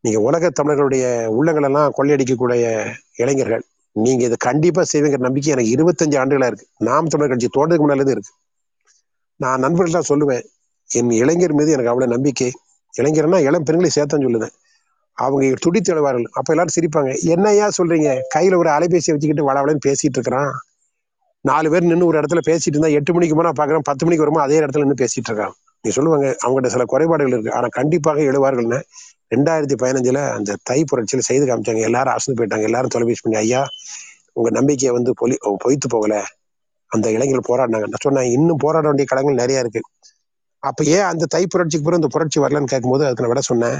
நீங்க 0.00 0.20
உலக 0.20 0.50
தமிழர்களுடைய 0.50 1.28
உள்ளங்கள் 1.30 1.62
எல்லாம் 1.62 1.92
கொள்ளையடிக்கக்கூடிய 1.98 2.92
இளைஞர்கள். 3.16 3.62
நீங்க 3.92 4.24
இதை 4.24 4.36
கண்டிப்பா 4.38 4.84
செய்வீங்கிற 4.92 5.18
நம்பிக்கை 5.18 5.52
எனக்கு 5.52 5.72
இருபத்தஞ்சு 5.74 6.18
ஆண்டுகளா 6.22 6.46
இருக்கு. 6.46 6.66
நாம் 6.78 7.06
தமிழர் 7.06 7.30
கட்சி 7.30 7.48
தோன்றதுக்கு 7.56 7.86
முன்னாலேருந்து 7.86 8.10
இருக்கு. 8.10 8.32
நான் 9.44 9.62
நண்பர்கள்ட்ட 9.64 10.00
சொல்லுவேன் 10.08 10.44
என் 10.90 11.12
இளைஞர் 11.20 11.54
மீது 11.58 11.70
எனக்கு 11.74 11.92
அவ்வளோ 11.92 12.06
நம்பிக்கை. 12.06 12.48
இளைஞர்னா 12.94 13.38
இளம் 13.48 13.66
பெண்களை 13.68 13.90
சேர்த்தான் 13.94 14.24
சொல்லுவேன். 14.26 14.54
அவங்க 15.18 15.56
துடித்து 15.60 15.90
எழுவார்கள். 15.94 16.28
அப்போ 16.38 16.50
எல்லாரும் 16.52 16.76
சிரிப்பாங்க. 16.78 17.10
என்னையா 17.32 17.66
சொல்றீங்க? 17.78 18.10
கையில் 18.28 18.54
ஒரு 18.54 18.70
அலைபேசியை 18.70 19.12
வச்சுக்கிட்டு 19.14 19.48
வளவளன்னு 19.48 19.86
பேசிட்டு 19.86 20.16
இருக்கிறான். 20.18 20.52
நாலு 21.44 21.68
பேர் 21.70 21.88
நின்று 21.90 22.06
ஒரு 22.06 22.16
இடத்துல 22.20 22.40
பேசிட்டு 22.48 22.72
இருந்தா 22.72 22.88
எட்டு 22.98 23.12
மணிக்கு 23.12 23.36
போனா 23.36 23.50
பார்க்குறேன் 23.50 23.88
பத்து 23.88 24.04
மணிக்கு 24.06 24.24
வருமா 24.24 24.42
அதே 24.46 24.58
இடத்துல 24.60 24.84
நின்று 24.84 25.00
பேசிட்டு 25.04 25.30
இருக்கான். 25.30 25.54
நீ 25.84 25.90
சொல்லுவாங்க 25.90 26.26
அவங்ககிட்ட 26.44 26.66
சில 26.66 26.84
குறைபாடுகள் 26.84 27.32
இருக்கு. 27.32 27.52
ஆனால் 27.52 27.74
கண்டிப்பாக 27.78 28.20
எழுவார்கள்னு. 28.20 28.78
ரெண்டாயிரத்தி 29.34 29.76
பதினஞ்சில் 29.82 30.20
அந்த 30.32 30.56
தை 30.62 30.84
புரட்சியில் 30.84 31.28
செய்து 31.28 31.44
காமிச்சாங்க. 31.46 31.80
எல்லாரும் 31.80 32.14
அசந்து 32.14 32.38
போயிட்டாங்க. 32.38 32.62
எல்லாரும் 32.62 32.94
தொலைபேசி 32.94 33.22
பண்ணி 33.22 33.38
ஐயா 33.38 33.62
உங்க 34.32 34.50
நம்பிக்கையை 34.50 34.92
வந்து 34.96 35.12
பொலி 35.20 35.36
பொய்த்து 35.64 35.88
போகலை. 35.94 36.22
அந்த 36.92 37.10
இளைஞர்கள் 37.10 37.48
போராடினாங்க. 37.50 37.86
நான் 37.92 38.04
சொன்னேன் 38.06 38.30
இன்னும் 38.36 38.56
போராட 38.56 38.86
வேண்டிய 38.86 39.06
களங்கள் 39.12 39.40
நிறைய 39.42 39.60
இருக்கு. 39.60 39.80
அப்ப 40.58 40.84
ஏன் 40.84 41.02
அந்த 41.02 41.24
தை 41.26 41.42
புரட்சிக்கு 41.46 41.86
பிறகு 41.86 42.00
இந்த 42.00 42.10
புரட்சி 42.14 42.40
வரலன்னு 42.40 42.72
கேட்கும்போது 42.72 43.04
அதுக்கு 43.04 43.24
நான் 43.24 43.32
விட 43.32 43.40
சொன்னேன். 43.40 43.78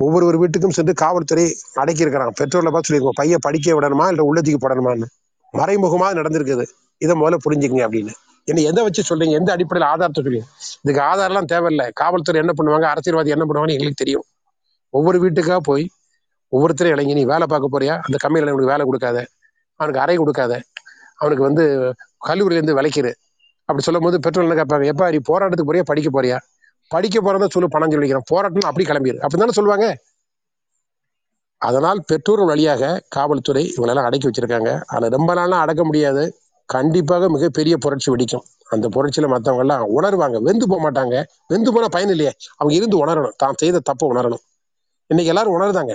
ஒவ்வொரு 0.00 0.38
வீட்டுக்கும் 0.42 0.74
சென்று 0.78 0.92
காவல்துறை 0.92 1.44
அடக்கி 1.74 2.04
இருக்கிறான் 2.04 2.36
பெற்றோர்ல 2.40 2.70
பார்த்து 2.70 2.88
சொல்லியிருக்கோம் 2.88 3.18
பையன் 3.20 3.44
படிக்க 3.46 3.74
விடணுமா 3.74 4.06
இல்ல 4.08 4.24
உள்ளத்துக்கு 4.30 4.60
போடணுமான்னு. 4.64 5.06
மறைமுகமா 5.54 6.08
நடந்திருக்குது. 6.20 6.64
இதை 6.98 7.14
முதல்ல 7.20 7.38
புரிஞ்சுக்கங்க 7.44 7.84
அப்படின்னு. 7.86 8.12
என்ன 8.48 8.60
எதை 8.60 8.80
வச்சு 8.84 9.02
சொல்றீங்க? 9.08 9.34
எந்த 9.40 9.50
அடிப்படையில் 9.52 9.88
ஆதாரத்தை 9.88 10.20
சொல்லுங்க 10.22 10.46
இதுக்கு 10.82 11.00
ஆதாரம்லாம் 11.00 11.50
தேவையில்லை. 11.52 11.86
காவல்துறை 11.94 12.40
என்ன 12.40 12.52
பண்ணுவாங்க? 12.58 12.86
அரசியல்வாதி 12.92 13.30
என்ன 13.30 13.44
பண்ணுவாங்கன்னு 13.44 13.76
எங்களுக்கு 13.76 14.02
தெரியும். 14.02 14.26
ஒவ்வொரு 14.90 15.18
வீட்டுக்கா 15.24 15.56
போய் 15.56 15.84
ஒவ்வொருத்தரும் 16.52 16.92
இளைஞ 16.92 17.14
நீ 17.14 17.24
வேலை 17.24 17.46
பார்க்க 17.46 17.74
போறியா? 17.74 17.94
அந்த 17.98 18.16
கம்பெனியில் 18.18 18.52
அவனுக்கு 18.52 18.72
வேலை 18.72 18.84
கொடுக்காத. 18.86 19.18
அவனுக்கு 19.80 20.00
அறை 20.00 20.16
கொடுக்காத. 20.16 20.52
அவனுக்கு 21.16 21.44
வந்து 21.44 21.64
கல்லூரியிலேருந்து 22.22 22.74
இருந்து 22.74 23.12
அப்படி 23.68 23.82
சொல்லும் 23.82 24.02
போது 24.02 24.20
பெற்றோர் 24.20 24.44
என்ன 24.44 24.56
கேட்பாங்க 24.60 24.84
எப்பா 24.92 25.06
நீ 25.10 25.18
போராட்டத்துக்கு 25.30 25.70
போறியா? 25.70 25.84
படிக்க 25.84 26.10
போறியா? 26.16 26.36
படிக்க 26.90 27.20
போறதா 27.20 27.48
சொல்லு 27.48 27.68
பணம் 27.68 27.92
சொல்லிக்கிறேன் 27.92 28.26
போராட்டம் 28.26 28.68
அப்படி 28.70 28.84
கிளம்பிடு 28.86 29.18
அப்படிதானே 29.24 29.56
சொல்லுவாங்க. 29.58 29.86
அதனால் 31.60 32.00
பெற்றோர் 32.06 32.44
வழியாக 32.44 33.02
காவல்துறை 33.08 33.74
இவங்களெல்லாம் 33.76 34.08
அடக்கி 34.08 34.28
வச்சிருக்காங்க. 34.28 34.82
அதில் 34.86 35.10
ரொம்ப 35.10 35.34
நாள்லாம் 35.34 35.62
அடக்க 35.64 35.84
முடியாது. 35.84 36.24
கண்டிப்பாக 36.68 37.28
மிகப்பெரிய 37.28 37.76
புரட்சி 37.76 38.12
வெடிக்கும். 38.12 38.44
அந்த 38.68 38.88
புரட்சியில் 38.88 39.30
மற்றவங்கெல்லாம் 39.30 39.84
உணர்வாங்க. 39.98 40.36
வெந்து 40.42 40.68
போக 40.68 40.80
மாட்டாங்க. 40.84 41.16
வெந்து 41.48 41.72
போனால் 41.72 41.92
பயன் 41.92 42.08
இல்லையே. 42.08 42.32
அவங்க 42.56 42.74
இருந்து 42.74 43.06
உணரணும். 43.06 43.34
தான் 43.36 43.54
செய்த 43.56 43.80
தப்பை 43.90 44.06
உணரணும். 44.08 44.42
இன்னைக்கு 45.10 45.32
எல்லாரும் 45.32 45.56
உணர்ந்தாங்க. 45.58 45.92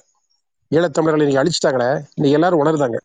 ஈழத்தமிழர்களை 0.72 1.26
இன்னைக்கு 1.26 1.42
அழிச்சிட்டாங்களே. 1.44 1.90
இன்னைக்கு 2.16 2.38
எல்லாரும் 2.40 2.62
உணர்ந்தாங்க. 2.64 2.98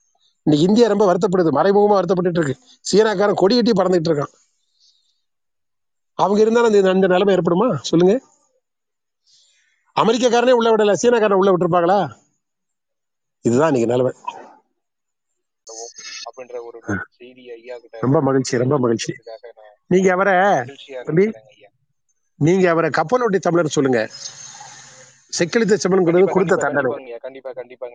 இன்னைக்கு 0.47 0.69
இந்தியா 0.69 0.89
ரொம்ப 0.91 1.05
வருத்தப்படுது 1.07 1.51
மறைமுகமா 1.59 1.95
வருத்தப்பட்டு 1.99 2.41
இருக்கு. 2.41 2.55
சீனாக்காரன் 2.89 3.41
கொடி 3.43 3.55
கட்டி 3.55 3.73
பறந்துட்டு 3.73 4.11
இருக்கான். 4.11 4.35
அவங்க 6.19 6.41
இருந்தாலும் 6.41 6.73
இந்த 6.75 6.91
இந்த 6.99 7.09
நிலைமை 7.13 7.33
ஏற்படுமா? 7.37 7.69
சொல்லுங்க. 7.91 8.15
அமெரிக்காக்காரனே 10.01 10.55
உள்ள 10.59 10.69
விடல 10.75 10.95
சீனாக்காரன் 11.03 11.41
உள்ள 11.41 11.51
விட்டுருப்பாங்களா? 11.53 11.99
இதுதான் 13.45 13.73
இன்னைக்கு 13.73 13.93
நிலைமை. 13.93 14.13
அப்படின்ற 16.29 16.57
ஒரு 16.69 16.79
செய்தி 17.19 17.45
ஐயா 17.51 17.77
கிட்ட 17.83 17.99
ரொம்ப 18.05 18.19
மகிழ்ச்சி 18.29 18.63
ரொம்ப 18.63 18.79
மகிழ்ச்சி. 18.85 19.13
நீங்க 19.93 20.09
அவரை 20.17 20.35
நீங்க 22.47 22.65
அவரை 22.71 22.91
கப்பலோட்டி 22.97 23.39
தமிழர் 23.39 23.77
சொல்லுங்க. 23.77 24.01
செக்கிலித்த 25.39 25.77
கண்டிப்பா 25.85 26.27
கொடுத்த 26.35 26.59
தண்டனை. 26.65 26.91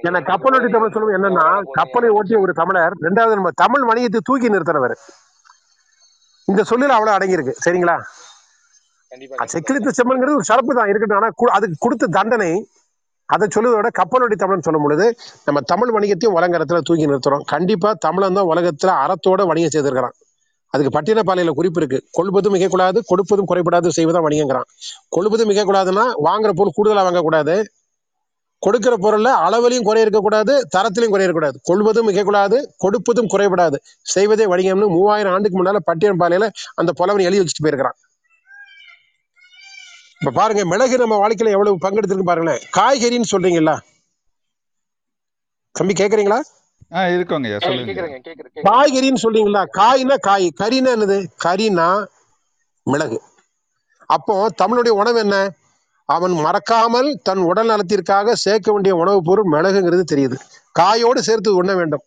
ஏன்னா 0.08 0.20
கப்பலோட்டி 0.32 0.70
தமிழ் 0.76 0.94
சொல்லுவது 0.96 1.18
என்னன்னா 1.20 1.46
கப்பலை 1.80 2.10
ஓட்டிய 2.18 2.40
ஒரு 2.46 2.54
தமிழர் 2.62 2.96
ரெண்டாவது 3.08 3.38
நம்ம 3.40 3.52
தமிழ் 3.64 3.86
வணிகத்தை 3.90 4.22
தூக்கி 4.30 4.54
நிறுத்தினவர். 4.56 4.96
இந்த 6.48 6.62
சொல்லில 6.72 6.96
அவ்வளவு 6.98 7.16
அடங்கியிருக்கு 7.18 7.54
சரிங்களா? 7.66 7.98
செக்கிலித்த 9.54 9.92
செம்மல்ங்கிறது 9.98 10.38
ஒரு 10.40 10.48
சிறப்பு 10.52 10.78
தான் 10.80 10.90
இருக்கட்டும். 10.92 11.20
ஆனா 11.22 11.30
அதுக்கு 11.58 11.78
கொடுத்த 11.86 12.12
தண்டனை 12.18 12.52
அதை 13.30 13.46
சொல்லுவதை 13.56 13.78
விட 13.80 13.90
கப்பலோட்டி 14.00 14.36
தமிழ்னு 14.40 14.66
சொல்லும் 14.68 14.86
பொழுது 14.86 15.06
நம்ம 15.48 15.60
தமிழ் 15.72 15.94
வணிகத்தையும் 15.96 16.36
உலகத்துல 16.38 16.82
தூக்கி 16.88 17.10
நிறுத்துறோம். 17.12 17.46
கண்டிப்பா 17.54 17.90
தமிழன் 18.06 18.38
தான் 18.38 18.50
உலகத்துல 18.54 18.94
அறத்தோட 19.04 19.46
வணிகம் 19.52 19.74
செய்திருக்கிறான். 19.76 20.16
அதுக்கு 20.74 20.92
பட்டினப்பாளையில 20.98 21.50
குறிப்பு 21.50 21.80
இருக்கு. 21.82 22.00
கொள்வதும் 22.12 22.54
மிகக்கூடாது 22.56 23.00
கொடுப்பதும் 23.12 23.50
குறைபடாது 23.52 23.88
செய்வதும் 23.88 24.26
வணிகங்கிறான். 24.28 24.68
கொழுப்பதும் 25.16 25.52
மிகக்கூடாதுன்னா 25.52 26.06
வாங்குற 26.28 26.52
பொருள் 26.60 26.78
கூடுதலா 26.78 27.04
வாங்கக்கூடாது. 27.08 27.56
கொடுக்கிற 28.64 28.96
பொருள்ல 28.98 29.30
அளவிலையும் 29.46 29.88
குறை 29.88 30.02
இருக்கக்கூடாது 30.02 30.54
தரத்திலையும் 30.78 31.14
குறை 31.14 31.26
இருக்கக்கூடாது. 31.26 31.58
கொள்வதும் 31.64 32.08
மிகக்கூடாது 32.10 32.58
கொடுப்பதும் 32.84 33.30
குறைபடாது. 33.34 33.78
செய்வதே 34.14 34.46
வணிகம்னு 34.46 34.88
மூவாயிரம் 34.96 35.34
ஆண்டுக்கு 35.34 35.60
முன்னால 35.60 35.80
பட்டினப்பாளையில 35.90 36.48
அந்த 36.76 36.92
புலவன் 37.00 37.28
எழுதி 37.28 37.40
வச்சுட்டு 37.40 37.66
போயிருக்கிறான். 37.66 37.98
இப்ப 40.20 40.32
பாருங்க 40.32 40.64
மிளகு 40.66 40.98
நம்ம 40.98 41.16
வாழ்க்கையில 41.22 41.56
எவ்வளவு 41.58 41.84
பங்கெடுத்துருக்கு 41.86 42.32
பாருங்களேன். 42.32 42.62
காய்கறின்னு 42.78 43.32
சொல்றீங்களா 43.32 43.76
தம்பி 45.76 45.94
கேக்குறீங்களா? 45.94 46.40
ஆ 46.92 47.02
இருக்கோங்க 47.08 47.58
சொல்லுங்க. 47.60 48.02
காய்கறின்னு 48.68 49.24
சொல்றீங்களா 49.24 49.62
காய்னா 49.80 50.16
காய் 50.20 50.48
கறினா 50.62 50.92
என்னது? 50.96 51.18
கறினா 51.46 51.88
மிளகு. 52.88 53.18
அப்போ 54.10 54.36
தமிழுடைய 54.62 54.94
உணவு 55.02 55.20
என்ன? 55.20 55.36
அவன் 56.10 56.34
மறக்காமல் 56.46 57.10
தன் 57.24 57.44
உடல் 57.50 57.70
நலத்திற்காக 57.70 58.34
சேர்க்க 58.36 58.72
வேண்டிய 58.72 58.96
உணவுப் 58.96 59.26
பொருள் 59.26 59.52
மிளகுங்கிறது 59.54 60.04
தெரியுது. 60.12 60.38
காயோடு 60.80 61.20
சேர்த்து 61.20 61.56
உண்ண 61.56 61.72
வேண்டும். 61.76 62.04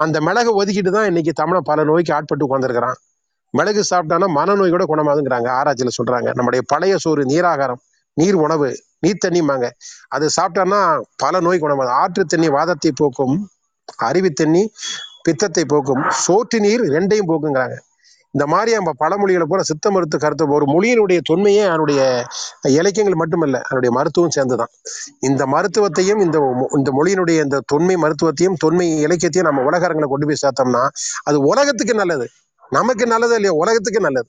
அந்த 0.00 0.20
மிளகு 0.20 0.50
ஒதுக்கிட்டு 0.60 0.90
தான் 0.90 1.06
இன்னைக்கு 1.06 1.32
தமிழன் 1.32 1.62
பல 1.62 1.84
நோய்க்கு 1.84 2.14
ஆட்பட்டு 2.14 2.46
உட்காந்துருக்கிறான் 2.48 2.98
மிளகு 3.54 3.82
சாப்பிட்டானா 3.90 4.26
மனநோய் 4.28 4.70
கூட 4.70 4.84
குணமாகுங்கிறாங்க 4.84 5.48
ஆராய்ச்சியில 5.58 5.92
சொல்றாங்க. 5.98 6.28
நம்முடைய 6.34 6.62
பழைய 6.66 6.96
சோறு 6.96 7.22
நீராகாரம் 7.24 7.80
நீர் 8.16 8.34
உணவு 8.36 8.68
நீர் 9.00 9.22
தண்ணிம்பாங்க. 9.24 9.66
அது 10.08 10.26
சாப்பிட்டான்னா 10.36 10.80
பல 11.16 11.40
நோய் 11.40 11.62
குணமாகும். 11.64 11.98
ஆற்று 12.02 12.24
தண்ணி 12.24 12.48
வாதத்தை 12.48 12.92
போக்கும் 12.92 13.36
அருவி 14.08 14.30
தண்ணி 14.30 14.72
பித்தத்தை 15.22 15.64
போக்கும் 15.64 16.04
சோற்று 16.26 16.58
நீர் 16.60 16.80
ரெண்டையும் 16.80 17.28
போக்குங்கிறாங்க. 17.28 17.76
இந்த 18.34 18.46
மாதிரி 18.46 18.70
நம்ம 18.74 18.90
பழமொழிகளை 18.98 19.42
பூரா 19.42 19.62
சித்த 19.62 19.90
மருத்துவ 19.90 20.20
கருத்து 20.22 20.48
ஒரு 20.48 20.64
மொழியினுடைய 20.64 21.20
தொன்மையே 21.30 21.62
அதனுடைய 21.66 22.00
இலக்கியங்கள் 22.62 23.18
மட்டுமல்ல 23.18 23.60
அதனுடைய 23.60 23.90
மருத்துவம் 23.98 24.30
சேர்ந்துதான். 24.30 24.72
இந்த 25.20 25.46
மருத்துவத்தையும் 25.46 26.20
இந்த 26.20 26.38
இந்த 26.76 26.90
மொழியினுடைய 26.92 27.38
இந்த 27.42 27.60
தொன்மை 27.66 27.96
மருத்துவத்தையும் 27.96 28.58
தொன்மை 28.58 29.00
இலக்கியத்தையும் 29.00 29.48
நம்ம 29.50 29.62
உலகரங்களை 29.62 30.08
கொண்டு 30.08 30.26
போய் 30.26 30.42
சேர்த்தோம்னா 30.44 30.82
அது 31.22 31.40
உலகத்துக்கு 31.40 31.94
நல்லது. 31.94 32.26
நமக்கு 32.70 33.06
நல்லது 33.06 33.34
இல்லையா 33.34 33.54
உலகத்துக்கு 33.54 34.00
நல்லது. 34.00 34.28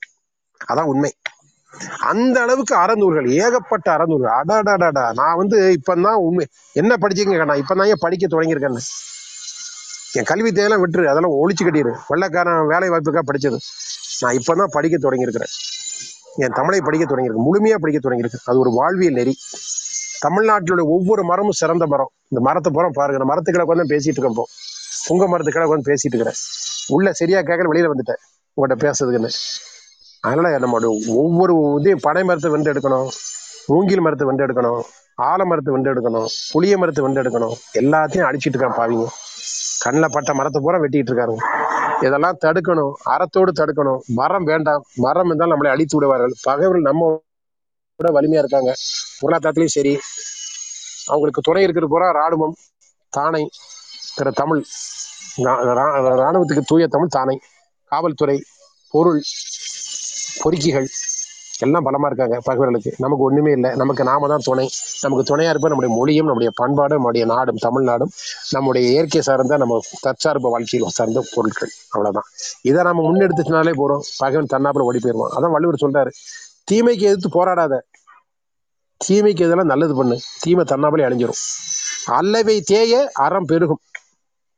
அதான் 0.71 0.89
உண்மை. 0.93 1.11
அந்த 1.99 2.41
அளவுக்கு 2.41 2.75
அறநூல்கள் 2.75 3.27
ஏகப்பட்ட 3.43 3.87
அறநூல்கள். 3.97 4.33
அடாடாடாடா 4.39 5.13
நான் 5.13 5.35
வந்து 5.35 5.77
இப்பதான் 5.79 6.19
உண்மை 6.27 6.45
என்ன 6.73 6.95
படிச்சீங்க 7.01 7.45
நான் 7.45 7.61
இப்பதான் 7.63 7.85
ஏன் 7.85 8.03
படிக்க 8.05 8.25
தொடங்கியிருக்கேன்னு? 8.27 8.83
என் 10.13 10.23
கல்வி 10.23 10.49
தேவையெல்லாம் 10.51 10.83
விட்டுரு 10.83 11.05
அதெல்லாம் 11.05 11.33
ஒழிச்சு 11.33 11.63
கட்டிடு 11.63 11.91
வெள்ளைக்காரன் 12.07 12.67
வேலை 12.67 12.89
வாய்ப்புக்காக 12.89 13.23
படிச்சது. 13.31 13.57
நான் 14.19 14.33
இப்போ 14.33 14.55
தான் 14.55 14.67
படிக்க 14.71 15.09
தொடங்கியிருக்கிறேன். 15.09 15.53
என் 16.35 16.55
தமிழை 16.55 16.81
படிக்க 16.81 17.15
தொடங்கியிருக்கேன். 17.15 17.47
முழுமையாக 17.47 17.81
படிக்க 17.81 18.09
தொடங்கியிருக்கேன். 18.09 18.43
அது 18.45 18.59
ஒரு 18.59 18.69
வாழ்வியல் 18.69 19.13
நெறி. 19.13 19.35
தமிழ்நாட்டிலுடைய 20.27 20.83
ஒவ்வொரு 20.83 21.23
மரமும் 21.23 21.51
சிறந்த 21.51 21.85
மரம். 21.87 22.11
இந்த 22.27 22.41
மரத்தை 22.41 22.73
புறம் 22.73 22.91
பாருங்க. 22.91 23.23
நான் 23.23 23.37
மரத்துக்கிட 23.37 23.61
உட்காந்து 23.61 23.93
பேசிட்டு 23.93 24.17
இருக்கேன் 24.17 24.29
இப்போ. 24.29 24.47
புங்க 25.07 25.27
மரத்துக்கிட 25.27 25.63
உட்காந்து 25.63 25.89
பேசிட்டு 25.89 26.15
இருக்கிறேன். 26.15 26.35
உள்ள 26.87 27.13
சரியா 27.13 27.39
கேட்கல 27.39 27.69
வெளியில 27.73 27.91
வந்துட்டேன். 27.93 28.21
உங்கள்கிட்ட 28.57 28.91
பேசுறதுக்குன்னு. 28.91 29.29
அதனால 30.21 30.59
நம்மளோட 30.59 31.07
ஒவ்வொரு 31.07 31.75
இதையும் 31.79 31.99
பனை 32.01 32.23
மரத்தை 32.23 32.51
வெண்டு 32.51 32.73
எடுக்கணும். 32.73 33.09
மூங்கில் 33.67 34.01
மரத்தை 34.01 34.27
வெண்டு 34.27 34.45
எடுக்கணும். 34.47 34.81
ஆலமரத்தை 35.21 35.71
வெண்டு 35.71 35.93
எடுக்கணும். 35.93 36.25
புளிய 36.51 36.77
மரத்தை 36.77 37.05
வெண்டு 37.05 37.21
எடுக்கணும். 37.21 37.53
எல்லாத்தையும் 37.73 38.27
அடிச்சிட்டு 38.31 38.57
இருக்கான் 38.57 38.77
பாவிங்க. 38.77 39.07
கண்ணில் 39.79 40.09
பட்ட 40.11 40.33
மரத்தை 40.33 40.61
பூரா 40.61 40.77
வெட்டிட்டு 40.77 41.11
இருக்காருங்க. 41.11 41.43
இதெல்லாம் 42.05 42.37
தடுக்கணும். 42.41 42.91
அறத்தோடு 43.05 43.51
தடுக்கணும். 43.51 43.99
மரம் 44.07 44.43
வேண்டாம். 44.43 44.83
மரம் 44.95 45.25
இருந்தால் 45.25 45.51
நம்மளை 45.51 45.67
அழித்து 45.67 45.97
விடுவார்கள். 45.97 46.33
பகைவர்கள் 46.41 46.81
நம்ம 46.81 47.23
விட 47.95 48.19
வலிமையா 48.19 48.37
இருக்காங்க. 48.37 48.75
பொருளாதாரத்துலேயும் 49.21 49.65
சரி. 49.65 49.99
அவங்களுக்கு 51.05 51.41
துணை 51.41 51.63
இருக்கிறது 51.63 51.93
பூரா 51.93 52.11
ராணுவம் 52.11 52.53
தானை 53.17 53.47
பிற 54.15 54.31
தமிழ். 54.31 54.63
ரா- 55.37 55.95
ராணுவத்துக்கு 55.97 56.61
தூய 56.65 56.87
தமிழ் 56.87 57.07
தானை 57.17 57.39
காவல்துறை 57.83 58.43
பொருள் 58.89 59.21
பொறுக்கிகள். 60.41 60.87
எல்லாம் 61.59 61.85
பலமா 61.85 62.05
இருக்காங்க 62.05 62.39
பகைவர்களுக்கு. 62.43 62.93
நமக்கு 62.97 63.23
ஒண்ணுமே 63.23 63.51
இல்லை. 63.51 63.75
நமக்கு 63.75 64.03
நாம 64.03 64.27
தான் 64.27 64.43
துணை. 64.43 64.69
நமக்கு 65.01 65.23
துணையா 65.29 65.49
இருப்ப 65.49 65.67
நம்முடைய 65.67 65.95
மொழியும் 65.95 66.25
நம்முடைய 66.25 66.51
பண்பாடும் 66.55 66.97
நம்முடைய 66.97 67.25
நாடும் 67.25 67.61
தமிழ்நாடும் 67.61 68.11
நம்முடைய 68.51 68.89
இயற்கை 68.89 69.21
சார்ந்த 69.21 69.57
நம்ம 69.57 69.79
தற்சார்பு 70.01 70.49
வாழ்க்கையில் 70.49 70.89
சார்ந்த 70.89 71.23
பொருட்கள். 71.33 71.71
அவ்வளவுதான். 71.89 72.27
இதை 72.61 72.83
நம்ம 72.83 73.03
முன்னெடுத்துனாலே 73.07 73.73
போறோம். 73.81 74.03
பகைவன் 74.17 74.53
தன்னாப்புல 74.53 74.87
ஓடி 74.89 74.99
போயிருவோம் 75.03 75.33
அதான் 75.35 75.51
வள்ளுவர் 75.51 75.83
சொல்றாரு. 75.85 76.11
தீமைக்கு 76.71 77.05
எதிர்த்து 77.09 77.29
போராடாத. 77.29 77.75
தீமைக்கு 79.01 79.47
எதெல்லாம் 79.47 79.63
நல்லது 79.63 79.95
பண்ணு. 79.95 80.15
தீமை 80.39 80.65
தன்னாமலே 80.67 81.05
அழிஞ்சிரும். 81.07 81.41
அல்லவை 82.05 82.61
தேய 82.61 83.11
அறம் 83.13 83.45
பெருகும். 83.45 83.81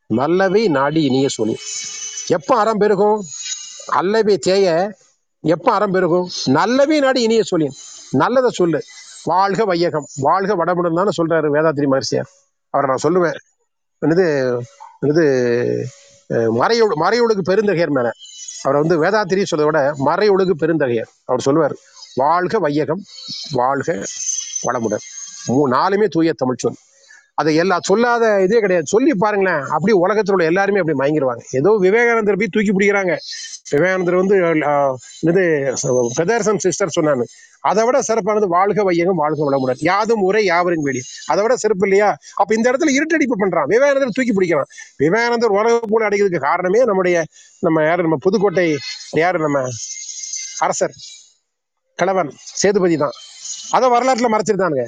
நல்லவை 0.09 0.67
நாடி 0.67 1.03
இனிய 1.03 1.27
சொல்லி 1.27 1.55
எப்போ 2.27 2.55
அறம் 2.55 2.77
பெருகும்? 2.77 3.19
அல்லவை 3.91 4.37
தேய 4.37 4.65
எப்போ 5.43 5.69
அறம் 5.71 5.93
பெருகும் 5.95 6.27
நல்லவை 6.57 6.97
இனிய 7.25 7.43
சொல்லி 7.43 7.67
நல்லதை 8.21 8.49
சொல்லு. 8.59 8.79
வாழ்க 9.31 9.65
வையகம் 9.69 10.07
வாழ்க 10.25 10.51
வடமுடன் 10.59 10.99
தானே 10.99 11.11
சொல்றாரு 11.19 11.47
வேதாத்திரி 11.55 11.87
மகர்ஷியார். 11.91 12.29
அவரை 12.73 12.87
நான் 12.91 13.05
சொல்லுவேன். 13.05 13.37
என்னது 14.01 14.25
என்னது 15.01 15.23
மறையொழு 16.61 16.95
மறையொழுகு 17.03 17.43
பெருந்தகையர் 17.49 17.95
மேல. 17.97 18.09
அவரை 18.63 18.77
வந்து 18.81 18.95
வேதாத்திரி 19.03 19.43
சொல்றதை 19.51 19.67
விட 19.69 19.81
மறையொழுகு 20.07 20.53
பெருந்தகையர். 20.63 21.09
அவர் 21.29 21.45
சொல்லுவார் 21.47 21.75
வாழ்க 22.15 22.59
வையகம் 22.65 23.01
வாழ்க 23.59 23.89
வளமுடன் 24.65 25.05
மூ 25.47 25.61
நாலுமே 25.75 26.07
தூய 26.15 26.31
தமிழ் 26.41 26.61
சொல் 26.63 26.79
அதை 27.39 27.51
எல்லா 27.61 27.75
சொல்லாத 27.89 28.23
இதே 28.45 28.57
கிடையாது. 28.63 28.91
சொல்லி 28.93 29.11
பாருங்களேன். 29.23 29.61
அப்படி 29.75 29.93
உலகத்தில் 30.03 30.35
உள்ள 30.35 30.45
எல்லாருமே 30.51 30.81
அப்படி 30.81 30.97
மயங்கிடுவாங்க 31.01 31.43
ஏதோ 31.59 31.71
விவேகானந்தர் 31.85 32.39
போய் 32.41 32.53
தூக்கி 32.55 32.71
பிடிக்கிறாங்க. 32.71 33.13
விவேகானந்தர் 33.73 34.19
வந்து 34.21 34.35
இது 35.29 35.43
பிரதர்சன் 36.17 36.61
சிஸ்டர் 36.65 36.95
சொன்னாங்க 36.97 37.25
அதை 37.69 37.81
விட 37.87 37.97
சிறப்பானது 38.07 38.47
வாழ்க 38.55 38.83
வையகம் 38.87 39.21
வாழ்க 39.21 39.39
வளமுடன். 39.47 39.79
யாதும் 39.89 40.23
உரை 40.27 40.41
யாவரும் 40.45 40.85
வெளி 40.87 41.01
அதை 41.31 41.39
விட 41.45 41.55
சிறப்பு 41.63 41.85
இல்லையா? 41.87 42.09
அப்ப 42.41 42.49
இந்த 42.57 42.65
இடத்துல 42.71 42.93
இருட்டடிப்பு 42.97 43.37
பண்றான். 43.41 43.69
விவேகானந்தர் 43.73 44.17
தூக்கி 44.17 44.33
பிடிக்கிறான். 44.37 44.69
விவேகானந்தர் 45.03 45.55
உலக 45.59 45.79
போல 45.93 46.07
அடைக்கிறதுக்கு 46.09 46.47
காரணமே 46.49 46.81
நம்முடைய 46.91 47.17
நம்ம 47.67 47.83
யாரு? 47.89 48.05
நம்ம 48.07 48.19
புதுக்கோட்டை 48.27 48.67
யாரு? 49.23 49.39
நம்ம 49.45 49.59
அரசர். 50.65 50.95
கணவன் 51.99 52.31
சேதுபதி 52.61 52.97
தான். 53.03 53.15
அதை 53.77 53.87
வரலாற்றுல 53.95 54.29
மறைச்சிருந்தானுங்க. 54.35 54.85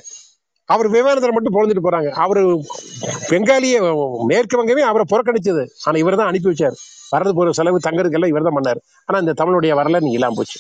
அவர் 0.66 0.88
விவேகானந்தர் 0.88 1.32
மட்டும் 1.32 1.56
பொழுதுட்டு 1.56 1.86
போறாங்க. 1.88 2.10
அவரு 2.10 2.64
பெங்காலிய 3.30 3.78
மேற்கு 4.26 4.56
வங்கமே 4.60 4.80
அவரை 4.80 5.06
புறக்கணிச்சது. 5.10 5.68
ஆனா 5.86 5.98
இவர் 5.98 6.16
தான் 6.16 6.28
அனுப்பி 6.28 6.50
வச்சார். 6.50 6.76
வரது 7.16 7.34
போற 7.34 7.52
செலவு 7.52 7.78
தங்கறதுக்கு 7.78 8.12
எல்லாம் 8.12 8.30
இவர் 8.30 8.44
தான் 8.44 8.58
பண்ணாரு. 8.58 8.80
ஆனா 9.06 9.20
இந்த 9.20 9.34
தமிழுடைய 9.44 9.76
வரல 9.80 10.00
நீ 10.00 10.12
இல்லாம 10.12 10.34
போச்சு. 10.36 10.60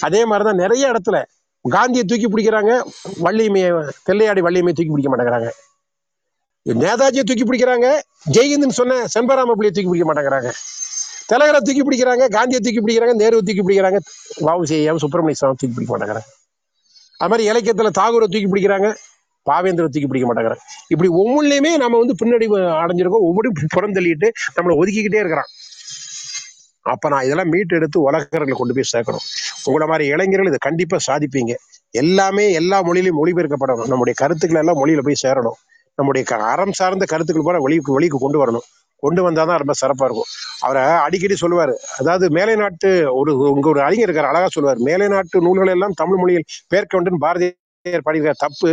அதே 0.00 0.24
மாதிரிதான் 0.24 0.56
நிறைய 0.56 0.92
இடத்துல 0.92 1.22
காந்தியை 1.70 2.04
தூக்கி 2.04 2.26
பிடிக்கிறாங்க. 2.26 2.82
வள்ளியமைய 3.22 3.90
தெல்லையாடி 4.02 4.40
வள்ளியமையை 4.40 4.72
தூக்கி 4.72 4.90
பிடிக்க 4.90 5.10
மாட்டேங்கிறாங்க. 5.10 5.50
நேதாஜியை 6.66 7.24
தூக்கி 7.24 7.44
பிடிக்கிறாங்க. 7.44 8.00
ஜெய்ஹிந்த்னு 8.32 8.68
சொன்ன 8.68 9.06
செண்பராம 9.14 9.54
பிள்ளையை 9.58 9.70
தூக்கி 9.70 9.90
பிடிக்க 9.90 10.06
மாட்டேங்கிறாங்க. 10.10 10.50
திலகரை 11.28 11.60
தூக்கி 11.60 11.82
பிடிக்கிறாங்க. 11.82 12.28
காந்தியை 12.28 12.60
தூக்கி 12.60 12.80
பிடிக்கிறாங்க. 12.80 13.14
நேரு 13.14 13.42
தூக்கி 13.42 13.62
பிடிக்கிறாங்க. 13.62 13.98
வாவுசியாவும் 14.40 14.96
சுப்பிரமணிய 14.96 15.34
சுவாமி 15.34 15.56
தூக்கி 15.60 15.74
பிடிக்க 15.74 15.96
மாட்டேங்கிறாங்க. 15.96 16.32
அது 17.20 17.30
மாதிரி 17.30 17.50
இலக்கியத்துல 17.50 17.90
தாகூரை 18.00 18.26
தூக்கி 18.34 18.46
பிடிக்கிறாங்க. 18.46 18.94
பாவேந்திர 19.50 19.74
தூக்கி 19.74 20.06
பிடிக்க 20.06 20.34
மாட்டேங்கிறான். 20.34 20.58
இப்படி 20.88 21.10
ஒவ்வொன்றுலையுமே 21.10 21.76
நம்ம 21.76 21.98
வந்து 21.98 22.14
பின்னாடி 22.24 22.42
அடைஞ்சிருக்கோம். 22.50 23.20
ஒவ்வொரு 23.20 23.52
புறந்தள்ளிட்டு 23.76 24.30
நம்மளை 24.56 24.76
ஒதுக்கிக்கிட்டே 24.80 25.14
இருக்கிறான். 25.14 25.44
அப்ப 26.80 27.08
நான் 27.08 27.24
இதெல்லாம் 27.24 27.48
மீட்டு 27.48 27.76
எடுத்து 27.76 28.00
உலகர்களை 28.00 28.54
கொண்டு 28.56 28.74
போய் 28.74 28.84
சேர்க்கணும். 28.92 29.24
உங்களை 29.64 29.88
மாதிரி 29.88 30.08
இளைஞர்கள் 30.08 30.46
இதை 30.46 30.58
கண்டிப்பா 30.60 30.96
சாதிப்பீங்க. 31.06 31.54
எல்லாமே 31.90 32.52
எல்லா 32.52 32.82
மொழியிலையும் 32.82 33.18
மொழிபெயர்க்கப்படணும். 33.24 33.86
நம்முடைய 33.86 34.12
கருத்துக்கள் 34.14 34.58
எல்லாம் 34.58 34.86
மொழியில 34.86 35.02
போய் 35.02 35.14
சேரணும். 35.26 35.64
நம்முடைய 35.94 36.26
க- 36.26 36.44
அறம் 36.44 36.72
சார்ந்த 36.72 37.04
கருத்துக்கள் 37.04 37.44
பூரா 37.44 37.58
வழி 37.58 37.78
வழிக்கு 37.82 38.18
கொண்டு 38.18 38.46
வரணும். 38.46 38.72
கொண்டு 38.96 39.30
வந்தாதான் 39.30 39.56
ரொம்ப 39.56 39.72
சிறப்பாக 39.72 40.14
இருக்கும். 40.14 40.32
அவரை 40.60 40.82
அடிக்கடி 40.82 41.34
சொல்லுவாரு. 41.40 41.74
அதாவது 41.98 42.30
மேலை 42.30 42.56
நாட்டு 42.56 43.14
ஒரு 43.14 43.36
உங்க 43.36 43.68
ஒரு 43.68 43.82
அறிஞர் 43.82 44.08
இருக்கார் 44.08 44.30
அழகா 44.30 44.46
சொல்லுவார். 44.48 44.78
மேலை 44.78 45.08
நாட்டு 45.08 45.40
நூல்கள் 45.40 45.66
எல்லாம் 45.66 45.92
தமிழ் 45.94 46.16
மொழியில் 46.16 46.44
பேர்க்க 46.74 46.96
வேண்டும் 46.96 47.20
பாரதிய 47.20 47.62
பாடியிருக்கார் 47.98 48.42
தப்பு 48.44 48.70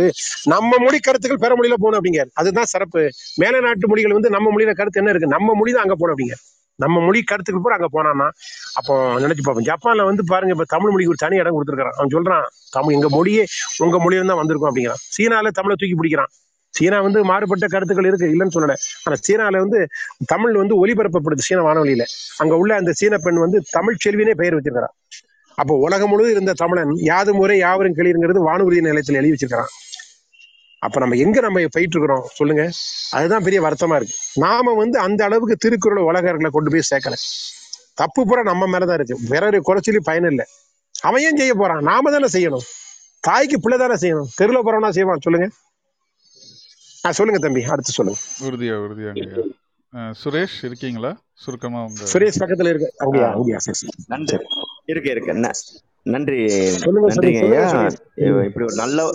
நம்ம 0.52 0.78
மொழி 0.84 0.98
கருத்துக்கள் 0.98 1.42
பிற 1.44 1.52
மொழியில 1.58 1.76
போகணும் 1.76 1.98
அப்படிங்க. 1.98 2.22
அதுதான் 2.40 2.70
சிறப்பு. 2.72 3.02
மேல 3.42 3.60
நாட்டு 3.66 3.88
மொழிகள் 3.90 4.16
வந்து 4.18 4.32
நம்ம 4.36 4.46
மொழியில 4.54 4.72
கருத்து 4.72 5.00
என்ன 5.02 5.12
இருக்கு? 5.14 5.34
நம்ம 5.36 5.54
மொழி 5.60 5.72
தான் 5.72 5.84
அங்க 5.86 5.96
போகணும் 5.96 6.14
அப்படிங்க. 6.14 6.36
நம்ம 6.78 6.96
மொழி 7.06 7.20
கருத்துக்கள் 7.22 7.64
பூரா 7.64 7.76
அங்க 7.78 7.88
போனான்னா 7.92 8.26
அப்போ 8.78 8.92
நினைச்சு 9.24 9.42
பார்ப்போம். 9.42 9.66
ஜப்பான்ல 9.70 10.04
வந்து 10.10 10.22
பாருங்க 10.30 10.54
இப்ப 10.56 10.66
தமிழ் 10.74 10.92
மொழிக்கு 10.92 11.12
ஒரு 11.14 11.22
தனி 11.24 11.40
இடம் 11.42 11.56
கொடுத்துருக்கான் 11.56 11.98
அவன் 11.98 12.14
சொல்றான் 12.14 12.46
தமிழ் 12.72 12.96
எங்க 12.98 13.08
மொழியே 13.08 13.42
உங்க 13.84 13.96
மொழியில 14.04 14.30
தான் 14.30 14.40
வந்திருக்கும் 14.42 14.70
அப்படிங்கிறான். 14.70 15.02
சீனால 15.16 15.52
தமிழை 15.58 15.76
தூக்கி 15.76 15.98
பிடிக்கிறான். 16.00 16.32
சீனா 16.74 16.98
வந்து 17.06 17.20
மாறுபட்ட 17.30 17.66
கருத்துக்கள் 17.66 18.08
இருக்கு 18.10 18.32
இல்லைன்னு 18.34 18.54
சொல்லல. 18.56 18.74
ஆனா 19.04 19.16
சீனால 19.26 19.58
வந்து 19.58 19.78
தமிழ் 20.26 20.54
வந்து 20.62 20.74
ஒலிபரப்பப்படுது 20.82 21.46
சீன 21.48 21.62
வானொலியில. 21.68 22.04
அங்க 22.42 22.54
உள்ள 22.56 22.72
அந்த 22.74 22.92
சீன 23.00 23.18
பெண் 23.26 23.42
வந்து 23.44 23.60
தமிழ் 23.76 24.02
செல்வினே 24.04 24.34
பெயர் 24.40 24.56
வச்சிருக்கிறான் 24.58 24.94
அப்போ 25.54 25.74
உலகம் 25.74 26.08
முழுவதும் 26.08 26.32
இருந்த 26.32 26.52
தமிழன் 26.52 26.90
யாது 26.90 27.34
முறை 27.34 27.58
யாவரும் 27.58 27.94
கிளிங்கிறது 27.94 28.40
வானூர்தி 28.46 28.80
நிலையத்தில் 28.80 29.16
எழுதி 29.16 29.46
வச்சிருக்கிறான். 29.46 29.70
அப்ப 30.78 31.00
நம்ம 31.00 31.14
எங்க 31.14 31.40
நம்ம 31.40 31.54
போயிட்டு 31.54 31.98
இருக்கிறோம்? 31.98 32.28
சொல்லுங்க. 32.34 32.70
அதுதான் 33.10 33.42
பெரிய 33.42 33.62
வருத்தமா 33.62 33.96
இருக்கு. 33.96 34.14
நாம 34.34 34.74
வந்து 34.74 34.98
அந்த 34.98 35.24
அளவுக்கு 35.24 35.56
திருக்குறள் 35.56 36.02
உலகர்களை 36.02 36.50
கொண்டு 36.50 36.70
போய் 36.70 36.80
சேர்க்கல. 36.90 37.12
தப்பு 37.94 38.26
பூரா 38.26 38.42
நம்ம 38.42 38.66
மேலதான் 38.66 38.92
இருக்கு. 38.92 39.18
வேற 39.28 39.46
ஒரு 39.46 39.62
குறைச்சலி 39.66 39.98
பயன் 39.98 40.24
இல்லை. 40.24 40.44
அவன் 41.00 41.22
ஏன் 41.22 41.36
செய்ய 41.36 41.54
போறான்? 41.54 41.82
நாம 41.82 42.10
தானே 42.10 42.26
செய்யணும். 42.32 42.64
தாய்க்கு 43.20 43.60
பிள்ளை 43.60 43.86
தானே 43.86 43.94
செய்யணும். 43.94 44.26
தெருல 44.40 44.60
போறவனா 44.64 44.90
செய்வான். 44.90 45.18
சொல்லுங்க. 45.20 45.50
ஆ 47.04 47.12
சொல்லுங்க 47.12 47.40
தம்பி. 47.40 47.64
அடுத்து 47.64 47.92
சொல்லுங்க. 47.92 48.20
உறுதியா 48.40 49.50
அஹ் 49.94 50.14
சுரேஷ் 50.24 50.64
இருக்கீங்களா? 50.64 51.20
சுருக்கமா 51.34 51.84
சுரேஷ் 52.12 52.40
பக்கத்துல 52.40 52.68
இருக்கு 52.68 52.94
நன்றி. 54.06 54.38
இருக்கு 54.88 55.10
இருக்கு. 55.14 55.32
நன்றி. 56.14 56.38
நன்றிங்க 57.08 57.42
ஐயா. 57.48 57.66
இப்படி 58.48 58.64
ஒரு 58.68 58.76
நல்ல 58.82 59.10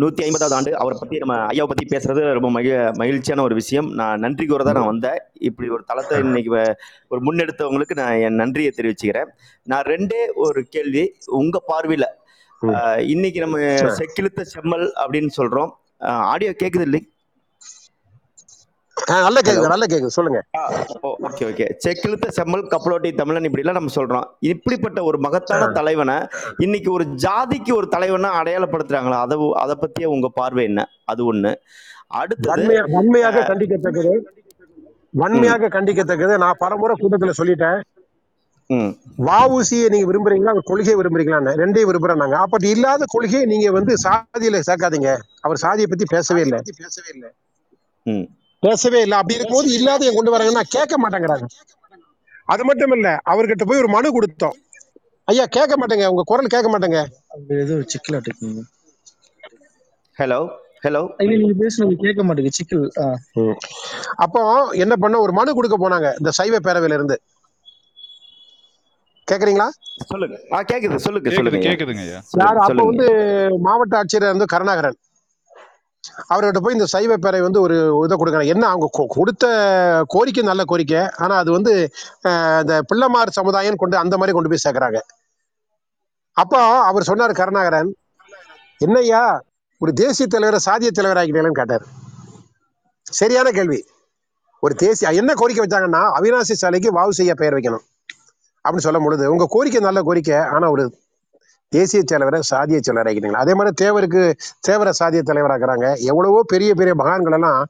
நூத்தி 0.00 0.22
ஐம்பதாவது 0.26 0.54
ஆண்டு 0.56 0.70
அவரை 0.82 0.94
பத்தி 1.00 1.16
நம்ம 1.22 1.34
ஐயாவை 1.52 1.68
பத்தி 1.70 1.84
பேசுறது 1.92 2.20
ரொம்ப 2.36 2.48
மகிழ 2.50 2.76
மகிழ்ச்சியான 3.00 3.42
ஒரு 3.42 3.54
விஷயம். 3.54 3.88
நான் 4.00 4.22
நன்றி 4.24 4.44
கூற 4.46 4.64
தான் 4.64 4.78
நான் 4.78 4.90
வந்தேன். 4.92 5.18
இப்படி 5.48 5.68
ஒரு 5.76 5.84
தளத்தை 5.90 6.18
இன்னைக்கு 6.24 6.50
ஒரு 7.12 7.20
முன்னெடுத்தவங்களுக்கு 7.26 7.94
நான் 8.00 8.22
என் 8.26 8.40
நன்றியை 8.42 8.72
தெரிவிச்சுக்கிறேன். 8.78 9.30
நான் 9.66 9.88
ரெண்டே 9.92 10.22
ஒரு 10.46 10.62
கேள்வி 10.76 11.04
உங்க 11.40 11.62
பார்வையில. 11.70 12.08
இன்னைக்கு 13.14 13.40
நம்ம. 13.44 13.58
செக்கிழுத்த 14.00 14.40
செம்மல் 14.54 14.86
அப்படின்னு 15.04 15.32
சொல்றோம். 15.40 15.70
ஆடியோ 16.32 16.52
கேக்குது 16.62 16.86
இல்லை 16.88 17.02
நல்ல 18.96 19.40
ஹலோ. 19.40 19.44
கேக்குது 19.46 19.68
நல்ல 19.68 19.84
கேக்குது 19.86 20.16
சொல்லுங்க. 20.16 20.40
ஓகே 21.28 21.44
ஓகே 21.48 21.66
செக்கிழுத்த 21.84 22.28
செம்மல் 22.28 22.64
கப்பலோட்டி 22.64 23.10
தமிழன் 23.14 23.42
இப்படிலாம் 23.42 23.78
நம்ம 23.78 23.92
சொல்றோம். 23.94 24.26
இப்படிப்பட்ட 24.50 25.02
ஒரு. 25.02 25.18
மகத்தான 25.18 25.68
தலைவனை 25.70 26.16
இன்னைக்கு 26.58 26.92
ஒரு 26.92 27.04
ஜாதிக்கு 27.24 27.72
ஒரு 27.72 27.88
தலைவனா 27.88 28.42
அடையாளப்படுத்துறாங்களா? 28.42 29.18
அதை 29.24 29.36
அதை 29.54 29.74
பத்திய 29.80 30.04
உங்க 30.06 30.28
பார்வை 30.34 30.64
என்ன? 30.64 30.80
அது 31.04 31.32
ஒண்ணு. 31.32 31.52
வன்மையா 32.48 32.82
வன்மையாக 32.94 33.44
கண்டிக்கத்தக்கது. 33.48 34.12
வன்மையாக 35.14 35.68
கண்டிக்கத்தக்கது. 35.68 36.36
நான் 36.38 36.58
பலமுறை 36.58 36.94
கூட்டத்துல 36.98 37.32
சொல்லிட்டேன். 37.40 37.80
ம். 38.70 38.92
வஉசியை 39.28 39.86
நீங்க 39.88 40.06
விரும்புறீங்களா? 40.10 40.52
கொள்கையை 40.64 40.94
விரும்புறீங்களா 41.00 41.38
ரெண்டையும் 41.62 41.90
விரும்புறேன் 41.90 42.22
நாங்க. 42.22 42.36
அப்படி 42.38 42.68
இல்லாத 42.68 43.04
கொள்கையை 43.06 43.44
நீங்க 43.44 43.70
வந்து 43.70 43.94
சாதியில 44.04 44.60
சேர்க்காதீங்க. 44.68 45.10
அவர் 45.40 45.62
சாதியை 45.64 45.86
பத்தி 45.86 46.04
பேசவே 46.14 46.40
இல்லை. 46.40 46.60
ம். 48.06 48.26
பேசவே 48.62 48.98
இல்லை. 49.04 49.16
அப்படி 49.20 49.36
இருக்கும்போது 49.36 49.70
இல்லாத 49.78 50.10
கொண்டு 50.16 50.34
வராங்கன்னா 50.34 50.64
கேட்க 50.76 50.94
மாட்டேங்கிறாங்க. 51.02 51.46
அது 52.52 52.62
மட்டும் 52.68 52.94
இல்ல 52.96 53.08
அவர்கிட்ட 53.32 53.64
போய் 53.68 53.82
ஒரு 53.82 53.90
மனு 53.96 54.14
கொடுத்தோம். 54.16 54.56
ஐயா 55.28 55.44
கேட்க 55.56 55.74
மாட்டேங்க. 55.80 56.06
உங்க 56.12 56.22
குரல் 56.30 56.52
கேட்க 56.54 56.68
மாட்டேங்க. 56.72 57.00
ஏதோ 57.64 57.74
சிக்கலாட்டு 57.92 58.30
இருக்குங்க. 58.30 58.62
ஹலோ 60.16 60.38
ஹலோ 60.84 61.02
இல்ல 61.22 61.34
நீங்க 61.40 61.54
பேசுனது 61.60 61.94
கேட்க 62.04 62.22
மாட்டேங்குது 62.26 62.58
சிக்கல். 62.58 62.86
அப்போ 64.24 64.40
என்ன 64.84 64.94
பண்ண 65.04 65.20
ஒரு 65.26 65.32
மனு 65.38 65.56
கொடுக்க 65.58 65.76
போனாங்க 65.82 66.08
இந்த 66.20 66.30
சைவ 66.38 66.58
பேரவையில 66.66 66.98
இருந்து 66.98 67.16
கேக்குறீங்களா 69.28 69.68
சொல்லுங்க. 70.10 70.36
ஆ 70.54 70.58
கேக்குது. 70.70 70.96
சொல்லுங்க 71.06 71.30
சொல்லுங்க. 71.36 71.60
கேக்குதுங்க 71.66 72.02
ஐயா. 72.06 72.20
யார்? 72.40 72.58
அப்ப 72.66 72.80
வந்து 72.90 73.06
மாவட்ட 73.66 73.94
ஆட்சியர் 74.00 74.32
வந்து 74.32 74.52
கருணாகரன். 74.52 74.98
அவர்கிட்ட 76.30 76.58
போய் 76.60 76.72
இந்த 76.72 76.86
சைவ 76.86 77.16
பேரை 77.16 77.40
வந்து 77.40 77.60
ஒரு 77.60 78.00
இதை 78.04 78.16
கொடுக்குறாங்க. 78.16 78.46
என்ன? 78.46 78.66
அவங்க 78.66 78.90
கொ- 78.98 79.06
கொடுத்த 79.08 80.04
கோரிக்கை 80.06 80.42
நல்ல 80.42 80.64
கோரிக்கை. 80.64 81.08
ஆனா 81.16 81.36
அது 81.36 81.52
வந்து 81.52 81.90
இந்த 82.22 82.82
பிள்ளைமார் 82.94 83.28
சமுதாயம் 83.28 83.76
கொண்டு 83.76 83.96
அந்த 83.96 84.16
மாதிரி 84.16 84.36
கொண்டு 84.36 84.48
போய் 84.48 84.72
சேர்க்குறாங்க. 84.72 85.00
அப்போ 86.32 86.58
அவர் 86.58 87.02
சொன்னார் 87.02 87.32
கருணாகரன் 87.32 87.94
என்னய்யா? 88.84 89.40
ஒரு 89.78 89.92
தேசிய 89.92 90.28
தலைவரை 90.28 90.60
சாதிய 90.66 90.90
தலைவர் 90.90 91.26
ஆகிட்டீங்களேன்னு 91.26 91.50
கேட்டார். 91.50 91.86
சரியான 93.02 93.50
கேள்வி. 93.50 93.86
ஒரு 94.60 94.74
தேசிய 94.74 95.10
என்ன 95.10 95.34
கோரிக்கை 95.34 95.66
வச்சாங்கன்னா 95.66 96.12
அவினாசி 96.20 96.52
சாலைக்கு 96.52 96.98
வாவு 96.98 97.08
செய்ய 97.08 97.34
பெயர் 97.34 97.54
வைக்கணும். 97.54 97.84
அப்படின்னு 98.64 98.76
சொல்லும் 98.76 99.04
பொழுது 99.04 99.30
உங்க 99.30 99.46
கோரிக்கை 99.48 99.80
நல்ல 99.80 100.02
கோரிக்கை. 100.02 100.36
ஆனா 100.36 100.70
ஒரு 100.70 101.01
தேசிய 101.72 102.00
தலைவரை 102.10 102.38
சாதிய 102.50 102.78
தலைவர் 102.86 103.08
ஆக்கிட்டீங்களா? 103.10 103.42
அதே 103.44 103.52
மாதிரி 103.58 103.72
தேவருக்கு 103.82 104.22
தேவரை 104.68 104.92
சாதிய 105.00 105.20
தலைவராக்குறாங்க 105.30 105.86
எவ்வளவோ 106.10 106.40
பெரிய 106.52 106.70
பெரிய 106.80 106.94
மகான்கள் 107.00 107.36
எல்லாம் 107.38 107.60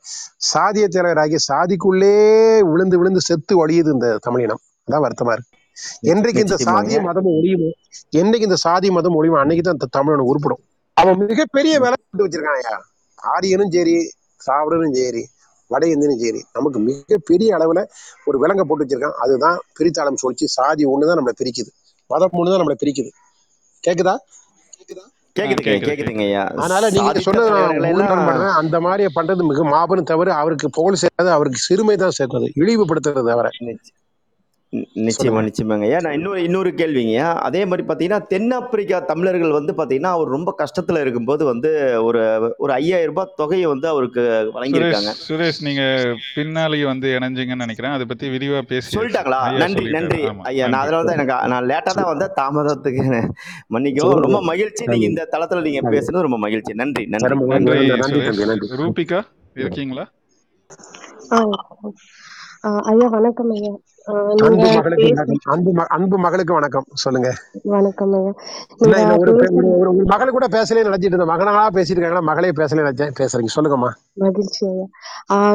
சாதிய 0.53 0.87
தலைவராகி 0.97 1.39
சாதிக்குள்ளே 1.49 2.15
விழுந்து 2.71 2.99
விழுந்து 3.01 3.21
செத்து 3.29 3.55
ஒழியுது 3.63 3.93
இந்த 3.97 4.09
தமிழினம். 4.27 4.63
அதான் 4.89 5.05
வருத்தமா 5.07 5.35
இருக்கு. 5.37 5.53
என்றைக்கு 6.13 6.45
இந்த 6.47 6.57
சாதிய 6.69 6.97
மதமும் 7.09 7.37
ஒழியுமோ 7.39 7.69
என்னைக்கு 8.21 8.49
இந்த 8.49 8.59
சாதி 8.67 8.89
மதம் 8.97 9.17
ஒழியுமோ 9.19 9.39
அன்னைக்கு 9.43 9.65
தான் 9.67 9.79
இந்த 9.79 9.89
தமிழன் 9.97 10.29
உருப்படும். 10.31 10.63
அவன் 10.97 11.21
மிகப்பெரிய 11.31 11.75
வேலை 11.85 11.97
போட்டு 12.01 12.25
வச்சிருக்கான்யா 12.27 12.75
ஆரியனும் 13.33 13.73
சரி 13.77 13.95
சாவடனும் 14.41 14.97
சரி 14.99 15.23
வட 15.71 15.85
இந்தியனும் 15.93 16.23
சரி 16.23 16.41
நமக்கு 16.57 16.79
மிகப்பெரிய 16.89 17.51
அளவுல 17.59 17.81
ஒரு 18.29 18.37
விலங்கை 18.43 18.65
போட்டு 18.65 18.85
வச்சிருக்கான். 18.85 19.19
அதுதான் 19.25 19.57
பிரித்தாளம் 19.77 20.21
சொல்லிச்சு 20.23 20.47
சாதி 20.57 20.85
ஒண்ணுதான் 20.93 21.19
நம்மளை 21.19 21.37
பிரிக்குது. 21.41 21.71
மதம் 22.11 22.37
ஒண்ணுதான் 22.41 22.61
நம்மளை 22.63 22.79
பிரிக்குது. 22.83 23.11
கேக்குதா? 23.85 24.15
கேக்குது 25.37 25.63
கேக்குதுங்க 25.83 26.23
ஐயா 26.23 26.43
அதனால 26.57 26.89
நீங்க 26.91 27.11
சொன்னது 27.21 27.47
அந்த 28.59 28.81
மாதிரி 28.81 29.05
பண்றது 29.15 29.43
மிக 29.43 29.65
மாபெரும் 29.67 30.05
தவறு. 30.05 30.31
அவருக்கு 30.33 30.71
புகழ் 30.71 31.01
சேர்க்காது 31.03 31.31
அவருக்கு 31.31 31.61
சிறுமை 31.61 31.97
தான் 31.97 32.17
சேர்க்காது 32.19 32.49
இழிவுபடுத்துறது 32.57 33.31
நி- 33.61 33.79
நிச்சயமா 35.07 35.41
நிச்சயமாங்க. 35.47 35.85
ஐயா 35.87 35.99
நான் 36.05 36.15
இன்னொரு 36.19 36.43
இன்னொரு 36.47 36.71
கேள்விங்க. 36.79 37.17
அதே 37.47 37.63
மாதிரி 37.71 37.83
பார்த்தீங்கன்னா 37.89 38.21
தென்னாப்பிரிக்கா 38.31 38.99
தமிழர்கள் 39.11 39.53
வந்து 39.57 39.73
பார்த்தீங்கன்னா 39.79 40.13
அவர் 40.17 40.33
ரொம்ப 40.35 40.51
கஷ்டத்துல 40.61 41.01
இருக்கும்போது 41.05 41.43
வந்து 41.51 41.71
ஒரு 42.07 42.21
ஒரு 42.65 42.73
ஐயாயிரம் 42.79 43.11
ரூபாய் 43.13 43.35
தொகையை 43.41 43.67
வந்து 43.73 43.87
அவருக்கு 43.91 44.23
வழங்கியிருக்காங்க. 44.55 45.13
சுரேஷ் 45.27 45.61
நீங்க 45.69 45.83
பின்னாடி 46.37 46.81
வந்து 46.93 47.11
இணைஞ்சீங்கன்னு 47.19 47.65
நினைக்கிறேன். 47.67 47.97
அதை 47.97 48.07
பத்தி 48.13 48.33
விரிவா 48.37 48.63
பேசியாச்சு 48.73 48.99
சொல்லிட்டாங்களா? 48.99 49.41
நன்றி 49.65 49.85
நன்றி. 49.99 50.23
ஐயா 50.53 50.71
நான் 50.75 50.83
அதனால 50.85 51.03
தான் 51.11 51.19
எனக்கு 51.19 51.53
நான் 51.55 51.69
லேட்டாக 51.73 51.95
தான் 52.01 52.11
வந்தேன் 52.13 52.35
தாமதத்துக்கு 52.41 53.05
மன்னிக்கவும். 53.77 54.25
ரொம்ப 54.27 54.43
மகிழ்ச்சி. 54.51 54.83
நீங்க 54.95 55.09
இந்த 55.13 55.29
தளத்துல 55.37 55.67
நீங்க 55.69 55.83
பேசுனது 55.97 56.27
ரொம்ப 56.29 56.41
மகிழ்ச்சி. 56.47 56.75
நன்றி 56.83 57.05
நன்றி. 57.15 58.67
ரூபிகா 58.83 59.23
இருக்கீங்களா? 59.63 60.07
ஐயா 62.91 63.07
வணக்கம் 63.19 63.55
ஐயா. 63.59 63.73
அன்பு 64.43 64.69
மகளுக்கு 64.71 65.09
அன்பு 65.47 65.73
அன்பு 65.97 66.17
மகளுக்கு 66.19 66.57
வணக்கம். 66.57 66.87
சொல்லுங்க. 67.03 67.29
வணக்கம் 67.73 68.15
ஒரு 69.17 69.33
ஒரு 69.83 69.91
மகள் 70.13 70.35
கூட 70.37 70.47
பேசலே 70.55 70.87
நினைச்சிட்டு 70.87 71.13
இருந்தேன் 71.13 71.33
மகனா 71.33 71.53
பேசிட்டு 71.77 71.97
இருக்காங்களா? 71.97 72.29
மகளே 72.31 72.53
பேசலே 72.55 72.85
நினைச்சேன் 72.85 73.17
பேசுறீங்க. 73.21 73.53
சொல்லுங்கம்மா. 73.57 73.91
மகிழ்ச்சி 74.21 74.67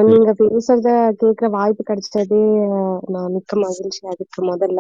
நீங்க 0.08 0.30
பேசுறத 0.40 0.90
கேட்கிற 1.22 1.48
வாய்ப்பு 1.56 1.84
கிடைச்சதே 1.84 2.42
நான் 3.14 3.34
மிக்க 3.36 3.56
மகிழ்ச்சி. 3.60 4.02
அதுக்கு 4.08 4.40
முதல்ல. 4.50 4.80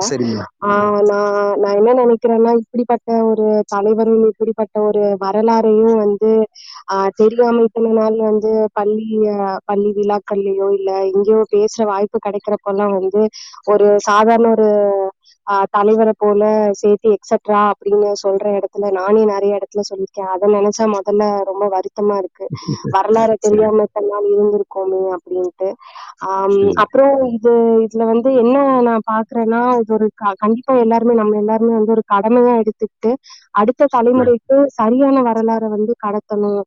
நான் 1.09 1.35
நான் 1.61 1.77
என்ன 1.79 1.95
நினைக்கிறேன்னா 2.01 2.53
இப்படிப்பட்ட 2.61 3.09
ஒரு 3.29 3.45
தலைவரும் 3.73 4.25
இப்படிப்பட்ட 4.31 4.75
ஒரு 4.87 5.03
வரலாறையும் 5.23 5.95
வந்து 5.97 6.31
தெரியாம 7.19 7.63
இத்தனை 7.67 7.91
நாள் 7.93 8.17
வந்து 8.27 8.49
பள்ளி 8.73 9.07
பள்ளி 9.67 9.89
விழாக்கள்லயோ 9.97 10.67
இல்ல 10.77 10.89
எங்கேயோ 11.09 11.41
பேசுற 11.53 11.83
வாய்ப்பு 11.91 12.17
கிடைக்கிறப்பெல்லாம் 12.25 12.95
வந்து 12.97 13.21
ஒரு 13.67 13.99
சாதாரண 13.99 14.49
ஒரு 14.49 14.67
ஆ, 15.49 15.63
தலைவரை 15.69 16.13
போல 16.17 16.43
சேர்த்து 16.71 17.09
எக்ஸெட்ரா 17.09 17.71
அப்படின்னு 17.71 18.11
சொல்ற 18.23 18.59
இடத்துல 18.59 18.91
நானே 18.91 19.25
நிறைய 19.25 19.57
இடத்துல 19.57 19.79
சொல்லியிருக்கேன். 19.89 20.25
அதை 20.25 20.53
நினைச்சா 20.53 20.85
முதல்ல 20.87 21.43
ரொம்ப 21.43 21.69
வருத்தமா 21.69 22.17
இருக்கு. 22.17 22.45
வரலாறு 22.97 23.37
தெரியாம 23.39 23.81
இத்தனை 23.81 24.09
நாள் 24.09 24.27
இருந்திருக்கோமே 24.35 25.15
அப்படின்ட்டு. 25.15 25.69
சரி. 26.47 26.71
அப்புறம் 26.75 27.23
இது 27.27 27.51
இதுல 27.85 28.05
வந்து 28.05 28.33
என்ன 28.33 28.81
நான் 28.81 29.01
பாக்குறேன்னா 29.11 29.79
இது 29.79 29.93
ஒரு 29.93 30.09
க- 30.15 30.33
கண்டிப்பா 30.37 30.77
எல்லாருமே 30.77 31.13
நம்ம 31.13 31.37
எல்லாருமே 31.37 31.73
வந்து 31.73 31.91
ஒரு 31.91 32.03
கடமையா 32.13 32.61
எடுத்துக்கிட்டு 32.61 33.13
அடுத்த 33.51 33.85
தலைமுறைக்கு 33.97 34.63
சரியான 34.65 35.31
வரலாறை 35.31 35.69
வந்து 35.69 35.95
கடத்தணும். 36.07 36.61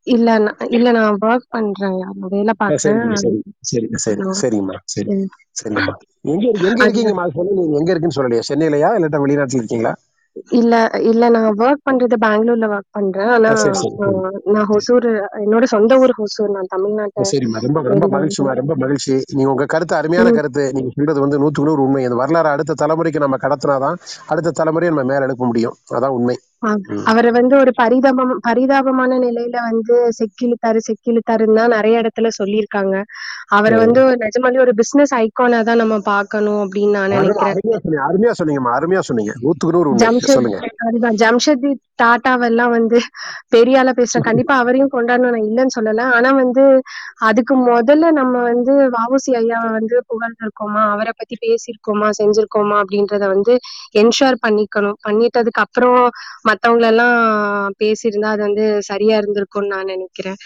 இல்ல. 0.07 0.29
இல்ல 0.75 0.87
நான் 0.91 1.19
ஒர்க் 1.23 1.45
பண்றேன். 1.49 1.97
வேலை 2.31 2.53
ஆ, 2.63 2.75
சரிங்கம்மா 2.83 3.17
சரி 3.21 3.37
சரி 3.69 3.87
சரிங்கம்மா 4.03 4.35
சரி 4.41 4.59
சரி. 4.93 5.11
சரிங்கம்மா 5.59 5.93
எங்க 6.25 6.45
எங்க 6.61 6.81
இருக்கீங்கம்மா? 6.85 7.25
சொல்லுங்க 7.31 7.59
நீங்க 7.61 7.77
எங்க 7.79 7.91
இருக்குன்னு 7.91 8.17
சொல்லலையா? 8.17 8.47
சென்னையிலயா 8.49 8.91
இல்லாட்டா 8.97 9.21
வெளிநாட்டுல 9.23 9.61
இருக்கீங்களா? 9.61 9.93
இல்ல 10.57 10.75
இல்ல 11.09 11.23
நான் 11.29 11.57
ஒர்க் 11.59 11.83
பண்றது 11.83 12.15
பெங்களூர்ல 12.23 12.67
ஒர்க் 12.71 12.87
பண்றேன். 12.89 13.31
ஆனா 13.35 13.49
ஆ, 13.49 13.53
ஹொசூர் 14.71 15.07
என்னோட 15.41 15.65
சொந்த 15.69 15.99
ஊர் 15.99 16.13
ஹொசூர். 16.15 16.49
நான் 16.49 16.71
தமிழ்நாட்டை 16.71 17.25
சரிம்மா. 17.29 17.59
ரொம்ப 17.63 17.79
ரொம்ப 18.59 18.73
மகிழ்ச்சி. 18.77 19.15
நீங்க 19.31 19.49
உங்க 19.51 19.65
கருத்து 19.65 19.95
அருமையான 19.95 20.31
கருத்து. 20.31 20.63
நீங்க 20.73 20.89
சொல்றது 20.91 21.19
வந்து 21.19 21.39
நூத்துக்கு 21.39 21.69
நூறு 21.69 21.83
உண்மை. 21.83 22.01
இந்த 22.03 22.15
வரலாறு 22.15 22.49
அடுத்த 22.49 22.77
தலைமுறைக்கு 22.81 23.15
நம்ம 23.17 23.37
கடத்தினாதான் 23.37 23.97
அடுத்த 24.27 24.55
தலைமுறையை 24.59 24.91
நம்ம 24.93 25.05
மேல 25.11 25.27
எழுப்ப 25.27 25.45
முடியும். 25.45 25.77
அதான் 25.95 26.15
உண்மை. 26.17 26.35
அவரை 27.11 27.31
வந்து 27.37 27.55
ஒரு 27.61 27.71
பரிதாபம் 27.79 28.33
பரிதாபமான 28.47 29.17
நிலையில 29.25 29.57
வந்து 29.69 29.95
செக்கிழுத்தாரு 30.19 30.79
செக்கிழுத்தாருன்னு 30.87 31.59
தான் 31.59 31.75
நிறைய 31.75 32.01
இடத்துல 32.03 32.29
சொல்லியிருக்காங்க. 32.39 32.95
அவரை 33.57 33.77
வந்து 33.83 34.01
நிஜமாலே 34.23 34.63
ஒரு 34.65 34.73
பிசினஸ் 34.81 35.13
ஐகானா 35.21 35.59
தான் 35.69 35.81
நம்ம 35.83 35.97
பார்க்கணும் 36.11 36.61
அப்படின்னு 36.63 36.95
நான் 36.97 37.15
நினைக்கிறேன். 37.15 37.53
அருமையா 37.53 37.79
சொன்னீங்க 37.79 38.03
அருமையா 38.09 38.33
சொன்னீங்கம்மா 38.39 38.73
அருமையா 38.77 39.03
சொன்னீங்க. 39.03 39.33
ஜம்ஷெட் 40.01 40.47
ஜம்ஷெட்ஜி 41.21 41.71
டாட்டாவெல்லாம் 42.01 42.71
வந்து 42.75 42.97
பெரிய 43.53 43.79
ஆளா 43.79 43.91
பேசுறேன் 43.97 44.25
கண்டிப்பா 44.27 44.53
அவரையும் 44.61 44.93
கொண்டாடணும் 44.93 45.33
நான் 45.35 45.47
இல்லைன்னு 45.47 45.75
சொல்லல. 45.75 46.05
ஆனா 46.15 46.29
வந்து 46.39 46.63
அதுக்கு 47.29 47.55
முதல்ல 47.67 48.09
நம்ம 48.19 48.41
வந்து 48.49 48.73
வஉசி 48.95 49.31
ஐயாவை 49.39 49.69
வந்து 49.77 49.95
புகழ்ந்திருக்கோமா 50.09 50.83
அவரை 50.93 51.13
பத்தி 51.13 51.35
பேசியிருக்கோமா 51.43 52.09
செஞ்சிருக்கோமா 52.19 52.77
அப்படின்றத 52.83 53.23
வந்து 53.35 53.55
என்ஷூர் 54.01 54.37
பண்ணிக்கணும். 54.45 54.97
பண்ணிட்டதுக்கு 55.05 55.63
அப்புறம் 55.65 55.99
மத்தவங்க 56.53 56.87
எல்லாம் 56.87 57.17
பேசியிருந்தா 57.81 58.31
அது 58.35 58.43
வந்து 58.47 58.65
சரியா 58.89 59.15
இருந்திருக்கும்னு 59.21 59.73
நான் 59.73 59.91
நினைக்கிறேன். 59.93 60.39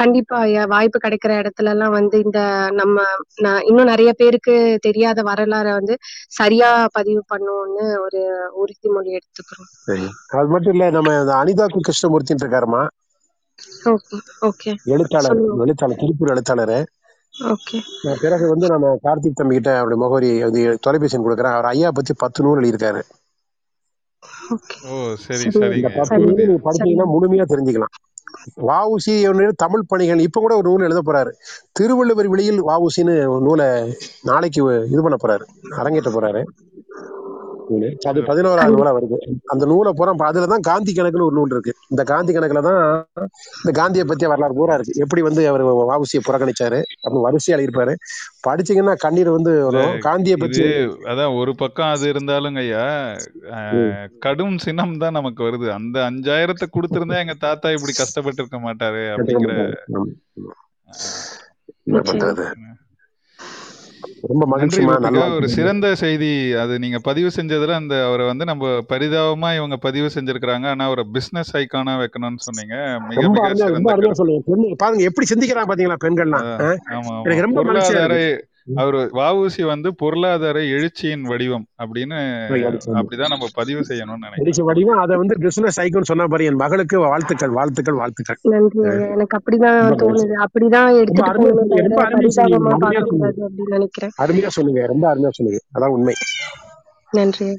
கண்டிப்பா 0.00 0.36
வாய்ப்பு 0.72 0.98
கிடைக்கிற 0.98 1.32
இடத்துல 1.40 1.72
எல்லாம் 1.74 1.94
வந்து 1.96 2.16
இந்த 2.26 2.40
நம்ம 2.78 2.96
இன்னும் 3.68 3.90
நிறைய 3.92 4.10
பேருக்கு 4.14 4.54
தெரியாத 4.86 5.22
வரலாறை 5.30 5.72
வந்து 5.78 5.96
சரியா 6.38 6.68
பதிவு 6.92 7.22
பண்ணுவோம்னு 7.32 7.86
ஒரு 8.04 8.22
உறுதிமொழி 8.62 9.10
எடுத்துக்கிறோம். 9.18 9.70
அது 10.36 10.48
மட்டும் 10.52 10.74
இல்ல 10.74 10.86
நம்ம 10.96 11.10
அனிதா 11.38 11.66
கு 11.68 11.80
கிருஷ்ணமூர்த்தின்னு 11.88 12.44
இருக்காருமா? 12.44 12.82
எழுத்தாளர் 14.94 15.40
எழுத்தாளர் 15.64 16.00
திருப்பூர் 16.02 16.32
எழுத்தாளர். 16.34 16.76
பிறகு 18.22 18.44
வந்து 18.52 18.66
நம்ம 18.72 18.92
கார்த்திக் 19.04 19.38
தம்பி 19.38 19.56
கிட்ட 19.56 19.70
அவருடைய 19.78 20.00
முகவரி 20.02 20.30
தொலைபேசி 20.86 21.16
கொடுக்குறேன். 21.18 21.56
அவர் 21.56 21.70
ஐயா 21.72 21.90
பத்தி 21.92 22.12
பத்து 22.24 22.44
நூல் 22.44 22.60
எழுதியிருக்காரு. 22.60 23.02
ஓ 24.86 24.94
சரி 25.24 25.46
சரி 25.52 25.78
படிச்சீங்கன்னா 26.64 27.06
முழுமையா 27.14 27.44
தெரிஞ்சுக்கலாம். 27.46 27.94
வஉசி 28.66 29.14
தமிழ் 29.56 29.88
பணிகள் 29.88 30.18
இப்ப 30.18 30.40
கூட 30.40 30.54
ஒரு 30.56 30.68
நூல் 30.68 30.82
எழுத 30.82 31.00
போறாரு. 31.02 31.30
திருவள்ளுவர் 31.72 32.28
வெளியில் 32.28 32.60
வஉசின்னு 32.62 33.16
ஒரு 33.26 33.42
நூலை 33.44 33.68
நாளைக்கு 34.22 34.60
இது 34.86 35.02
பண்ண 35.02 35.18
போறாரு 35.18 35.46
அரங்கேற்ற 35.76 36.10
போறாரு. 36.10 36.42
நூலு 37.68 37.88
அது 38.10 38.20
பதினோராவது 38.28 38.76
நூலா 38.76 38.92
வருது. 38.96 39.16
அந்த 39.52 39.64
நூலை 39.72 39.90
பூரா 39.98 40.12
அதுலதான் 40.28 40.64
காந்தி 40.68 40.92
கணக்குன்னு 40.98 41.28
ஒரு 41.28 41.36
நூல் 41.38 41.52
இருக்கு. 41.54 41.72
இந்த 41.92 42.02
காந்தி 42.12 42.32
கணக்குல 42.36 42.62
தான் 42.68 42.80
இந்த 43.62 43.72
காந்தியை 43.80 44.04
பத்திய 44.10 44.28
வரலாறு 44.32 44.58
பூரா 44.58 44.76
இருக்கு. 44.78 44.94
எப்படி 45.04 45.22
வந்து 45.28 45.42
அவர் 45.52 45.64
வாவுசியை 45.90 46.22
புறக்கணிச்சாரு 46.28 46.80
அப்படின்னு 47.02 47.26
வரிசையா 47.26 47.58
இருப்பாரு 47.66 47.94
படிச்சீங்கன்னா 48.46 48.94
கண்ணீர் 49.04 49.30
வந்து 49.36 49.52
காந்தியை 50.08 50.36
பத்தி 50.42 50.64
அதான் 51.12 51.36
ஒரு 51.40 51.54
பக்கம் 51.62 51.92
அது 51.94 52.06
இருந்தாலும் 52.12 52.58
ஐயா 52.62 52.84
கடும் 54.26 54.58
சினம் 54.64 54.96
தான் 55.04 55.16
நமக்கு 55.18 55.40
வருது. 55.48 55.68
அந்த 55.78 55.96
அஞ்சாயிரத்தை 56.10 56.68
கொடுத்திருந்தா 56.76 57.22
எங்க 57.24 57.36
தாத்தா 57.46 57.74
இப்படி 57.76 57.94
கஷ்டப்பட்டு 58.00 58.42
இருக்க 58.42 58.60
மாட்டாரு 58.66 59.02
அப்படிங்கிற 59.14 59.54
என்ன 61.88 62.00
பண்றது? 62.08 62.44
ரொம்ப 64.30 64.44
மகிழ்ச்சிமா 64.52 64.94
ஒரு 65.36 65.48
சிறந்த 65.48 65.86
செய்தி 65.94 66.30
அது 66.62 66.74
நீங்க 66.78 66.98
பதிவு 66.98 67.28
செஞ்சதுல 67.36 67.76
அந்த 67.80 67.94
அவரை 68.06 68.24
வந்து 68.26 68.44
நம்ம 68.44 68.70
பரிதாபமா 68.92 69.50
இவங்க 69.56 69.76
பதிவு 69.76 70.08
செஞ்சிருக்கிறாங்க. 70.14 70.66
ஆனா 70.66 70.84
ஒரு 70.90 71.04
பிசினஸ் 71.06 71.52
ஐக்கானா 71.56 71.94
வைக்கணும்னு 72.02 72.44
சொன்னீங்க. 72.48 72.76
மிக 73.08 73.28
மிக 73.28 73.52
சொல்லுங்க. 73.62 74.76
பாருங்க 74.76 75.04
எப்படி 75.10 75.28
சிந்திக்கிறாங்க 75.32 75.70
பாத்தீங்களா 75.72 76.02
பெண்கள்லாம் 76.06 76.48
எனக்கு 77.24 77.46
ரொம்ப 77.48 77.64
மகிழ்ச்சியா. 77.70 78.04
அவர் 78.74 78.94
வஉசி 78.94 79.66
வந்து 79.66 79.94
பொருளாதார 79.94 80.60
எழுச்சியின் 80.60 81.20
வடிவம் 81.20 81.66
அப்படின்னு. 81.82 82.18
அப்படிதான் 82.92 83.28
நம்ம 83.28 83.46
பதிவு 83.54 83.80
செய்யணும்னு 83.88 84.18
நினைக்கிறேன். 84.18 84.66
வடிவம். 84.66 84.98
அதை 84.98 85.16
வந்து 85.16 85.38
பிசினஸ் 85.38 85.80
ஐக்கோன்னு 85.80 86.02
சொன்ன 86.02 86.26
பாரு 86.26 86.44
என் 86.44 86.54
மகளுக்கு 86.54 86.98
வாழ்த்துக்கள் 86.98 87.50
வாழ்த்துக்கள் 87.50 87.94
வாழ்த்துக்கள். 87.94 88.36
நன்றி. 88.42 88.80
எனக்கு 88.82 89.40
அப்படிதான் 89.40 89.80
தோணுது. 89.80 90.44
அப்படிதான் 90.44 90.96
எடுத்துட்டு 90.96 91.40
அருமையா 94.22 94.46
சொன்னீங்க. 94.46 94.86
ரொம்ப 94.86 95.14
அருமையா 95.14 95.28
சொன்னீங்க. 95.30 95.60
அதான் 95.78 95.86
உண்மை. 95.86 96.14
நன்றி. 97.10 97.56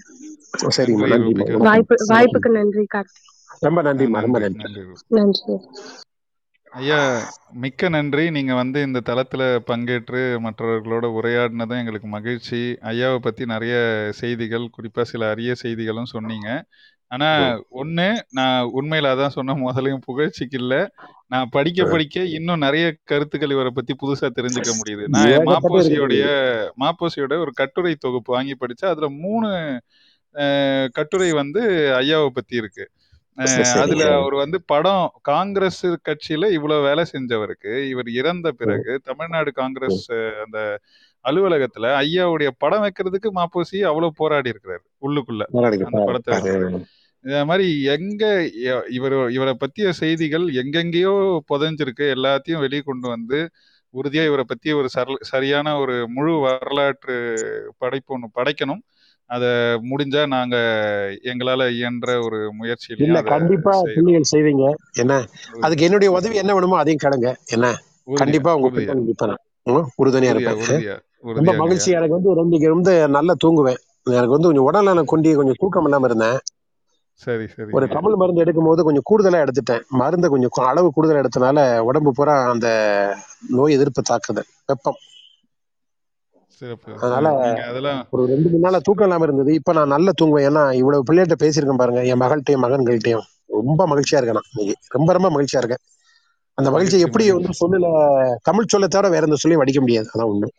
நன்றி 0.61 0.93
வணக்கம் 0.93 1.59
வாய்ப்பு 1.59 1.95
வாய்ப்புக்கு 2.07 2.51
நன்றி 2.51 2.85
கார்த்திக். 2.95 3.25
ரொம்ப 3.59 3.85
ஆ, 3.85 3.93
நன்றிம்மா. 3.93 4.19
ரொம்ப 4.19 4.39
நன்றி 4.39 4.63
நன்றி. 4.63 4.81
நன்றி. 5.07 5.43
நன்றி. 5.45 5.63
ஐயா 6.71 6.99
மிக்க 7.53 7.89
நன்றி. 7.89 8.31
நீங்க 8.31 8.53
வந்து 8.53 8.81
இந்த 8.81 9.01
தளத்துல 9.05 9.43
பங்கேற்று 9.67 10.21
மற்றவர்களோட 10.39 11.05
உரையாடினதும் 11.19 11.79
எங்களுக்கு 11.79 12.07
மகிழ்ச்சி. 12.07 12.57
ஐயாவை 12.83 13.17
பத்தி 13.17 13.45
நிறைய 13.45 13.75
செய்திகள் 14.13 14.69
குறிப்பா 14.77 15.01
சில 15.03 15.29
அரிய 15.29 15.53
செய்திகளும் 15.55 16.05
சொன்னீங்க. 16.05 16.49
ஆனா. 17.11 17.29
ஒண்ணு 17.73 18.07
நான் 18.29 18.71
உண்மையில 18.75 19.11
அதான் 19.13 19.27
சொன்ன 19.27 19.53
முதலையும் 19.55 20.01
புகழ்ச்சிக்கு 20.07 20.57
இல்ல. 20.61 20.73
நான் 21.27 21.47
படிக்க. 21.51 21.85
படிக்க 21.85 22.23
இன்னும் 22.37 22.59
நிறைய 22.59 22.95
கருத்துக்கள் 23.03 23.49
இவரை 23.49 23.71
பத்தி 23.73 23.95
புதுசா 24.03 24.27
தெரிஞ்சுக்க 24.35 24.71
முடியுது. 24.79 25.05
நான் 25.07 25.25
மாப்போசியோடைய 25.47 26.25
மாப்போசியோட 26.79 27.37
ஒரு 27.37 27.51
கட்டுரை 27.53 27.95
தொகுப்பு 27.95 28.33
வாங்கி 28.33 28.55
படிச்சா 28.59 28.85
அதுல 28.85 29.09
மூணு 29.09 29.49
கட்டுரை 30.91 31.31
வந்து 31.31 31.61
ஐயாவை 31.99 32.27
பத்தி 32.27 32.55
இருக்கு. 32.55 32.85
அதுல 33.81 34.03
அவர் 34.17 34.35
வந்து 34.35 34.57
படம் 34.65 35.01
காங்கிரஸ் 35.21 35.81
கட்சியில 36.07 36.49
இவ்வளவு 36.55 36.85
வேலை 36.87 37.03
செஞ்சவருக்கு 37.11 37.71
இவர் 37.91 38.09
இறந்த. 38.19 38.47
பிறகு 38.61 38.93
தமிழ்நாடு. 39.03 39.51
காங்கிரஸ் 39.53 40.03
அந்த 40.43 40.59
அலுவலகத்துல 41.25 41.85
ஐயாவுடைய 42.01 42.49
படம் 42.57 42.83
வைக்கிறதுக்கு 42.83 43.29
மாப்போசி 43.33 43.77
அவ்வளவு 43.83 44.11
போராடி 44.15 44.51
இருக்கிறாரு 44.53 44.83
உள்ளுக்குள்ள. 45.01 45.43
அந்த 45.87 46.01
படத்தை 46.09 46.35
இந்த 47.25 47.39
மாதிரி 47.45 47.67
எங்க 47.93 48.23
இவர் 48.89 49.15
இவரை 49.31 49.53
பத்திய 49.63 49.87
செய்திகள் 50.01 50.45
எங்கெங்கேயோ 50.61 51.13
புதைஞ்சிருக்கு 51.51 52.05
எல்லாத்தையும் 52.15 52.63
வெளியே 52.63 52.81
கொண்டு 52.81 53.07
வந்து 53.07 53.39
உறுதியா 53.93 54.23
இவரை 54.25 54.45
பத்தி 54.47 54.69
ஒரு 54.71 54.87
சர 54.95 55.15
சரியான 55.29 55.73
ஒரு 55.79 55.95
முழு 56.15 56.33
வரலாற்று 56.39 57.15
படைப்பு 57.77 58.13
ஒன்று 58.15 58.27
படைக்கணும். 58.35 58.81
அதை 59.29 59.49
முடிஞ்சா 59.89 60.21
நாங்க 60.27 60.55
எங்களால 61.31 61.63
இயன்ற 61.73 62.11
ஒரு 62.21 62.39
இல்ல 63.01 63.17
முயற்சியிலையும் 63.17 63.23
அதை 63.23 63.31
கண்டிப்பா 63.31 63.73
புள்ளிகள் 63.93 64.31
செய்வீங்க. 64.31 64.65
என்ன? 64.95 65.13
அதுக்கு 65.61 65.85
என்னுடைய 65.85 66.09
உதவி 66.11 66.35
என்ன 66.35 66.53
வேணுமோ 66.53 66.77
அதையும் 66.77 67.03
கேளுங்க. 67.03 67.29
என்ன? 67.47 67.65
கண்டிப்பா 68.17 68.51
உங்க 68.57 68.69
உறுதுணையா 69.99 70.33
இருப்பேன். 70.33 70.57
ரொம்ப 71.35 71.51
மகிழ்ச்சி 71.53 71.89
எனக்கு 71.91 72.17
வந்து 72.17 72.31
ரெண்டு 72.33 72.73
வந்து 72.75 72.93
நல்லா 73.09 73.33
தூங்குவேன். 73.43 73.79
எனக்கு 74.11 74.35
வந்து 74.35 74.49
கொஞ்சம் 74.49 74.67
உடல்நலம் 74.69 75.05
கொண்டி 75.05 75.29
கொஞ்சம் 75.33 75.59
தூக்கம் 75.59 75.87
இல்லாம 75.87 76.07
இருந்தேன். 76.07 76.37
சரி 77.21 77.45
ஒரு 77.71 77.85
சரிங்கய்யா 77.85 77.95
தமிழ் 77.95 78.15
மருந்து 78.15 78.43
எடுக்கும் 78.43 78.65
போது 78.65 78.81
கொஞ்சம் 78.83 79.07
கூடுதலா 79.09 79.41
எடுத்துட்டேன். 79.43 79.83
மருந்தை 80.01 80.27
கொஞ்சம் 80.29 80.67
அளவு 80.67 80.89
கூடுதலா 80.91 81.21
எடுத்தனால 81.23 81.59
உடம்பு 81.81 82.11
பூரா 82.11 82.35
அந்த 82.49 82.67
நோய் 83.49 83.75
எதிர்ப்பு 83.75 84.01
தாக்குதல் 84.03 84.49
வெப்பம். 84.65 84.99
சிறப்பு. 86.61 86.91
அதனால 86.97 87.27
அதெல்லாம் 87.67 87.99
ஒரு 88.09 88.25
ரெண்டு 88.25 88.49
மூணு 88.49 88.63
நாளா 88.65 88.79
தூக்கம் 88.79 89.07
இல்லாம 89.07 89.23
இருந்தது. 89.23 89.53
இப்ப 89.53 89.73
நான் 89.73 89.87
நல்லா 89.87 90.11
தூங்குவேன். 90.21 90.47
ஏன்னா 90.49 90.63
இவ்வளவு 90.73 91.07
பிள்ளைகிட்ட 91.09 91.37
பேசியிருக்கேன் 91.43 91.75
பாருங்க. 91.75 92.01
என் 92.03 92.21
மகள்கிட்டயும் 92.21 92.65
மகன்கள்கிட்டயும். 92.65 93.25
ரொம்ப 93.59 93.87
மகிழ்ச்சியா 93.87 94.19
இருக்கேன் 94.19 94.39
நான் 94.39 94.49
இன்னைக்கு. 94.53 94.75
ரொம்ப 94.89 95.09
ரொம்ப 95.13 95.29
மகிழ்ச்சியா 95.29 95.57
இருக்கேன். 95.57 95.83
அந்த 96.57 96.69
மகிழ்ச்சியை 96.69 96.99
மகிழ்ச்சி. 96.99 97.07
எப்படி 97.07 97.25
வந்து 97.31 97.59
சொல்லல 97.61 97.89
தமிழ் 98.43 98.71
சொல்ல 98.73 98.87
தவிர 98.87 99.09
வேற 99.09 99.25
எந்த 99.25 99.35
சொல்லியும் 99.35 99.63
வடிக்க 99.63 99.79
முடியாது. 99.79 100.07
அதான் 100.13 100.31
உண்மை. 100.33 100.49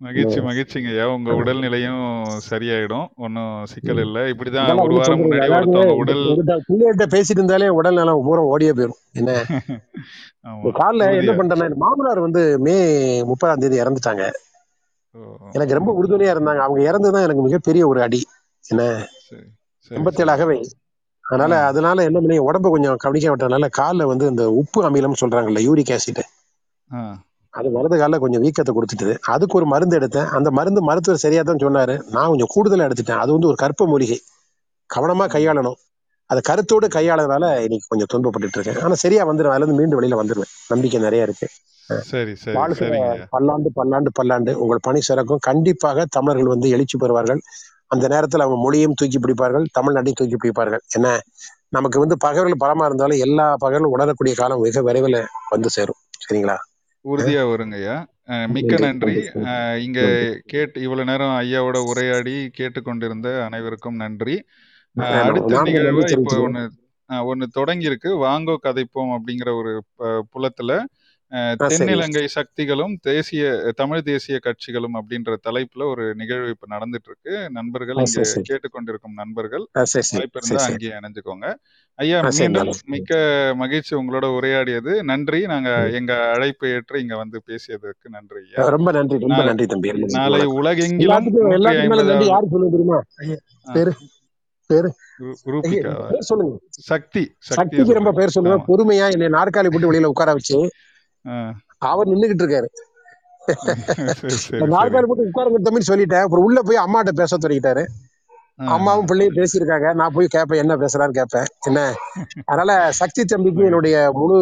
மகிழ்ச்சி 0.00 0.38
மகிழ்ச்சிங்கய்யா 0.40 1.04
உங்க 1.12 1.30
உடல்நிலையும் 1.32 2.00
சரியாயிடும். 2.48 3.06
ஒன்றும் 3.16 3.52
சிக்கல். 3.64 3.98
இல்லை. 3.98 4.22
இப்படிதான் 4.32 4.80
ஒரு 4.84 4.94
வாரம் 4.94 5.22
முன்னாடி 5.22 5.54
ஒருத்தவங்க 5.54 5.94
உடல் 5.94 6.24
பிள்ளைகிட்ட 6.68 7.06
பேசிட்டு 7.14 7.40
இருந்தாலே 7.40 7.68
உடல் 7.78 7.94
நலம் 7.94 8.24
பூரா 8.24 8.42
ஓடியே 8.52 8.72
போயிடும் 8.72 9.00
என்ன? 9.12 9.30
காலைல 10.78 11.06
என்ன 11.20 11.32
பண்றேன்னா 11.32 11.68
மாமனார் 11.82 12.20
வந்து 12.20 12.42
மே 12.58 12.76
முப்பதாம் 13.24 13.62
தேதி 13.62 13.82
இறந்துட்டாங்க. 13.82 14.24
எனக்கு 15.54 15.76
ரொம்ப 15.78 15.90
உறுதுணையா 15.92 16.32
இருந்தாங்க. 16.34 16.62
அவங்க 16.66 16.80
இறந்துதான் 16.88 17.26
எனக்கு 17.26 17.42
மிகப்பெரிய 17.42 17.82
ஒரு 17.88 18.00
அடி. 18.02 18.20
என்ன? 18.64 18.82
சரி 19.20 19.48
சரி 19.90 19.96
எண்பத்தேழு 19.96 20.32
சரி. 20.34 20.34
அகவை 20.34 20.58
அதனால 21.24 21.52
அதனால 21.68 22.04
என்ன 22.04 22.18
பண்ணி 22.20 22.36
உடம்ப 22.40 22.70
கொஞ்சம் 22.70 22.96
கவனிக்க 22.96 23.28
விட்டதுனால 23.30 23.68
காலில் 23.72 24.10
வந்து 24.12 24.24
இந்த 24.26 24.44
உப்பு 24.60 24.80
அமிலம் 24.88 25.20
சொல்றாங்கல்ல 25.20 25.62
யூரிக் 25.66 25.92
ஆசிட். 25.96 26.22
அது 27.54 27.68
வரது 27.70 27.96
காலில் 27.98 28.22
கொஞ்சம் 28.22 28.42
வீக்கத்தை 28.44 28.72
கொடுத்துட்டு 28.72 29.14
அதுக்கு 29.32 29.58
ஒரு 29.58 29.66
மருந்து 29.66 29.98
எடுத்தேன். 29.98 30.28
அந்த 30.36 30.48
மருந்து 30.50 30.80
மருத்துவர் 30.82 31.22
சரியா 31.24 31.42
தான் 31.42 31.62
சொன்னாரு. 31.64 31.94
நான் 32.10 32.30
கொஞ்சம் 32.32 32.52
கூடுதலா 32.54 32.86
எடுத்துட்டேன். 32.88 33.22
அது 33.22 33.32
வந்து 33.32 33.50
ஒரு 33.50 33.56
கற்ப 33.56 33.86
மூலிகை. 33.86 34.18
கவனமா 34.90 35.26
கையாளணும். 35.28 35.78
அதை 36.30 36.40
கருத்தோடு 36.44 36.86
ம் 36.86 36.94
கையாளறதுனால 36.96 37.44
இன்னைக்கு 37.64 37.86
கொஞ்சம் 37.88 38.10
துன்பப்பட்டுட்டு 38.12 38.58
இருக்கேன். 38.58 38.80
ஆனா 38.82 38.94
சரியா 39.02 39.22
வந்துடும் 39.24 39.52
அதுல 39.52 39.64
இருந்து 39.64 39.78
மீண்டு 39.80 39.98
வெளியில 39.98 40.20
வந்துடுவேன் 40.20 40.52
நம்பிக்கை 40.68 41.00
நிறைய 41.00 41.26
இருக்கு. 41.28 41.46
சரி 42.10 42.34
சரி 42.42 42.56
பல்லாண்டு 43.34 43.70
பல்லாண்டு 43.78 44.10
பல்லாண்டு 44.12 44.52
உங்கள் 44.62 44.82
பணி 44.82 45.00
சிறக்கும். 45.08 45.42
கண்டிப்பாக 45.48 46.06
தமிழர்கள் 46.16 46.52
வந்து 46.54 46.68
எழுச்சி 46.68 46.96
பெறுவார்கள். 46.98 47.40
அந்த 47.86 48.04
நேரத்தில் 48.08 48.44
அவங்க 48.44 48.58
மொழியும் 48.62 48.96
தூக்கி 49.00 49.18
பிடிப்பார்கள் 49.18 49.66
தமிழ்நாட்டையும் 49.78 50.18
தூக்கி 50.20 50.36
பிடிப்பார்கள். 50.42 50.82
என்ன? 50.96 51.08
நமக்கு 51.68 51.98
வந்து 51.98 52.16
பகைவர்கள் 52.16 52.62
பலமா 52.64 52.84
இருந்தாலும் 52.84 53.22
எல்லா 53.26 53.46
பகைவர்களும் 53.62 53.94
உணரக்கூடிய 53.96 54.34
காலம் 54.40 54.60
மிக 54.60 54.82
விரைவில் 54.82 55.18
வந்து 55.48 55.70
சேரும். 55.70 56.00
சரிங்களா? 56.24 56.56
உறுதியா 57.04 57.42
வருங்கய்யா. 57.52 57.96
மிக்க 58.54 58.76
நன்றி 58.76 59.14
இங்க 59.86 60.00
கேட்டு 60.52 60.76
இவ்வளவு 60.80 61.08
நேரம் 61.10 61.34
ஐயாவோட 61.40 61.78
உரையாடி 61.90 62.36
கேட்டுக்கொண்டிருந்த 62.58 63.28
அனைவருக்கும் 63.44 63.96
நன்றி. 63.96 64.36
அடுத்த 64.96 65.62
நிகழ்வா 65.66 65.92
இப்போ 65.92 66.06
தெரிவிச்சுக்கிறேன். 66.12 66.44
ஒன்று 66.46 66.62
ஒன்று 67.30 67.46
தொடங்கி 67.48 67.84
இருக்கு 67.84 68.10
வாங்கோ 68.24 68.54
கதைப்போம் 68.66 69.12
அப்படிங்கிற 69.16 69.50
ஒரு 69.60 69.72
புலத்துல 70.32 70.72
தென்னிலங்கை 71.62 72.24
சக்திகளும் 72.26 72.94
தேசிய 73.02 73.44
தமிழ் 73.76 74.02
தேசிய 74.02 74.36
கட்சிகளும் 74.42 74.96
அப்படின்ற 74.98 75.36
தலைப்புல 75.46 75.84
ஒரு 75.84 76.14
நிகழ்வு 76.14 76.48
இப்ப 76.48 76.66
நடந்துட்டு 76.70 77.08
இருக்கு 77.10 77.50
நண்பர்கள் 77.50 77.96
இங்க 77.96 78.22
கேட்டுக்கொண்டிருக்கும் 78.50 79.16
நண்பர்கள். 79.16 79.64
ஆ 79.76 79.84
சரி 79.84 80.04
சரி. 80.04 80.18
வாய்ப்பு 80.18 80.40
சரி 80.40 80.42
இருந்தா 80.42 80.64
சரி. 80.64 80.72
அங்கேயே 80.72 80.92
இணைஞ்சுக்கோங்க. 80.92 81.48
ஐயா 81.98 82.18
மீண்டும் 82.38 82.70
மிக்க 82.86 83.12
மகிழ்ச்சி 83.56 83.92
உங்களோட 83.96 84.26
உரையாடியது. 84.38 85.04
நன்றி. 85.04 85.46
நாங்க 85.46 85.70
எங்க 85.90 86.12
அழைப்பை 86.34 86.70
ஏற்று 86.70 87.00
இங்க 87.00 87.16
வந்து 87.16 87.40
பேசியதற்கு 87.46 88.08
நன்றி 88.08 88.40
ஐயா. 88.44 88.68
ரொம்ப 88.68 88.90
நன்றி 88.92 89.18
ரொம்ப 89.18 89.42
நன்றி 89.42 89.66
தம்பி 89.66 89.92
நாளை 90.18 90.44
உலகெங்கிலும் 90.60 91.30
சொல்லுங்க. 96.20 96.54
சக்தி 96.84 97.22
சக்திக்கு 97.48 97.92
ரொம்ப 97.92 98.12
பேர் 98.12 98.34
சொல்லுவேன் 98.34 98.64
பொறுமையா 98.68 99.06
என்னை 99.10 99.28
நாற்காலி 99.28 99.68
போட்டு 99.70 99.90
வெளியில 99.90 100.04
உட்கார 100.04 100.32
வச்சு. 100.32 100.58
அவர் 101.90 102.12
நின்னுகிட்டு 102.12 102.44
இருக்காரு 102.44 102.68
நாற்காலி 104.74 105.06
போட்டு 105.08 105.26
உட்காருங்க 105.28 105.58
தம்பி 105.64 105.80
சொல்லிட்டேன். 105.88 106.24
அப்புறம் 106.24 106.44
உள்ள 106.46 106.58
போய் 106.68 106.84
அம்மாட்ட 106.84 107.12
பேச 107.20 107.36
தொடங்கிட்டாரு 107.36 107.82
அம்மாவும். 108.74 109.08
பிள்ளையும் 109.10 109.36
பேசியிருக்காங்க. 109.38 109.88
நான் 110.00 110.14
போய் 110.16 110.34
கேட்பேன் 110.34 110.62
என்ன 110.62 110.74
பேசுறான்னு 110.82 111.18
கேட்பேன். 111.18 111.48
என்ன? 111.68 111.80
அதனால 112.50 112.70
சக்தி 113.00 113.22
தம்பிக்கு 113.24 113.66
என்னுடைய 113.68 113.96
முழு 114.20 114.36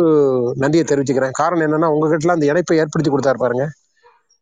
நன்றியை 0.63 0.85
தெரிவிச்சுக்கிறேன். 0.85 1.37
காரணம் 1.41 1.67
என்னன்னா 1.67 1.91
உங்ககிட்ட 1.95 2.37
அந்த 2.37 2.47
இணைப்பை 2.53 2.79
ஏற்படுத்தி 2.83 3.13
கொடுத்தாரு 3.13 3.41
பாருங்க. 3.45 3.65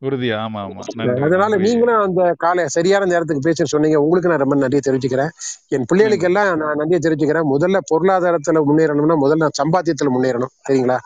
உறுதியா? 0.03 0.37
ஆமா 0.45 0.61
ஆமா. 0.67 0.83
நன்றி 0.99 1.25
அதனால 1.27 1.57
நீங்களும் 1.65 2.03
அந்த 2.05 2.23
காலை 2.45 2.63
சரியான 2.77 3.09
நேரத்துக்கு 3.13 3.47
பேசுன்னு 3.47 3.73
சொன்னீங்க. 3.75 3.99
உங்களுக்கு 4.05 4.31
நான் 4.33 4.43
ரொம்ப 4.45 4.57
நன்றியை 4.57 4.83
தெரிவிச்சுக்கிறேன். 4.87 5.33
என் 5.77 5.87
பிள்ளைகளுக்கு 5.91 6.29
எல்லாம் 6.31 6.49
நான் 6.63 6.81
நன்றியை 6.81 7.01
தெரிவிச்சுக்கிறேன். 7.05 7.49
முதல்ல 7.55 7.81
பொருளாதாரத்துல 7.93 8.63
முன்னேறணும்னா 8.69 9.17
முதல்ல 9.25 9.51
சம்பாத்தியத்துல 9.61 10.11
முன்னேறணும். 10.17 10.55
சரிங்களா? 10.69 10.99